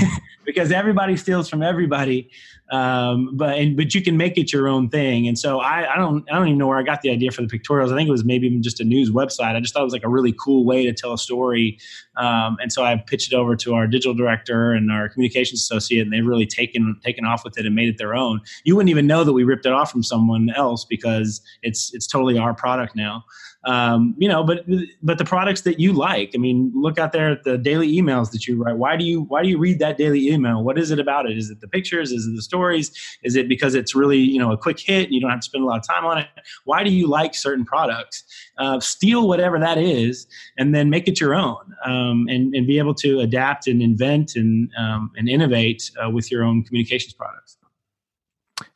because 0.44 0.70
everybody 0.72 1.16
steals 1.16 1.48
from 1.48 1.62
everybody 1.62 2.30
um, 2.70 3.36
but 3.36 3.58
and, 3.58 3.76
but 3.76 3.94
you 3.94 4.02
can 4.02 4.16
make 4.16 4.36
it 4.36 4.52
your 4.52 4.66
own 4.66 4.88
thing. 4.88 5.28
And 5.28 5.38
so 5.38 5.60
I, 5.60 5.94
I 5.94 5.96
don't 5.96 6.24
I 6.30 6.34
don't 6.34 6.48
even 6.48 6.58
know 6.58 6.66
where 6.66 6.78
I 6.78 6.82
got 6.82 7.02
the 7.02 7.10
idea 7.10 7.30
for 7.30 7.42
the 7.42 7.48
pictorials. 7.48 7.92
I 7.92 7.96
think 7.96 8.08
it 8.08 8.12
was 8.12 8.24
maybe 8.24 8.46
even 8.46 8.62
just 8.62 8.80
a 8.80 8.84
news 8.84 9.10
website. 9.10 9.54
I 9.54 9.60
just 9.60 9.72
thought 9.72 9.82
it 9.82 9.84
was 9.84 9.92
like 9.92 10.04
a 10.04 10.08
really 10.08 10.32
cool 10.32 10.64
way 10.64 10.84
to 10.84 10.92
tell 10.92 11.12
a 11.12 11.18
story. 11.18 11.78
Um, 12.16 12.56
and 12.60 12.72
so 12.72 12.82
I 12.82 12.96
pitched 12.96 13.32
it 13.32 13.36
over 13.36 13.54
to 13.56 13.74
our 13.74 13.86
digital 13.86 14.14
director 14.14 14.72
and 14.72 14.90
our 14.90 15.08
communications 15.08 15.60
associate, 15.60 16.02
and 16.02 16.12
they've 16.12 16.26
really 16.26 16.46
taken 16.46 16.98
taken 17.04 17.24
off 17.24 17.44
with 17.44 17.58
it 17.58 17.66
and 17.66 17.74
made 17.74 17.88
it 17.88 17.98
their 17.98 18.14
own. 18.14 18.40
You 18.64 18.74
wouldn't 18.74 18.90
even 18.90 19.06
know 19.06 19.22
that 19.22 19.32
we 19.32 19.44
ripped 19.44 19.66
it 19.66 19.72
off 19.72 19.90
from 19.90 20.02
someone 20.02 20.50
else 20.50 20.84
because 20.84 21.40
it's 21.62 21.94
it's 21.94 22.06
totally 22.06 22.38
our 22.38 22.54
product 22.54 22.96
now 22.96 23.24
um, 23.66 24.14
you 24.16 24.28
know 24.28 24.44
but 24.44 24.64
but 25.02 25.18
the 25.18 25.24
products 25.24 25.62
that 25.62 25.80
you 25.80 25.92
like 25.92 26.30
i 26.34 26.38
mean 26.38 26.72
look 26.74 26.98
out 26.98 27.12
there 27.12 27.32
at 27.32 27.42
the 27.44 27.58
daily 27.58 27.92
emails 27.92 28.30
that 28.30 28.46
you 28.46 28.62
write 28.62 28.76
why 28.76 28.96
do 28.96 29.04
you 29.04 29.22
why 29.22 29.42
do 29.42 29.48
you 29.48 29.58
read 29.58 29.78
that 29.80 29.98
daily 29.98 30.28
email 30.28 30.62
what 30.62 30.78
is 30.78 30.90
it 30.90 30.98
about 30.98 31.28
it 31.28 31.36
is 31.36 31.50
it 31.50 31.60
the 31.60 31.68
pictures 31.68 32.12
is 32.12 32.26
it 32.26 32.36
the 32.36 32.42
stories? 32.56 32.90
Is 33.22 33.36
it 33.36 33.48
because 33.48 33.74
it's 33.74 33.94
really 33.94 34.18
you 34.18 34.38
know 34.38 34.52
a 34.52 34.56
quick 34.56 34.80
hit 34.80 35.04
and 35.04 35.12
you 35.12 35.20
don't 35.20 35.30
have 35.30 35.40
to 35.40 35.44
spend 35.44 35.62
a 35.62 35.66
lot 35.66 35.78
of 35.78 35.86
time 35.86 36.04
on 36.04 36.18
it? 36.18 36.28
Why 36.64 36.82
do 36.82 36.90
you 36.90 37.06
like 37.06 37.34
certain 37.34 37.64
products? 37.64 38.24
Uh, 38.58 38.80
steal 38.80 39.28
whatever 39.28 39.58
that 39.58 39.78
is 39.78 40.26
and 40.56 40.74
then 40.74 40.88
make 40.88 41.06
it 41.06 41.20
your 41.20 41.34
own 41.34 41.74
um, 41.84 42.26
and, 42.28 42.54
and 42.54 42.66
be 42.66 42.78
able 42.78 42.94
to 42.94 43.20
adapt 43.20 43.66
and 43.66 43.82
invent 43.82 44.36
and 44.36 44.70
um, 44.78 45.10
and 45.16 45.28
innovate 45.28 45.90
uh, 46.02 46.08
with 46.10 46.30
your 46.30 46.42
own 46.42 46.62
communications 46.64 47.12
products. 47.12 47.58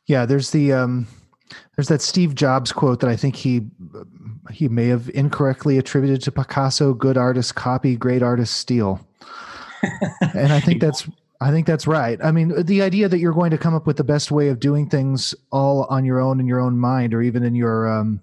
Yeah 0.05 0.25
there's 0.25 0.51
the 0.51 0.73
um 0.73 1.07
there's 1.75 1.87
that 1.87 2.01
Steve 2.01 2.35
Jobs 2.35 2.71
quote 2.71 2.99
that 2.99 3.09
I 3.09 3.15
think 3.15 3.35
he 3.35 3.61
he 4.51 4.67
may 4.67 4.87
have 4.87 5.09
incorrectly 5.13 5.77
attributed 5.77 6.21
to 6.23 6.31
Picasso: 6.31 6.93
"Good 6.93 7.17
artists 7.17 7.51
copy, 7.51 7.95
great 7.95 8.21
artists 8.21 8.55
steal." 8.55 8.99
and 10.35 10.53
I 10.53 10.59
think 10.59 10.79
that's 10.79 11.07
I 11.41 11.49
think 11.49 11.65
that's 11.65 11.87
right. 11.87 12.19
I 12.23 12.31
mean, 12.31 12.53
the 12.65 12.83
idea 12.83 13.09
that 13.09 13.17
you're 13.17 13.33
going 13.33 13.49
to 13.49 13.57
come 13.57 13.73
up 13.73 13.87
with 13.87 13.97
the 13.97 14.03
best 14.03 14.29
way 14.29 14.49
of 14.49 14.59
doing 14.59 14.87
things 14.87 15.33
all 15.51 15.85
on 15.89 16.05
your 16.05 16.21
own 16.21 16.39
in 16.39 16.45
your 16.45 16.59
own 16.59 16.77
mind, 16.77 17.15
or 17.15 17.21
even 17.23 17.43
in 17.43 17.55
your 17.55 17.91
um, 17.91 18.21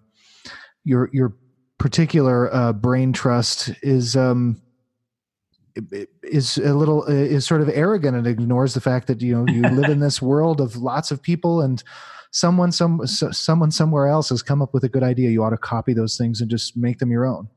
your 0.84 1.10
your 1.12 1.34
particular 1.78 2.54
uh, 2.54 2.72
brain 2.72 3.12
trust, 3.12 3.72
is 3.82 4.14
um, 4.14 4.62
is 6.22 6.58
a 6.58 6.74
little 6.74 7.04
is 7.04 7.44
sort 7.44 7.60
of 7.60 7.68
arrogant 7.68 8.16
and 8.16 8.26
ignores 8.26 8.74
the 8.74 8.80
fact 8.80 9.08
that 9.08 9.20
you 9.20 9.34
know 9.34 9.52
you 9.52 9.62
live 9.62 9.90
in 9.90 9.98
this 10.06 10.22
world 10.22 10.60
of 10.60 10.76
lots 10.76 11.10
of 11.10 11.20
people 11.20 11.60
and 11.60 11.82
someone 12.30 12.70
some 12.70 13.04
someone 13.06 13.70
somewhere 13.70 14.06
else 14.06 14.28
has 14.28 14.42
come 14.42 14.62
up 14.62 14.74
with 14.74 14.84
a 14.84 14.88
good 14.88 15.02
idea 15.02 15.30
you 15.30 15.42
ought 15.42 15.50
to 15.50 15.58
copy 15.58 15.92
those 15.92 16.16
things 16.16 16.40
and 16.40 16.50
just 16.50 16.76
make 16.76 16.98
them 16.98 17.10
your 17.10 17.26
own 17.26 17.48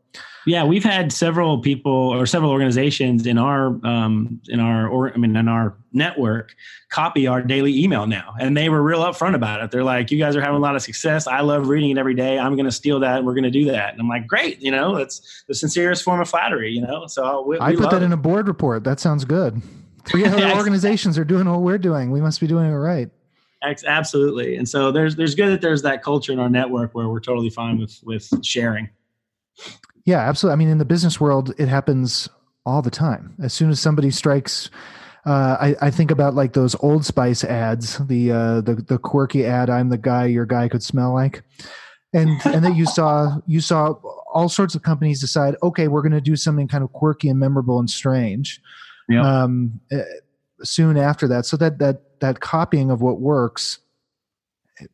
yeah 0.46 0.64
we've 0.64 0.84
had 0.84 1.12
several 1.12 1.60
people 1.60 1.92
or 1.92 2.26
several 2.26 2.52
organizations 2.52 3.26
in 3.26 3.38
our 3.38 3.68
um, 3.86 4.42
in 4.50 4.60
our 4.60 4.88
or 4.88 5.14
i 5.14 5.18
mean 5.18 5.36
in 5.36 5.48
our 5.48 5.76
network 5.94 6.56
copy 6.90 7.28
our 7.28 7.42
daily 7.42 7.84
email 7.84 8.08
now 8.08 8.34
and 8.40 8.56
they 8.56 8.70
were 8.70 8.82
real 8.82 9.00
upfront 9.00 9.36
about 9.36 9.62
it. 9.62 9.72
They're 9.72 9.84
like 9.84 10.12
you 10.12 10.18
guys 10.18 10.36
are 10.36 10.42
having 10.42 10.56
a 10.56 10.60
lot 10.60 10.76
of 10.76 10.82
success. 10.82 11.28
I 11.28 11.42
love 11.42 11.68
reading 11.68 11.92
it 11.92 11.98
every 11.98 12.14
day. 12.14 12.40
I'm 12.40 12.56
going 12.56 12.66
to 12.66 12.72
steal 12.72 13.00
that. 13.02 13.24
We're 13.24 13.34
going 13.34 13.44
to 13.44 13.52
do 13.52 13.66
that. 13.66 13.94
And 13.94 14.02
i'm 14.02 14.08
like 14.08 14.28
great 14.28 14.62
you 14.62 14.72
know 14.72 14.96
it's 14.96 15.44
the 15.48 15.56
sincerest 15.56 16.04
form 16.04 16.22
of 16.22 16.30
flattery 16.30 16.72
you 16.72 16.82
know? 16.82 17.08
So 17.08 17.46
we, 17.46 17.60
i 17.60 17.76
put 17.76 17.92
that 17.92 18.02
it. 18.02 18.06
in 18.06 18.14
a 18.14 18.18
board 18.18 18.48
report. 18.48 18.84
That 18.84 19.00
sounds 19.00 19.26
good. 19.26 19.62
Three 20.06 20.26
other 20.26 20.52
organizations 20.58 21.18
are 21.18 21.26
doing 21.26 21.50
what 21.50 21.62
we're 21.62 21.78
doing. 21.78 22.12
We 22.12 22.22
must 22.22 22.40
be 22.40 22.48
doing 22.48 22.66
it 22.66 22.76
right. 22.76 23.10
Absolutely. 23.64 24.56
And 24.56 24.68
so 24.68 24.92
there's 24.92 25.16
there's 25.16 25.36
good 25.36 25.52
that 25.52 25.62
there's 25.62 25.84
that 25.84 26.02
culture 26.02 26.32
in 26.32 26.40
our 26.40 26.50
network 26.50 26.96
where 26.96 27.08
we're 27.08 27.20
totally 27.20 27.50
fine 27.50 27.78
with 27.78 28.00
with 28.04 28.28
sharing. 28.44 28.90
Yeah, 30.06 30.20
absolutely. 30.20 30.54
I 30.54 30.58
mean, 30.58 30.70
in 30.70 30.78
the 30.78 30.86
business 30.86 31.20
world, 31.20 31.54
it 31.58 31.68
happens 31.68 32.30
all 32.66 32.82
the 32.82 32.92
time. 32.92 33.36
As 33.42 33.54
soon 33.54 33.70
as 33.70 33.80
somebody 33.80 34.12
strikes, 34.12 34.70
uh, 35.26 35.58
I, 35.60 35.76
I 35.82 35.92
think 35.92 36.12
about 36.12 36.34
like 36.34 36.54
those 36.54 36.76
Old 36.82 37.06
Spice 37.06 37.44
ads, 37.44 37.98
the 38.00 38.32
uh, 38.32 38.62
the 38.62 38.76
the 38.76 38.98
quirky 38.98 39.46
ad, 39.46 39.70
"I'm 39.70 39.90
the 39.90 39.98
guy 39.98 40.26
your 40.26 40.46
guy 40.46 40.68
could 40.68 40.84
smell 40.84 41.14
like," 41.14 41.44
and 42.14 42.30
and 42.46 42.66
that 42.66 42.76
you 42.76 42.86
saw 42.86 43.38
you 43.46 43.62
saw 43.62 43.94
all 44.34 44.50
sorts 44.50 44.76
of 44.76 44.82
companies 44.82 45.20
decide, 45.20 45.56
okay, 45.62 45.88
we're 45.88 46.02
going 46.02 46.12
to 46.14 46.22
do 46.22 46.36
something 46.36 46.68
kind 46.68 46.84
of 46.84 46.92
quirky 46.94 47.30
and 47.30 47.40
memorable 47.40 47.80
and 47.80 47.90
strange. 47.90 48.62
Yeah. 49.10 49.22
Um, 49.22 49.82
eh, 49.92 50.04
soon 50.64 50.98
after 50.98 51.28
that, 51.28 51.46
so 51.46 51.58
that 51.58 51.80
that 51.80 52.20
that 52.22 52.40
copying 52.40 52.90
of 52.90 53.02
what 53.02 53.20
works 53.20 53.80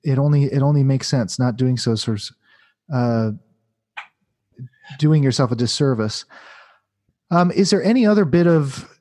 it 0.04 0.18
only 0.18 0.46
it 0.46 0.62
only 0.62 0.84
makes 0.84 1.08
sense 1.08 1.40
not 1.40 1.56
doing 1.56 1.78
so 1.78 1.96
sort 1.96 2.20
of 2.20 2.30
uh, 2.94 3.32
doing 5.00 5.24
yourself 5.24 5.52
a 5.52 5.56
disservice. 5.56 6.26
Um, 7.32 7.52
is 7.52 7.70
there 7.70 7.84
any 7.84 8.06
other 8.06 8.26
bit 8.26 8.48
of 8.48 9.00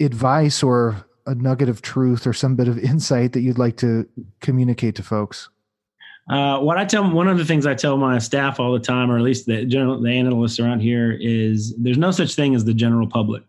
advice 0.00 0.62
or 0.62 1.04
a 1.26 1.34
nugget 1.34 1.68
of 1.68 1.82
truth 1.82 2.26
or 2.26 2.32
some 2.32 2.54
bit 2.54 2.68
of 2.68 2.78
insight 2.78 3.32
that 3.32 3.40
you'd 3.40 3.58
like 3.58 3.76
to 3.78 4.08
communicate 4.40 4.94
to 4.96 5.02
folks? 5.02 5.48
Uh, 6.30 6.58
what 6.58 6.78
I 6.78 6.84
tell 6.84 7.10
one 7.10 7.28
of 7.28 7.36
the 7.36 7.44
things 7.44 7.66
I 7.66 7.74
tell 7.74 7.98
my 7.98 8.18
staff 8.18 8.58
all 8.58 8.72
the 8.72 8.78
time, 8.78 9.10
or 9.10 9.16
at 9.18 9.22
least 9.22 9.46
the 9.46 9.64
general 9.66 10.00
the 10.00 10.10
analysts 10.10 10.58
around 10.58 10.80
here, 10.80 11.18
is 11.20 11.74
there's 11.76 11.98
no 11.98 12.10
such 12.10 12.34
thing 12.34 12.54
as 12.54 12.64
the 12.64 12.72
general 12.72 13.06
public 13.06 13.42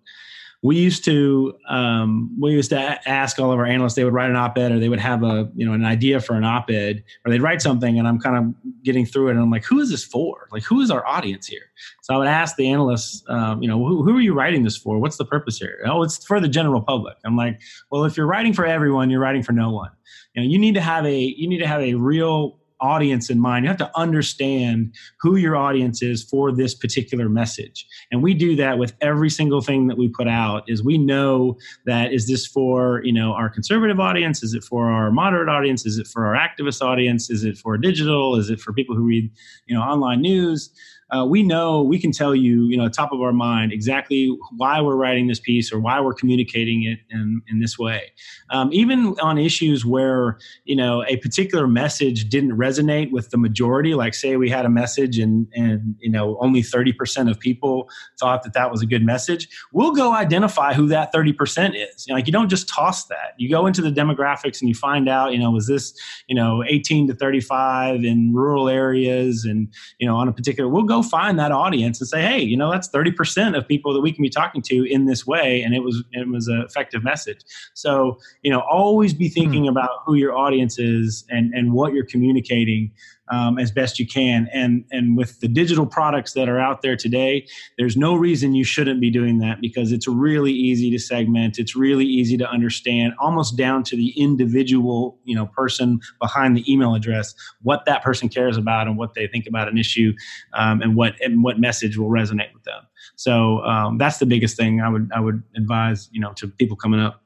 we 0.65 0.77
used 0.77 1.05
to 1.05 1.53
um, 1.69 2.35
we 2.41 2.51
used 2.51 2.71
to 2.71 2.79
ask 3.07 3.37
all 3.37 3.51
of 3.51 3.59
our 3.59 3.67
analysts 3.67 3.93
they 3.93 4.03
would 4.03 4.13
write 4.13 4.31
an 4.31 4.35
op-ed 4.35 4.71
or 4.71 4.79
they 4.79 4.89
would 4.89 4.99
have 4.99 5.21
a 5.23 5.47
you 5.55 5.63
know 5.63 5.73
an 5.73 5.85
idea 5.85 6.19
for 6.19 6.35
an 6.35 6.43
op-ed 6.43 7.03
or 7.23 7.31
they'd 7.31 7.41
write 7.41 7.61
something 7.61 7.99
and 7.99 8.07
i'm 8.07 8.19
kind 8.19 8.35
of 8.35 8.83
getting 8.83 9.05
through 9.05 9.27
it 9.27 9.31
and 9.31 9.41
i'm 9.41 9.51
like 9.51 9.63
who 9.63 9.79
is 9.79 9.91
this 9.91 10.03
for? 10.03 10.47
Like 10.51 10.63
who 10.63 10.81
is 10.81 10.89
our 10.89 11.05
audience 11.05 11.45
here? 11.45 11.67
So 12.01 12.15
i 12.15 12.17
would 12.17 12.27
ask 12.27 12.55
the 12.55 12.67
analysts 12.67 13.23
um, 13.29 13.61
you 13.61 13.69
know 13.69 13.77
who, 13.77 14.03
who 14.03 14.17
are 14.17 14.21
you 14.21 14.33
writing 14.33 14.63
this 14.63 14.75
for? 14.75 14.97
What's 14.97 15.17
the 15.17 15.25
purpose 15.25 15.59
here? 15.59 15.79
Oh 15.85 16.01
it's 16.01 16.25
for 16.25 16.39
the 16.39 16.47
general 16.47 16.81
public. 16.81 17.17
I'm 17.25 17.37
like 17.37 17.61
well 17.91 18.03
if 18.05 18.17
you're 18.17 18.27
writing 18.27 18.53
for 18.53 18.65
everyone 18.65 19.11
you're 19.11 19.21
writing 19.21 19.43
for 19.43 19.51
no 19.51 19.69
one. 19.69 19.91
You 20.33 20.41
know 20.41 20.47
you 20.47 20.57
need 20.57 20.73
to 20.73 20.81
have 20.81 21.05
a 21.05 21.19
you 21.19 21.47
need 21.47 21.59
to 21.59 21.67
have 21.67 21.81
a 21.81 21.93
real 21.93 22.57
audience 22.80 23.30
in 23.30 23.39
mind. 23.39 23.65
You 23.65 23.69
have 23.69 23.77
to 23.77 23.91
understand 23.95 24.93
who 25.19 25.35
your 25.35 25.56
audience 25.56 26.02
is 26.02 26.23
for 26.23 26.52
this 26.52 26.73
particular 26.73 27.30
message. 27.30 27.85
And 28.11 28.22
we 28.22 28.34
do 28.34 28.56
that 28.57 28.77
with 28.77 28.93
every 29.02 29.30
single 29.30 29.61
thing 29.61 29.88
that 29.88 29.97
we 29.97 30.10
put 30.10 30.27
out 30.27 30.64
is 30.68 30.84
we 30.84 30.97
know 30.97 31.57
that 31.85 32.14
is 32.14 32.27
this 32.27 32.45
for, 32.45 33.02
you 33.03 33.14
know, 33.14 33.34
our 33.34 33.49
conservative 33.49 33.99
audience? 33.99 34.43
Is 34.43 34.53
it 34.53 34.64
for 34.64 34.89
our 34.89 35.11
moderate 35.11 35.49
audience? 35.49 35.85
Is 35.85 35.97
it 35.97 36.07
for 36.07 36.26
our 36.26 36.35
activist 36.35 36.81
audience? 36.81 37.30
Is 37.30 37.43
it 37.43 37.57
for 37.57 37.77
digital? 37.77 38.35
Is 38.35 38.49
it 38.49 38.60
for 38.60 38.73
people 38.73 38.95
who 38.95 39.03
read, 39.03 39.31
you 39.65 39.76
know, 39.76 39.81
online 39.81 40.22
news? 40.22 40.69
Uh, 41.11 41.26
we 41.26 41.44
know 41.44 41.84
we 41.84 41.99
can 41.99 42.11
tell 42.11 42.34
you, 42.34 42.64
you 42.65 42.77
know, 42.77 42.90
top 42.90 43.11
of 43.11 43.22
our 43.22 43.34
mind 43.34 43.72
exactly 43.72 44.36
why 44.57 44.82
we're 44.82 44.95
writing 44.95 45.27
this 45.27 45.40
piece 45.40 45.72
or 45.72 45.80
why 45.80 45.99
we're 45.99 46.14
communicating 46.14 46.84
it 46.84 46.99
in, 47.11 47.41
in 47.48 47.60
this 47.60 47.77
way. 47.77 48.11
Um, 48.49 48.69
even 48.73 49.15
on 49.22 49.38
issues 49.38 49.86
where, 49.86 50.40
you 50.64 50.76
know, 50.76 51.03
a 51.07 51.18
particular 51.18 51.68
message 51.68 52.30
didn't 52.30 52.57
resonate 52.57 53.11
with 53.11 53.30
the 53.30 53.38
majority, 53.38 53.94
like 53.94 54.15
say 54.15 54.36
we 54.36 54.49
had 54.49 54.65
a 54.65 54.69
message 54.69 55.19
and, 55.19 55.48
and 55.53 55.95
you 55.99 56.10
know, 56.10 56.38
only 56.40 56.61
30% 56.61 57.30
of 57.30 57.40
people 57.40 57.88
thought 58.19 58.44
that 58.44 58.53
that 58.53 58.72
was 58.72 58.82
a 58.82 58.86
good 58.88 59.06
message, 59.06 59.48
we'll 59.72 59.94
go 59.94 60.14
identify 60.14 60.73
who 60.73 60.88
that 60.88 61.14
30% 61.14 61.76
is. 61.76 62.07
You 62.07 62.14
know, 62.14 62.15
like 62.15 62.26
you 62.26 62.34
don't 62.34 62.49
just 62.49 62.68
toss 62.68 63.06
that. 63.06 63.34
You 63.38 63.49
go 63.49 63.68
into 63.68 63.82
the 63.82 63.91
demographics 63.91 64.60
and 64.60 64.69
you 64.69 64.76
find 64.76 65.07
out, 65.07 65.34
you 65.34 65.40
know, 65.40 65.52
was 65.52 65.68
this, 65.68 65.94
you 66.27 66.36
know, 66.36 66.64
18 66.68 67.07
to 67.10 67.14
35 67.14 68.03
in 68.03 68.34
rural 68.34 68.68
areas 68.68 69.45
and, 69.45 69.72
you 69.99 70.07
know, 70.07 70.15
on 70.15 70.27
a 70.27 70.34
particular, 70.34 70.69
we'll 70.69 70.84
go 70.84 71.03
find 71.06 71.40
that 71.40 71.52
audience 71.52 71.99
and 72.02 72.07
say, 72.07 72.22
hey, 72.22 72.41
you 72.41 72.57
know, 72.57 72.72
that's 72.72 72.90
30% 72.90 73.57
of 73.57 73.68
people 73.68 73.94
that 73.94 74.02
we 74.02 74.11
can 74.11 74.22
be 74.22 74.30
talking 74.30 74.61
to 74.64 74.84
in 74.84 75.06
this 75.06 75.26
way. 75.26 75.61
And 75.61 75.73
it 75.73 75.80
was 75.80 76.03
it 76.11 76.27
was 76.27 76.48
an 76.48 76.61
effective 76.61 77.03
message. 77.03 77.41
So, 77.73 78.19
you 78.41 78.52
know, 78.52 78.60
always 78.60 79.14
be 79.14 79.30
thinking 79.30 79.64
mm-hmm. 79.64 79.77
about 79.77 80.02
who 80.06 80.15
your 80.15 80.36
audience 80.36 80.80
is 80.80 81.26
and, 81.30 81.53
and 81.53 81.73
what 81.73 81.94
you're 81.94 82.06
communicating 82.06 82.91
um, 83.30 83.57
as 83.57 83.72
best 83.72 83.99
you 83.99 84.07
can. 84.07 84.47
And 84.53 84.85
and 84.91 85.18
with 85.18 85.39
the 85.39 85.47
digital 85.47 85.85
products 85.85 86.34
that 86.34 86.49
are 86.49 86.60
out 86.60 86.81
there 86.81 86.95
today, 86.95 87.47
there's 87.77 87.97
no 87.97 88.15
reason 88.15 88.56
you 88.56 88.64
shouldn't 88.64 89.02
be 89.02 89.10
doing 89.10 89.39
that 89.39 89.61
because 89.61 89.91
it's 89.91 90.07
really 90.07 90.52
easy 90.52 90.91
to 90.91 90.99
segment. 90.99 91.57
It's 91.57 91.76
really 91.76 92.06
easy 92.06 92.38
to 92.38 92.49
understand, 92.49 93.14
almost 93.19 93.57
down 93.57 93.84
to 93.84 93.95
the 93.95 94.10
individual 94.15 95.18
you 95.23 95.35
know 95.35 95.47
person 95.47 95.99
behind 96.19 96.56
the 96.56 96.72
email 96.72 96.95
address, 96.95 97.34
what 97.61 97.85
that 97.85 98.03
person 98.03 98.30
cares 98.30 98.57
about 98.57 98.88
and 98.88 98.97
what 98.97 99.14
they 99.14 99.27
think 99.27 99.47
about 99.47 99.68
an 99.68 99.77
issue, 99.77 100.14
um, 100.53 100.81
and 100.81 100.95
what 100.95 101.19
and 101.22 101.43
what 101.43 101.60
message 101.60 101.97
will 101.97 102.10
resonate 102.10 102.53
with 102.53 102.64
them. 102.64 102.84
So 103.15 103.64
um, 103.64 103.97
that's 103.97 104.18
the 104.18 104.26
biggest 104.26 104.57
thing 104.57 104.81
I 104.81 104.89
would 104.89 105.11
I 105.15 105.19
would 105.19 105.43
advise 105.56 106.10
you 106.11 106.19
know 106.19 106.34
to 106.34 106.47
people 106.47 106.76
coming 106.76 106.99
up. 106.99 107.22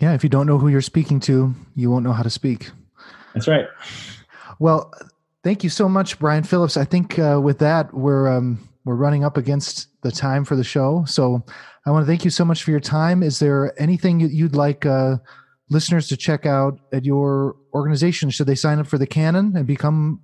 Yeah, 0.00 0.14
if 0.14 0.22
you 0.22 0.30
don't 0.30 0.46
know 0.46 0.58
who 0.58 0.68
you're 0.68 0.80
speaking 0.80 1.20
to, 1.20 1.54
you 1.76 1.90
won't 1.90 2.04
know 2.04 2.14
how 2.14 2.22
to 2.22 2.30
speak. 2.30 2.70
That's 3.34 3.46
right. 3.46 3.66
Well, 4.60 4.92
thank 5.42 5.64
you 5.64 5.70
so 5.70 5.88
much, 5.88 6.18
Brian 6.18 6.44
Phillips. 6.44 6.76
I 6.76 6.84
think 6.84 7.18
uh, 7.18 7.40
with 7.42 7.58
that, 7.58 7.92
we're 7.92 8.28
um, 8.28 8.68
we're 8.84 8.94
running 8.94 9.24
up 9.24 9.36
against 9.36 9.88
the 10.02 10.12
time 10.12 10.44
for 10.44 10.54
the 10.54 10.62
show. 10.62 11.04
So 11.06 11.42
I 11.86 11.90
want 11.90 12.04
to 12.04 12.06
thank 12.06 12.24
you 12.24 12.30
so 12.30 12.44
much 12.44 12.62
for 12.62 12.70
your 12.70 12.80
time. 12.80 13.22
Is 13.22 13.38
there 13.38 13.74
anything 13.80 14.20
you'd 14.20 14.54
like 14.54 14.84
uh, 14.84 15.16
listeners 15.70 16.08
to 16.08 16.16
check 16.16 16.44
out 16.44 16.78
at 16.92 17.04
your 17.06 17.56
organization? 17.72 18.28
Should 18.28 18.46
they 18.46 18.54
sign 18.54 18.78
up 18.78 18.86
for 18.86 18.98
the 18.98 19.06
Cannon 19.06 19.56
and 19.56 19.66
become 19.66 20.20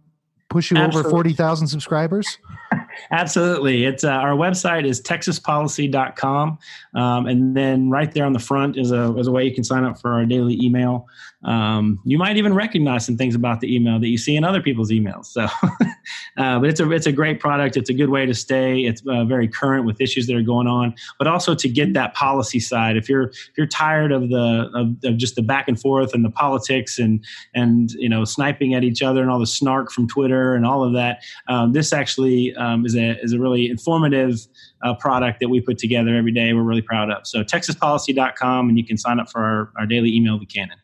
push 0.48 0.70
you 0.70 0.76
Absolutely. 0.76 1.08
over 1.08 1.10
40,000 1.10 1.66
subscribers? 1.66 2.38
Absolutely. 3.10 3.84
It's 3.84 4.04
uh, 4.04 4.10
our 4.10 4.32
website 4.32 4.86
is 4.86 5.02
texaspolicy.com. 5.02 6.58
Um, 6.94 7.26
and 7.26 7.56
then 7.56 7.90
right 7.90 8.12
there 8.12 8.24
on 8.24 8.32
the 8.32 8.38
front 8.38 8.76
is 8.76 8.90
a, 8.90 9.16
is 9.16 9.26
a 9.26 9.32
way 9.32 9.44
you 9.44 9.54
can 9.54 9.64
sign 9.64 9.84
up 9.84 10.00
for 10.00 10.12
our 10.12 10.24
daily 10.24 10.58
email. 10.62 11.06
Um, 11.46 12.00
you 12.04 12.18
might 12.18 12.36
even 12.36 12.54
recognize 12.54 13.06
some 13.06 13.16
things 13.16 13.36
about 13.36 13.60
the 13.60 13.74
email 13.74 14.00
that 14.00 14.08
you 14.08 14.18
see 14.18 14.36
in 14.36 14.42
other 14.42 14.60
people's 14.60 14.90
emails. 14.90 15.26
So, 15.26 15.42
uh, 16.36 16.58
but 16.58 16.64
it's 16.64 16.80
a 16.80 16.90
it's 16.90 17.06
a 17.06 17.12
great 17.12 17.38
product. 17.38 17.76
It's 17.76 17.88
a 17.88 17.94
good 17.94 18.10
way 18.10 18.26
to 18.26 18.34
stay. 18.34 18.80
It's 18.80 19.00
uh, 19.06 19.24
very 19.24 19.46
current 19.46 19.86
with 19.86 20.00
issues 20.00 20.26
that 20.26 20.34
are 20.34 20.42
going 20.42 20.66
on, 20.66 20.94
but 21.18 21.28
also 21.28 21.54
to 21.54 21.68
get 21.68 21.94
that 21.94 22.14
policy 22.14 22.58
side. 22.58 22.96
If 22.96 23.08
you're 23.08 23.28
if 23.28 23.52
you're 23.56 23.68
tired 23.68 24.10
of 24.10 24.28
the 24.28 24.70
of, 24.74 24.96
of 25.04 25.16
just 25.16 25.36
the 25.36 25.42
back 25.42 25.68
and 25.68 25.80
forth 25.80 26.14
and 26.14 26.24
the 26.24 26.30
politics 26.30 26.98
and 26.98 27.24
and 27.54 27.92
you 27.92 28.08
know 28.08 28.24
sniping 28.24 28.74
at 28.74 28.82
each 28.82 29.00
other 29.00 29.22
and 29.22 29.30
all 29.30 29.38
the 29.38 29.46
snark 29.46 29.92
from 29.92 30.08
Twitter 30.08 30.56
and 30.56 30.66
all 30.66 30.82
of 30.82 30.94
that, 30.94 31.22
um, 31.46 31.72
this 31.72 31.92
actually 31.92 32.56
um, 32.56 32.84
is 32.84 32.96
a 32.96 33.20
is 33.22 33.32
a 33.32 33.38
really 33.38 33.70
informative 33.70 34.40
uh, 34.82 34.94
product 34.94 35.38
that 35.38 35.48
we 35.48 35.60
put 35.60 35.78
together 35.78 36.16
every 36.16 36.32
day. 36.32 36.52
We're 36.52 36.62
really 36.62 36.82
proud 36.82 37.08
of. 37.10 37.24
So 37.24 37.44
TexasPolicy.com, 37.44 38.68
and 38.68 38.76
you 38.76 38.84
can 38.84 38.98
sign 38.98 39.20
up 39.20 39.30
for 39.30 39.44
our, 39.44 39.72
our 39.78 39.86
daily 39.86 40.14
email 40.14 40.40
to 40.40 40.46
Cannon. 40.46 40.78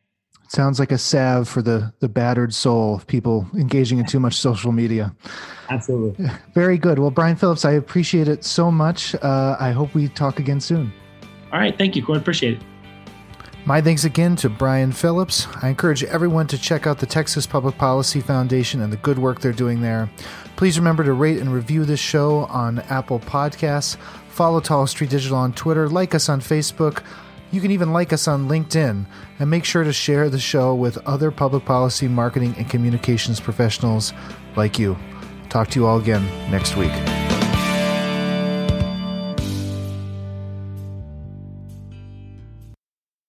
Sounds 0.52 0.78
like 0.78 0.92
a 0.92 0.98
salve 0.98 1.48
for 1.48 1.62
the 1.62 1.94
the 2.00 2.10
battered 2.10 2.52
soul 2.52 2.96
of 2.96 3.06
people 3.06 3.48
engaging 3.54 3.98
in 3.98 4.04
too 4.04 4.20
much 4.20 4.34
social 4.34 4.70
media. 4.70 5.14
Absolutely. 5.70 6.28
Very 6.54 6.76
good. 6.76 6.98
Well, 6.98 7.10
Brian 7.10 7.36
Phillips, 7.36 7.64
I 7.64 7.72
appreciate 7.72 8.28
it 8.28 8.44
so 8.44 8.70
much. 8.70 9.14
Uh, 9.14 9.56
I 9.58 9.70
hope 9.70 9.94
we 9.94 10.08
talk 10.08 10.38
again 10.38 10.60
soon. 10.60 10.92
All 11.54 11.58
right. 11.58 11.76
Thank 11.78 11.96
you, 11.96 12.04
Cord. 12.04 12.18
Appreciate 12.18 12.58
it. 12.58 12.62
My 13.64 13.80
thanks 13.80 14.04
again 14.04 14.36
to 14.36 14.50
Brian 14.50 14.92
Phillips. 14.92 15.46
I 15.62 15.70
encourage 15.70 16.04
everyone 16.04 16.48
to 16.48 16.58
check 16.58 16.86
out 16.86 16.98
the 16.98 17.06
Texas 17.06 17.46
Public 17.46 17.78
Policy 17.78 18.20
Foundation 18.20 18.82
and 18.82 18.92
the 18.92 18.98
good 18.98 19.18
work 19.18 19.40
they're 19.40 19.52
doing 19.52 19.80
there. 19.80 20.10
Please 20.56 20.78
remember 20.78 21.02
to 21.02 21.14
rate 21.14 21.38
and 21.38 21.50
review 21.50 21.86
this 21.86 22.00
show 22.00 22.40
on 22.46 22.80
Apple 22.90 23.20
Podcasts. 23.20 23.96
Follow 24.28 24.60
Tall 24.60 24.86
Street 24.86 25.08
Digital 25.08 25.38
on 25.38 25.54
Twitter. 25.54 25.88
Like 25.88 26.14
us 26.14 26.28
on 26.28 26.42
Facebook. 26.42 27.02
You 27.52 27.60
can 27.60 27.70
even 27.70 27.92
like 27.92 28.14
us 28.14 28.26
on 28.26 28.48
LinkedIn 28.48 29.06
and 29.38 29.50
make 29.50 29.66
sure 29.66 29.84
to 29.84 29.92
share 29.92 30.30
the 30.30 30.40
show 30.40 30.74
with 30.74 30.96
other 31.06 31.30
public 31.30 31.66
policy, 31.66 32.08
marketing, 32.08 32.54
and 32.56 32.68
communications 32.68 33.40
professionals 33.40 34.14
like 34.56 34.78
you. 34.78 34.96
Talk 35.50 35.68
to 35.68 35.80
you 35.80 35.86
all 35.86 35.98
again 35.98 36.24
next 36.50 36.76
week. 36.76 36.92